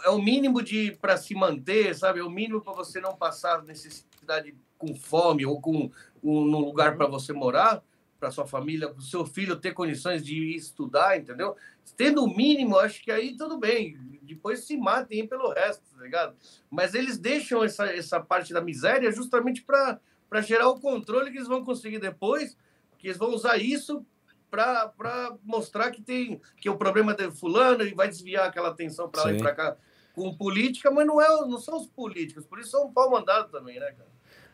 É 0.05 0.11
o 0.11 0.19
mínimo 0.19 0.61
de 0.61 0.99
para 1.01 1.17
se 1.17 1.37
manter, 1.37 1.95
sabe? 1.95 2.19
É 2.19 2.25
o 2.25 2.29
mínimo 2.29 2.61
para 2.61 2.73
você 2.73 3.01
não 3.01 3.15
passar 3.15 3.63
necessidade 3.63 4.57
com 4.77 4.93
fome 4.93 5.47
ou 5.47 5.61
com 5.61 5.89
um, 6.21 6.45
num 6.45 6.59
lugar 6.59 6.97
para 6.97 7.07
você 7.07 7.33
morar, 7.33 7.81
para 8.21 8.31
sua 8.31 8.47
família, 8.47 8.91
para 8.91 8.99
o 8.99 9.03
seu 9.03 9.25
filho 9.25 9.57
ter 9.57 9.73
condições 9.73 10.23
de 10.23 10.35
ir 10.35 10.57
estudar, 10.57 11.19
entendeu? 11.19 11.57
Tendo 11.97 12.23
o 12.23 12.37
mínimo, 12.37 12.79
acho 12.79 13.03
que 13.03 13.11
aí 13.11 13.35
tudo 13.35 13.59
bem. 13.59 13.97
Depois 14.23 14.61
se 14.61 14.77
matem 14.77 15.27
pelo 15.27 15.51
resto, 15.53 15.83
tá 15.97 16.03
ligado? 16.03 16.37
Mas 16.71 16.95
eles 16.95 17.19
deixam 17.19 17.65
essa, 17.65 17.87
essa 17.87 18.21
parte 18.21 18.53
da 18.53 18.61
miséria 18.61 19.11
justamente 19.11 19.63
para 19.63 19.99
gerar 20.43 20.69
o 20.69 20.79
controle 20.79 21.31
que 21.31 21.39
eles 21.39 21.49
vão 21.49 21.65
conseguir 21.65 21.99
depois, 21.99 22.57
que 22.99 23.09
eles 23.09 23.17
vão 23.17 23.31
usar 23.31 23.57
isso 23.57 24.07
para 24.51 25.37
mostrar 25.43 25.91
que 25.91 26.03
tem 26.03 26.41
que 26.59 26.69
o 26.69 26.77
problema 26.77 27.13
é 27.13 27.15
de 27.15 27.31
fulano 27.31 27.83
e 27.85 27.95
vai 27.95 28.09
desviar 28.09 28.49
aquela 28.49 28.69
atenção 28.69 29.09
para 29.09 29.25
lá 29.25 29.33
e 29.33 29.39
para 29.39 29.55
cá 29.55 29.77
com 30.13 30.37
política, 30.37 30.91
mas 30.91 31.07
não, 31.07 31.21
é, 31.21 31.29
não 31.47 31.59
são 31.59 31.77
os 31.77 31.87
políticos, 31.87 32.45
por 32.45 32.59
isso 32.59 32.71
são 32.71 32.87
um 32.87 32.93
pau 32.93 33.09
mandado 33.11 33.49
também, 33.51 33.79
né, 33.79 33.93
cara? 33.93 34.10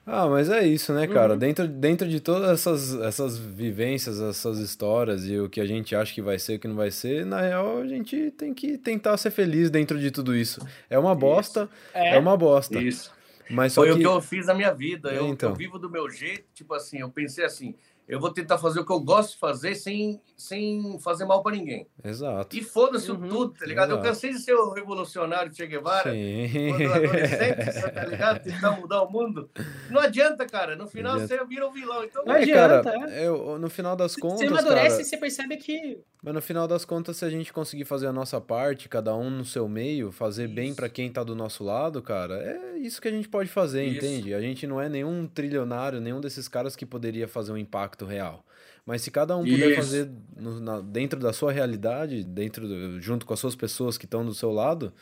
Ah, 0.09 0.29
mas 0.29 0.49
é 0.49 0.65
isso, 0.65 0.93
né, 0.93 1.09
cara? 1.09 1.33
Uhum. 1.33 1.39
Dentro, 1.39 1.67
dentro 1.67 2.09
de 2.09 2.21
todas 2.21 2.49
essas, 2.49 2.95
essas 3.01 3.37
vivências, 3.37 4.21
essas 4.21 4.59
histórias 4.59 5.27
e 5.27 5.37
o 5.37 5.49
que 5.49 5.61
a 5.61 5.67
gente 5.67 5.97
acha 5.97 6.15
que 6.15 6.23
vai 6.23 6.39
ser, 6.39 6.55
o 6.55 6.61
que 6.61 6.69
não 6.69 6.77
vai 6.77 6.93
ser, 6.93 7.27
na 7.27 7.41
real 7.41 7.79
a 7.79 7.87
gente 7.89 8.31
tem 8.31 8.55
que 8.55 8.79
tentar 8.79 9.17
ser 9.17 9.33
feliz 9.33 9.69
dentro 9.69 9.99
de 9.99 10.13
tudo 10.13 10.35
isso. 10.35 10.65
É 10.89 10.97
uma 10.97 11.13
bosta, 11.13 11.69
é, 11.93 12.15
É, 12.15 12.19
uma 12.19 12.37
bosta. 12.37 12.81
Isso. 12.81 13.13
Mas 13.51 13.73
só 13.73 13.83
Foi 13.83 13.91
o 13.91 13.95
que. 13.95 14.01
que 14.01 14.07
eu 14.07 14.21
fiz 14.21 14.47
na 14.47 14.55
minha 14.55 14.73
vida. 14.73 15.11
Eu, 15.13 15.27
É, 15.27 15.29
então. 15.29 15.51
eu 15.51 15.57
vivo 15.57 15.79
do 15.79 15.91
meu 15.91 16.09
jeito, 16.09 16.45
tipo 16.55 16.73
assim, 16.73 16.99
eu 16.99 17.11
pensei 17.11 17.45
assim, 17.45 17.75
eu 18.09 18.21
vou 18.21 18.33
tentar 18.33 18.57
fazer 18.59 18.81
o 18.81 18.87
que 18.87 18.93
eu 18.93 19.01
gosto 19.01 19.33
de 19.33 19.39
fazer 19.39 19.75
sem, 19.75 20.21
sem 20.37 20.99
fazer 21.01 21.25
mal 21.25 21.43
para 21.43 21.57
ninguém. 21.57 21.87
Exato. 22.05 22.57
E 22.57 22.63
foda-se 22.63 23.11
Uhum. 23.11 23.25
o 23.25 23.29
tudo, 23.29 23.55
tá 23.59 23.67
ligado? 23.67 23.91
Eu 23.91 23.97
Exato. 23.97 24.09
cansei 24.09 24.31
de 24.33 24.39
ser 24.39 24.55
o 24.55 24.73
revolucionário 24.73 25.53
Che 25.55 25.67
Guevara. 25.67 26.13
Sim. 26.13 26.49
Quando 26.77 26.93
adolescente, 26.95 27.93
tá 27.95 28.05
ligado? 28.05 28.43
Tentar 28.45 28.71
mudar 28.73 29.03
o 29.03 29.11
mundo. 29.11 29.51
Não 29.91 30.01
adianta, 30.01 30.47
cara. 30.47 30.77
No 30.77 30.87
final 30.87 31.15
adianta. 31.15 31.37
você 31.37 31.45
vira 31.47 31.67
um 31.69 31.73
vilão. 31.73 32.05
Então, 32.05 32.25
Não 32.25 32.35
É, 32.35 32.47
cara, 32.47 32.79
adianta, 32.81 33.11
eu, 33.13 33.59
no 33.59 33.69
final 33.69 33.97
das 33.97 34.15
contas, 34.17 34.39
você 34.41 34.47
amadurece 34.47 34.89
cara, 34.91 35.03
e 35.03 35.05
você 35.05 35.17
percebe 35.17 35.57
que 35.57 35.99
mas 36.27 36.35
no 36.35 36.43
final 36.43 36.67
das 36.67 36.85
contas, 36.85 37.19
se 37.19 37.25
a 37.25 37.31
gente 37.31 37.53
conseguir 37.53 37.85
fazer 37.85 38.09
a 38.09 38.13
nossa 38.13 38.41
parte, 38.41 38.89
cada 38.89 39.15
um 39.15 39.31
no 39.31 39.45
seu 39.45 39.69
meio, 39.69 40.11
fazer 40.11 40.49
bem 40.49 40.67
Isso. 40.71 40.77
pra 40.77 40.89
quem 40.89 41.09
tá 41.09 41.23
do 41.23 41.37
nosso 41.37 41.63
lado, 41.63 42.03
cara, 42.03 42.35
é 42.35 42.79
isso 42.79 43.01
que 43.01 43.07
a 43.07 43.13
gente 43.13 43.29
pode 43.29 43.49
fazer, 43.49 43.85
Isso. 43.85 44.05
entende? 44.05 44.35
A 44.35 44.41
gente 44.41 44.67
não 44.67 44.81
é 44.81 44.89
nenhum 44.89 45.29
trilionário, 45.29 46.01
nenhum 46.01 46.21
desses 46.21 46.49
caras 46.49 46.75
que 46.75 46.85
poderia 46.85 47.29
fazer 47.29 47.53
um 47.53 47.57
impacto 47.57 48.05
real. 48.05 48.45
Mas 48.85 49.03
se 49.03 49.11
cada 49.13 49.37
um 49.37 49.45
puder 49.45 49.69
Isso. 49.71 49.77
fazer 49.77 50.11
no- 50.37 50.59
na- 50.59 50.81
dentro 50.81 51.21
da 51.21 51.33
sua 51.33 51.53
realidade, 51.53 52.25
dentro 52.25 52.67
do- 52.67 53.01
junto 53.01 53.25
com 53.25 53.33
as 53.33 53.39
suas 53.39 53.55
pessoas 53.55 53.97
que 53.97 54.05
estão 54.05 54.27
do 54.27 54.35
seu 54.35 54.51
lado, 54.51 54.93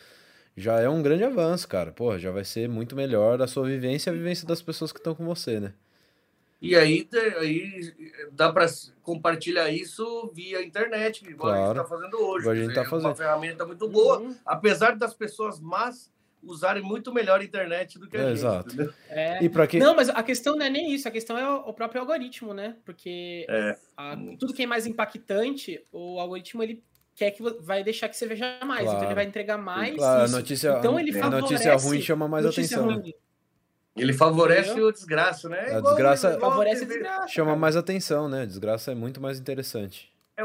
já 0.55 0.79
é 0.79 0.89
um 0.91 1.03
grande 1.03 1.25
avanço, 1.25 1.67
cara. 1.67 1.91
Porra, 1.91 2.19
já 2.19 2.31
vai 2.31 2.45
ser 2.45 2.69
muito 2.69 2.95
melhor 2.95 3.41
a 3.41 3.47
sua 3.47 3.67
vivência 3.67 4.11
e 4.11 4.13
a 4.13 4.17
vivência 4.17 4.47
das 4.47 4.61
pessoas 4.61 4.93
que 4.93 4.99
estão 4.99 5.15
com 5.15 5.25
você, 5.25 5.59
né? 5.59 5.73
E 6.65 6.77
aí, 6.77 7.07
aí 7.41 7.93
dá 8.33 8.53
para 8.53 8.67
compartilhar 9.03 9.69
isso 9.71 10.31
via 10.35 10.63
internet, 10.65 11.25
igual 11.29 11.53
a 11.53 11.57
gente 11.57 11.65
Claro. 11.65 11.81
está 11.83 11.97
fazendo 11.97 12.15
hoje. 12.27 12.49
A 12.49 12.55
gente 12.55 12.63
tá 12.63 12.69
dizer, 12.69 12.79
É 12.81 12.83
uma 12.83 12.91
fazendo. 12.91 13.15
ferramenta 13.17 13.67
muito 13.67 13.89
boa, 13.89 14.19
Uhum. 14.21 14.35
apesar 14.47 14.97
das 14.97 15.13
pessoas 15.15 15.61
más 15.61 16.13
usarem 16.43 16.83
muito 16.83 17.13
melhor 17.13 17.41
a 17.41 17.45
internet 17.45 17.99
do 17.99 18.07
que 18.09 18.17
a 18.17 18.21
É, 18.21 18.23
gente. 18.29 18.33
exato. 18.35 18.95
é, 19.09 19.43
E 19.45 19.49
pra 19.49 19.67
quem. 19.67 19.81
Não, 19.81 19.95
mas 19.97 20.09
a 20.11 20.23
questão 20.23 20.57
não 20.57 20.65
é 20.67 20.71
nem 20.71 20.93
isso, 20.93 21.09
a 21.09 21.11
questão 21.11 21.37
é 21.39 21.49
o 21.49 21.73
próprio 21.73 22.01
algoritmo, 22.03 22.53
né? 22.53 22.77
Porque 22.85 23.47
É. 23.49 23.77
a- 23.97 24.17
tudo 24.39 24.53
que 24.53 24.63
é 24.63 24.67
mais 24.67 24.87
impactante, 24.87 25.83
o 25.93 26.19
algoritmo 26.21 26.63
ele 26.63 26.83
quer 27.15 27.31
que 27.31 27.43
vai 27.61 27.83
deixar 27.85 28.09
que 28.09 28.17
você 28.17 28.27
veja 28.27 28.59
mais, 28.65 28.81
então 28.83 28.93
Claro. 28.95 29.07
ele 29.07 29.15
vai 29.15 29.25
entregar 29.25 29.57
mais. 29.57 29.97
Claro, 29.97 30.31
notícia, 30.33 30.77
Então 30.79 30.99
ele 31.01 31.11
a 31.19 31.31
notícia 31.31 31.59
favorece 31.59 31.87
ruim 31.87 32.01
chama 32.03 32.27
mais 32.29 32.45
notícia 32.45 32.79
atenção. 32.79 33.01
né? 33.03 33.13
Ele 33.97 34.13
favorece 34.13 34.71
Entendeu? 34.71 34.89
o 34.89 34.93
desgraça, 34.93 35.49
né? 35.49 35.71
A 35.77 35.81
desgraça- 35.81 36.35
igual 36.35 36.51
Favorece 36.51 36.83
a 36.85 36.87
desgraça. 36.87 37.29
Chama 37.29 37.51
cara. 37.51 37.61
mais 37.61 37.77
atenção, 37.77 38.29
né? 38.29 38.45
Desgraça 38.45 38.91
é 38.93 38.95
muito 38.95 39.21
mais 39.21 39.39
interessante. 39.39 40.13
É 40.37 40.45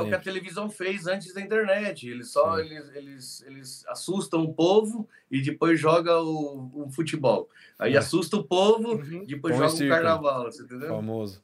o 0.00 0.06
que 0.06 0.14
a 0.14 0.18
televisão 0.20 0.68
fez 0.68 1.06
antes 1.06 1.32
da 1.32 1.40
internet. 1.40 2.08
Eles 2.10 2.30
só 2.30 2.56
Sim. 2.56 2.62
eles, 2.64 2.90
eles, 2.94 3.42
eles 3.46 3.86
assustam 3.86 4.42
o 4.42 4.52
povo 4.52 5.08
e 5.30 5.40
depois 5.40 5.78
joga 5.80 6.20
o, 6.20 6.70
o 6.86 6.90
futebol. 6.90 7.48
Aí 7.78 7.94
É. 7.94 7.98
assusta 7.98 8.36
o 8.36 8.44
povo, 8.44 8.96
Uhum. 8.96 9.24
depois 9.24 9.56
Pão 9.56 9.64
e 9.64 9.70
joga 9.70 9.84
o 9.84 9.88
carnaval, 9.88 10.44
você 10.52 10.62
entendeu? 10.64 10.88
Famoso. 10.88 11.42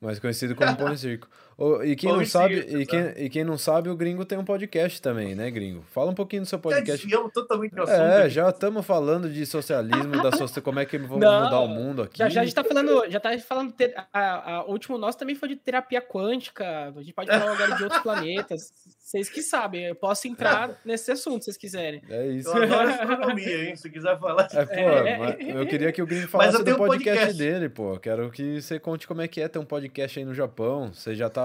Mais 0.00 0.18
conhecido 0.18 0.54
como 0.56 0.76
pão 0.76 0.92
e 0.92 0.98
circo. 0.98 1.28
Oh, 1.56 1.82
e, 1.82 1.94
quem 1.94 2.10
não 2.10 2.24
sabe, 2.24 2.54
e, 2.60 2.86
quem, 2.86 3.00
e 3.16 3.28
quem 3.28 3.44
não 3.44 3.58
sabe, 3.58 3.88
o 3.88 3.96
Gringo 3.96 4.24
tem 4.24 4.38
um 4.38 4.44
podcast 4.44 5.00
também, 5.00 5.34
né, 5.34 5.50
Gringo? 5.50 5.84
Fala 5.90 6.10
um 6.10 6.14
pouquinho 6.14 6.42
do 6.42 6.48
seu 6.48 6.58
podcast. 6.58 7.08
Já 7.08 7.28
totalmente 7.28 7.78
assunto, 7.78 7.90
É, 7.90 8.28
já 8.28 8.48
estamos 8.48 8.84
falando 8.84 9.30
de 9.30 9.44
socialismo, 9.44 10.22
da 10.22 10.32
socia... 10.32 10.62
como 10.62 10.80
é 10.80 10.86
que 10.86 10.98
vamos 10.98 11.20
não, 11.20 11.44
mudar 11.44 11.60
o 11.60 11.68
mundo 11.68 12.02
aqui. 12.02 12.18
Já, 12.18 12.28
já 12.28 12.40
a 12.40 12.44
gente 12.44 12.54
tá 12.54 12.64
falando, 12.64 13.10
já 13.10 13.20
tá 13.20 13.36
falando, 13.38 13.74
a, 14.12 14.54
a, 14.54 14.64
o 14.64 14.72
último 14.72 14.96
nosso 14.96 15.18
também 15.18 15.34
foi 15.34 15.48
de 15.50 15.56
terapia 15.56 16.00
quântica, 16.00 16.88
a 16.88 17.00
gente 17.00 17.12
pode 17.12 17.30
falar 17.30 17.52
agora 17.52 17.76
de 17.76 17.82
outros 17.84 18.00
planetas. 18.02 18.72
Vocês 18.98 19.28
que 19.28 19.42
sabem, 19.42 19.84
eu 19.84 19.94
posso 19.94 20.26
entrar 20.26 20.80
nesse 20.86 21.12
assunto 21.12 21.40
se 21.40 21.46
vocês 21.46 21.56
quiserem. 21.58 22.02
É 22.08 22.28
isso. 22.28 22.48
Eu 22.48 22.62
adoro 22.62 22.88
astronomia, 22.88 23.68
hein? 23.68 23.76
Se 23.76 23.90
quiser 23.90 24.18
falar. 24.18 24.48
É, 24.52 24.64
pô, 24.64 24.74
é. 24.74 25.60
eu 25.60 25.66
queria 25.66 25.92
que 25.92 26.00
o 26.00 26.06
Gringo 26.06 26.28
falasse 26.28 26.64
do 26.64 26.76
podcast, 26.76 26.78
podcast 26.78 27.36
dele, 27.36 27.68
pô. 27.68 27.98
Quero 27.98 28.30
que 28.30 28.62
você 28.62 28.78
conte 28.78 29.06
como 29.06 29.20
é 29.20 29.28
que 29.28 29.42
é 29.42 29.48
ter 29.48 29.58
um 29.58 29.66
podcast 29.66 30.18
aí 30.18 30.24
no 30.24 30.32
Japão. 30.32 30.94
Você 30.94 31.14
já 31.14 31.28
tá 31.28 31.41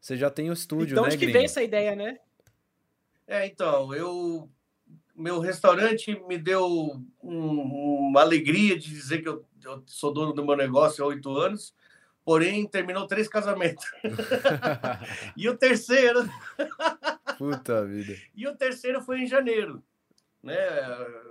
você 0.00 0.16
já 0.16 0.30
tem 0.30 0.50
o 0.50 0.52
estúdio, 0.52 0.94
então, 0.94 1.04
né, 1.04 1.08
onde 1.08 1.18
que 1.18 1.30
veio 1.30 1.44
essa 1.44 1.62
ideia, 1.62 1.94
né? 1.94 2.18
É, 3.26 3.46
então, 3.46 3.94
eu... 3.94 4.48
Meu 5.14 5.40
restaurante 5.40 6.18
me 6.26 6.38
deu 6.38 6.66
um, 7.22 8.08
uma 8.08 8.22
alegria 8.22 8.78
de 8.78 8.88
dizer 8.88 9.20
que 9.20 9.28
eu, 9.28 9.44
eu 9.62 9.82
sou 9.86 10.12
dono 10.12 10.32
do 10.32 10.44
meu 10.44 10.56
negócio 10.56 11.04
há 11.04 11.06
oito 11.06 11.36
anos, 11.36 11.74
porém 12.24 12.66
terminou 12.66 13.06
três 13.06 13.28
casamentos. 13.28 13.84
e 15.36 15.48
o 15.48 15.56
terceiro... 15.56 16.20
Puta 17.36 17.84
vida. 17.84 18.16
E 18.34 18.48
o 18.48 18.56
terceiro 18.56 19.02
foi 19.02 19.20
em 19.20 19.26
janeiro. 19.26 19.82
Né? 20.42 20.56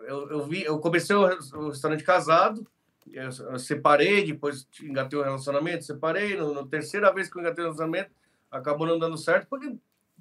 Eu, 0.07 0.29
eu, 0.29 0.45
vi, 0.45 0.63
eu 0.63 0.79
comecei 0.79 1.15
o 1.15 1.69
restaurante 1.69 2.03
casado, 2.03 2.65
eu 3.11 3.59
separei, 3.59 4.25
depois 4.25 4.67
engatei 4.81 5.17
o 5.17 5.23
relacionamento, 5.23 5.83
separei. 5.83 6.35
No, 6.35 6.53
no 6.53 6.67
terceira 6.67 7.11
vez 7.11 7.29
que 7.29 7.37
eu 7.37 7.41
engatei 7.41 7.63
o 7.63 7.67
relacionamento, 7.67 8.11
acabou 8.49 8.85
não 8.85 8.99
dando 8.99 9.17
certo 9.17 9.47
porque, 9.49 9.75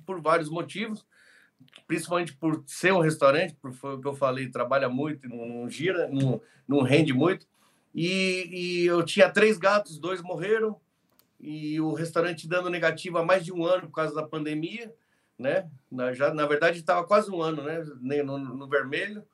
por 0.07 0.21
vários 0.21 0.49
motivos, 0.49 1.05
principalmente 1.87 2.35
por 2.35 2.63
ser 2.67 2.93
um 2.93 3.01
restaurante, 3.01 3.55
por 3.55 3.71
o 3.71 4.01
que 4.01 4.09
eu 4.09 4.15
falei, 4.15 4.49
trabalha 4.49 4.89
muito, 4.89 5.29
não, 5.29 5.47
não 5.47 5.71
gira, 5.71 6.09
não, 6.09 6.41
não 6.67 6.83
rende 6.83 7.13
muito. 7.13 7.47
E, 7.95 8.83
e, 8.83 8.87
eu 8.87 9.05
tinha 9.05 9.31
três 9.31 9.59
gatos, 9.59 9.99
dois 9.99 10.23
morreram, 10.23 10.81
e 11.41 11.81
o 11.81 11.93
restaurante 11.93 12.49
dando 12.49 12.71
negativo 12.71 13.19
há 13.19 13.25
mais 13.25 13.45
de 13.45 13.53
um 13.53 13.65
ano 13.65 13.89
por 13.89 13.95
causa 13.95 14.15
da 14.15 14.23
pandemia, 14.23 14.95
né? 15.39 15.69
Na, 15.91 16.13
já, 16.13 16.33
na 16.33 16.47
verdade, 16.47 16.79
estava 16.79 17.05
quase 17.05 17.31
um 17.31 17.43
ano, 17.43 17.63
né? 17.63 17.85
No, 18.23 18.39
no, 18.39 18.69
vermelho. 18.69 19.25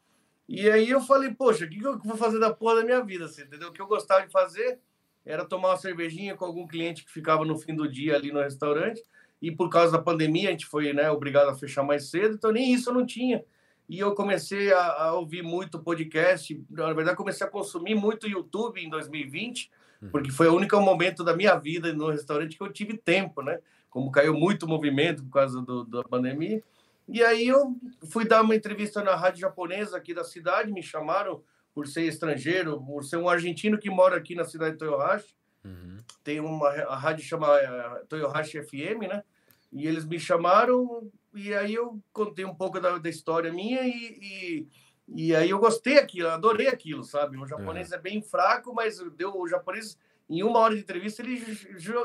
E 0.48 0.70
aí 0.70 0.88
eu 0.88 1.00
falei, 1.00 1.34
poxa, 1.34 1.64
o 1.64 1.68
que, 1.68 1.78
que 1.78 1.86
eu 1.86 1.98
vou 1.98 2.16
fazer 2.16 2.38
da 2.38 2.52
porra 2.52 2.76
da 2.76 2.84
minha 2.84 3.02
vida? 3.02 3.24
Assim, 3.24 3.42
entendeu? 3.42 3.68
O 3.68 3.72
que 3.72 3.82
eu 3.82 3.86
gostava 3.86 4.24
de 4.24 4.32
fazer 4.32 4.78
era 5.24 5.44
tomar 5.44 5.70
uma 5.70 5.76
cervejinha 5.76 6.36
com 6.36 6.44
algum 6.44 6.66
cliente 6.66 7.04
que 7.04 7.10
ficava 7.10 7.44
no 7.44 7.58
fim 7.58 7.74
do 7.74 7.90
dia 7.90 8.14
ali 8.14 8.30
no 8.30 8.40
restaurante. 8.40 9.02
E 9.42 9.50
por 9.50 9.68
causa 9.68 9.92
da 9.92 9.98
pandemia, 9.98 10.48
a 10.48 10.52
gente 10.52 10.66
foi 10.66 10.92
né, 10.92 11.10
obrigado 11.10 11.48
a 11.48 11.54
fechar 11.54 11.82
mais 11.82 12.08
cedo, 12.08 12.36
então 12.36 12.52
nem 12.52 12.72
isso 12.72 12.90
eu 12.90 12.94
não 12.94 13.04
tinha. 13.04 13.44
E 13.88 13.98
eu 13.98 14.14
comecei 14.14 14.72
a, 14.72 14.92
a 15.02 15.14
ouvir 15.14 15.42
muito 15.42 15.78
podcast. 15.78 16.64
Na 16.70 16.92
verdade, 16.92 17.16
comecei 17.16 17.46
a 17.46 17.50
consumir 17.50 17.94
muito 17.94 18.28
YouTube 18.28 18.80
em 18.80 18.88
2020, 18.88 19.70
uhum. 20.02 20.08
porque 20.10 20.30
foi 20.30 20.48
o 20.48 20.54
único 20.54 20.80
momento 20.80 21.22
da 21.22 21.36
minha 21.36 21.54
vida 21.56 21.92
no 21.92 22.10
restaurante 22.10 22.56
que 22.56 22.62
eu 22.62 22.72
tive 22.72 22.96
tempo, 22.96 23.42
né? 23.42 23.58
Como 23.90 24.10
caiu 24.10 24.34
muito 24.34 24.66
movimento 24.66 25.24
por 25.24 25.30
causa 25.30 25.60
do, 25.60 25.84
da 25.84 26.02
pandemia. 26.02 26.62
E 27.08 27.22
aí 27.22 27.46
eu 27.46 27.76
fui 28.10 28.26
dar 28.26 28.42
uma 28.42 28.54
entrevista 28.54 29.02
na 29.02 29.14
rádio 29.14 29.40
japonesa 29.40 29.96
aqui 29.96 30.12
da 30.12 30.24
cidade, 30.24 30.72
me 30.72 30.82
chamaram 30.82 31.42
por 31.72 31.86
ser 31.86 32.02
estrangeiro, 32.02 32.82
por 32.84 33.04
ser 33.04 33.16
um 33.16 33.28
argentino 33.28 33.78
que 33.78 33.90
mora 33.90 34.16
aqui 34.16 34.34
na 34.34 34.44
cidade 34.44 34.72
de 34.72 34.78
Toyohashi. 34.78 35.36
Uhum. 35.64 35.98
Tem 36.24 36.40
uma 36.40 36.68
a 36.68 36.96
rádio 36.96 37.24
chama 37.24 37.48
uh, 37.48 38.06
Toyohashi 38.06 38.62
FM, 38.62 39.08
né? 39.08 39.22
E 39.72 39.86
eles 39.86 40.04
me 40.04 40.18
chamaram 40.18 41.10
e 41.34 41.52
aí 41.54 41.74
eu 41.74 42.00
contei 42.12 42.44
um 42.44 42.54
pouco 42.54 42.80
da, 42.80 42.98
da 42.98 43.10
história 43.10 43.52
minha 43.52 43.82
e, 43.82 44.18
e, 44.22 44.68
e, 45.28 45.36
aí 45.36 45.50
eu 45.50 45.58
gostei 45.58 45.98
aquilo, 45.98 46.30
adorei 46.30 46.68
aquilo, 46.68 47.04
sabe? 47.04 47.36
O 47.36 47.46
japonês 47.46 47.90
uhum. 47.90 47.96
é 47.96 48.00
bem 48.00 48.22
fraco, 48.22 48.74
mas 48.74 48.98
deu 49.16 49.36
o 49.36 49.46
japonês 49.46 49.98
em 50.28 50.42
uma 50.42 50.58
hora 50.58 50.74
de 50.74 50.80
entrevista 50.80 51.22
ele, 51.22 51.42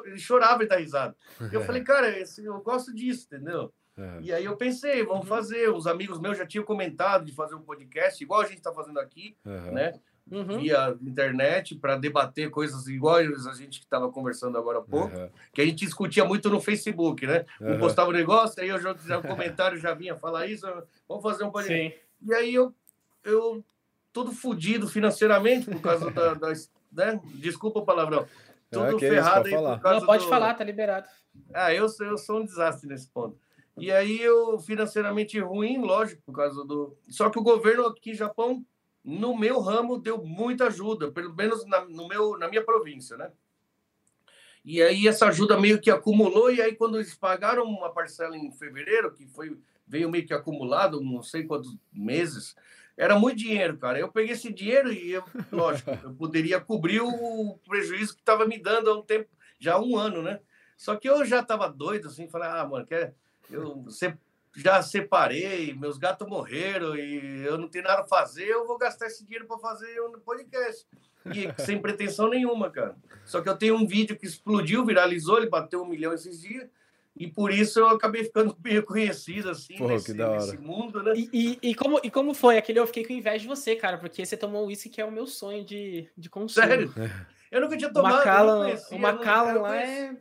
ele 0.06 0.20
chorava 0.20 0.64
e 0.64 0.68
dar 0.68 0.78
risada. 0.78 1.16
Eu 1.52 1.62
falei, 1.62 1.82
cara, 1.86 2.14
eu 2.38 2.60
gosto 2.62 2.94
disso, 2.94 3.26
entendeu? 3.26 3.74
É. 4.02 4.22
E 4.22 4.34
aí 4.34 4.46
eu 4.46 4.58
pensei, 4.58 5.04
vamos 5.06 5.28
fazer. 5.28 5.70
Os 5.70 5.86
amigos 5.86 6.20
meus 6.20 6.38
já 6.38 6.46
tinham 6.46 6.66
comentado 6.66 7.24
de 7.26 7.32
fazer 7.32 7.56
um 7.56 7.62
podcast, 7.62 8.22
igual 8.24 8.42
a 8.42 8.46
gente 8.46 8.58
está 8.58 8.74
fazendo 8.74 9.00
aqui, 9.00 9.36
uhum. 9.46 9.72
né? 9.72 10.00
Uhum. 10.32 10.60
Via 10.60 10.96
internet, 11.02 11.76
para 11.76 11.98
debater 11.98 12.50
coisas 12.50 12.88
iguais 12.88 13.46
a 13.48 13.54
gente 13.54 13.80
que 13.80 13.86
estava 13.86 14.10
conversando 14.10 14.58
agora 14.58 14.80
há 14.80 14.82
pouco, 14.82 15.16
uhum. 15.16 15.30
que 15.52 15.62
a 15.62 15.66
gente 15.66 15.86
discutia 15.86 16.24
muito 16.24 16.50
no 16.50 16.62
Facebook, 16.62 17.28
né? 17.28 17.46
Um 17.60 17.78
postava 17.78 18.10
um 18.10 18.14
negócio, 18.14 18.62
aí 18.62 18.70
eu 18.70 18.80
já, 18.80 18.96
já 19.06 19.20
o 19.20 19.22
comentário 19.22 19.78
já 19.78 19.94
vinha 19.94 20.16
falar 20.16 20.48
isso, 20.48 20.66
vamos 21.08 21.24
fazer 21.24 21.44
um 21.44 21.52
podcast. 21.52 21.90
Sim. 21.90 22.30
E 22.30 22.34
aí 22.34 22.54
eu, 22.54 22.74
eu 23.26 23.64
todo 24.14 24.32
fodido 24.32 24.88
financeiramente 24.88 25.70
por 25.70 25.82
causa 25.82 26.10
da, 26.12 26.34
das, 26.34 26.72
né? 26.92 27.20
Desculpa 27.36 27.80
o 27.80 27.86
palavrão. 27.86 28.26
Tudo 28.70 28.96
okay, 28.96 29.10
ferrado 29.10 29.48
aí 29.48 29.54
por 29.54 29.80
causa 29.82 30.00
Não, 30.00 30.06
pode 30.06 30.24
do... 30.24 30.30
falar, 30.30 30.54
tá 30.54 30.64
liberado. 30.64 31.08
Ah, 31.54 31.74
eu, 31.74 31.88
eu 32.00 32.18
sou 32.18 32.40
um 32.40 32.46
desastre 32.46 32.88
nesse 32.88 33.10
ponto. 33.10 33.38
E 33.82 33.92
aí 33.92 34.22
eu 34.22 34.60
financeiramente 34.60 35.40
ruim, 35.40 35.82
lógico, 35.82 36.22
por 36.26 36.36
causa 36.36 36.64
do. 36.64 36.96
Só 37.10 37.30
que 37.30 37.40
o 37.40 37.44
governo 37.44 37.88
aqui, 37.88 38.14
Japão, 38.14 38.64
no 39.04 39.36
meu 39.36 39.60
ramo, 39.60 39.98
deu 39.98 40.24
muita 40.24 40.68
ajuda, 40.68 41.12
pelo 41.12 41.36
menos 41.36 41.66
na, 41.66 41.84
no 41.86 42.08
meu, 42.08 42.38
na 42.38 42.48
minha 42.48 42.64
província, 42.64 43.18
né? 43.18 43.32
E 44.64 44.82
aí 44.82 45.08
essa 45.08 45.28
ajuda 45.28 45.60
meio 45.60 45.82
que 45.82 45.90
acumulou, 45.90 46.52
e 46.52 46.62
aí 46.62 46.76
quando 46.76 46.98
eles 46.98 47.16
pagaram 47.16 47.64
uma 47.64 47.92
parcela 47.92 48.38
em 48.38 48.52
fevereiro, 48.52 49.12
que 49.12 49.26
foi 49.26 49.58
veio 49.88 50.10
meio 50.10 50.26
que 50.26 50.34
acumulado, 50.34 51.02
não 51.02 51.22
sei 51.22 51.44
quantos 51.44 51.76
meses, 51.92 52.56
era 52.96 53.18
muito 53.18 53.40
dinheiro, 53.40 53.78
cara. 53.78 54.00
Eu 54.00 54.12
peguei 54.12 54.34
esse 54.34 54.54
dinheiro 54.54 54.94
e, 54.94 55.12
eu, 55.12 55.24
lógico, 55.52 55.90
eu 56.04 56.14
poderia 56.14 56.62
cobrir 56.62 57.02
o 57.02 57.60
prejuízo 57.68 58.14
que 58.14 58.22
estava 58.22 58.46
me 58.46 58.58
dando 58.58 58.90
há 58.90 58.98
um 58.98 59.02
tempo, 59.02 59.30
já 59.60 59.74
há 59.74 59.82
um 59.82 59.98
ano, 59.98 60.22
né? 60.22 60.40
Só 60.78 60.96
que 60.96 61.10
eu 61.10 61.26
já 61.26 61.42
estava 61.42 61.68
doido, 61.68 62.08
assim, 62.08 62.30
falei, 62.30 62.48
ah, 62.48 62.66
mano, 62.66 62.86
quer 62.86 63.16
eu 63.52 63.86
já 64.56 64.82
separei, 64.82 65.74
meus 65.74 65.98
gatos 65.98 66.28
morreram 66.28 66.96
e 66.96 67.46
eu 67.46 67.58
não 67.58 67.68
tenho 67.68 67.86
nada 67.86 68.02
a 68.02 68.08
fazer, 68.08 68.48
eu 68.48 68.68
vou 68.68 68.78
gastar 68.78 69.08
esse 69.08 69.24
dinheiro 69.24 69.46
para 69.46 69.58
fazer 69.58 70.02
um 70.02 70.20
podcast. 70.20 70.86
E 71.26 71.64
sem 71.64 71.80
pretensão 71.80 72.30
nenhuma, 72.30 72.70
cara. 72.70 72.96
Só 73.26 73.42
que 73.42 73.50
eu 73.50 73.58
tenho 73.58 73.76
um 73.76 73.86
vídeo 73.86 74.18
que 74.18 74.26
explodiu, 74.26 74.86
viralizou, 74.86 75.38
ele 75.38 75.50
bateu 75.50 75.82
um 75.82 75.88
milhão 75.88 76.14
esses 76.14 76.42
dias. 76.42 76.68
E 77.16 77.28
por 77.28 77.52
isso 77.52 77.80
eu 77.80 77.90
acabei 77.90 78.24
ficando 78.24 78.56
bem 78.60 78.82
conhecido, 78.82 79.50
assim, 79.50 79.78
Porra, 79.78 79.94
nesse, 79.94 80.14
nesse, 80.14 80.58
mundo, 80.58 81.04
né? 81.04 81.14
E, 81.16 81.30
e, 81.32 81.70
e, 81.70 81.76
como, 81.76 82.00
e 82.04 82.10
como 82.10 82.34
foi? 82.34 82.58
Aquele 82.58 82.80
eu 82.80 82.88
fiquei 82.88 83.06
com 83.06 83.14
inveja 83.14 83.40
de 83.40 83.48
você, 83.48 83.76
cara, 83.76 83.98
porque 83.98 84.26
você 84.26 84.36
tomou 84.36 84.66
uísque 84.66 84.90
que 84.90 85.02
é 85.02 85.06
o 85.06 85.12
meu 85.12 85.28
sonho 85.28 85.64
de, 85.64 86.10
de 86.18 86.30
consumo. 86.30 86.66
Sério? 86.66 86.94
Eu 87.52 87.62
nunca 87.62 87.78
tinha 87.78 87.92
tomado. 87.92 88.16
O 88.92 88.98
Macallan 88.98 89.62
lá 89.62 89.76
é 89.76 90.16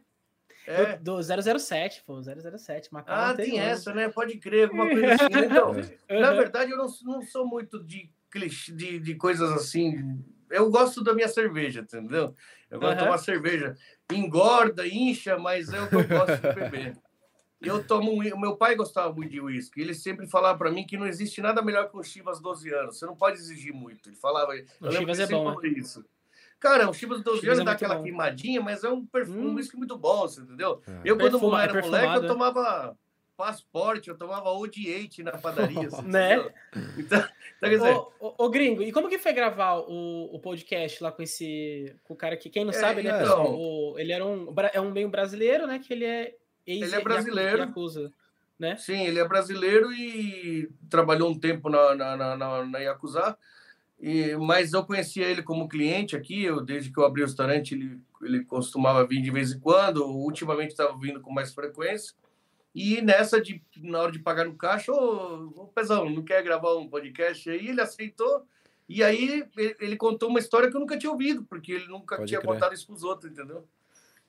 é. 0.70 0.96
Do, 0.96 1.16
do 1.16 1.58
007, 1.58 2.02
pô, 2.06 2.20
007. 2.22 2.92
Macau 2.92 3.14
ah, 3.14 3.34
tem 3.34 3.58
essa, 3.58 3.92
né? 3.92 4.08
Pode 4.08 4.38
crer, 4.38 4.64
alguma 4.64 4.88
coisa 4.88 5.14
assim. 5.14 5.24
Então, 5.46 5.70
uhum. 6.10 6.20
na 6.20 6.32
verdade, 6.32 6.70
eu 6.70 6.78
não, 6.78 6.86
não 7.04 7.22
sou 7.22 7.46
muito 7.46 7.82
de, 7.82 8.10
clichê, 8.30 8.72
de, 8.72 8.98
de 8.98 9.14
coisas 9.14 9.50
assim. 9.52 10.22
Eu 10.50 10.70
gosto 10.70 11.02
da 11.02 11.14
minha 11.14 11.28
cerveja, 11.28 11.80
entendeu? 11.80 12.34
Eu 12.70 12.78
gosto 12.78 12.92
uhum. 12.92 12.98
de 12.98 13.04
tomar 13.04 13.18
cerveja. 13.18 13.76
Engorda, 14.12 14.86
incha, 14.86 15.36
mas 15.38 15.72
é 15.72 15.80
o 15.80 15.88
que 15.88 15.96
eu 15.96 16.08
gosto 16.08 16.40
de 16.40 16.54
beber. 16.54 16.96
Eu 17.60 17.84
tomo 17.84 18.10
um, 18.12 18.40
meu 18.40 18.56
pai 18.56 18.74
gostava 18.74 19.12
muito 19.12 19.30
de 19.30 19.40
uísque. 19.40 19.80
Ele 19.80 19.92
sempre 19.92 20.26
falava 20.26 20.56
para 20.56 20.70
mim 20.70 20.86
que 20.86 20.96
não 20.96 21.06
existe 21.06 21.42
nada 21.42 21.60
melhor 21.60 21.90
que 21.90 21.96
um 21.96 22.02
Chivas 22.02 22.40
12 22.40 22.72
anos. 22.72 22.98
Você 22.98 23.04
não 23.04 23.14
pode 23.14 23.38
exigir 23.38 23.74
muito. 23.74 24.08
Ele 24.08 24.16
falava. 24.16 24.52
O 24.80 24.90
Chivas 24.90 25.20
é 25.20 25.26
bom. 25.26 25.60
Né? 25.60 26.02
Cara, 26.60 26.90
o 26.90 26.94
Chivas 26.94 27.22
12 27.22 27.46
anos 27.46 27.60
é 27.60 27.64
dá 27.64 27.72
aquela 27.72 27.96
bom. 27.96 28.02
queimadinha, 28.02 28.60
mas 28.60 28.84
é 28.84 28.90
um 28.90 29.04
perfume, 29.04 29.46
hum. 29.46 29.50
um 29.52 29.54
whisky 29.54 29.76
muito 29.76 29.96
bom, 29.96 30.20
você 30.20 30.42
entendeu? 30.42 30.82
É. 30.86 31.00
Eu, 31.04 31.16
quando 31.16 31.32
Perfuma, 31.32 31.62
era 31.62 31.78
é 31.78 31.82
moleque, 31.82 32.14
eu 32.16 32.26
tomava 32.26 32.96
passaporte, 33.40 34.10
eu 34.10 34.18
tomava 34.18 34.50
OD8 34.50 35.24
na 35.24 35.38
padaria. 35.38 35.86
Assim, 35.86 36.02
né? 36.06 36.52
Então, 36.98 37.24
então, 37.56 37.70
dizer... 37.70 37.94
ô, 37.94 38.12
ô, 38.20 38.34
ô, 38.44 38.50
gringo, 38.50 38.82
e 38.82 38.92
como 38.92 39.08
que 39.08 39.18
foi 39.18 39.32
gravar 39.32 39.78
o, 39.78 40.34
o 40.34 40.38
podcast 40.38 41.02
lá 41.02 41.10
com 41.10 41.22
esse 41.22 41.96
com 42.04 42.12
o 42.12 42.16
cara 42.16 42.36
que, 42.36 42.50
quem 42.50 42.64
não 42.64 42.70
é, 42.70 42.74
sabe, 42.74 43.00
ele, 43.00 43.08
é, 43.08 43.22
então, 43.22 43.54
o, 43.54 43.98
ele 43.98 44.12
era 44.12 44.26
um, 44.26 44.54
é 44.74 44.80
um 44.82 44.90
meio 44.90 45.08
brasileiro, 45.08 45.66
né? 45.66 45.78
Que 45.78 45.94
ele 45.94 46.04
é 46.04 46.34
ex 46.66 46.82
Ele 46.82 46.94
é 46.94 47.00
brasileiro. 47.00 47.58
Yakuza, 47.60 48.12
né? 48.58 48.76
Sim, 48.76 49.06
ele 49.06 49.18
é 49.18 49.26
brasileiro 49.26 49.90
e 49.90 50.70
trabalhou 50.90 51.30
um 51.30 51.38
tempo 51.38 51.70
na, 51.70 51.94
na, 51.94 52.16
na, 52.18 52.36
na, 52.36 52.66
na 52.66 52.78
Yakuza. 52.78 53.38
E, 54.00 54.34
mas 54.36 54.72
eu 54.72 54.82
conhecia 54.84 55.26
ele 55.26 55.42
como 55.42 55.68
cliente 55.68 56.16
aqui, 56.16 56.42
eu, 56.42 56.62
desde 56.62 56.90
que 56.90 56.98
eu 56.98 57.04
abri 57.04 57.22
o 57.22 57.26
restaurante, 57.26 57.74
ele, 57.74 58.00
ele 58.22 58.44
costumava 58.44 59.06
vir 59.06 59.20
de 59.20 59.30
vez 59.30 59.52
em 59.52 59.60
quando, 59.60 60.06
ultimamente 60.06 60.70
estava 60.70 60.96
vindo 60.98 61.20
com 61.20 61.30
mais 61.30 61.52
frequência. 61.52 62.14
E 62.74 63.02
nessa, 63.02 63.40
de, 63.40 63.62
na 63.76 64.00
hora 64.00 64.12
de 64.12 64.18
pagar 64.18 64.44
no 64.44 64.54
caixa, 64.54 64.90
ô, 64.92 65.52
ô 65.54 65.66
Pezão, 65.66 66.08
não 66.08 66.22
quer 66.22 66.42
gravar 66.42 66.74
um 66.76 66.88
podcast 66.88 67.50
aí? 67.50 67.68
Ele 67.68 67.80
aceitou. 67.80 68.46
E 68.88 69.02
aí 69.04 69.44
ele, 69.56 69.76
ele, 69.78 69.96
contou 69.96 70.28
uma 70.28 70.38
história 70.38 70.70
que 70.70 70.76
eu 70.76 70.80
nunca 70.80 70.98
tinha 70.98 71.12
ouvido, 71.12 71.44
porque 71.44 71.72
ele 71.72 71.86
nunca 71.86 72.16
Pode 72.16 72.28
tinha 72.28 72.40
crer. 72.40 72.52
contado 72.52 72.74
isso 72.74 72.86
para 72.86 72.94
os 72.94 73.04
outros, 73.04 73.30
entendeu? 73.30 73.64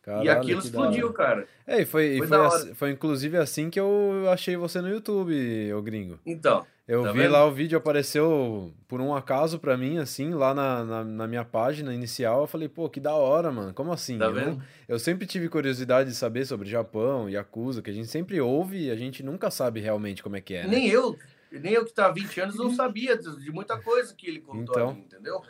Caralho, 0.02 0.26
e 0.26 0.30
aquilo 0.30 0.60
explodiu, 0.60 1.14
cara. 1.14 1.48
É, 1.66 1.82
e 1.82 1.86
foi, 1.86 2.18
foi, 2.18 2.28
foi, 2.28 2.46
assim, 2.46 2.74
foi, 2.74 2.92
inclusive 2.92 3.38
assim 3.38 3.70
que 3.70 3.80
eu 3.80 4.26
achei 4.32 4.58
você 4.58 4.82
no 4.82 4.90
YouTube, 4.90 5.74
ô 5.74 5.82
gringo. 5.82 6.20
Então. 6.26 6.66
Eu 6.88 7.04
tá 7.04 7.12
vi 7.12 7.20
vendo? 7.20 7.32
lá 7.32 7.46
o 7.46 7.52
vídeo, 7.52 7.78
apareceu 7.78 8.74
por 8.88 9.00
um 9.00 9.16
acaso 9.16 9.60
pra 9.60 9.78
mim, 9.78 9.98
assim, 9.98 10.34
lá 10.34 10.54
na, 10.54 10.84
na, 10.84 11.04
na, 11.04 11.28
minha 11.28 11.46
página 11.46 11.94
inicial. 11.94 12.42
Eu 12.42 12.48
falei, 12.48 12.68
pô, 12.68 12.90
que 12.90 13.00
da 13.00 13.14
hora, 13.14 13.52
mano. 13.52 13.74
Como 13.74 13.94
assim? 13.94 14.18
Tá 14.18 14.26
eu, 14.26 14.34
vendo? 14.34 14.58
Não, 14.58 14.64
eu 14.88 15.00
sempre 15.00 15.26
tive 15.26 15.48
curiosidade 15.48 16.10
de 16.10 16.16
saber 16.16 16.46
sobre 16.46 16.68
Japão, 16.68 17.30
Yakuza, 17.30 17.82
que 17.82 17.90
a 17.90 17.94
gente 17.94 18.08
sempre 18.08 18.42
ouve 18.42 18.88
e 18.88 18.92
a 18.92 18.96
gente 18.96 19.24
nunca 19.24 19.50
sabe 19.52 19.80
realmente 19.80 20.24
como 20.24 20.36
é 20.36 20.42
que 20.42 20.56
é. 20.56 20.64
Né? 20.64 20.70
Nem 20.70 20.90
eu, 20.90 21.18
nem 21.52 21.72
eu 21.74 21.86
que 21.86 21.94
tá 21.94 22.08
há 22.08 22.12
20 22.12 22.42
anos 22.42 22.56
não 22.56 22.74
sabia 22.74 23.16
de 23.18 23.52
muita 23.52 23.80
coisa 23.80 24.14
que 24.14 24.28
ele 24.28 24.42
contou 24.42 24.76
então... 24.76 24.90
ali, 24.90 25.00
entendeu? 25.00 25.42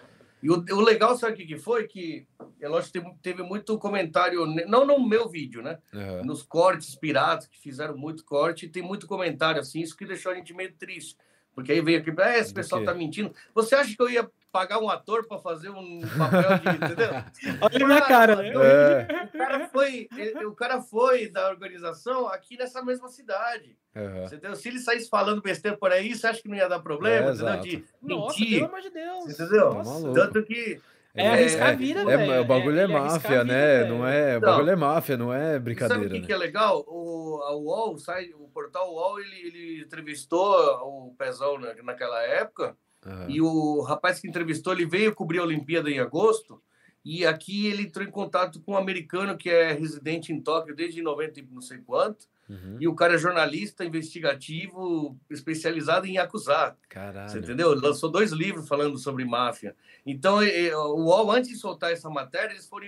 E 0.42 0.50
o, 0.50 0.56
o 0.56 0.82
legal, 0.82 1.16
sabe 1.18 1.44
o 1.44 1.48
que, 1.48 1.58
foi? 1.58 1.88
Que 1.88 2.26
é 2.60 2.68
lógico 2.68 2.94
teve, 2.94 3.14
teve 3.22 3.44
muito 3.44 3.78
comentário, 3.78 4.46
não 4.46 4.86
no 4.86 5.00
meu 5.00 5.30
vídeo, 5.30 5.62
né? 5.62 5.78
Uhum. 5.94 6.26
Nos 6.26 6.42
cortes 6.42 6.96
piratas, 6.96 7.48
que 7.48 7.60
fizeram 7.60 7.96
muito 7.96 8.26
corte, 8.26 8.68
tem 8.68 8.82
muito 8.82 9.08
comentário 9.08 9.62
assim, 9.62 9.82
isso 9.82 9.96
que 9.96 10.06
deixou 10.06 10.32
a 10.32 10.36
gente 10.36 10.54
meio 10.54 10.74
triste. 10.74 11.16
Porque 11.54 11.72
aí 11.72 11.82
veio 11.82 12.00
aqui, 12.00 12.12
ah, 12.18 12.38
esse 12.38 12.54
pessoal 12.54 12.84
tá 12.84 12.94
mentindo. 12.94 13.34
Você 13.54 13.76
acha 13.76 13.96
que 13.96 14.02
eu 14.02 14.10
ia 14.10 14.30
pagar 14.52 14.80
um 14.80 14.89
ator 14.89 15.26
para 15.26 15.39
fazer 15.39 15.70
um 15.70 16.02
papel 16.18 16.58
de, 16.60 16.86
entendeu? 16.86 17.10
Olha 17.62 17.88
na 17.88 18.02
cara, 18.02 18.36
né? 18.36 18.49
É. 18.49 19.08
O 19.24 19.38
cara 19.38 19.70
foi, 19.70 20.10
o 20.45 20.52
cara 20.52 20.82
foi 20.82 21.30
da 21.30 21.49
organização 21.49 22.28
aqui 22.28 22.58
nessa 22.58 22.84
mesma 22.84 23.08
cidade. 23.08 23.78
Uhum. 23.95 24.26
Entendeu? 24.26 24.56
Se 24.56 24.68
ele 24.68 24.80
saísse 24.80 25.10
falando 25.10 25.41
besteira 25.41 25.78
por 25.78 25.91
aí, 25.91 26.14
você 26.14 26.28
acha 26.28 26.41
que 26.41 26.49
não 26.49 26.58
ia 26.58 26.68
dar 26.68 26.80
problema? 26.80 27.30
É, 27.30 27.34
entendeu? 27.34 27.60
De 27.62 27.86
Nossa, 28.02 28.39
mentir. 28.39 28.56
pelo 28.56 28.66
amor 28.68 28.82
de 28.82 28.89
Deus. 28.89 29.39
Entendeu? 29.39 29.74
Nossa. 29.74 30.14
Tanto 30.14 30.43
que 30.43 30.82
é, 31.14 31.26
é 31.26 31.30
arriscar 31.30 31.70
a 31.70 31.74
vida, 31.74 31.99
é, 32.10 32.28
é, 32.28 32.39
O 32.39 32.45
bagulho 32.45 32.80
é, 32.80 32.84
é 32.84 32.88
máfia, 32.88 33.43
né? 33.43 33.86
Não 33.86 34.08
é, 34.08 34.38
o 34.38 34.41
bagulho 34.41 34.70
é 34.70 34.76
máfia, 34.76 35.18
não 35.18 35.34
é 35.34 35.60
brincadeira. 35.60 36.04
Sabe 36.04 36.08
o 36.08 36.14
que, 36.14 36.22
né? 36.22 36.26
que, 36.26 36.34
é 36.34 36.38
legal? 36.38 36.86
O, 36.88 37.41
a 37.43 37.56
UOL, 37.56 37.97
sai, 37.97 38.32
o 38.34 38.47
portal 38.47 38.93
UOL, 38.93 39.20
ele, 39.20 39.47
ele 39.47 39.82
entrevistou 39.82 40.56
o 40.84 41.14
Pezão 41.18 41.60
naquela 41.84 42.22
época. 42.24 42.78
Uhum. 43.06 43.30
E 43.30 43.41
o 43.41 43.82
rapaz 43.82 44.20
que 44.20 44.28
entrevistou, 44.28 44.74
ele 44.74 44.86
veio 44.86 45.16
cobrir 45.16 45.39
a 45.39 45.43
Olimpíada 45.43 45.89
em 45.89 45.99
agosto. 45.99 46.62
E 47.04 47.26
aqui 47.26 47.66
ele 47.68 47.84
entrou 47.84 48.06
em 48.06 48.12
contato 48.12 48.62
com 48.62 48.74
um 48.74 48.78
americano 48.78 49.36
que 49.36 49.49
é 49.49 49.74
residente 49.74 50.32
em 50.32 50.39
Tóquio 50.39 50.76
desde 50.76 51.02
90 51.02 51.39
e 51.39 51.47
não 51.52 51.62
sei 51.62 51.80
quanto. 51.80 52.28
Uhum. 52.47 52.78
E 52.80 52.88
o 52.88 52.93
cara 52.93 53.16
é 53.16 53.18
jornalista 53.18 53.84
investigativo 53.84 55.18
especializado 55.30 56.06
em 56.06 56.18
acusar. 56.18 56.78
Caralho. 56.89 57.30
Você 57.30 57.39
entendeu? 57.39 57.74
Lançou 57.74 58.12
dois 58.12 58.32
livros 58.32 58.68
falando 58.68 58.97
sobre 58.97 59.26
máfia. 59.26 59.76
Então, 60.06 60.39
o 60.39 61.06
UOL, 61.06 61.32
antes 61.32 61.49
de 61.49 61.56
soltar 61.56 61.91
essa 61.91 62.10
matéria, 62.10 62.52
eles 62.54 62.68
foram 62.68 62.88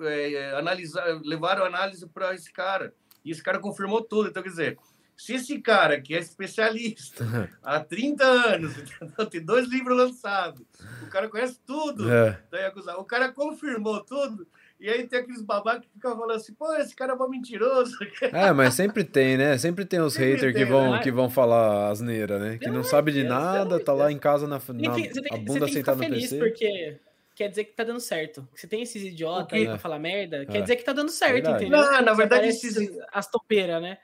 é, 0.00 0.54
analisar, 0.56 1.20
levaram 1.22 1.64
análise 1.64 2.06
para 2.06 2.34
esse 2.34 2.52
cara. 2.52 2.94
E 3.24 3.30
esse 3.30 3.42
cara 3.42 3.58
confirmou 3.58 4.02
tudo. 4.02 4.28
Então, 4.28 4.42
quer 4.42 4.50
dizer, 4.50 4.78
se 5.18 5.34
esse 5.34 5.58
cara, 5.58 6.00
que 6.00 6.14
é 6.14 6.18
especialista 6.18 7.50
há 7.60 7.80
30 7.80 8.24
anos, 8.24 8.72
tem 9.30 9.44
dois 9.44 9.68
livros 9.68 9.96
lançados, 9.96 10.62
o 11.02 11.10
cara 11.10 11.28
conhece 11.28 11.58
tudo 11.66 12.10
é. 12.10 12.38
o 12.96 13.04
cara 13.04 13.32
confirmou 13.32 14.00
tudo, 14.00 14.46
e 14.80 14.88
aí 14.88 15.08
tem 15.08 15.18
aqueles 15.18 15.42
babacas 15.42 15.82
que 15.82 15.92
ficam 15.92 16.16
falando 16.16 16.36
assim, 16.36 16.54
pô, 16.54 16.72
esse 16.76 16.94
cara 16.94 17.12
é 17.12 17.16
um 17.16 17.28
mentiroso. 17.28 17.98
É, 18.32 18.52
mas 18.52 18.74
sempre 18.74 19.02
tem, 19.02 19.36
né? 19.36 19.58
Sempre 19.58 19.84
tem 19.84 20.00
os 20.00 20.14
haters 20.14 20.54
que 20.54 20.64
vão, 20.64 20.92
né? 20.92 21.00
que 21.02 21.10
vão 21.10 21.28
falar 21.28 21.88
asneira, 21.88 22.38
né? 22.38 22.58
Que 22.58 22.68
não, 22.68 22.74
não 22.74 22.84
sabe 22.84 23.10
de 23.10 23.24
nada, 23.24 23.80
tá 23.80 23.92
lá 23.92 24.12
em 24.12 24.18
casa 24.18 24.46
na, 24.46 24.58
na 24.58 24.94
tem, 24.94 25.10
a 25.32 25.36
bunda 25.36 25.66
sentada 25.66 26.00
no 26.00 26.14
PC. 26.14 26.38
porque 26.38 26.96
quer 27.34 27.48
dizer 27.48 27.64
que 27.64 27.72
tá 27.72 27.82
dando 27.82 27.98
certo. 27.98 28.46
Se 28.54 28.68
tem 28.68 28.82
esses 28.82 29.02
idiotas 29.02 29.58
aí 29.58 29.66
pra 29.66 29.78
falar 29.78 29.98
merda, 29.98 30.42
é. 30.42 30.46
quer 30.46 30.62
dizer 30.62 30.76
que 30.76 30.84
tá 30.84 30.92
dando 30.92 31.10
certo, 31.10 31.34
verdade. 31.34 31.64
entendeu? 31.64 31.80
Não, 31.80 32.02
na 32.02 32.14
verdade, 32.14 32.46
esses... 32.46 32.76
As 33.12 33.28
topeiras, 33.28 33.82
né? 33.82 33.98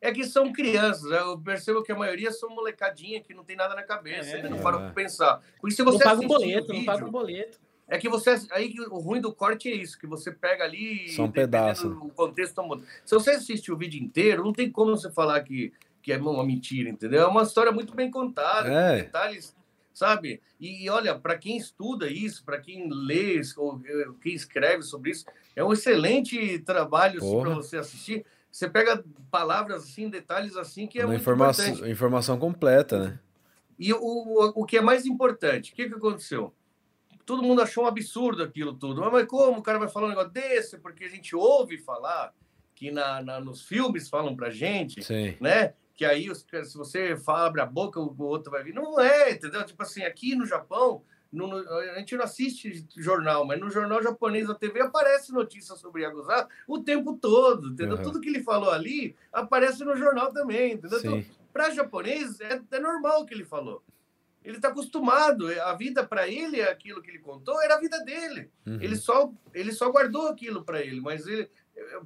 É 0.00 0.12
que 0.12 0.24
são 0.24 0.52
crianças, 0.52 1.10
né? 1.10 1.18
eu 1.18 1.38
percebo 1.38 1.82
que 1.82 1.90
a 1.90 1.96
maioria 1.96 2.30
são 2.30 2.50
molecadinha 2.50 3.20
que 3.20 3.32
não 3.32 3.42
tem 3.42 3.56
nada 3.56 3.74
na 3.74 3.82
cabeça, 3.82 4.36
é, 4.36 4.48
não 4.48 4.58
param 4.58 4.78
pra 4.78 4.90
pensar. 4.90 5.40
Por 5.60 5.68
isso, 5.68 5.78
se 5.78 5.82
você 5.82 6.04
não 6.04 6.10
paga 6.10 6.20
o 6.24 6.28
boleto, 6.28 6.66
vídeo, 6.66 6.78
não 6.78 6.84
paga 6.84 7.06
o 7.06 7.10
boleto. 7.10 7.58
É 7.88 7.98
que 7.98 8.08
você. 8.08 8.36
Aí 8.50 8.74
o 8.90 8.98
ruim 8.98 9.20
do 9.20 9.32
corte 9.32 9.70
é 9.70 9.74
isso, 9.74 9.98
que 9.98 10.06
você 10.06 10.32
pega 10.32 10.64
ali. 10.64 11.08
Só 11.10 11.24
um 11.24 11.30
pedaço. 11.30 11.88
O 11.88 12.10
contexto 12.10 12.62
muda. 12.62 12.84
Se 13.04 13.14
você 13.14 13.30
assistir 13.30 13.70
o 13.70 13.76
vídeo 13.76 14.02
inteiro, 14.02 14.44
não 14.44 14.52
tem 14.52 14.70
como 14.70 14.96
você 14.96 15.10
falar 15.10 15.40
que, 15.42 15.72
que 16.02 16.12
é 16.12 16.18
uma 16.18 16.44
mentira, 16.44 16.90
entendeu? 16.90 17.22
É 17.22 17.26
uma 17.26 17.42
história 17.42 17.70
muito 17.70 17.94
bem 17.94 18.10
contada, 18.10 18.68
é. 18.68 19.02
detalhes, 19.02 19.54
sabe? 19.94 20.42
E 20.60 20.90
olha, 20.90 21.14
para 21.14 21.38
quem 21.38 21.56
estuda 21.56 22.10
isso, 22.10 22.44
para 22.44 22.60
quem 22.60 22.88
lê, 22.90 23.40
ou 23.56 23.80
eh, 23.86 24.08
quem 24.20 24.34
escreve 24.34 24.82
sobre 24.82 25.12
isso, 25.12 25.24
é 25.54 25.62
um 25.62 25.72
excelente 25.72 26.58
trabalho 26.60 27.18
assim, 27.18 27.40
para 27.40 27.54
você 27.54 27.76
assistir. 27.76 28.26
Você 28.56 28.70
pega 28.70 29.04
palavras 29.30 29.82
assim, 29.82 30.08
detalhes 30.08 30.56
assim, 30.56 30.86
que 30.86 30.98
é 30.98 31.02
uma 31.02 31.08
muito 31.08 31.20
informação, 31.20 31.66
importante. 31.66 31.90
informação 31.90 32.38
completa, 32.38 32.98
né? 32.98 33.20
E 33.78 33.92
o, 33.92 33.98
o, 33.98 34.62
o 34.62 34.64
que 34.64 34.78
é 34.78 34.80
mais 34.80 35.04
importante, 35.04 35.72
o 35.72 35.74
que, 35.74 35.86
que 35.86 35.94
aconteceu? 35.94 36.54
todo 37.26 37.42
mundo 37.42 37.60
achou 37.60 37.84
um 37.84 37.86
absurdo 37.86 38.42
aquilo 38.42 38.72
tudo. 38.72 39.02
Mas 39.10 39.26
como 39.26 39.58
o 39.58 39.62
cara 39.62 39.78
vai 39.78 39.88
falar 39.88 40.06
um 40.06 40.10
negócio 40.10 40.30
desse? 40.30 40.78
Porque 40.78 41.04
a 41.04 41.08
gente 41.10 41.36
ouve 41.36 41.76
falar 41.76 42.32
que 42.74 42.90
na, 42.90 43.20
na 43.20 43.40
nos 43.40 43.66
filmes 43.66 44.08
falam 44.08 44.34
pra 44.34 44.48
gente, 44.48 45.02
Sim. 45.02 45.36
né? 45.38 45.74
Que 45.94 46.06
aí, 46.06 46.32
se 46.34 46.78
você 46.78 47.14
fala, 47.14 47.48
abre 47.48 47.60
a 47.60 47.66
boca, 47.66 48.00
o 48.00 48.22
outro 48.22 48.50
vai 48.50 48.62
vir. 48.62 48.72
Não 48.72 48.98
é, 48.98 49.32
entendeu? 49.32 49.66
Tipo 49.66 49.82
assim, 49.82 50.02
aqui 50.02 50.34
no 50.34 50.46
Japão, 50.46 51.02
no, 51.32 51.56
a 51.56 51.98
gente 51.98 52.16
não 52.16 52.24
assiste 52.24 52.86
jornal, 52.96 53.44
mas 53.44 53.60
no 53.60 53.70
jornal 53.70 54.02
japonês 54.02 54.48
da 54.48 54.54
TV 54.54 54.80
aparece 54.80 55.32
notícia 55.32 55.74
sobre 55.74 56.02
Yakuza 56.02 56.48
o 56.66 56.78
tempo 56.78 57.16
todo, 57.16 57.68
entendeu? 57.68 57.96
Uhum. 57.96 58.02
Tudo 58.02 58.20
que 58.20 58.28
ele 58.28 58.42
falou 58.42 58.70
ali 58.70 59.14
aparece 59.32 59.84
no 59.84 59.96
jornal 59.96 60.32
também, 60.32 60.74
entendeu? 60.74 60.98
Então, 60.98 61.24
para 61.52 61.70
japonês, 61.70 62.40
é, 62.40 62.60
é 62.70 62.78
normal 62.78 63.22
o 63.22 63.26
que 63.26 63.34
ele 63.34 63.44
falou. 63.44 63.82
Ele 64.44 64.56
está 64.56 64.68
acostumado. 64.68 65.48
A 65.62 65.74
vida 65.74 66.06
para 66.06 66.28
ele, 66.28 66.62
aquilo 66.62 67.02
que 67.02 67.10
ele 67.10 67.18
contou, 67.18 67.60
era 67.62 67.74
a 67.74 67.80
vida 67.80 67.98
dele. 68.04 68.48
Uhum. 68.64 68.78
Ele, 68.80 68.94
só, 68.94 69.32
ele 69.52 69.72
só 69.72 69.90
guardou 69.90 70.28
aquilo 70.28 70.64
para 70.64 70.80
ele, 70.80 71.00
mas 71.00 71.26
ele, 71.26 71.50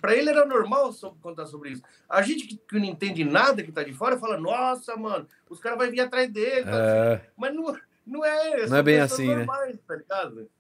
para 0.01 0.17
ele 0.17 0.31
era 0.31 0.47
normal 0.47 0.91
contar 1.21 1.45
sobre 1.47 1.71
isso. 1.71 1.83
A 2.09 2.23
gente 2.23 2.47
que, 2.47 2.57
que 2.57 2.79
não 2.79 2.87
entende 2.87 3.25
nada 3.25 3.63
que 3.63 3.69
está 3.69 3.83
de 3.83 3.93
fora 3.93 4.19
fala: 4.19 4.39
Nossa, 4.39 4.97
mano, 4.97 5.29
os 5.51 5.61
caras 5.61 5.79
vão 5.79 5.91
vir 5.91 6.01
atrás 6.01 6.31
dele. 6.31 6.65
Tá 6.65 6.71
é... 6.71 7.15
assim. 7.15 7.25
Mas 7.37 7.55
não, 7.55 7.77
não 8.07 8.25
é. 8.25 8.67
Não 8.67 8.77
é 8.77 8.83
bem 8.83 9.01
assim, 9.01 9.29
né? 9.29 9.37
normais, 9.37 9.75
né? 9.75 9.81
Tá 9.87 9.97
ligado? 9.97 10.51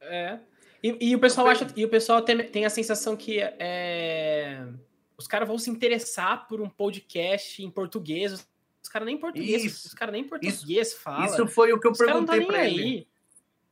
É. 0.00 0.38
E, 0.82 1.10
e, 1.10 1.16
o 1.16 1.18
pessoal 1.18 1.46
acha, 1.46 1.66
e 1.74 1.84
o 1.84 1.88
pessoal 1.88 2.20
tem, 2.20 2.36
tem 2.46 2.66
a 2.66 2.70
sensação 2.70 3.16
que 3.16 3.40
é, 3.40 4.66
os 5.16 5.26
caras 5.26 5.48
vão 5.48 5.58
se 5.58 5.70
interessar 5.70 6.46
por 6.46 6.60
um 6.60 6.68
podcast 6.68 7.62
em 7.62 7.70
português 7.70 8.46
os 8.84 8.88
caras 8.90 9.06
nem 9.06 9.16
português, 9.16 9.64
isso, 9.64 9.88
os 9.88 9.94
caras 9.94 10.12
nem 10.12 10.22
português 10.22 10.62
isso, 10.88 11.00
falam. 11.00 11.24
Isso 11.24 11.46
foi 11.46 11.72
o 11.72 11.80
que 11.80 11.86
eu 11.86 11.92
os 11.92 11.98
perguntei 11.98 12.40
tá 12.40 12.46
para 12.46 12.66
ele. 12.66 13.08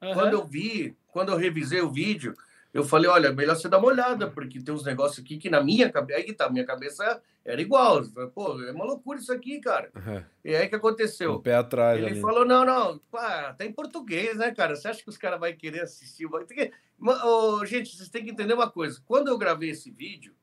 Uhum. 0.00 0.14
Quando 0.14 0.32
eu 0.32 0.44
vi, 0.46 0.96
quando 1.08 1.28
eu 1.28 1.36
revisei 1.36 1.82
o 1.82 1.90
vídeo, 1.90 2.34
eu 2.72 2.84
falei, 2.84 3.10
olha, 3.10 3.32
melhor 3.32 3.56
você 3.56 3.68
dar 3.68 3.78
uma 3.78 3.88
olhada, 3.88 4.30
porque 4.30 4.60
tem 4.60 4.74
uns 4.74 4.84
negócios 4.84 5.24
aqui 5.24 5.36
que 5.36 5.50
na 5.50 5.62
minha 5.62 5.90
cabeça, 5.90 6.18
aí 6.18 6.24
que 6.24 6.32
tá, 6.32 6.48
minha 6.48 6.64
cabeça 6.64 7.22
era 7.44 7.60
igual. 7.60 8.02
Pô, 8.34 8.62
é 8.62 8.72
uma 8.72 8.84
loucura 8.84 9.18
isso 9.18 9.32
aqui, 9.32 9.60
cara. 9.60 9.90
Uhum. 9.94 10.22
E 10.44 10.54
aí 10.54 10.68
que 10.68 10.76
aconteceu? 10.76 11.34
O 11.34 11.40
pé 11.40 11.56
atrás. 11.56 11.98
Ele 11.98 12.06
ali. 12.12 12.20
falou, 12.20 12.44
não, 12.44 12.64
não, 12.64 12.98
pá, 13.10 13.52
tá 13.52 13.64
em 13.64 13.72
português, 13.72 14.36
né, 14.36 14.52
cara? 14.52 14.74
Você 14.74 14.88
acha 14.88 15.02
que 15.02 15.08
os 15.08 15.18
caras 15.18 15.38
vão 15.38 15.52
querer 15.54 15.82
assistir? 15.82 16.26
Vai 16.26 16.44
que... 16.44 16.72
oh, 17.00 17.64
gente, 17.66 17.96
vocês 17.96 18.08
têm 18.08 18.24
que 18.24 18.30
entender 18.30 18.54
uma 18.54 18.70
coisa. 18.70 19.02
Quando 19.06 19.28
eu 19.28 19.36
gravei 19.36 19.70
esse 19.70 19.90
vídeo, 19.90 20.34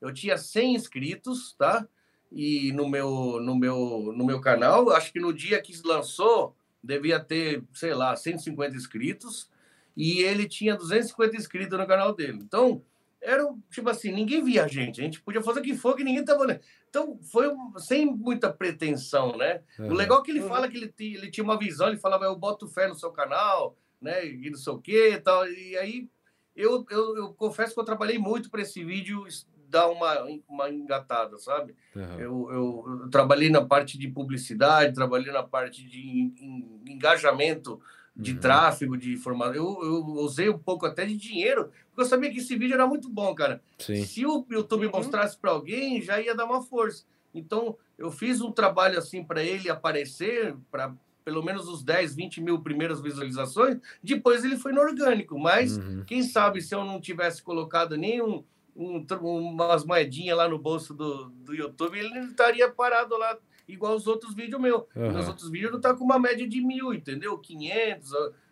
eu 0.00 0.12
tinha 0.12 0.36
100 0.36 0.74
inscritos, 0.74 1.54
tá? 1.54 1.86
e 2.30 2.72
no 2.72 2.88
meu, 2.88 3.40
no 3.40 3.56
meu, 3.56 4.12
no 4.14 4.24
meu 4.24 4.40
canal. 4.40 4.90
Acho 4.90 5.12
que 5.12 5.20
no 5.20 5.32
dia 5.32 5.60
que 5.60 5.72
lançou, 5.84 6.54
devia 6.82 7.18
ter, 7.18 7.62
sei 7.72 7.94
lá, 7.94 8.14
150 8.14 8.76
inscritos. 8.76 9.50
E 9.98 10.22
ele 10.22 10.46
tinha 10.46 10.76
250 10.76 11.36
inscritos 11.36 11.76
no 11.76 11.84
canal 11.84 12.14
dele. 12.14 12.38
Então, 12.40 12.80
era 13.20 13.44
tipo 13.68 13.90
assim, 13.90 14.12
ninguém 14.12 14.44
via 14.44 14.64
a 14.64 14.68
gente. 14.68 15.00
A 15.00 15.04
gente 15.04 15.20
podia 15.20 15.42
fazer 15.42 15.58
o 15.58 15.62
que 15.64 15.74
for, 15.74 15.96
que 15.96 16.04
ninguém 16.04 16.24
tava 16.24 16.42
olhando. 16.42 16.60
Então, 16.88 17.18
foi 17.20 17.50
sem 17.78 18.06
muita 18.06 18.48
pretensão, 18.48 19.36
né? 19.36 19.60
Uhum. 19.76 19.88
O 19.88 19.94
legal 19.94 20.20
é 20.20 20.22
que 20.22 20.30
ele 20.30 20.42
fala 20.42 20.68
que 20.68 20.76
ele, 20.76 20.94
ele 21.00 21.32
tinha 21.32 21.42
uma 21.42 21.58
visão, 21.58 21.88
ele 21.88 21.96
falava, 21.96 22.26
eu 22.26 22.36
boto 22.36 22.68
fé 22.68 22.86
no 22.86 22.94
seu 22.94 23.10
canal, 23.10 23.76
né? 24.00 24.24
E 24.24 24.48
não 24.48 24.56
sei 24.56 24.72
o 24.72 24.78
quê 24.78 25.14
e 25.14 25.20
tal. 25.20 25.44
E 25.48 25.76
aí, 25.76 26.08
eu, 26.54 26.86
eu, 26.90 27.16
eu 27.16 27.34
confesso 27.34 27.74
que 27.74 27.80
eu 27.80 27.84
trabalhei 27.84 28.18
muito 28.18 28.50
para 28.50 28.62
esse 28.62 28.84
vídeo 28.84 29.26
dar 29.68 29.88
uma, 29.88 30.24
uma 30.48 30.70
engatada, 30.70 31.38
sabe? 31.38 31.74
Uhum. 31.96 32.20
Eu, 32.20 32.50
eu, 32.52 33.00
eu, 33.02 33.10
trabalhei 33.10 33.50
na 33.50 33.64
parte 33.64 33.98
de 33.98 34.06
publicidade, 34.06 34.94
trabalhei 34.94 35.32
na 35.32 35.42
parte 35.42 35.84
de 35.84 36.32
engajamento 36.86 37.80
de 38.18 38.32
uhum. 38.32 38.38
tráfego, 38.38 38.96
de 38.96 39.12
informação. 39.12 39.54
Eu, 39.54 39.78
eu 39.82 40.04
usei 40.16 40.48
um 40.48 40.58
pouco 40.58 40.84
até 40.84 41.06
de 41.06 41.16
dinheiro, 41.16 41.70
porque 41.88 42.02
eu 42.02 42.04
sabia 42.04 42.30
que 42.30 42.38
esse 42.38 42.56
vídeo 42.56 42.74
era 42.74 42.86
muito 42.86 43.08
bom, 43.08 43.32
cara. 43.34 43.62
Sim. 43.78 44.04
Se 44.04 44.26
o 44.26 44.44
YouTube 44.50 44.86
uhum. 44.86 44.92
mostrasse 44.92 45.38
para 45.38 45.52
alguém, 45.52 46.02
já 46.02 46.20
ia 46.20 46.34
dar 46.34 46.44
uma 46.44 46.62
força. 46.62 47.04
Então, 47.32 47.76
eu 47.96 48.10
fiz 48.10 48.40
um 48.40 48.50
trabalho 48.50 48.98
assim 48.98 49.22
para 49.22 49.42
ele 49.42 49.70
aparecer, 49.70 50.56
para 50.70 50.92
pelo 51.24 51.42
menos 51.42 51.68
os 51.68 51.84
10, 51.84 52.14
20 52.14 52.40
mil 52.40 52.60
primeiras 52.60 53.02
visualizações, 53.02 53.78
depois 54.02 54.44
ele 54.44 54.56
foi 54.56 54.72
no 54.72 54.80
orgânico. 54.80 55.38
Mas 55.38 55.76
uhum. 55.76 56.02
quem 56.06 56.22
sabe 56.22 56.60
se 56.62 56.74
eu 56.74 56.84
não 56.84 57.00
tivesse 57.00 57.42
colocado 57.42 57.96
nenhum 57.96 58.42
um, 58.74 59.04
umas 59.20 59.84
moedinhas 59.84 60.38
lá 60.38 60.48
no 60.48 60.58
bolso 60.58 60.94
do, 60.94 61.28
do 61.30 61.54
YouTube, 61.54 61.98
ele 61.98 62.18
estaria 62.20 62.70
parado 62.70 63.16
lá 63.18 63.36
igual 63.68 63.94
os 63.94 64.06
outros 64.06 64.34
vídeos 64.34 64.60
meus. 64.60 64.82
Uhum. 64.96 65.18
Os 65.18 65.28
outros 65.28 65.50
vídeos 65.50 65.72
não 65.72 65.80
tá 65.80 65.94
com 65.94 66.02
uma 66.02 66.18
média 66.18 66.48
de 66.48 66.60
mil, 66.60 66.92
entendeu? 66.94 67.38
500. 67.38 68.10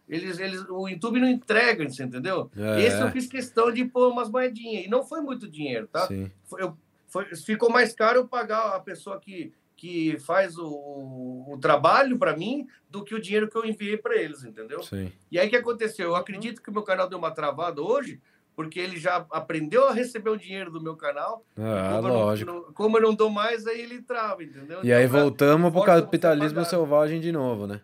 Eles, 0.09 0.39
eles, 0.39 0.65
o 0.69 0.89
YouTube 0.89 1.19
não 1.19 1.29
entrega, 1.29 1.89
você 1.89 2.05
entendeu? 2.05 2.51
É. 2.57 2.83
Esse 2.83 3.01
eu 3.01 3.11
fiz 3.11 3.27
questão 3.27 3.73
de 3.73 3.85
pôr 3.85 4.13
umas 4.13 4.31
moedinhas. 4.31 4.85
E 4.85 4.89
não 4.89 5.03
foi 5.03 5.21
muito 5.21 5.49
dinheiro, 5.49 5.89
tá? 5.89 6.07
Sim. 6.07 6.31
Eu, 6.59 6.77
foi, 7.09 7.25
ficou 7.35 7.71
mais 7.71 7.93
caro 7.95 8.21
eu 8.21 8.29
pagar 8.29 8.77
a 8.77 8.81
pessoa 8.81 9.19
que, 9.19 9.53
que 9.77 10.19
faz 10.21 10.57
o, 10.59 10.69
o 11.49 11.59
trabalho 11.61 12.19
para 12.19 12.37
mim 12.37 12.69
do 12.89 13.03
que 13.03 13.15
o 13.15 13.21
dinheiro 13.21 13.49
que 13.49 13.57
eu 13.57 13.65
enviei 13.65 13.97
para 13.97 14.15
eles, 14.17 14.45
entendeu? 14.45 14.83
Sim. 14.83 15.11
E 15.31 15.39
aí 15.39 15.47
o 15.49 15.51
que 15.51 15.57
aconteceu? 15.57 16.09
Eu 16.09 16.17
acredito 16.17 16.63
que 16.63 16.71
o 16.71 16.73
meu 16.73 16.83
canal 16.83 17.09
deu 17.09 17.19
uma 17.19 17.31
travada 17.31 17.83
hoje, 17.83 18.21
porque 18.57 18.81
ele 18.81 18.99
já 18.99 19.27
aprendeu 19.31 19.87
a 19.87 19.93
receber 19.93 20.31
o 20.31 20.37
dinheiro 20.37 20.71
do 20.71 20.81
meu 20.81 20.97
canal. 20.97 21.45
Ah, 21.59 22.01
como 22.01 22.09
lógico. 22.09 22.51
Eu 22.51 22.55
não, 22.55 22.73
como 22.73 22.97
eu 22.97 23.03
não 23.03 23.15
dou 23.15 23.29
mais, 23.29 23.67
aí 23.67 23.83
ele 23.83 24.01
trava, 24.01 24.43
entendeu? 24.43 24.79
E 24.79 24.87
então, 24.87 24.99
aí 24.99 25.07
voltamos 25.07 25.71
pro 25.71 25.85
capitalismo 25.85 26.65
selvagem 26.65 27.21
de 27.21 27.31
novo, 27.31 27.67
né? 27.67 27.83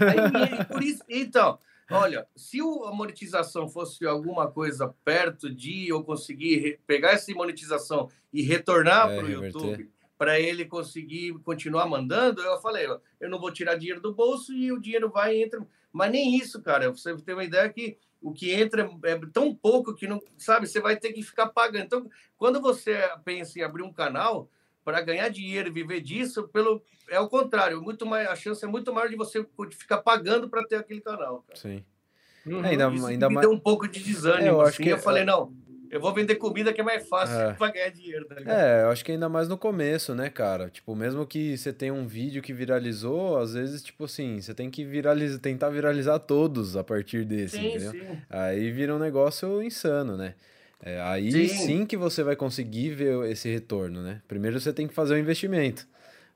Aí, 0.00 0.64
por 0.66 0.82
isso, 0.82 1.04
então, 1.08 1.56
olha, 1.88 2.26
se 2.34 2.58
a 2.60 2.90
monetização 2.90 3.68
fosse 3.68 4.04
alguma 4.04 4.50
coisa 4.50 4.92
perto 5.04 5.48
de 5.48 5.88
eu 5.88 6.02
conseguir 6.02 6.80
pegar 6.84 7.12
essa 7.12 7.32
monetização 7.32 8.08
e 8.32 8.42
retornar 8.42 9.08
é, 9.08 9.16
para 9.16 9.24
o 9.24 9.30
YouTube, 9.30 9.88
para 10.18 10.40
ele 10.40 10.64
conseguir 10.64 11.32
continuar 11.44 11.86
mandando, 11.86 12.42
eu 12.42 12.60
falei, 12.60 12.88
eu 13.20 13.30
não 13.30 13.38
vou 13.38 13.52
tirar 13.52 13.76
dinheiro 13.76 14.00
do 14.00 14.12
bolso 14.12 14.52
e 14.52 14.72
o 14.72 14.80
dinheiro 14.80 15.08
vai 15.10 15.36
e 15.36 15.44
entra. 15.44 15.64
Mas 15.92 16.10
nem 16.10 16.36
isso, 16.36 16.60
cara. 16.60 16.90
Você 16.90 17.14
tem 17.18 17.34
uma 17.34 17.44
ideia 17.44 17.68
que 17.68 17.98
o 18.22 18.32
que 18.32 18.52
entra 18.52 18.88
é 19.04 19.18
tão 19.32 19.54
pouco 19.54 19.94
que 19.94 20.06
não 20.06 20.22
sabe, 20.38 20.66
você 20.66 20.80
vai 20.80 20.96
ter 20.96 21.12
que 21.12 21.22
ficar 21.22 21.48
pagando. 21.48 21.84
Então, 21.84 22.10
quando 22.36 22.60
você 22.60 22.98
pensa 23.24 23.58
em 23.58 23.62
abrir 23.62 23.82
um 23.82 23.92
canal 23.92 24.48
para 24.84 25.00
ganhar 25.00 25.28
dinheiro 25.28 25.68
e 25.68 25.72
viver 25.72 26.00
disso, 26.00 26.48
pelo 26.48 26.82
é 27.08 27.20
o 27.20 27.28
contrário, 27.28 27.82
muito 27.82 28.06
mais 28.06 28.26
a 28.28 28.34
chance 28.34 28.64
é 28.64 28.68
muito 28.68 28.92
maior 28.92 29.08
de 29.08 29.16
você 29.16 29.44
ficar 29.72 29.98
pagando 29.98 30.48
para 30.48 30.64
ter 30.64 30.76
aquele 30.76 31.00
canal. 31.00 31.44
Cara. 31.46 31.58
Sim. 31.58 31.84
Uhum. 32.46 32.64
Ainda, 32.64 32.88
Isso 32.88 33.06
ainda 33.06 33.28
me 33.28 33.34
mais... 33.36 33.46
deu 33.46 33.54
um 33.54 33.60
pouco 33.60 33.86
de 33.86 34.00
desânimo. 34.02 34.46
É, 34.46 34.50
eu, 34.50 34.60
assim, 34.62 34.82
que... 34.82 34.88
eu 34.88 34.98
falei, 34.98 35.24
não, 35.24 35.52
eu 35.92 36.00
vou 36.00 36.12
vender 36.14 36.36
comida 36.36 36.72
que 36.72 36.80
é 36.80 36.84
mais 36.84 37.06
fácil 37.06 37.38
é. 37.38 37.52
para 37.52 37.70
ganhar 37.70 37.90
dinheiro. 37.90 38.24
Tá 38.24 38.36
é, 38.46 38.82
eu 38.84 38.88
acho 38.88 39.04
que 39.04 39.12
ainda 39.12 39.28
mais 39.28 39.46
no 39.46 39.58
começo, 39.58 40.14
né, 40.14 40.30
cara? 40.30 40.70
Tipo, 40.70 40.96
mesmo 40.96 41.26
que 41.26 41.54
você 41.54 41.70
tenha 41.70 41.92
um 41.92 42.06
vídeo 42.06 42.40
que 42.40 42.50
viralizou, 42.50 43.36
às 43.36 43.52
vezes, 43.52 43.82
tipo 43.82 44.04
assim, 44.04 44.40
você 44.40 44.54
tem 44.54 44.70
que 44.70 44.86
viralizar, 44.86 45.38
tentar 45.38 45.68
viralizar 45.68 46.18
todos 46.18 46.78
a 46.78 46.82
partir 46.82 47.26
desse, 47.26 47.58
sim, 47.58 47.68
entendeu? 47.68 47.90
Sim. 47.90 48.18
Aí 48.30 48.70
vira 48.70 48.96
um 48.96 48.98
negócio 48.98 49.62
insano, 49.62 50.16
né? 50.16 50.34
É, 50.82 50.98
aí 51.02 51.30
sim. 51.30 51.48
sim. 51.48 51.86
que 51.86 51.96
você 51.96 52.22
vai 52.22 52.36
conseguir 52.36 52.90
ver 52.90 53.30
esse 53.30 53.52
retorno, 53.52 54.02
né? 54.02 54.22
Primeiro 54.26 54.58
você 54.58 54.72
tem 54.72 54.88
que 54.88 54.94
fazer 54.94 55.12
o 55.12 55.16
um 55.18 55.20
investimento. 55.20 55.86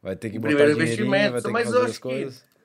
Vai 0.03 0.15
ter 0.15 0.29
que 0.29 0.39
botar 0.39 0.55
Primeiro 0.55 0.73
investimento, 0.83 1.33
vai 1.33 1.43
ter 1.43 1.51
mas 1.51 1.67
que 1.67 1.73
fazer 1.73 1.87
as 1.87 1.99
coisas. 1.99 2.41
Que 2.41 2.56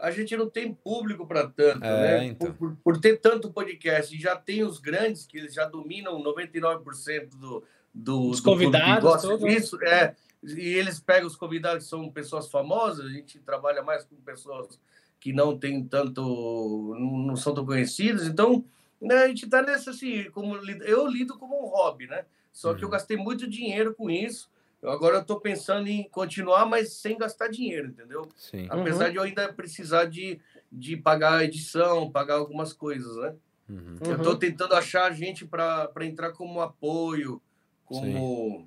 a 0.00 0.10
gente 0.10 0.36
não 0.36 0.48
tem 0.48 0.72
público 0.72 1.26
para 1.26 1.46
tanto, 1.46 1.84
é, 1.84 2.18
né? 2.18 2.24
Então. 2.24 2.52
Por, 2.54 2.76
por, 2.76 2.98
ter 2.98 3.18
tanto 3.18 3.52
podcast, 3.52 4.14
e 4.14 4.20
já 4.20 4.34
tem 4.34 4.64
os 4.64 4.78
grandes 4.78 5.26
que 5.26 5.38
eles 5.38 5.52
já 5.52 5.66
dominam 5.66 6.22
99% 6.22 7.28
do, 7.36 7.62
do, 7.92 8.30
os 8.30 8.40
do 8.40 8.44
convidados 8.44 9.22
todo, 9.22 9.46
isso 9.46 9.82
é 9.84 10.14
e 10.42 10.68
eles 10.68 10.98
pegam 10.98 11.26
os 11.26 11.36
convidados 11.36 11.84
que 11.84 11.90
são 11.90 12.10
pessoas 12.10 12.50
famosas, 12.50 13.04
a 13.04 13.10
gente 13.10 13.38
trabalha 13.40 13.82
mais 13.82 14.04
com 14.04 14.16
pessoas 14.16 14.80
que 15.20 15.34
não 15.34 15.58
tem 15.58 15.84
tanto 15.84 16.96
não 16.98 17.36
são 17.36 17.52
tão 17.52 17.66
conhecidas, 17.66 18.26
então 18.26 18.64
né, 19.00 19.24
a 19.24 19.28
gente 19.28 19.44
está 19.44 19.60
nessa 19.60 19.90
assim, 19.90 20.30
como 20.30 20.56
eu 20.56 21.06
lido 21.06 21.38
como 21.38 21.62
um 21.62 21.68
hobby, 21.68 22.06
né? 22.06 22.24
Só 22.52 22.70
uhum. 22.70 22.76
que 22.76 22.84
eu 22.84 22.88
uhum. 22.88 22.92
gastei 22.92 23.16
muito 23.16 23.46
dinheiro 23.46 23.94
com 23.94 24.10
isso 24.10 24.50
Agora 24.82 25.16
eu 25.16 25.20
estou 25.20 25.38
pensando 25.38 25.88
em 25.88 26.08
continuar, 26.08 26.64
mas 26.64 26.94
sem 26.94 27.18
gastar 27.18 27.48
dinheiro, 27.48 27.88
entendeu? 27.88 28.28
Sim. 28.34 28.66
Apesar 28.70 29.06
uhum. 29.06 29.10
de 29.10 29.16
eu 29.16 29.22
ainda 29.22 29.52
precisar 29.52 30.06
de, 30.06 30.40
de 30.72 30.96
pagar 30.96 31.38
a 31.38 31.44
edição, 31.44 32.10
pagar 32.10 32.36
algumas 32.36 32.72
coisas, 32.72 33.14
né? 33.16 33.34
Uhum. 33.68 33.98
Eu 34.04 34.16
estou 34.16 34.36
tentando 34.36 34.74
achar 34.74 35.12
gente 35.12 35.46
para 35.46 35.90
entrar 36.00 36.32
como 36.32 36.60
apoio, 36.60 37.42
como, 37.84 38.66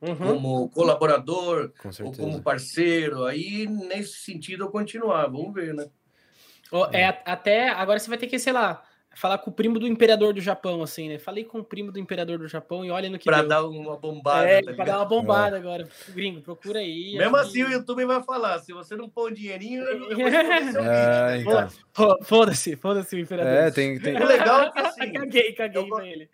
uhum. 0.00 0.16
como 0.16 0.68
colaborador, 0.70 1.72
Com 1.78 1.90
ou 2.04 2.12
como 2.12 2.42
parceiro. 2.42 3.24
Aí, 3.24 3.66
nesse 3.66 4.14
sentido, 4.14 4.64
eu 4.64 4.70
continuar. 4.70 5.26
Vamos 5.26 5.52
ver, 5.52 5.74
né? 5.74 5.88
Oh, 6.72 6.86
é, 6.86 7.22
até 7.24 7.68
agora 7.68 7.98
você 7.98 8.08
vai 8.08 8.18
ter 8.18 8.26
que, 8.26 8.38
sei 8.38 8.52
lá, 8.52 8.82
falar 9.18 9.38
com 9.38 9.50
o 9.50 9.52
primo 9.52 9.78
do 9.80 9.86
imperador 9.86 10.32
do 10.32 10.40
Japão, 10.40 10.80
assim, 10.80 11.08
né? 11.08 11.18
Falei 11.18 11.44
com 11.44 11.58
o 11.58 11.64
primo 11.64 11.90
do 11.90 11.98
imperador 11.98 12.38
do 12.38 12.46
Japão 12.46 12.84
e 12.84 12.90
olha 12.90 13.10
no 13.10 13.18
que. 13.18 13.24
Pra 13.24 13.40
deu. 13.40 13.48
dar 13.48 13.64
uma 13.64 13.96
bombada. 13.96 14.48
É, 14.48 14.62
tá 14.62 14.72
pra 14.72 14.84
dar 14.84 14.98
uma 14.98 15.04
bombada 15.04 15.56
é. 15.56 15.58
agora. 15.58 15.88
Gringo, 16.10 16.40
procura 16.40 16.78
aí. 16.78 17.16
Mesmo 17.18 17.36
assim, 17.36 17.64
o 17.64 17.70
YouTube 17.70 18.04
vai 18.04 18.22
falar: 18.22 18.60
se 18.60 18.72
você 18.72 18.94
não 18.94 19.08
pôr 19.08 19.32
um 19.32 19.34
dinheirinho, 19.34 19.82
eu 19.82 19.98
não 19.98 20.08
vou 20.08 20.28
é, 20.86 21.40
então. 21.40 22.16
Foda-se, 22.22 22.76
foda-se 22.76 23.16
o 23.16 23.18
imperador. 23.18 23.52
É, 23.52 23.70
tem. 23.72 23.98
tem... 23.98 24.14
O 24.14 24.24
legal 24.24 24.62
é 24.62 24.70
que 24.70 24.78
assim. 24.86 25.12
caguei, 25.12 25.52
caguei 25.52 25.88
pra 25.88 26.06
ele. 26.06 26.30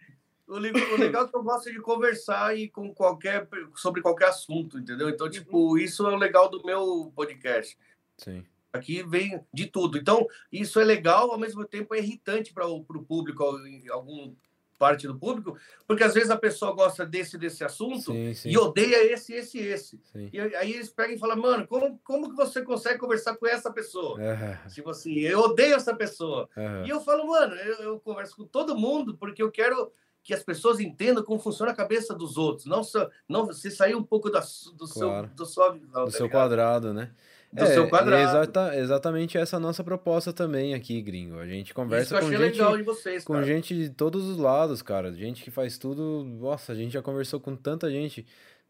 O 0.46 0.58
legal 0.58 1.24
é 1.24 1.28
que 1.28 1.36
eu 1.36 1.42
gosto 1.42 1.72
de 1.72 1.80
conversar 1.80 2.54
e 2.56 2.68
com 2.68 2.92
qualquer, 2.92 3.48
sobre 3.74 4.02
qualquer 4.02 4.28
assunto, 4.28 4.78
entendeu? 4.78 5.08
Então, 5.08 5.28
tipo, 5.30 5.70
uhum. 5.70 5.78
isso 5.78 6.06
é 6.06 6.12
o 6.12 6.16
legal 6.16 6.50
do 6.50 6.62
meu 6.64 7.10
podcast. 7.16 7.78
Sim. 8.18 8.44
Aqui 8.74 9.04
vem 9.04 9.40
de 9.52 9.66
tudo. 9.66 9.96
Então, 9.96 10.26
isso 10.50 10.80
é 10.80 10.84
legal, 10.84 11.30
ao 11.30 11.38
mesmo 11.38 11.64
tempo 11.64 11.94
é 11.94 11.98
irritante 11.98 12.52
para 12.52 12.66
o 12.66 12.82
público, 12.82 13.44
algum 13.90 14.34
parte 14.78 15.06
do 15.06 15.16
público, 15.16 15.56
porque 15.86 16.02
às 16.02 16.12
vezes 16.12 16.30
a 16.30 16.36
pessoa 16.36 16.72
gosta 16.72 17.06
desse 17.06 17.38
desse 17.38 17.64
assunto 17.64 18.12
sim, 18.12 18.34
sim. 18.34 18.50
e 18.50 18.58
odeia 18.58 19.12
esse, 19.12 19.32
esse, 19.32 19.58
esse. 19.58 20.00
Sim. 20.12 20.28
E 20.32 20.40
aí 20.40 20.72
eles 20.72 20.90
pegam 20.90 21.14
e 21.14 21.18
falam, 21.18 21.36
mano, 21.36 21.66
como, 21.66 21.98
como 22.04 22.28
que 22.28 22.36
você 22.36 22.62
consegue 22.62 22.98
conversar 22.98 23.36
com 23.36 23.46
essa 23.46 23.72
pessoa? 23.72 24.18
Uhum. 24.18 24.68
Tipo 24.70 24.90
assim, 24.90 25.20
eu 25.20 25.40
odeio 25.40 25.76
essa 25.76 25.94
pessoa. 25.94 26.48
Uhum. 26.56 26.84
E 26.84 26.90
eu 26.90 27.00
falo, 27.00 27.26
mano, 27.28 27.54
eu, 27.54 27.74
eu, 27.76 28.00
converso 28.00 28.36
com 28.36 28.44
todo 28.44 28.76
mundo 28.76 29.16
porque 29.16 29.42
eu 29.42 29.50
quero 29.50 29.92
que 30.22 30.34
as 30.34 30.42
pessoas 30.42 30.80
entendam 30.80 31.22
como 31.22 31.38
funciona 31.38 31.72
a 31.72 31.76
cabeça 31.76 32.14
dos 32.14 32.38
outros, 32.38 32.66
não 32.66 32.82
só, 32.82 33.10
não 33.28 33.46
você 33.46 33.70
sair 33.70 33.94
um 33.94 34.02
pouco 34.02 34.30
da, 34.30 34.40
do, 34.74 34.88
claro. 34.88 35.26
seu, 35.28 35.36
do, 35.36 35.46
sua 35.46 35.68
do 35.70 35.86
tá 35.86 36.10
seu 36.10 36.30
quadrado, 36.30 36.94
né? 36.94 37.10
Do 37.54 37.62
é, 37.62 37.66
seu 37.66 37.88
quadrado. 37.88 38.28
Exata, 38.28 38.76
exatamente 38.76 39.38
essa 39.38 39.60
nossa 39.60 39.84
proposta 39.84 40.32
também 40.32 40.74
aqui, 40.74 41.00
gringo. 41.00 41.38
A 41.38 41.46
gente 41.46 41.72
conversa 41.72 42.18
com 42.18 42.28
gente, 42.28 42.82
vocês, 42.82 43.24
com 43.24 43.40
gente 43.44 43.74
de 43.74 43.90
todos 43.90 44.28
os 44.28 44.36
lados, 44.36 44.82
cara. 44.82 45.12
Gente 45.12 45.44
que 45.44 45.52
faz 45.52 45.78
tudo. 45.78 46.24
Nossa, 46.24 46.72
a 46.72 46.74
gente 46.74 46.92
já 46.92 47.00
conversou 47.00 47.38
com 47.38 47.54
tanta 47.54 47.88
gente. 47.88 48.26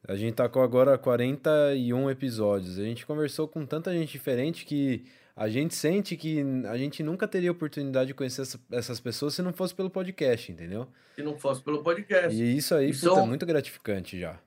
A 0.06 0.14
gente 0.14 0.34
tá 0.34 0.46
com 0.50 0.60
agora 0.60 0.98
41 0.98 2.10
episódios. 2.10 2.78
A 2.78 2.82
gente 2.82 3.06
conversou 3.06 3.48
com 3.48 3.64
tanta 3.64 3.90
gente 3.90 4.12
diferente 4.12 4.66
que 4.66 5.06
a 5.34 5.48
gente 5.48 5.74
sente 5.74 6.14
que 6.14 6.44
a 6.68 6.76
gente 6.76 7.02
nunca 7.02 7.26
teria 7.26 7.50
oportunidade 7.50 8.08
de 8.08 8.14
conhecer 8.14 8.42
essa, 8.42 8.60
essas 8.70 9.00
pessoas 9.00 9.34
se 9.34 9.40
não 9.40 9.52
fosse 9.52 9.74
pelo 9.74 9.88
podcast, 9.88 10.52
entendeu? 10.52 10.86
Se 11.16 11.22
não 11.22 11.38
fosse 11.38 11.62
pelo 11.62 11.82
podcast. 11.82 12.38
E 12.38 12.56
isso 12.56 12.74
aí, 12.74 12.92
puta, 12.92 13.20
é 13.20 13.26
muito 13.26 13.46
gratificante 13.46 14.20
já. 14.20 14.38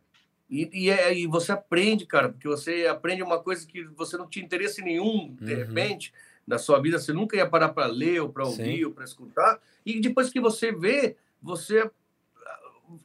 E, 0.50 0.70
e, 0.72 0.89
é, 0.89 1.14
e, 1.14 1.28
você 1.28 1.52
aprende, 1.52 2.06
cara, 2.06 2.30
porque 2.30 2.48
você 2.48 2.88
aprende 2.88 3.22
uma 3.22 3.39
coisa 3.39 3.68
que 3.68 3.84
você 3.84 4.16
não 4.18 4.28
tinha 4.28 4.45
interesse 4.45 4.82
nenhum, 4.82 5.36
de 5.36 5.54
uhum. 5.54 5.60
repente, 5.60 6.14
na 6.45 6.58
sua 6.58 6.82
vida, 6.82 6.98
você 6.98 7.12
nunca 7.12 7.36
ia 7.36 7.50
parar 7.50 7.70
para 7.70 7.88
ler, 7.88 8.22
ou 8.22 8.30
para 8.30 8.45
ouvir, 8.45 8.78
Sim. 8.78 8.86
ou 8.86 8.91
para 8.91 9.04
escutar. 9.04 9.60
E 9.86 10.00
depois 10.00 10.30
que 10.30 10.39
você 10.39 10.72
vê, 10.72 11.18
você 11.41 11.89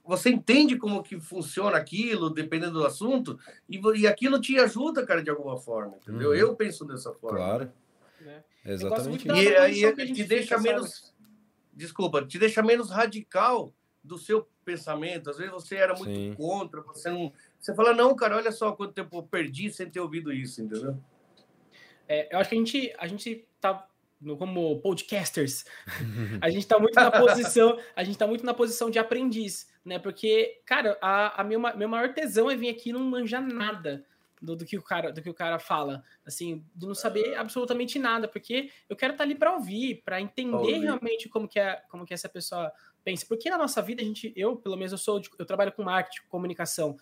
você 0.05 0.31
entende 0.31 0.77
como 0.77 1.03
que 1.03 1.19
funciona 1.19 1.77
aquilo, 1.77 2.31
dependendo 2.31 2.75
do 2.75 2.87
assunto, 2.87 3.37
e, 3.69 3.81
e 3.97 4.07
aquilo 4.07 4.41
te 4.41 4.57
ajuda, 4.57 5.05
cara, 5.05 5.25
de 5.25 5.31
alguma 5.31 5.57
forma, 5.57 5.97
entendeu? 5.97 6.31
Uhum. 6.31 6.37
Eu 6.37 6.55
penso 6.55 6.85
dessa 6.85 7.13
forma. 7.13 7.39
Claro. 7.39 7.73
Né? 8.21 8.45
Exatamente. 8.65 9.27
E 9.27 9.57
aí 9.57 10.13
te 10.13 10.23
deixa 10.23 10.57
menos. 10.59 11.13
Desculpa, 11.73 12.25
te 12.25 12.39
deixa 12.39 12.63
menos 12.63 12.91
radical 12.91 13.75
do 14.03 14.19
seu 14.19 14.49
pensamento. 14.65 15.31
Às 15.31 15.39
vezes 15.39 15.53
você 15.53 15.77
era 15.77 15.95
muito 15.95 16.15
Sim. 16.15 16.35
contra, 16.35 16.81
você 16.83 17.11
não. 17.11 17.33
Você 17.59 17.75
fala, 17.75 17.93
não, 17.93 18.15
cara, 18.15 18.37
olha 18.37 18.51
só 18.51 18.73
quanto 18.73 18.93
tempo 18.93 19.19
eu 19.19 19.23
perdi 19.23 19.71
sem 19.71 19.89
ter 19.89 20.01
ouvido 20.01 20.33
isso, 20.33 20.63
entendeu? 20.63 20.99
É, 22.09 22.35
eu 22.35 22.39
acho 22.39 22.51
que 22.51 22.57
a 22.57 22.59
gente, 22.59 22.95
a 22.99 23.07
gente 23.07 23.49
tá 23.61 23.89
como 24.39 24.81
podcasters, 24.81 25.65
a 26.41 26.49
gente 26.51 26.67
tá 26.67 26.79
muito 26.79 26.95
na 26.95 27.11
posição, 27.11 27.79
a 27.95 28.05
gente 28.05 28.19
tá 28.19 28.27
muito 28.27 28.45
na 28.45 28.55
posição 28.55 28.91
de 28.91 28.99
aprendiz, 28.99 29.69
né? 29.85 29.99
Porque, 29.99 30.61
cara, 30.65 30.97
a, 31.01 31.41
a 31.41 31.45
meu, 31.45 31.61
meu 31.61 31.89
maior 31.89 32.13
tesão 32.13 32.51
é 32.51 32.57
vir 32.57 32.69
aqui 32.69 32.91
e 32.91 32.93
não 32.93 33.01
manjar 33.01 33.43
nada 33.43 34.05
do, 34.43 34.57
do, 34.57 34.65
que 34.65 34.77
o 34.77 34.83
cara, 34.83 35.13
do 35.13 35.23
que 35.23 35.31
o 35.31 35.35
cara 35.35 35.59
fala, 35.59 36.03
assim, 36.27 36.65
de 36.75 36.87
não 36.87 36.95
saber 36.95 37.35
absolutamente 37.37 37.99
nada, 37.99 38.27
porque 38.27 38.71
eu 38.89 38.97
quero 38.97 39.13
estar 39.13 39.25
tá 39.25 39.29
ali 39.29 39.37
para 39.37 39.55
ouvir, 39.55 40.03
para 40.05 40.21
entender 40.21 40.57
ouvir. 40.57 40.81
realmente 40.81 41.29
como 41.29 41.47
que 41.47 41.61
é, 41.61 41.81
como 41.89 42.05
que 42.05 42.13
essa 42.13 42.29
pessoa 42.29 42.73
pensa. 43.05 43.27
Porque 43.27 43.51
na 43.51 43.59
nossa 43.59 43.81
vida 43.83 44.03
a 44.03 44.05
gente, 44.05 44.33
eu, 44.37 44.57
pelo 44.57 44.77
menos 44.77 44.93
eu 44.93 44.99
sou, 44.99 45.21
eu 45.39 45.47
trabalho 45.47 45.73
com 45.73 45.83
marketing, 45.83 46.27
comunicação. 46.29 46.97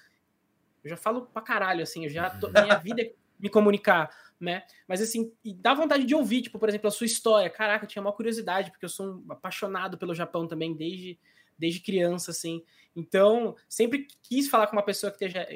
Eu 0.83 0.91
já 0.91 0.97
falo 0.97 1.27
pra 1.27 1.43
caralho 1.43 1.83
assim, 1.83 2.05
eu 2.05 2.11
já 2.11 2.31
tô, 2.31 2.49
minha 2.49 2.79
vida 2.79 3.03
é 3.03 3.13
me 3.39 3.49
comunicar, 3.49 4.11
né? 4.39 4.65
Mas 4.87 5.01
assim, 5.01 5.33
e 5.45 5.55
dá 5.55 5.75
vontade 5.75 6.05
de 6.05 6.15
ouvir, 6.15 6.43
tipo, 6.43 6.59
por 6.59 6.69
exemplo, 6.69 6.89
a 6.89 6.91
sua 6.91 7.07
história. 7.07 7.49
Caraca, 7.49 7.85
eu 7.85 7.89
tinha 7.89 8.03
uma 8.03 8.13
curiosidade, 8.13 8.71
porque 8.71 8.85
eu 8.85 8.91
sou 8.91 9.07
um 9.07 9.33
apaixonado 9.33 9.97
pelo 9.99 10.15
Japão 10.15 10.47
também 10.47 10.75
desde, 10.75 11.19
desde 11.59 11.81
criança, 11.81 12.31
assim. 12.31 12.63
Então, 12.95 13.57
sempre 13.69 14.07
quis 14.23 14.49
falar 14.49 14.67
com 14.67 14.75
uma 14.75 14.83
pessoa 14.83 15.11
que 15.11 15.25
esteja, 15.25 15.47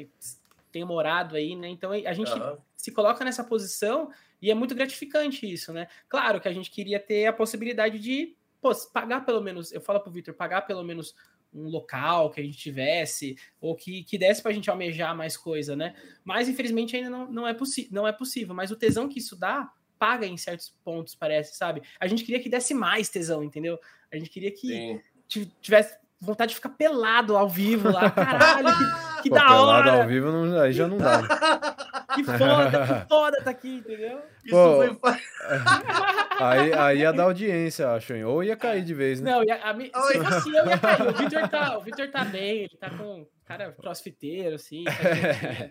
tenha 0.74 0.86
morado 0.86 1.36
aí, 1.36 1.54
né? 1.54 1.68
Então 1.68 1.92
a 1.92 2.12
gente 2.12 2.32
uhum. 2.32 2.58
se 2.76 2.90
coloca 2.90 3.24
nessa 3.24 3.44
posição 3.44 4.10
e 4.42 4.50
é 4.50 4.54
muito 4.54 4.74
gratificante 4.74 5.50
isso, 5.50 5.72
né? 5.72 5.86
Claro 6.08 6.40
que 6.40 6.48
a 6.48 6.52
gente 6.52 6.70
queria 6.70 6.98
ter 6.98 7.26
a 7.26 7.32
possibilidade 7.32 7.98
de 7.98 8.36
pô, 8.64 8.74
pagar 8.90 9.26
pelo 9.26 9.42
menos, 9.42 9.70
eu 9.72 9.80
falo 9.82 10.00
pro 10.00 10.10
Victor, 10.10 10.32
pagar 10.32 10.62
pelo 10.62 10.82
menos 10.82 11.14
um 11.52 11.68
local 11.68 12.30
que 12.30 12.40
a 12.40 12.42
gente 12.42 12.56
tivesse, 12.56 13.36
ou 13.60 13.76
que, 13.76 14.02
que 14.04 14.16
desse 14.16 14.40
para 14.40 14.52
a 14.52 14.54
gente 14.54 14.70
almejar 14.70 15.14
mais 15.14 15.36
coisa, 15.36 15.76
né? 15.76 15.94
Mas 16.24 16.48
infelizmente 16.48 16.96
ainda 16.96 17.10
não, 17.10 17.30
não, 17.30 17.46
é 17.46 17.54
não 17.90 18.08
é 18.08 18.12
possível. 18.12 18.54
Mas 18.54 18.70
o 18.70 18.76
tesão 18.76 19.06
que 19.06 19.18
isso 19.18 19.36
dá 19.36 19.70
paga 19.98 20.24
em 20.26 20.38
certos 20.38 20.74
pontos, 20.82 21.14
parece, 21.14 21.58
sabe? 21.58 21.82
A 22.00 22.06
gente 22.06 22.24
queria 22.24 22.40
que 22.40 22.48
desse 22.48 22.72
mais 22.72 23.10
tesão, 23.10 23.44
entendeu? 23.44 23.78
A 24.10 24.16
gente 24.16 24.30
queria 24.30 24.50
que 24.50 25.02
Sim. 25.28 25.50
tivesse 25.60 25.98
vontade 26.18 26.50
de 26.50 26.56
ficar 26.56 26.70
pelado 26.70 27.36
ao 27.36 27.46
vivo 27.46 27.90
lá. 27.90 28.08
Caralho, 28.10 28.66
que, 28.78 29.22
que 29.24 29.28
Pô, 29.28 29.34
da 29.34 29.60
hora! 29.60 29.92
ao 30.02 30.08
vivo 30.08 30.32
não, 30.32 30.58
aí 30.58 30.72
já 30.72 30.88
não 30.88 30.96
dá. 30.96 31.20
que 32.14 32.24
foda, 32.24 32.86
que 32.86 33.08
foda 33.08 33.42
tá 33.42 33.50
aqui, 33.50 33.76
entendeu? 33.76 34.20
Pô, 34.48 34.84
Isso 34.84 34.98
foi... 35.00 35.10
aí, 36.40 36.72
aí 36.72 36.98
ia 37.00 37.12
dar 37.12 37.24
audiência, 37.24 37.90
acho, 37.90 38.14
hein? 38.14 38.24
Ou 38.24 38.42
ia 38.42 38.56
cair 38.56 38.84
de 38.84 38.94
vez, 38.94 39.20
né? 39.20 39.32
Não, 39.32 39.44
ia, 39.44 39.56
a, 39.56 39.74
se 39.74 40.18
fosse 40.22 40.48
eu, 40.54 40.66
ia 40.66 40.78
cair. 40.78 41.08
O 41.08 41.12
Victor 41.12 41.48
tá, 41.48 41.78
o 41.78 41.80
Victor 41.82 42.10
tá 42.10 42.24
bem, 42.24 42.58
ele 42.60 42.76
tá 42.78 42.90
com 42.90 43.26
cara 43.44 43.72
crossfiteiro, 43.72 44.54
assim. 44.54 44.84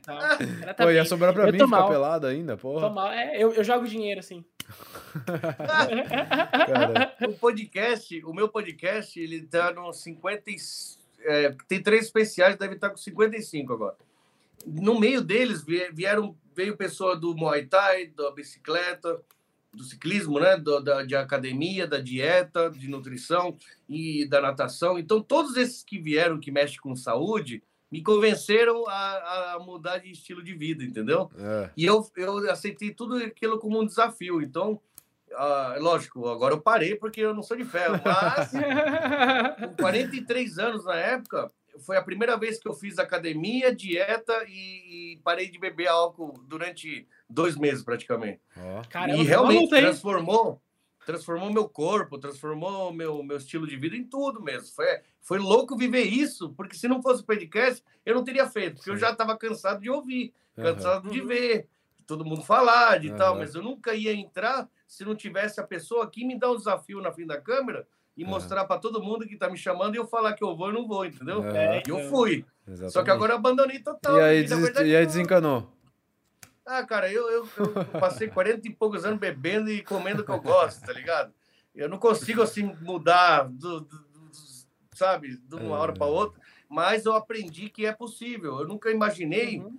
Tá 0.03 0.37
Pô, 0.77 0.91
ia 0.91 1.05
sobrar 1.05 1.33
pra 1.33 1.43
eu 1.43 1.47
mim 1.47 1.53
ficar 1.53 1.67
mal. 1.67 1.89
pelado 1.89 2.27
ainda, 2.27 2.55
porra. 2.57 2.87
Tô 2.87 2.93
mal. 2.93 3.11
É, 3.11 3.41
eu, 3.41 3.53
eu 3.53 3.63
jogo 3.63 3.87
dinheiro, 3.87 4.19
assim. 4.19 4.45
o 7.27 7.33
podcast, 7.33 8.23
o 8.25 8.33
meu 8.33 8.47
podcast, 8.49 9.19
ele 9.19 9.41
tá 9.41 9.71
no 9.71 9.91
50. 9.91 10.43
É, 11.25 11.55
tem 11.67 11.81
três 11.81 12.05
especiais, 12.05 12.57
deve 12.57 12.75
estar 12.75 12.89
com 12.89 12.97
55 12.97 13.73
agora. 13.73 13.95
No 14.65 14.99
meio 14.99 15.21
deles 15.21 15.63
vieram 15.93 16.37
veio 16.55 16.77
pessoa 16.77 17.15
do 17.15 17.35
Muay 17.35 17.65
Thai, 17.65 18.07
da 18.07 18.31
bicicleta, 18.31 19.19
do 19.73 19.83
ciclismo, 19.83 20.39
né? 20.39 20.55
Do, 20.55 20.79
da, 20.79 21.03
de 21.03 21.15
academia, 21.15 21.87
da 21.87 21.99
dieta, 21.99 22.69
de 22.69 22.87
nutrição 22.87 23.57
e 23.89 24.25
da 24.27 24.39
natação. 24.39 24.99
Então, 24.99 25.21
todos 25.21 25.57
esses 25.57 25.83
que 25.83 25.99
vieram, 25.99 26.39
que 26.39 26.51
mexem 26.51 26.79
com 26.79 26.95
saúde, 26.95 27.63
me 27.91 28.01
convenceram 28.01 28.87
a, 28.87 29.53
a 29.53 29.59
mudar 29.59 29.99
de 29.99 30.11
estilo 30.11 30.43
de 30.43 30.53
vida, 30.53 30.83
entendeu? 30.83 31.29
É. 31.37 31.69
E 31.77 31.85
eu, 31.85 32.07
eu 32.15 32.49
aceitei 32.49 32.91
tudo 32.91 33.17
aquilo 33.17 33.59
como 33.59 33.79
um 33.79 33.85
desafio. 33.85 34.41
Então, 34.41 34.79
uh, 35.31 35.79
lógico, 35.79 36.27
agora 36.27 36.53
eu 36.53 36.61
parei 36.61 36.95
porque 36.95 37.21
eu 37.21 37.33
não 37.33 37.43
sou 37.43 37.57
de 37.57 37.65
ferro, 37.65 37.99
mas 38.03 38.51
com 39.69 39.75
43 39.75 40.59
anos 40.59 40.85
na 40.85 40.95
época, 40.95 41.51
foi 41.79 41.97
a 41.97 42.01
primeira 42.01 42.37
vez 42.37 42.59
que 42.59 42.67
eu 42.67 42.73
fiz 42.73 42.99
academia, 42.99 43.73
dieta 43.73 44.45
e, 44.47 45.13
e 45.13 45.21
parei 45.23 45.49
de 45.49 45.59
beber 45.59 45.87
álcool 45.87 46.33
durante 46.47 47.07
dois 47.29 47.55
meses 47.55 47.83
praticamente. 47.83 48.41
Oh. 48.57 48.87
Caramba, 48.89 49.17
e 49.17 49.23
realmente 49.23 49.69
transformou, 49.69 50.61
transformou 51.05 51.51
meu 51.51 51.67
corpo, 51.67 52.17
transformou 52.17 52.91
meu, 52.93 53.23
meu 53.23 53.37
estilo 53.37 53.67
de 53.67 53.75
vida 53.75 53.95
em 53.95 54.03
tudo 54.03 54.41
mesmo. 54.41 54.73
Foi, 54.75 54.85
foi 55.21 55.39
louco 55.39 55.77
viver 55.77 56.03
isso, 56.03 56.53
porque 56.53 56.75
se 56.75 56.87
não 56.87 57.01
fosse 57.01 57.21
o 57.21 57.25
podcast, 57.25 57.83
eu 58.05 58.15
não 58.15 58.23
teria 58.23 58.47
feito, 58.47 58.75
porque 58.75 58.89
Sim. 58.89 58.91
eu 58.91 58.97
já 58.97 59.11
estava 59.11 59.37
cansado 59.37 59.81
de 59.81 59.89
ouvir, 59.89 60.33
cansado 60.55 61.05
uhum. 61.05 61.11
de 61.11 61.21
ver, 61.21 61.67
todo 62.05 62.25
mundo 62.25 62.43
falar 62.43 62.99
de 62.99 63.11
uhum. 63.11 63.17
tal, 63.17 63.35
mas 63.35 63.55
eu 63.55 63.63
nunca 63.63 63.93
ia 63.93 64.13
entrar 64.13 64.69
se 64.87 65.03
não 65.03 65.15
tivesse 65.15 65.59
a 65.59 65.63
pessoa 65.63 66.03
aqui 66.03 66.25
me 66.25 66.37
dar 66.37 66.51
um 66.51 66.57
desafio 66.57 67.01
na 67.01 67.11
frente 67.11 67.27
da 67.27 67.41
câmera 67.41 67.87
e 68.15 68.23
mostrar 68.23 68.65
para 68.65 68.79
todo 68.79 69.01
mundo 69.01 69.27
que 69.27 69.35
tá 69.35 69.49
me 69.49 69.57
chamando 69.57 69.95
e 69.95 69.97
eu 69.97 70.05
falar 70.05 70.33
que 70.33 70.43
eu 70.43 70.55
vou 70.55 70.69
e 70.69 70.73
não 70.73 70.87
vou, 70.87 71.05
entendeu? 71.05 71.43
É, 71.45 71.81
e 71.85 71.89
eu 71.89 72.09
fui. 72.09 72.45
Exatamente. 72.67 72.93
Só 72.93 73.03
que 73.03 73.09
agora 73.09 73.33
eu 73.33 73.37
abandonei 73.37 73.79
total. 73.79 74.17
E 74.17 74.21
aí, 74.21 74.43
des... 74.43 74.57
verdade, 74.57 74.89
e 74.89 74.95
aí 74.95 75.05
desencanou? 75.05 75.67
Ah, 76.65 76.83
cara, 76.85 77.11
eu, 77.11 77.29
eu, 77.29 77.49
eu 77.57 77.99
passei 77.99 78.27
40 78.27 78.67
e 78.67 78.73
poucos 78.73 79.03
anos 79.03 79.19
bebendo 79.19 79.69
e 79.69 79.83
comendo 79.83 80.21
o 80.21 80.25
que 80.25 80.31
eu 80.31 80.41
gosto, 80.41 80.85
tá 80.85 80.93
ligado? 80.93 81.33
Eu 81.75 81.89
não 81.89 81.97
consigo, 81.97 82.41
assim, 82.41 82.63
mudar, 82.81 83.49
do, 83.49 83.81
do, 83.81 83.97
do 83.97 84.31
sabe, 84.93 85.37
de 85.37 85.55
uma 85.55 85.77
hora 85.77 85.91
para 85.91 86.05
outra, 86.05 86.39
mas 86.69 87.05
eu 87.05 87.13
aprendi 87.13 87.69
que 87.69 87.85
é 87.85 87.91
possível. 87.91 88.59
Eu 88.59 88.67
nunca 88.67 88.91
imaginei 88.91 89.59
uhum. 89.59 89.77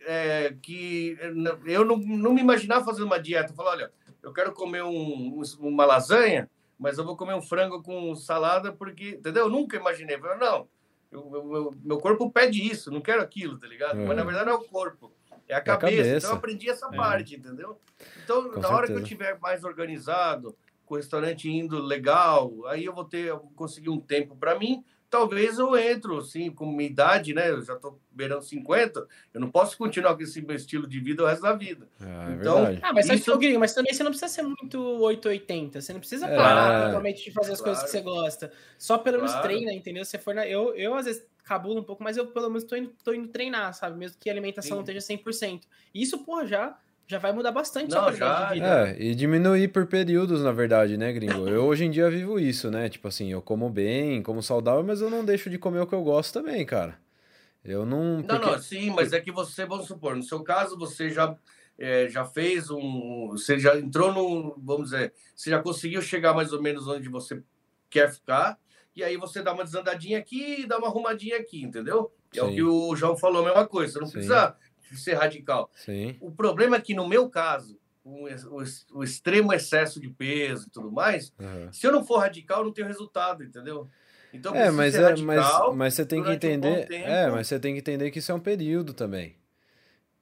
é, 0.00 0.56
que... 0.62 1.18
Eu 1.66 1.84
não, 1.84 1.96
não 1.98 2.32
me 2.32 2.40
imaginava 2.40 2.84
fazendo 2.84 3.06
uma 3.06 3.20
dieta. 3.20 3.52
Eu 3.52 3.56
falo, 3.56 3.70
olha, 3.70 3.92
eu 4.22 4.32
quero 4.32 4.52
comer 4.52 4.84
um, 4.84 5.42
uma 5.58 5.84
lasanha, 5.84 6.48
mas 6.78 6.98
eu 6.98 7.04
vou 7.04 7.16
comer 7.16 7.34
um 7.34 7.42
frango 7.42 7.82
com 7.82 8.14
salada 8.14 8.72
porque, 8.72 9.10
entendeu? 9.10 9.44
Eu 9.44 9.50
nunca 9.50 9.76
imaginei. 9.76 10.16
Eu, 10.16 10.38
não, 10.38 10.68
eu, 11.10 11.54
eu, 11.54 11.74
meu 11.82 11.98
corpo 11.98 12.30
pede 12.30 12.62
isso, 12.62 12.90
não 12.90 13.00
quero 13.00 13.22
aquilo, 13.22 13.58
tá 13.58 13.66
ligado? 13.66 14.00
É. 14.00 14.04
Mas 14.04 14.16
na 14.16 14.24
verdade 14.24 14.46
não 14.46 14.54
é 14.54 14.56
o 14.56 14.64
corpo, 14.64 15.12
é 15.48 15.54
a, 15.54 15.58
é 15.58 15.60
cabeça. 15.60 15.74
a 15.74 15.78
cabeça. 15.78 16.16
Então 16.18 16.30
eu 16.30 16.36
aprendi 16.36 16.70
essa 16.70 16.86
é. 16.86 16.96
parte, 16.96 17.36
entendeu? 17.36 17.80
Então, 18.24 18.42
com 18.42 18.48
na 18.48 18.54
certeza. 18.54 18.74
hora 18.74 18.86
que 18.86 18.92
eu 18.92 19.04
tiver 19.04 19.38
mais 19.40 19.64
organizado, 19.64 20.56
com 20.84 20.94
o 20.94 20.96
restaurante 20.96 21.50
indo 21.50 21.80
legal, 21.82 22.52
aí 22.66 22.84
eu 22.84 22.94
vou 22.94 23.04
ter, 23.04 23.26
eu 23.26 23.38
vou 23.38 23.50
conseguir 23.56 23.90
um 23.90 23.98
tempo 23.98 24.36
para 24.36 24.58
mim 24.58 24.84
talvez 25.10 25.58
eu 25.58 25.76
entro, 25.76 26.18
assim, 26.18 26.50
com 26.50 26.66
minha 26.66 26.88
idade, 26.88 27.34
né? 27.34 27.50
Eu 27.50 27.62
já 27.62 27.74
estou 27.74 28.00
beirando 28.10 28.42
50, 28.42 29.06
eu 29.34 29.40
não 29.40 29.50
posso 29.50 29.76
continuar 29.76 30.14
com 30.14 30.22
esse 30.22 30.40
meu 30.40 30.56
estilo 30.56 30.86
de 30.86 30.98
vida 31.00 31.22
o 31.22 31.26
resto 31.26 31.42
da 31.42 31.52
vida. 31.52 31.88
Ah, 32.00 32.30
é 32.30 32.34
então, 32.34 32.78
ah, 32.82 32.92
mas, 32.92 33.08
isso... 33.08 33.30
sabe, 33.30 33.58
mas 33.58 33.74
também 33.74 33.92
você 33.92 34.02
não 34.02 34.10
precisa 34.10 34.32
ser 34.32 34.42
muito 34.42 34.80
880, 34.80 35.80
você 35.80 35.92
não 35.92 36.00
precisa 36.00 36.26
é. 36.26 36.36
parar 36.36 36.86
totalmente 36.86 37.24
de 37.24 37.30
fazer 37.30 37.52
as 37.52 37.60
claro. 37.60 37.76
coisas 37.76 37.84
que 37.84 37.90
você 37.90 38.02
gosta. 38.02 38.52
Só 38.78 38.98
pelo 38.98 39.18
menos 39.18 39.32
claro. 39.32 39.46
treina, 39.48 39.72
entendeu? 39.72 40.04
Você 40.04 40.18
for 40.18 40.34
na... 40.34 40.46
eu, 40.46 40.74
eu, 40.74 40.94
às 40.94 41.04
vezes, 41.04 41.26
cabulo 41.44 41.80
um 41.80 41.84
pouco, 41.84 42.02
mas 42.02 42.16
eu 42.16 42.26
pelo 42.26 42.48
menos 42.48 42.64
estou 42.64 42.76
indo, 42.78 42.92
tô 43.04 43.12
indo 43.12 43.28
treinar, 43.28 43.72
sabe? 43.74 43.96
Mesmo 43.98 44.18
que 44.18 44.28
a 44.28 44.32
alimentação 44.32 44.70
Sim. 44.70 44.92
não 44.92 44.98
esteja 44.98 45.22
100%. 45.22 45.62
E 45.94 46.02
isso, 46.02 46.18
porra, 46.24 46.46
já 46.46 46.78
já 47.06 47.18
vai 47.18 47.32
mudar 47.32 47.52
bastante 47.52 47.94
Não, 47.94 48.12
já, 48.12 48.46
de 48.46 48.54
vida. 48.54 48.88
É, 48.88 48.96
e 49.00 49.14
diminuir 49.14 49.68
por 49.68 49.86
períodos, 49.86 50.42
na 50.42 50.50
verdade, 50.50 50.96
né, 50.96 51.12
gringo? 51.12 51.48
Eu 51.48 51.64
hoje 51.64 51.84
em 51.84 51.90
dia 51.90 52.10
vivo 52.10 52.38
isso, 52.38 52.70
né? 52.70 52.88
Tipo 52.88 53.06
assim, 53.06 53.30
eu 53.30 53.40
como 53.40 53.70
bem, 53.70 54.22
como 54.22 54.42
saudável, 54.42 54.82
mas 54.82 55.00
eu 55.00 55.08
não 55.08 55.24
deixo 55.24 55.48
de 55.48 55.56
comer 55.56 55.80
o 55.80 55.86
que 55.86 55.94
eu 55.94 56.02
gosto 56.02 56.32
também, 56.32 56.66
cara. 56.66 56.98
Eu 57.64 57.86
não. 57.86 58.18
Não, 58.18 58.22
porque... 58.22 58.46
não, 58.46 58.58
sim, 58.58 58.90
mas 58.90 59.12
é 59.12 59.20
que 59.20 59.30
você, 59.30 59.64
vamos 59.64 59.86
supor, 59.86 60.16
no 60.16 60.22
seu 60.22 60.42
caso, 60.42 60.76
você 60.76 61.10
já, 61.10 61.36
é, 61.78 62.08
já 62.08 62.24
fez 62.24 62.70
um. 62.70 63.28
Você 63.30 63.58
já 63.58 63.76
entrou 63.78 64.12
no. 64.12 64.56
Vamos 64.58 64.90
dizer, 64.90 65.12
você 65.34 65.50
já 65.50 65.62
conseguiu 65.62 66.02
chegar 66.02 66.34
mais 66.34 66.52
ou 66.52 66.60
menos 66.60 66.88
onde 66.88 67.08
você 67.08 67.40
quer 67.88 68.12
ficar, 68.12 68.58
e 68.94 69.04
aí 69.04 69.16
você 69.16 69.42
dá 69.42 69.52
uma 69.52 69.64
desandadinha 69.64 70.18
aqui 70.18 70.62
e 70.62 70.66
dá 70.66 70.78
uma 70.78 70.88
arrumadinha 70.88 71.36
aqui, 71.36 71.62
entendeu? 71.62 72.12
É 72.34 72.40
sim. 72.40 72.46
o 72.46 72.54
que 72.54 72.62
o 72.62 72.96
João 72.96 73.16
falou, 73.16 73.42
a 73.42 73.46
mesma 73.46 73.66
coisa. 73.66 73.92
Você 73.92 74.00
não 74.00 74.06
sim. 74.06 74.12
precisa 74.14 74.56
ser 74.94 75.14
radical. 75.14 75.70
Sim. 75.74 76.16
O 76.20 76.30
problema 76.30 76.76
é 76.76 76.80
que, 76.80 76.94
no 76.94 77.08
meu 77.08 77.28
caso, 77.28 77.78
o, 78.04 78.28
o, 78.28 78.64
o 78.98 79.02
extremo 79.02 79.52
excesso 79.52 80.00
de 80.00 80.08
peso 80.08 80.66
e 80.68 80.70
tudo 80.70 80.92
mais, 80.92 81.32
uhum. 81.38 81.72
se 81.72 81.86
eu 81.86 81.92
não 81.92 82.04
for 82.04 82.18
radical, 82.18 82.64
não 82.64 82.72
tenho 82.72 82.86
resultado, 82.86 83.42
entendeu? 83.42 83.88
Então, 84.32 84.54
é, 84.54 84.70
mas, 84.70 84.94
é, 84.94 85.16
mas, 85.16 85.46
mas 85.74 85.94
você 85.94 86.04
tem 86.04 86.22
que 86.22 86.30
entender. 86.30 86.88
Um 86.90 86.94
é, 86.94 87.30
mas 87.30 87.46
você 87.46 87.58
tem 87.58 87.72
que 87.74 87.80
entender 87.80 88.10
que 88.10 88.18
isso 88.18 88.30
é 88.30 88.34
um 88.34 88.40
período 88.40 88.92
também. 88.92 89.36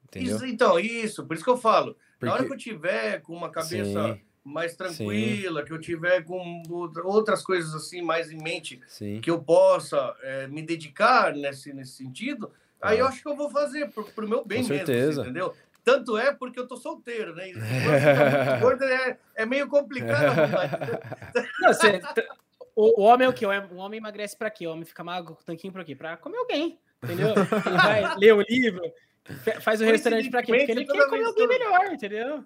Entendeu? 0.05 0.35
Isso, 0.35 0.45
então, 0.45 0.79
isso, 0.79 1.25
por 1.25 1.35
isso 1.35 1.43
que 1.43 1.49
eu 1.49 1.57
falo. 1.57 1.97
Porque... 2.13 2.25
Na 2.25 2.33
hora 2.33 2.45
que 2.45 2.53
eu 2.53 2.57
tiver 2.57 3.21
com 3.21 3.33
uma 3.33 3.49
cabeça 3.49 4.13
Sim. 4.13 4.21
mais 4.43 4.75
tranquila, 4.75 5.61
Sim. 5.61 5.67
que 5.67 5.73
eu 5.73 5.79
tiver 5.79 6.23
com 6.23 6.63
outras 7.03 7.43
coisas 7.43 7.73
assim 7.73 8.01
mais 8.01 8.31
em 8.31 8.41
mente, 8.41 8.79
Sim. 8.87 9.19
que 9.19 9.29
eu 9.29 9.43
possa 9.43 10.15
é, 10.21 10.47
me 10.47 10.61
dedicar 10.61 11.33
nesse, 11.35 11.73
nesse 11.73 11.93
sentido, 11.93 12.51
Aí 12.85 12.99
eu 12.99 13.07
acho 13.07 13.21
que 13.21 13.27
eu 13.27 13.35
vou 13.35 13.49
fazer 13.49 13.89
pro, 13.89 14.03
pro 14.05 14.27
meu 14.27 14.45
bem 14.45 14.61
Com 14.63 14.69
mesmo, 14.69 14.85
certeza. 14.85 15.21
entendeu? 15.21 15.53
Tanto 15.83 16.17
é 16.17 16.33
porque 16.33 16.59
eu 16.59 16.67
tô 16.67 16.77
solteiro, 16.77 17.35
né? 17.35 17.49
E 17.49 17.53
gordo 18.59 18.83
é, 18.83 19.17
é 19.35 19.45
meio 19.45 19.67
complicado. 19.67 20.35
Não, 21.61 21.73
você, 21.73 22.01
o, 22.75 23.01
o, 23.01 23.03
homem 23.03 23.27
é 23.27 23.29
o 23.29 23.33
quê? 23.33 23.45
O 23.45 23.75
homem 23.75 23.99
emagrece 23.99 24.35
pra 24.35 24.49
quê? 24.49 24.65
O 24.65 24.71
homem 24.71 24.83
fica 24.83 25.03
magro 25.03 25.35
com 25.35 25.41
o 25.41 25.45
tanquinho 25.45 25.71
pra 25.71 25.83
quê? 25.83 25.95
Pra 25.95 26.17
comer 26.17 26.37
alguém, 26.37 26.79
entendeu? 27.03 27.29
Ele 27.65 27.77
vai 27.77 28.17
ler 28.17 28.33
o 28.33 28.41
livro, 28.41 28.81
faz 29.61 29.79
o 29.79 29.85
restaurante 29.85 30.29
pra 30.29 30.41
quê? 30.41 30.55
Porque 30.57 30.71
ele 30.71 30.85
quer 30.85 31.07
comer 31.07 31.25
alguém 31.25 31.47
melhor, 31.47 31.93
entendeu? 31.93 32.43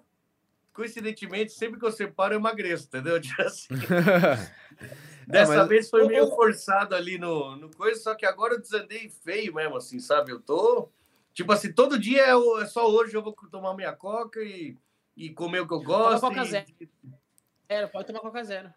Coincidentemente, 0.72 1.52
sempre 1.52 1.78
que 1.78 1.84
eu 1.84 1.92
separo, 1.92 2.34
eu 2.34 2.38
emagreço, 2.38 2.86
entendeu? 2.86 3.16
Assim. 3.44 3.68
Dessa 5.26 5.54
é, 5.54 5.56
mas... 5.58 5.68
vez 5.68 5.90
foi 5.90 6.06
meio 6.06 6.28
forçado 6.28 6.94
ali 6.94 7.16
no, 7.16 7.56
no 7.56 7.70
coisa, 7.74 8.00
só 8.00 8.14
que 8.14 8.26
agora 8.26 8.54
eu 8.54 8.60
desandei 8.60 9.08
feio 9.08 9.54
mesmo, 9.54 9.76
assim, 9.76 10.00
sabe? 10.00 10.32
Eu 10.32 10.40
tô. 10.40 10.88
Tipo 11.32 11.52
assim, 11.52 11.72
todo 11.72 11.98
dia 11.98 12.22
é, 12.22 12.62
é 12.62 12.66
só 12.66 12.90
hoje 12.90 13.14
eu 13.14 13.22
vou 13.22 13.32
tomar 13.50 13.74
minha 13.74 13.92
coca 13.92 14.42
e, 14.42 14.76
e 15.16 15.30
comer 15.30 15.60
o 15.60 15.68
que 15.68 15.74
eu 15.74 15.82
gosto. 15.82 16.20
Toma 16.20 16.34
coca 16.34 16.46
e... 16.46 16.50
zero. 16.50 16.66
É, 17.68 17.86
pode 17.86 18.06
tomar 18.08 18.20
coca 18.20 18.42
zero. 18.42 18.74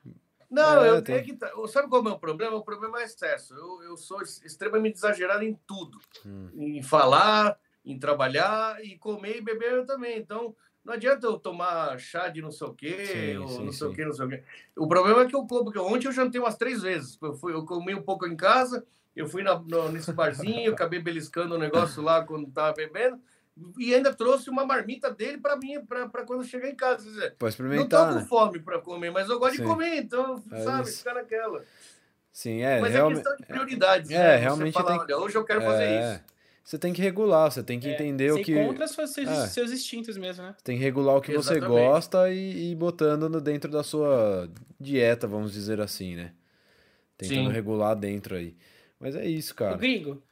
Não, 0.50 0.86
é, 0.86 0.90
eu 0.90 1.02
tenho 1.02 1.24
que. 1.24 1.36
Sabe 1.68 1.90
qual 1.90 2.00
é 2.00 2.02
o 2.02 2.04
meu 2.04 2.20
problema? 2.20 2.56
O 2.56 2.64
problema 2.64 3.02
é 3.02 3.06
excesso. 3.06 3.56
Eu, 3.56 3.82
eu 3.82 3.98
sou 3.98 4.22
extremamente 4.22 4.98
exagerado 4.98 5.44
em 5.44 5.60
tudo. 5.66 5.98
Hum. 6.24 6.52
Em 6.54 6.84
falar, 6.84 7.58
em 7.84 7.98
trabalhar 7.98 8.84
e 8.86 8.96
comer 9.00 9.38
e 9.38 9.42
beber 9.42 9.72
eu 9.72 9.86
também. 9.86 10.20
Então, 10.20 10.56
Não 10.84 10.94
adianta 10.94 11.26
eu 11.26 11.40
tomar 11.40 11.98
chá 11.98 12.28
de 12.28 12.42
não 12.42 12.52
sei 12.52 12.68
o 12.68 12.74
quê, 12.74 13.06
Sim, 13.06 13.38
ou 13.38 13.48
sim, 13.48 13.64
não 13.66 13.72
sei 13.72 13.88
o 13.88 13.90
sim. 13.92 13.96
quê, 13.96 14.06
não 14.06 14.14
sei 14.14 14.26
o 14.26 14.30
quê. 14.30 14.44
O 14.76 14.88
problema 14.88 15.22
é 15.22 15.26
que 15.26 15.36
eu 15.36 15.46
como, 15.48 15.64
porque 15.66 15.80
ontem 15.80 16.08
eu 16.08 16.12
jantei 16.12 16.42
umas 16.42 16.58
três 16.58 16.82
vezes. 16.82 17.18
Eu, 17.22 17.34
fui, 17.36 17.54
eu 17.54 17.64
comi 17.66 17.96
um 17.96 18.02
pouco 18.02 18.28
em 18.28 18.36
casa, 18.36 18.86
eu 19.16 19.26
fui 19.28 19.44
na, 19.44 19.58
no- 19.58 19.90
nesse 19.90 20.12
barzinho, 20.12 20.60
eu 20.68 20.74
acabei 20.76 21.00
beliscando 21.00 21.56
o 21.56 21.58
negócio 21.58 22.02
lá 22.02 22.26
quando 22.26 22.52
tava 22.52 22.74
bebendo, 22.74 23.18
e 23.78 23.96
ainda 23.96 24.14
trouxe 24.14 24.50
uma 24.50 24.66
marmita 24.66 25.10
dele 25.10 25.38
para 25.38 25.56
mim, 25.56 25.80
para 25.86 26.26
quando 26.26 26.44
chegar 26.44 26.68
em 26.70 26.76
casa. 26.76 27.04
Dizer, 27.06 27.36
Pode 27.40 27.54
não 27.54 27.60
tô 27.60 27.66
experimentar, 27.66 28.10
com 28.10 28.20
né? 28.20 28.26
fome 28.28 28.60
para 28.60 28.80
comer, 28.80 29.10
mas 29.12 29.30
eu 29.30 29.40
gosto 29.40 29.56
de 29.56 29.64
comer, 29.64 29.96
então, 29.98 30.44
É 30.52 30.64
sabe, 30.64 30.90
isso. 30.90 30.98
ficar 30.98 31.14
naquela. 31.14 31.64
Sim, 32.34 32.62
é, 32.62 32.82
mas 32.82 32.92
realmente. 32.92 33.20
é 33.20 33.24
questão 33.24 33.38
de 33.38 33.46
prioridades. 33.46 34.12
é, 34.12 34.16
né? 34.16 34.36
realmente 34.38 34.74
tem- 34.74 35.00
olha, 35.00 35.18
hoje 35.18 35.38
eu 35.38 35.46
quero 35.46 35.62
fazer 35.62 35.84
é, 35.86 36.00
isso. 36.16 36.33
Você 36.64 36.78
tem 36.80 36.94
que 36.94 37.02
regular, 37.02 37.52
você 37.52 37.62
tem 37.62 37.78
que 37.80 37.90
É, 37.90 37.94
entender 37.94 38.32
o 38.32 38.38
Você 38.38 38.44
que. 38.44 38.66
contra 38.66 38.88
seus, 38.88 39.10
seus, 39.12 39.28
É. 39.30 39.48
seus 39.48 39.72
instintos 39.72 40.18
mesmo, 40.18 40.44
né? 40.44 40.56
Você 40.58 40.64
tem 40.64 40.78
que 40.78 40.84
regular 40.84 41.18
o 41.18 41.22
que 41.22 41.34
você 41.34 41.56
Exatamente. 41.58 41.82
gosta 41.88 42.32
e 42.32 42.38
e 42.38 42.72
ir 42.72 42.76
botando 42.76 43.28
no- 43.30 43.42
dentro 43.42 43.70
da 43.70 43.84
sua 43.84 44.50
dieta, 44.80 45.28
vamos 45.28 45.52
dizer 45.52 45.82
assim, 45.82 46.16
né? 46.16 46.32
Tentando 47.18 47.48
Sim. 47.48 47.52
regular 47.52 47.96
dentro 47.96 48.36
aí. 48.36 48.56
Mas 49.00 49.14
é 49.16 49.26
isso, 49.26 49.52
Ô, 49.54 49.56
cara. 49.58 49.76
Gringo, 49.76 50.24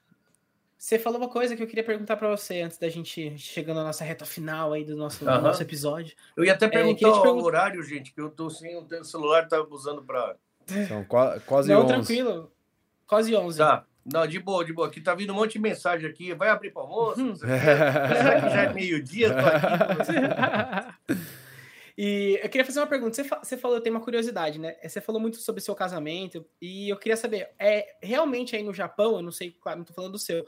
você 0.78 0.98
falou 0.98 1.20
uma 1.20 1.28
coisa 1.30 1.54
que 1.56 1.62
eu 1.62 1.68
queria 1.68 1.84
perguntar 1.84 2.16
pra 2.16 2.30
você 2.30 2.62
antes 2.62 2.78
da 2.78 2.88
gente 2.88 3.38
chegando 3.38 3.78
na 3.78 3.84
nossa 3.84 4.06
reta 4.06 4.26
final 4.26 4.72
aí 4.72 4.86
do 4.86 4.96
nosso, 4.96 5.20
do 5.26 5.42
nosso 5.42 5.62
episódio. 5.62 6.16
Eu 6.38 6.46
ia 6.46 6.54
até 6.54 6.70
perguntar 6.70 6.98
queria 7.00 7.14
te 7.14 7.20
o 7.20 7.22
perguntar- 7.22 7.46
horário, 7.46 7.84
gente, 7.84 8.14
que 8.14 8.22
eu 8.22 8.30
tô 8.30 8.50
sem 8.50 8.78
o 8.78 9.04
celular, 9.04 9.48
tá 9.50 9.62
usando 9.70 10.02
para 10.02 10.38
São 10.88 11.04
qua- 11.04 11.42
quase 11.42 11.68
Não, 11.70 11.82
11. 11.84 11.88
tranquilo. 11.94 12.52
Quase 13.06 13.36
11. 13.36 13.58
Tá. 13.58 13.86
Não, 14.06 14.26
de 14.26 14.40
boa, 14.40 14.66
de 14.66 14.74
boa. 14.74 14.88
Aqui 14.88 15.00
tá 15.00 15.14
vindo 15.14 15.32
um 15.32 15.36
monte 15.36 15.54
de 15.54 15.60
mensagem 15.60 16.10
aqui. 16.10 16.34
Vai 16.34 16.50
abrir 16.50 16.72
para 16.72 16.82
almoço? 16.82 17.22
Uhum. 17.22 17.36
Será 17.38 18.42
que 18.42 18.50
já 18.50 18.64
é 18.64 18.74
meio-dia? 18.74 19.30
E 21.98 22.40
eu 22.42 22.50
queria 22.50 22.66
fazer 22.66 22.80
uma 22.80 22.88
pergunta. 22.88 23.14
Você, 23.14 23.24
você 23.24 23.58
falou, 23.58 23.78
eu 23.78 23.82
tenho 23.82 23.96
uma 23.96 24.02
curiosidade, 24.04 24.58
né? 24.58 24.76
Você 24.82 25.02
falou 25.02 25.20
muito 25.22 25.38
sobre 25.38 25.62
seu 25.62 25.76
casamento 25.76 26.44
e 26.62 26.90
eu 26.90 26.98
queria 26.98 27.18
saber, 27.18 27.50
é 27.60 27.96
realmente 28.02 28.56
aí 28.56 28.64
no 28.64 28.74
Japão, 28.74 29.18
eu 29.18 29.22
não 29.22 29.32
sei, 29.32 29.52
claro, 29.62 29.80
não 29.80 29.86
tô 29.86 29.94
falando 29.94 30.14
do 30.14 30.18
seu, 30.18 30.46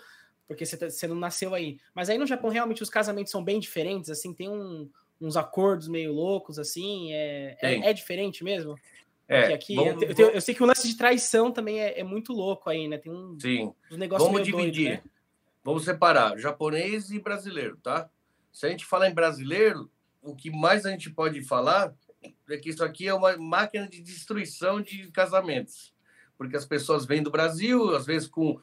porque 0.47 0.65
você, 0.65 0.77
tá- 0.77 0.89
você 0.89 1.05
não 1.05 1.15
nasceu 1.17 1.53
aí, 1.53 1.77
mas 1.93 2.09
aí 2.09 2.17
no 2.17 2.25
Japão 2.25 2.49
realmente 2.49 2.81
os 2.81 2.89
casamentos 2.89 3.30
são 3.31 3.43
bem 3.43 3.59
diferentes, 3.59 4.09
assim, 4.09 4.34
tem 4.34 4.49
um- 4.49 4.89
uns 5.21 5.35
acordos 5.38 5.88
meio 5.88 6.11
loucos, 6.13 6.57
assim, 6.57 7.11
é, 7.13 7.57
é, 7.61 7.89
é 7.89 7.93
diferente 7.93 8.43
mesmo? 8.43 8.75
É, 9.27 9.41
Porque 9.41 9.53
aqui, 9.53 9.75
vamos- 9.75 9.91
eu, 9.93 9.97
te- 9.99 10.05
eu 10.05 10.15
tenho- 10.15 10.29
eu 10.31 10.41
sei 10.41 10.53
que 10.53 10.61
o 10.63 10.65
lance 10.65 10.87
de 10.87 10.97
traição 10.97 11.51
também 11.51 11.79
é, 11.79 11.99
é 11.99 12.03
muito 12.03 12.33
louco 12.33 12.69
aí, 12.69 12.87
né? 12.87 12.97
Tem 12.97 13.11
um, 13.11 13.37
Sim. 13.39 13.73
uns 13.91 13.97
negócios 13.97 14.27
Vamos 14.29 14.47
doido, 14.47 14.57
dividir. 14.57 14.89
né? 14.91 15.03
Vamos 15.63 15.85
separar 15.85 16.37
japonês 16.37 17.09
e 17.09 17.19
brasileiro, 17.19 17.77
tá? 17.77 18.09
Se 18.51 18.65
a 18.65 18.69
gente 18.69 18.85
falar 18.85 19.09
em 19.09 19.13
brasileiro, 19.13 19.89
o 20.21 20.35
que 20.35 20.49
mais 20.51 20.85
a 20.85 20.89
gente 20.91 21.09
pode 21.09 21.41
falar 21.41 21.93
é 22.49 22.57
que 22.57 22.69
isso 22.69 22.83
aqui 22.83 23.07
é 23.07 23.13
uma 23.13 23.35
máquina 23.37 23.87
de 23.87 24.01
destruição 24.01 24.81
de 24.81 25.09
casamentos. 25.11 25.93
Porque 26.37 26.55
as 26.57 26.65
pessoas 26.65 27.05
vêm 27.05 27.23
do 27.23 27.31
Brasil, 27.31 27.95
às 27.95 28.05
vezes 28.05 28.27
com 28.27 28.59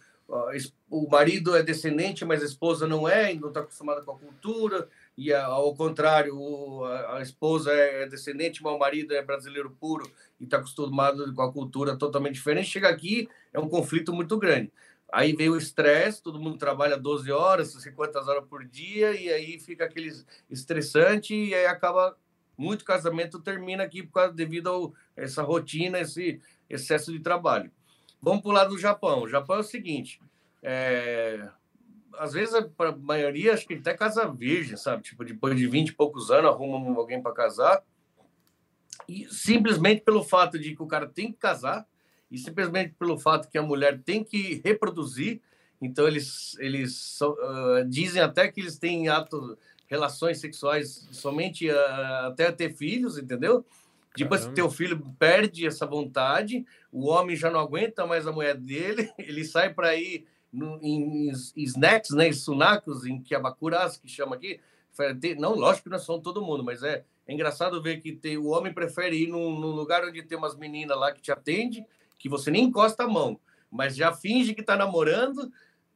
o 0.88 1.08
marido 1.10 1.56
é 1.56 1.62
descendente, 1.62 2.24
mas 2.24 2.40
a 2.42 2.46
esposa 2.46 2.86
não 2.86 3.08
é, 3.08 3.34
não 3.34 3.48
está 3.48 3.60
acostumada 3.60 4.00
com 4.02 4.12
a 4.12 4.18
cultura, 4.18 4.88
e 5.16 5.32
ao 5.34 5.74
contrário, 5.74 6.84
a 7.08 7.20
esposa 7.20 7.72
é 7.72 8.06
descendente, 8.06 8.62
mas 8.62 8.72
o 8.72 8.78
marido 8.78 9.12
é 9.12 9.22
brasileiro 9.22 9.70
puro 9.80 10.08
e 10.40 10.44
está 10.44 10.56
acostumado 10.56 11.32
com 11.34 11.42
a 11.42 11.52
cultura 11.52 11.96
totalmente 11.96 12.34
diferente. 12.34 12.70
Chega 12.70 12.88
aqui, 12.88 13.28
é 13.52 13.60
um 13.60 13.68
conflito 13.68 14.12
muito 14.12 14.38
grande. 14.38 14.72
Aí 15.12 15.34
veio 15.34 15.54
o 15.54 15.58
estresse, 15.58 16.22
todo 16.22 16.40
mundo 16.40 16.56
trabalha 16.56 16.96
12 16.96 17.30
horas, 17.30 17.72
50 17.72 18.20
horas 18.20 18.44
por 18.48 18.64
dia, 18.64 19.12
e 19.12 19.28
aí 19.28 19.58
fica 19.58 19.84
aquele 19.84 20.12
estressante, 20.48 21.34
e 21.34 21.54
aí 21.54 21.66
acaba. 21.66 22.16
Muito 22.56 22.84
casamento 22.84 23.40
termina 23.40 23.84
aqui 23.84 24.02
por 24.02 24.12
causa, 24.12 24.34
devido 24.34 24.94
a 25.16 25.22
essa 25.22 25.42
rotina, 25.42 25.98
esse 25.98 26.42
excesso 26.68 27.10
de 27.10 27.18
trabalho. 27.18 27.70
Vamos 28.20 28.42
para 28.42 28.50
o 28.50 28.52
lado 28.52 28.70
do 28.74 28.78
Japão. 28.78 29.22
O 29.22 29.28
Japão 29.28 29.56
é 29.56 29.60
o 29.60 29.64
seguinte: 29.64 30.20
é, 30.62 31.48
às 32.18 32.34
vezes, 32.34 32.54
para 32.76 32.90
a 32.90 32.96
maioria, 32.96 33.54
acho 33.54 33.66
que 33.66 33.74
até 33.74 33.94
casa 33.94 34.28
virgem, 34.28 34.76
sabe? 34.76 35.02
Tipo, 35.02 35.24
depois 35.24 35.56
de 35.56 35.66
20 35.66 35.88
e 35.88 35.94
poucos 35.94 36.30
anos, 36.30 36.50
arruma 36.50 36.98
alguém 36.98 37.22
para 37.22 37.32
casar. 37.32 37.82
E 39.10 39.26
simplesmente 39.28 40.02
pelo 40.02 40.22
fato 40.22 40.56
de 40.56 40.76
que 40.76 40.82
o 40.82 40.86
cara 40.86 41.04
tem 41.08 41.32
que 41.32 41.38
casar, 41.38 41.84
e 42.30 42.38
simplesmente 42.38 42.94
pelo 42.96 43.18
fato 43.18 43.50
que 43.50 43.58
a 43.58 43.62
mulher 43.62 44.00
tem 44.04 44.22
que 44.22 44.60
reproduzir, 44.64 45.40
então 45.82 46.06
eles, 46.06 46.56
eles 46.60 46.94
so- 46.94 47.36
ah, 47.40 47.84
dizem 47.88 48.22
até 48.22 48.46
que 48.46 48.60
eles 48.60 48.78
têm 48.78 49.08
atos, 49.08 49.56
relações 49.88 50.38
sexuais 50.38 51.08
somente 51.10 51.68
ah, 51.68 52.28
até 52.28 52.52
ter 52.52 52.72
filhos, 52.72 53.18
entendeu? 53.18 53.64
Depois 54.16 54.44
que 54.44 54.54
teu 54.54 54.70
filho 54.70 55.00
perde 55.18 55.66
essa 55.66 55.86
vontade, 55.86 56.64
o 56.92 57.08
homem 57.08 57.34
já 57.34 57.50
não 57.50 57.58
aguenta 57.58 58.06
mais 58.06 58.28
a 58.28 58.32
mulher 58.32 58.56
dele, 58.56 59.10
ele 59.18 59.44
sai 59.44 59.74
para 59.74 59.96
ir 59.96 60.24
no, 60.52 60.78
em, 60.82 61.30
em 61.30 61.62
snacks, 61.64 62.10
né, 62.10 62.28
em 62.28 62.32
sunacos, 62.32 63.04
em 63.06 63.20
kiabakuras, 63.20 63.96
que 63.96 64.08
chama 64.08 64.36
aqui. 64.36 64.60
Não, 65.38 65.54
lógico 65.54 65.84
que 65.84 65.90
não 65.90 65.98
são 65.98 66.20
todo 66.20 66.42
mundo, 66.42 66.62
mas 66.62 66.82
é, 66.82 67.04
é 67.30 67.32
engraçado 67.32 67.80
ver 67.80 68.00
que 68.00 68.10
tem, 68.12 68.36
o 68.36 68.46
homem 68.48 68.74
prefere 68.74 69.16
ir 69.22 69.28
num, 69.28 69.56
num 69.58 69.70
lugar 69.70 70.04
onde 70.04 70.20
tem 70.22 70.36
umas 70.36 70.56
meninas 70.56 70.98
lá 70.98 71.12
que 71.12 71.22
te 71.22 71.30
atende, 71.30 71.86
que 72.18 72.28
você 72.28 72.50
nem 72.50 72.64
encosta 72.64 73.04
a 73.04 73.08
mão, 73.08 73.38
mas 73.70 73.94
já 73.94 74.12
finge 74.12 74.52
que 74.52 74.60
está 74.62 74.76
namorando 74.76 75.48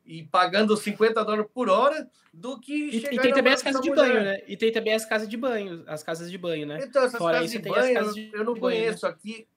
e 0.06 0.22
pagando 0.22 0.76
50 0.76 1.24
dólares 1.24 1.50
por 1.52 1.68
hora, 1.68 2.08
do 2.32 2.60
que 2.60 2.72
E, 2.90 3.00
chegar 3.00 3.14
e 3.14 3.20
tem 3.20 3.32
também 3.32 3.52
as 3.52 3.62
casas 3.62 3.80
de 3.80 3.90
mulher. 3.90 4.06
banho, 4.12 4.22
né? 4.24 4.42
E 4.46 4.56
tem 4.56 4.70
também 4.70 4.94
as 4.94 5.04
casas 5.04 5.28
de 5.28 5.36
banho, 5.36 5.82
as 5.88 6.04
casas 6.04 6.30
de 6.30 6.38
banho, 6.38 6.66
né? 6.66 6.78
Então, 6.84 7.02
essas 7.02 7.18
Fora 7.18 7.38
casas 7.38 7.50
isso, 7.52 7.62
de 7.62 7.68
banho, 7.68 7.94
casas 7.94 8.16
eu- 8.16 8.22
de 8.22 8.30
eu 8.32 8.44
não 8.44 8.54
banho, 8.54 8.76
né? 8.76 8.86
conheço 8.86 9.06
aqui. 9.06 9.48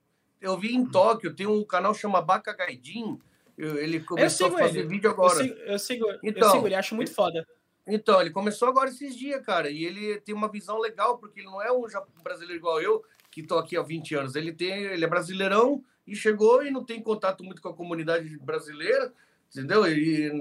Eu 0.42 0.58
vi 0.58 0.74
em 0.74 0.84
Tóquio, 0.86 1.36
tem 1.36 1.46
um 1.46 1.64
canal 1.64 1.94
chama 1.94 2.22
Baca 2.22 2.54
Gaidin. 2.56 3.20
eu- 3.56 3.78
Ele 3.78 4.00
começou 4.00 4.48
a 4.48 4.50
sigo 4.52 4.60
fazer 4.62 4.80
ele. 4.80 4.88
vídeo 4.88 5.08
Eu 5.10 5.12
agora. 5.12 5.44
sigo, 5.44 5.54
eu 5.60 5.80
sigo, 5.80 6.06
eu 6.10 6.20
Então, 6.24 6.52
sigo 6.52 6.68
ele, 6.68 6.76
acho 6.76 6.96
muito 6.96 7.14
foda. 7.14 7.46
Então, 7.88 8.20
ele 8.20 8.30
começou 8.32 8.68
agora 8.68 8.90
esses 8.90 9.16
dias, 9.16 9.42
cara, 9.46 9.70
e 9.70 9.84
ele 9.86 10.20
tem 10.22 10.36
uma 10.36 10.50
visão 10.52 10.78
legal, 10.80 11.18
porque 11.18 11.40
ele 11.40 11.48
não 11.48 11.62
é 11.62 11.72
um 11.72 11.86
brasileiro 12.22 12.60
igual 12.60 12.82
eu, 12.82 13.04
que 13.32 13.42
tô 13.44 13.58
aqui 13.58 13.78
há 13.78 13.82
20 13.82 14.14
anos. 14.16 14.36
Ele 14.36 14.52
tem, 14.52 14.84
ele 14.84 15.06
é 15.06 15.08
brasileirão 15.08 15.84
e 16.06 16.16
chegou 16.16 16.64
e 16.64 16.72
não 16.72 16.84
tem 16.84 17.02
contato 17.02 17.44
muito 17.44 17.62
com 17.62 17.70
a 17.70 17.74
comunidade 17.74 18.38
brasileira, 18.40 19.14
entendeu? 19.50 19.86
E 19.88 20.32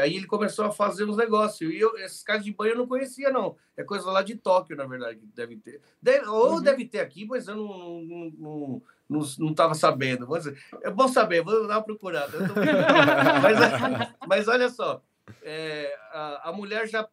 aí 0.00 0.16
ele 0.16 0.26
começou 0.26 0.64
a 0.64 0.72
fazer 0.72 1.04
uns 1.04 1.16
negócios. 1.16 1.72
E 1.72 1.78
eu, 1.78 1.96
esses 1.98 2.22
casos 2.22 2.44
de 2.44 2.52
banho 2.52 2.72
eu 2.72 2.78
não 2.78 2.86
conhecia, 2.88 3.30
não. 3.30 3.56
É 3.76 3.84
coisa 3.84 4.10
lá 4.10 4.22
de 4.22 4.34
Tóquio, 4.36 4.76
na 4.76 4.86
verdade, 4.86 5.18
que 5.20 5.26
deve 5.26 5.56
ter. 5.56 5.80
Deve- 6.02 6.26
ou 6.26 6.54
Uhum. 6.54 6.62
deve 6.62 6.84
ter 6.86 7.00
aqui, 7.00 7.24
mas 7.26 7.46
eu 7.46 7.54
não, 7.56 8.02
não, 8.02 8.32
não, 8.38 8.82
não, 9.08 9.20
não 9.38 9.54
tava 9.54 9.74
sabendo. 9.74 10.26
Mas 10.28 10.46
é 10.82 10.90
bom 10.90 11.06
saber, 11.08 11.42
vou 11.42 11.66
dar 11.68 11.76
uma 11.78 11.82
procurada. 11.84 12.38
Tô- 12.48 12.54
mas, 13.42 14.12
mas 14.26 14.48
olha 14.48 14.68
só, 14.70 15.02
é, 15.42 15.96
a, 16.12 16.50
a 16.50 16.52
mulher 16.52 16.88
já 16.88 17.08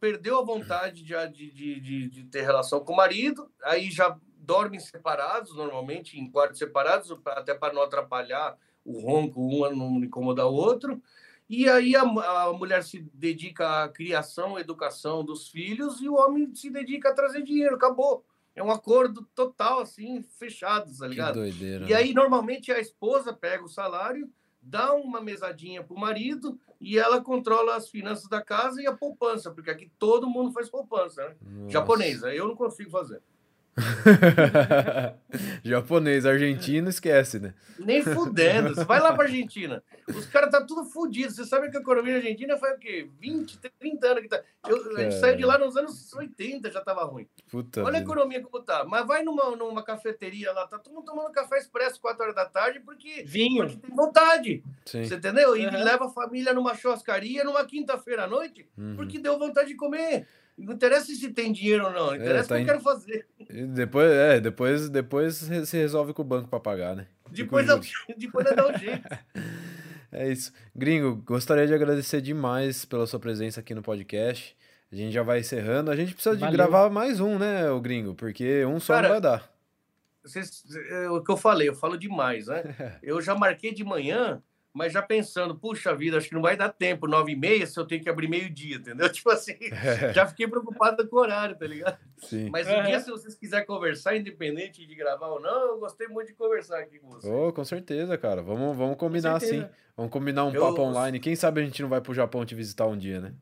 perdeu 0.00 0.38
a 0.38 0.44
vontade 0.44 1.02
de, 1.02 1.14
de, 1.28 1.80
de, 1.80 2.08
de, 2.08 2.24
ter 2.24 2.42
relação 2.42 2.80
com 2.80 2.92
o 2.92 2.96
marido, 2.96 3.50
aí 3.62 3.90
já 3.90 4.18
dormem 4.36 4.80
separados, 4.80 5.54
normalmente 5.54 6.18
em 6.18 6.28
quartos 6.28 6.58
separados, 6.58 7.16
até 7.26 7.54
para 7.54 7.72
não 7.72 7.82
atrapalhar 7.82 8.58
o 8.84 8.98
ronco, 8.98 9.40
um 9.40 9.76
não 9.76 10.04
incomodar 10.04 10.46
o 10.46 10.54
outro. 10.54 11.00
E 11.48 11.68
aí 11.68 11.94
a, 11.94 12.02
a 12.02 12.52
mulher 12.52 12.82
se 12.82 13.00
dedica 13.12 13.84
à 13.84 13.88
criação, 13.88 14.58
educação 14.58 15.24
dos 15.24 15.48
filhos 15.48 16.00
e 16.00 16.08
o 16.08 16.14
homem 16.14 16.54
se 16.54 16.70
dedica 16.70 17.10
a 17.10 17.14
trazer 17.14 17.42
dinheiro. 17.42 17.76
Acabou. 17.76 18.24
É 18.54 18.62
um 18.62 18.70
acordo 18.70 19.26
total, 19.34 19.80
assim, 19.80 20.22
fechado, 20.22 20.90
tá 20.96 21.04
Que 21.04 21.10
ligado? 21.10 21.34
doideira. 21.34 21.86
E 21.86 21.90
né? 21.90 21.94
aí, 21.94 22.12
normalmente, 22.12 22.70
a 22.70 22.78
esposa 22.78 23.32
pega 23.32 23.64
o 23.64 23.68
salário, 23.68 24.30
dá 24.62 24.94
uma 24.94 25.20
mesadinha 25.20 25.82
para 25.82 25.94
o 25.94 25.98
marido 26.00 26.58
e 26.80 26.98
ela 26.98 27.20
controla 27.20 27.76
as 27.76 27.88
finanças 27.88 28.28
da 28.28 28.42
casa 28.42 28.80
e 28.80 28.86
a 28.86 28.92
poupança, 28.94 29.50
porque 29.50 29.70
aqui 29.70 29.90
todo 29.98 30.30
mundo 30.30 30.52
faz 30.52 30.70
poupança, 30.70 31.28
né? 31.28 31.36
Aí 32.28 32.36
eu 32.36 32.46
não 32.48 32.56
consigo 32.56 32.90
fazer. 32.90 33.20
Japonês, 35.64 36.26
argentino, 36.26 36.88
esquece, 36.90 37.38
né? 37.38 37.54
Nem 37.78 38.02
fudendo. 38.02 38.74
Você 38.74 38.84
vai 38.84 39.00
lá 39.00 39.12
para 39.14 39.24
Argentina. 39.24 39.82
Os 40.08 40.26
caras 40.26 40.50
tá 40.50 40.62
tudo 40.64 40.84
fodido. 40.84 41.32
Você 41.32 41.44
sabe 41.44 41.70
que 41.70 41.76
a 41.76 41.80
economia 41.80 42.16
argentina 42.16 42.56
faz 42.58 42.76
o 42.76 42.78
quê? 42.78 43.08
20, 43.20 43.58
30 43.80 44.06
anos 44.06 44.22
que 44.22 44.28
tá. 44.28 44.42
Eu, 44.68 44.96
a 44.96 45.00
gente 45.02 45.18
saiu 45.18 45.36
de 45.36 45.44
lá 45.44 45.58
nos 45.58 45.76
anos 45.76 46.12
80, 46.12 46.70
já 46.70 46.80
tava 46.80 47.04
ruim. 47.04 47.26
Puta 47.50 47.80
Olha 47.80 47.96
a 47.96 48.00
vida. 48.00 48.04
economia 48.12 48.42
como 48.42 48.62
tá. 48.62 48.84
Mas 48.84 49.06
vai 49.06 49.22
numa, 49.22 49.56
numa 49.56 49.82
cafeteria 49.82 50.52
lá, 50.52 50.66
tá 50.66 50.78
todo 50.78 50.92
mundo 50.94 51.06
tomando 51.06 51.32
café 51.32 51.58
expresso 51.58 52.00
4 52.00 52.22
horas 52.22 52.34
da 52.34 52.44
tarde 52.44 52.80
porque, 52.80 53.22
Vinho. 53.24 53.64
porque 53.66 53.86
tem 53.86 53.96
vontade. 53.96 54.62
Sim. 54.84 55.04
Você 55.04 55.14
entendeu? 55.16 55.56
E 55.56 55.66
Uhum. 55.66 55.82
leva 55.84 56.06
a 56.06 56.10
família 56.10 56.52
numa 56.52 56.74
churrascaria 56.74 57.44
numa 57.44 57.64
quinta-feira 57.64 58.24
à 58.24 58.26
noite, 58.26 58.68
Uhum. 58.76 58.96
porque 58.96 59.18
deu 59.18 59.38
vontade 59.38 59.68
de 59.68 59.74
comer. 59.76 60.26
Não 60.58 60.74
interessa 60.74 61.06
se 61.06 61.28
tem 61.32 61.50
dinheiro 61.52 61.86
ou 61.86 61.92
não, 61.92 62.14
interessa 62.14 62.48
tá 62.50 62.54
o 62.54 62.58
que 62.58 62.60
eu 62.60 62.62
em- 62.62 62.66
quero 62.66 62.80
fazer. 62.80 63.26
E 63.50 63.64
depois, 63.66 64.10
é, 64.12 64.40
depois, 64.40 64.88
depois 64.88 65.34
se 65.36 65.76
resolve 65.76 66.12
com 66.12 66.22
o 66.22 66.24
banco 66.24 66.48
pra 66.48 66.60
pagar, 66.60 66.94
né? 66.94 67.06
Depois, 67.30 67.66
dá, 67.66 67.80
depois 68.16 68.44
dá 68.54 68.68
um 68.68 68.78
jeito. 68.78 69.02
É 70.14 70.30
isso. 70.30 70.52
Gringo, 70.76 71.16
gostaria 71.24 71.66
de 71.66 71.72
agradecer 71.72 72.20
demais 72.20 72.84
pela 72.84 73.06
sua 73.06 73.18
presença 73.18 73.60
aqui 73.60 73.74
no 73.74 73.80
podcast. 73.80 74.54
A 74.92 74.94
gente 74.94 75.10
já 75.10 75.22
vai 75.22 75.40
encerrando. 75.40 75.90
A 75.90 75.96
gente 75.96 76.12
precisa 76.12 76.34
de 76.34 76.40
Valeu. 76.42 76.54
gravar 76.54 76.90
mais 76.90 77.18
um, 77.18 77.38
né, 77.38 77.70
o 77.70 77.80
gringo? 77.80 78.14
Porque 78.14 78.62
um 78.66 78.78
só 78.78 78.92
Cara, 78.92 79.08
não 79.08 79.14
vai 79.14 79.20
dar. 79.22 79.50
Vocês- 80.22 80.64
é 80.90 81.08
o 81.08 81.22
que 81.24 81.30
eu 81.32 81.36
falei, 81.38 81.66
eu 81.70 81.74
falo 81.74 81.96
demais, 81.96 82.46
né? 82.46 82.62
Eu 83.02 83.22
já 83.22 83.34
marquei 83.34 83.72
de 83.72 83.82
manhã, 83.84 84.42
mas 84.72 84.92
já 84.92 85.02
pensando, 85.02 85.54
puxa 85.54 85.94
vida, 85.94 86.16
acho 86.16 86.28
que 86.28 86.34
não 86.34 86.40
vai 86.42 86.56
dar 86.56 86.70
tempo, 86.70 87.06
nove 87.06 87.32
e 87.32 87.36
meia, 87.36 87.66
se 87.66 87.78
eu 87.78 87.86
tenho 87.86 88.02
que 88.02 88.08
abrir 88.08 88.28
meio-dia, 88.28 88.76
entendeu? 88.76 89.08
Tipo 89.12 89.30
assim, 89.30 89.56
já 90.14 90.26
fiquei 90.26 90.48
preocupado 90.48 91.06
com 91.08 91.16
o 91.16 91.20
horário, 91.20 91.56
tá 91.56 91.66
ligado? 91.66 91.98
Sim. 92.18 92.48
Mas 92.50 92.66
um 92.68 92.82
dia, 92.82 93.00
se 93.00 93.10
vocês 93.10 93.34
quiserem 93.34 93.66
conversar, 93.66 94.16
independente 94.16 94.86
de 94.86 94.94
gravar 94.94 95.28
ou 95.28 95.40
não, 95.40 95.72
eu 95.72 95.78
gostei 95.78 96.08
muito 96.08 96.28
de 96.28 96.34
conversar 96.34 96.78
aqui 96.80 96.98
com 96.98 97.10
vocês. 97.10 97.32
Oh, 97.32 97.52
com 97.52 97.64
certeza, 97.64 98.16
cara. 98.16 98.42
Vamos, 98.42 98.76
vamos 98.76 98.96
combinar 98.96 99.38
sim. 99.40 99.46
certeza. 99.46 99.70
Vamos 99.96 100.10
combinar 100.10 100.46
um 100.46 100.54
Eu- 100.54 100.62
papo 100.62 100.80
online. 100.82 101.20
Quem 101.20 101.36
sabe 101.36 101.60
a 101.60 101.64
gente 101.64 101.82
não 101.82 101.88
vai 101.88 102.00
pro 102.00 102.14
Japão 102.14 102.44
te 102.46 102.54
visitar 102.54 102.86
um 102.86 102.96
dia, 102.96 103.20
né? 103.20 103.34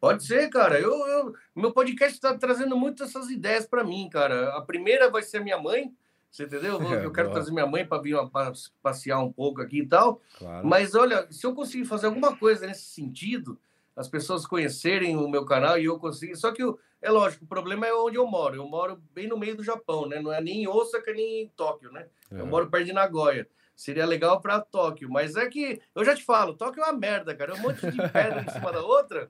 Pode 0.00 0.26
ser, 0.26 0.48
cara. 0.50 0.80
Eu, 0.80 0.90
eu- 1.06 1.32
meu 1.54 1.70
podcast 1.72 2.14
está 2.14 2.36
trazendo 2.36 2.76
muito 2.76 3.04
essas 3.04 3.30
ideias 3.30 3.66
para 3.66 3.84
mim, 3.84 4.08
cara. 4.10 4.48
A 4.56 4.60
primeira 4.62 5.08
vai 5.08 5.22
ser 5.22 5.36
a 5.36 5.40
minha 5.40 5.58
mãe, 5.58 5.94
você 6.32 6.44
entendeu? 6.44 6.82
Eu, 6.82 7.02
eu 7.02 7.12
quero 7.12 7.30
trazer 7.30 7.52
minha 7.52 7.66
mãe 7.66 7.86
para 7.86 8.00
vir 8.00 8.16
pra 8.30 8.52
passear 8.82 9.18
um 9.18 9.30
pouco 9.30 9.60
aqui 9.60 9.80
e 9.80 9.86
tal. 9.86 10.22
Claro. 10.38 10.66
Mas 10.66 10.94
olha, 10.94 11.30
se 11.30 11.46
eu 11.46 11.54
conseguir 11.54 11.84
fazer 11.84 12.06
alguma 12.06 12.34
coisa 12.34 12.66
nesse 12.66 12.86
sentido, 12.86 13.60
as 13.94 14.08
pessoas 14.08 14.46
conhecerem 14.46 15.14
o 15.14 15.28
meu 15.28 15.44
canal 15.44 15.78
e 15.78 15.84
eu 15.84 15.98
conseguir. 15.98 16.34
Só 16.36 16.50
que 16.50 16.62
é 17.02 17.10
lógico, 17.10 17.44
o 17.44 17.48
problema 17.48 17.86
é 17.86 17.92
onde 17.92 18.16
eu 18.16 18.26
moro. 18.26 18.56
Eu 18.56 18.66
moro 18.66 18.96
bem 19.12 19.28
no 19.28 19.36
meio 19.36 19.54
do 19.54 19.62
Japão, 19.62 20.08
né? 20.08 20.22
Não 20.22 20.32
é 20.32 20.40
nem 20.40 20.62
em 20.62 20.68
Osaka 20.68 21.12
nem 21.12 21.42
em 21.42 21.48
Tóquio, 21.48 21.92
né? 21.92 22.06
Eu 22.30 22.38
Aham. 22.38 22.46
moro 22.46 22.70
perto 22.70 22.86
de 22.86 22.94
Nagoya. 22.94 23.46
Seria 23.74 24.04
legal 24.06 24.40
para 24.40 24.60
Tóquio, 24.60 25.08
mas 25.10 25.34
é 25.34 25.48
que 25.48 25.80
eu 25.94 26.04
já 26.04 26.14
te 26.14 26.22
falo, 26.22 26.54
Tóquio 26.54 26.82
é 26.82 26.86
uma 26.86 26.92
merda, 26.92 27.34
cara. 27.34 27.52
É 27.52 27.54
um 27.54 27.58
monte 27.60 27.90
de 27.90 27.96
pedra 28.10 28.44
em 28.46 28.50
cima 28.52 28.70
da 28.70 28.80
outra 28.80 29.28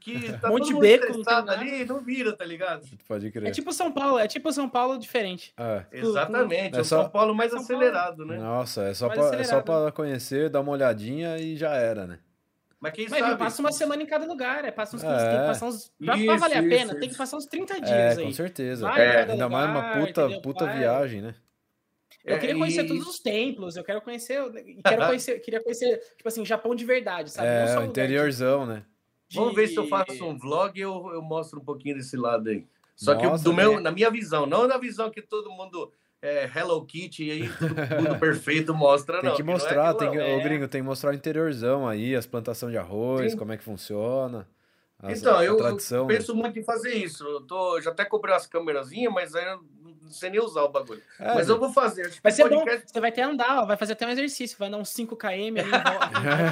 que 0.00 0.32
tá 0.40 0.48
Um 0.48 0.52
monte 0.52 0.62
todo 0.64 0.72
mundo 0.72 0.80
beco, 0.80 1.06
estressado 1.06 1.50
ali 1.50 1.82
e 1.82 1.84
não 1.84 2.00
vira, 2.00 2.32
tá 2.34 2.44
ligado? 2.44 2.84
Pode 3.06 3.30
crer. 3.30 3.48
É 3.48 3.50
tipo 3.52 3.72
São 3.72 3.92
Paulo, 3.92 4.18
é 4.18 4.26
tipo 4.26 4.50
São 4.52 4.68
Paulo 4.68 4.98
diferente. 4.98 5.52
É. 5.56 5.84
Exatamente, 5.92 6.74
É 6.74 6.78
é 6.78 6.80
o 6.80 6.84
só- 6.84 7.02
São 7.02 7.10
Paulo 7.10 7.34
mais 7.34 7.50
São 7.52 7.64
Paulo. 7.64 7.82
acelerado, 7.82 8.24
né? 8.24 8.38
Nossa, 8.38 8.82
é 8.84 8.94
só, 8.94 9.08
pra, 9.08 9.34
é 9.36 9.44
só 9.44 9.60
pra 9.60 9.92
conhecer, 9.92 10.48
dar 10.50 10.60
uma 10.60 10.72
olhadinha 10.72 11.38
e 11.38 11.56
já 11.56 11.74
era, 11.74 12.06
né? 12.06 12.18
Mas 12.80 12.92
quem 12.94 13.08
Mas 13.08 13.20
sabe? 13.20 13.36
passa 13.38 13.62
uma 13.62 13.70
semana 13.70 14.02
em 14.02 14.06
cada 14.06 14.26
lugar, 14.26 14.64
é, 14.64 14.72
passa 14.72 14.96
uns 14.96 15.02
15, 15.02 15.14
É. 15.14 15.30
tem 15.30 15.40
que 15.40 15.46
passar 15.46 15.66
uns. 15.66 15.88
Pra, 16.04 16.14
pra 16.14 16.16
Isso, 16.16 16.38
valer 16.40 16.56
a 16.56 16.60
isso, 16.60 16.68
pena, 16.68 16.90
isso. 16.92 16.98
tem 17.00 17.08
que 17.10 17.16
passar 17.16 17.36
uns 17.36 17.46
30 17.46 17.74
É, 17.76 17.80
dias 17.80 18.18
aí. 18.18 18.24
com 18.24 18.32
certeza. 18.32 18.88
Vai 18.88 19.00
É, 19.06 19.22
Ainda 19.30 19.48
mais 19.48 19.70
uma 19.70 19.76
lugar, 19.76 20.00
puta, 20.00 20.20
entendeu? 20.22 20.42
puta 20.42 20.64
Vai. 20.64 20.78
viagem, 20.78 21.22
né? 21.22 21.34
Eu 22.24 22.38
queria 22.38 22.54
É, 22.54 22.58
conhecer 22.58 22.84
e- 22.84 22.88
todos 22.88 23.06
os 23.06 23.18
templos, 23.18 23.76
eu 23.76 23.82
quero 23.84 24.00
conhecer, 24.00 24.40
quero 24.84 25.06
conhecer, 25.06 25.40
queria 25.40 25.60
conhecer, 25.62 25.98
tipo 26.16 26.28
assim, 26.28 26.44
Japão 26.44 26.74
de 26.74 26.84
verdade, 26.84 27.30
sabe? 27.30 27.48
Não 27.48 27.64
É, 27.64 27.66
só 27.66 27.78
o 27.80 27.80
lugar 27.80 27.88
interiorzão, 27.90 28.64
né? 28.66 28.84
de- 29.28 29.36
Vamos 29.38 29.54
ver 29.54 29.66
se 29.68 29.76
eu 29.76 29.86
faço 29.88 30.24
um 30.24 30.36
vlog 30.38 30.78
e 30.78 30.82
eu, 30.82 31.10
eu 31.14 31.22
mostro 31.22 31.58
um 31.60 31.64
pouquinho 31.64 31.96
desse 31.96 32.16
lado 32.16 32.48
aí. 32.48 32.64
Só 32.94 33.14
que 33.16 33.26
Nossa, 33.26 33.42
do 33.42 33.52
meu, 33.52 33.74
né? 33.76 33.80
na 33.80 33.90
minha 33.90 34.10
visão, 34.10 34.46
não 34.46 34.68
na 34.68 34.76
visão 34.78 35.10
que 35.10 35.22
todo 35.22 35.50
mundo 35.50 35.92
é 36.20 36.44
Hello 36.54 36.84
Kitty 36.84 37.24
e 37.24 37.30
aí 37.32 37.48
tudo, 37.48 37.74
tudo 37.74 38.18
perfeito 38.20 38.72
mostra, 38.74 39.20
Tem 39.20 39.30
não. 39.30 39.36
que 39.36 39.42
não 39.42 39.50
é 39.50 39.52
mostrar, 39.54 39.90
aquilo 39.90 39.98
tem 39.98 40.10
que, 40.12 40.18
é. 40.18 40.36
ô 40.36 40.40
gringo, 40.40 40.68
tem 40.68 40.80
que 40.82 40.86
mostrar 40.86 41.10
o 41.10 41.14
interiorzão 41.14 41.88
aí, 41.88 42.14
as 42.14 42.26
plantações 42.26 42.70
de 42.70 42.78
arroz, 42.78 43.32
Sim. 43.32 43.38
como 43.38 43.52
é 43.52 43.56
que 43.56 43.64
funciona. 43.64 44.46
as- 45.00 45.18
Então, 45.18 45.36
a 45.36 45.42
eu, 45.44 45.52
eu 45.52 45.56
tradição, 45.56 46.06
né? 46.08 46.14
penso 46.16 46.34
muito 46.36 46.58
em 46.58 46.62
fazer 46.62 46.94
isso. 46.94 47.24
Eu 47.26 47.40
tô, 47.40 47.80
já 47.80 47.90
até 47.90 48.04
comprei 48.04 48.32
umas 48.32 48.46
câmerazinhas, 48.46 49.12
mas 49.12 49.34
aí 49.34 49.44
eu 49.46 49.64
não 50.02 50.10
sei 50.10 50.30
nem 50.30 50.40
usar 50.40 50.62
o 50.62 50.68
bagulho. 50.68 51.00
É, 51.18 51.34
mas 51.34 51.48
eu 51.48 51.58
vou 51.58 51.72
fazer. 51.72 52.10
Que 52.10 52.20
Vai 52.22 52.32
ser 52.32 52.48
bom, 52.48 52.58
podcast- 52.64 52.90
você 52.92 53.00
vai 53.00 53.10
até 53.10 53.22
andar, 53.22 53.62
ó, 53.62 53.66
vai 53.66 53.76
fazer 53.76 53.92
até 53.94 54.06
um 54.06 54.10
exercício, 54.10 54.56
vai 54.58 54.70
dar 54.70 54.76
uns 54.78 54.88
5 54.90 55.16
km 55.16 55.28
ali, 55.28 55.52
vai- 55.70 55.80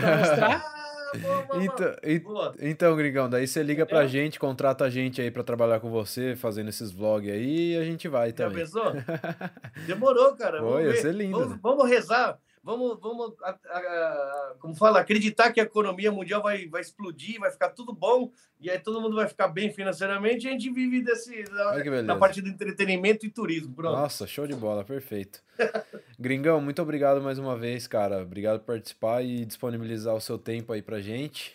pra 0.00 0.16
mostrar. 0.18 0.80
Ah, 1.12 1.18
boa, 1.18 1.42
boa, 1.42 1.64
Então, 1.64 1.86
boa. 2.22 2.54
então, 2.60 2.94
gringão, 2.96 3.28
daí 3.28 3.44
você 3.44 3.64
liga 3.64 3.84
pra 3.84 4.04
É. 4.04 4.06
gente, 4.06 4.38
contrata 4.38 4.84
a 4.84 4.88
gente 4.90 5.20
aí 5.20 5.28
pra 5.28 5.42
trabalhar 5.42 5.80
com 5.80 5.90
você, 5.90 6.36
fazendo 6.36 6.68
esses 6.68 6.92
vlogs 6.92 7.28
aí, 7.32 7.72
e 7.72 7.76
a 7.76 7.82
gente 7.82 8.06
vai 8.06 8.28
Já 8.28 8.34
também. 8.36 8.58
pensou? 8.58 8.92
Demorou, 9.88 10.36
cara. 10.36 10.60
Pô, 10.60 10.70
Vamos, 10.74 10.84
ver. 10.84 10.96
ser 10.98 11.12
lindo, 11.12 11.36
vamos, 11.36 11.52
né? 11.54 11.58
vamos 11.60 11.88
rezar. 11.88 12.38
Vamos, 12.62 13.00
vamos 13.00 13.32
a- 13.42 13.58
a- 13.70 14.54
como 14.58 14.74
fala, 14.74 15.00
acreditar 15.00 15.50
que 15.50 15.60
a 15.60 15.62
economia 15.62 16.12
mundial 16.12 16.42
vai, 16.42 16.66
vai 16.68 16.82
explodir, 16.82 17.40
vai 17.40 17.50
ficar 17.50 17.70
tudo 17.70 17.90
bom, 17.90 18.30
e 18.60 18.68
aí 18.70 18.78
todo 18.78 19.00
mundo 19.00 19.16
vai 19.16 19.26
ficar 19.26 19.48
bem 19.48 19.72
financeiramente, 19.72 20.44
e 20.44 20.48
a 20.48 20.52
gente 20.52 20.70
vive 20.70 21.00
desse, 21.00 21.42
da, 21.44 22.02
da 22.02 22.16
parte 22.16 22.42
do 22.42 22.48
entretenimento 22.50 23.24
e 23.24 23.30
turismo. 23.30 23.74
Pronto. 23.74 23.96
Nossa, 23.96 24.26
show 24.26 24.46
de 24.46 24.54
bola, 24.54 24.84
perfeito. 24.84 25.42
Gringão, 26.20 26.60
muito 26.60 26.82
obrigado 26.82 27.22
mais 27.22 27.38
uma 27.38 27.56
vez, 27.56 27.86
cara. 27.86 28.22
Obrigado 28.22 28.60
por 28.60 28.66
participar 28.66 29.24
e 29.24 29.46
disponibilizar 29.46 30.14
o 30.14 30.20
seu 30.20 30.36
tempo 30.38 30.72
aí 30.74 30.82
pra 30.82 31.00
gente. 31.00 31.54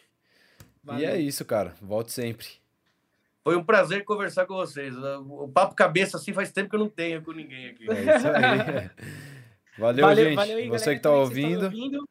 E 0.84 0.88
Valeu. 0.88 1.10
é 1.10 1.20
isso, 1.20 1.46
cara. 1.46 1.76
Volte 1.82 2.12
sempre. 2.12 2.48
Foi 3.44 3.56
um 3.56 3.64
prazer 3.64 4.04
conversar 4.04 4.48
com 4.48 4.56
vocês. 4.56 4.96
O 4.98 5.48
papo 5.48 5.76
cabeça 5.76 6.18
assim 6.18 6.34
faz 6.34 6.52
tempo 6.52 6.68
que 6.72 6.76
eu 6.76 6.80
não 6.80 6.90
tenho 6.90 7.22
com 7.22 7.32
ninguém 7.32 7.68
aqui. 7.68 7.88
É 7.88 8.02
isso 8.18 8.28
aí. 8.28 8.90
Valeu, 9.78 10.16
gente. 10.16 10.40
aí, 10.40 10.70
Você 10.70 10.86
galera, 10.86 10.96
que 10.96 11.00
tá 11.02 11.10
também 11.10 11.22
ouvindo, 11.22 11.64
ouvindo. 11.66 12.10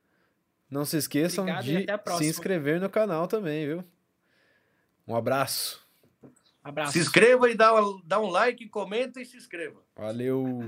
não 0.70 0.84
se 0.84 0.96
esqueçam 0.96 1.44
Obrigado 1.44 2.04
de 2.04 2.18
se 2.18 2.26
inscrever 2.28 2.80
no 2.80 2.90
canal 2.90 3.26
também, 3.26 3.66
viu? 3.66 3.84
Um 5.06 5.16
abraço. 5.16 5.84
Abraço. 6.62 6.92
Se 6.92 6.98
inscreva 6.98 7.50
e 7.50 7.54
dá, 7.54 7.70
dá 8.04 8.18
um 8.20 8.28
like, 8.30 8.68
comenta 8.68 9.20
e 9.20 9.24
se 9.26 9.36
inscreva. 9.36 9.80
Valeu. 9.94 10.64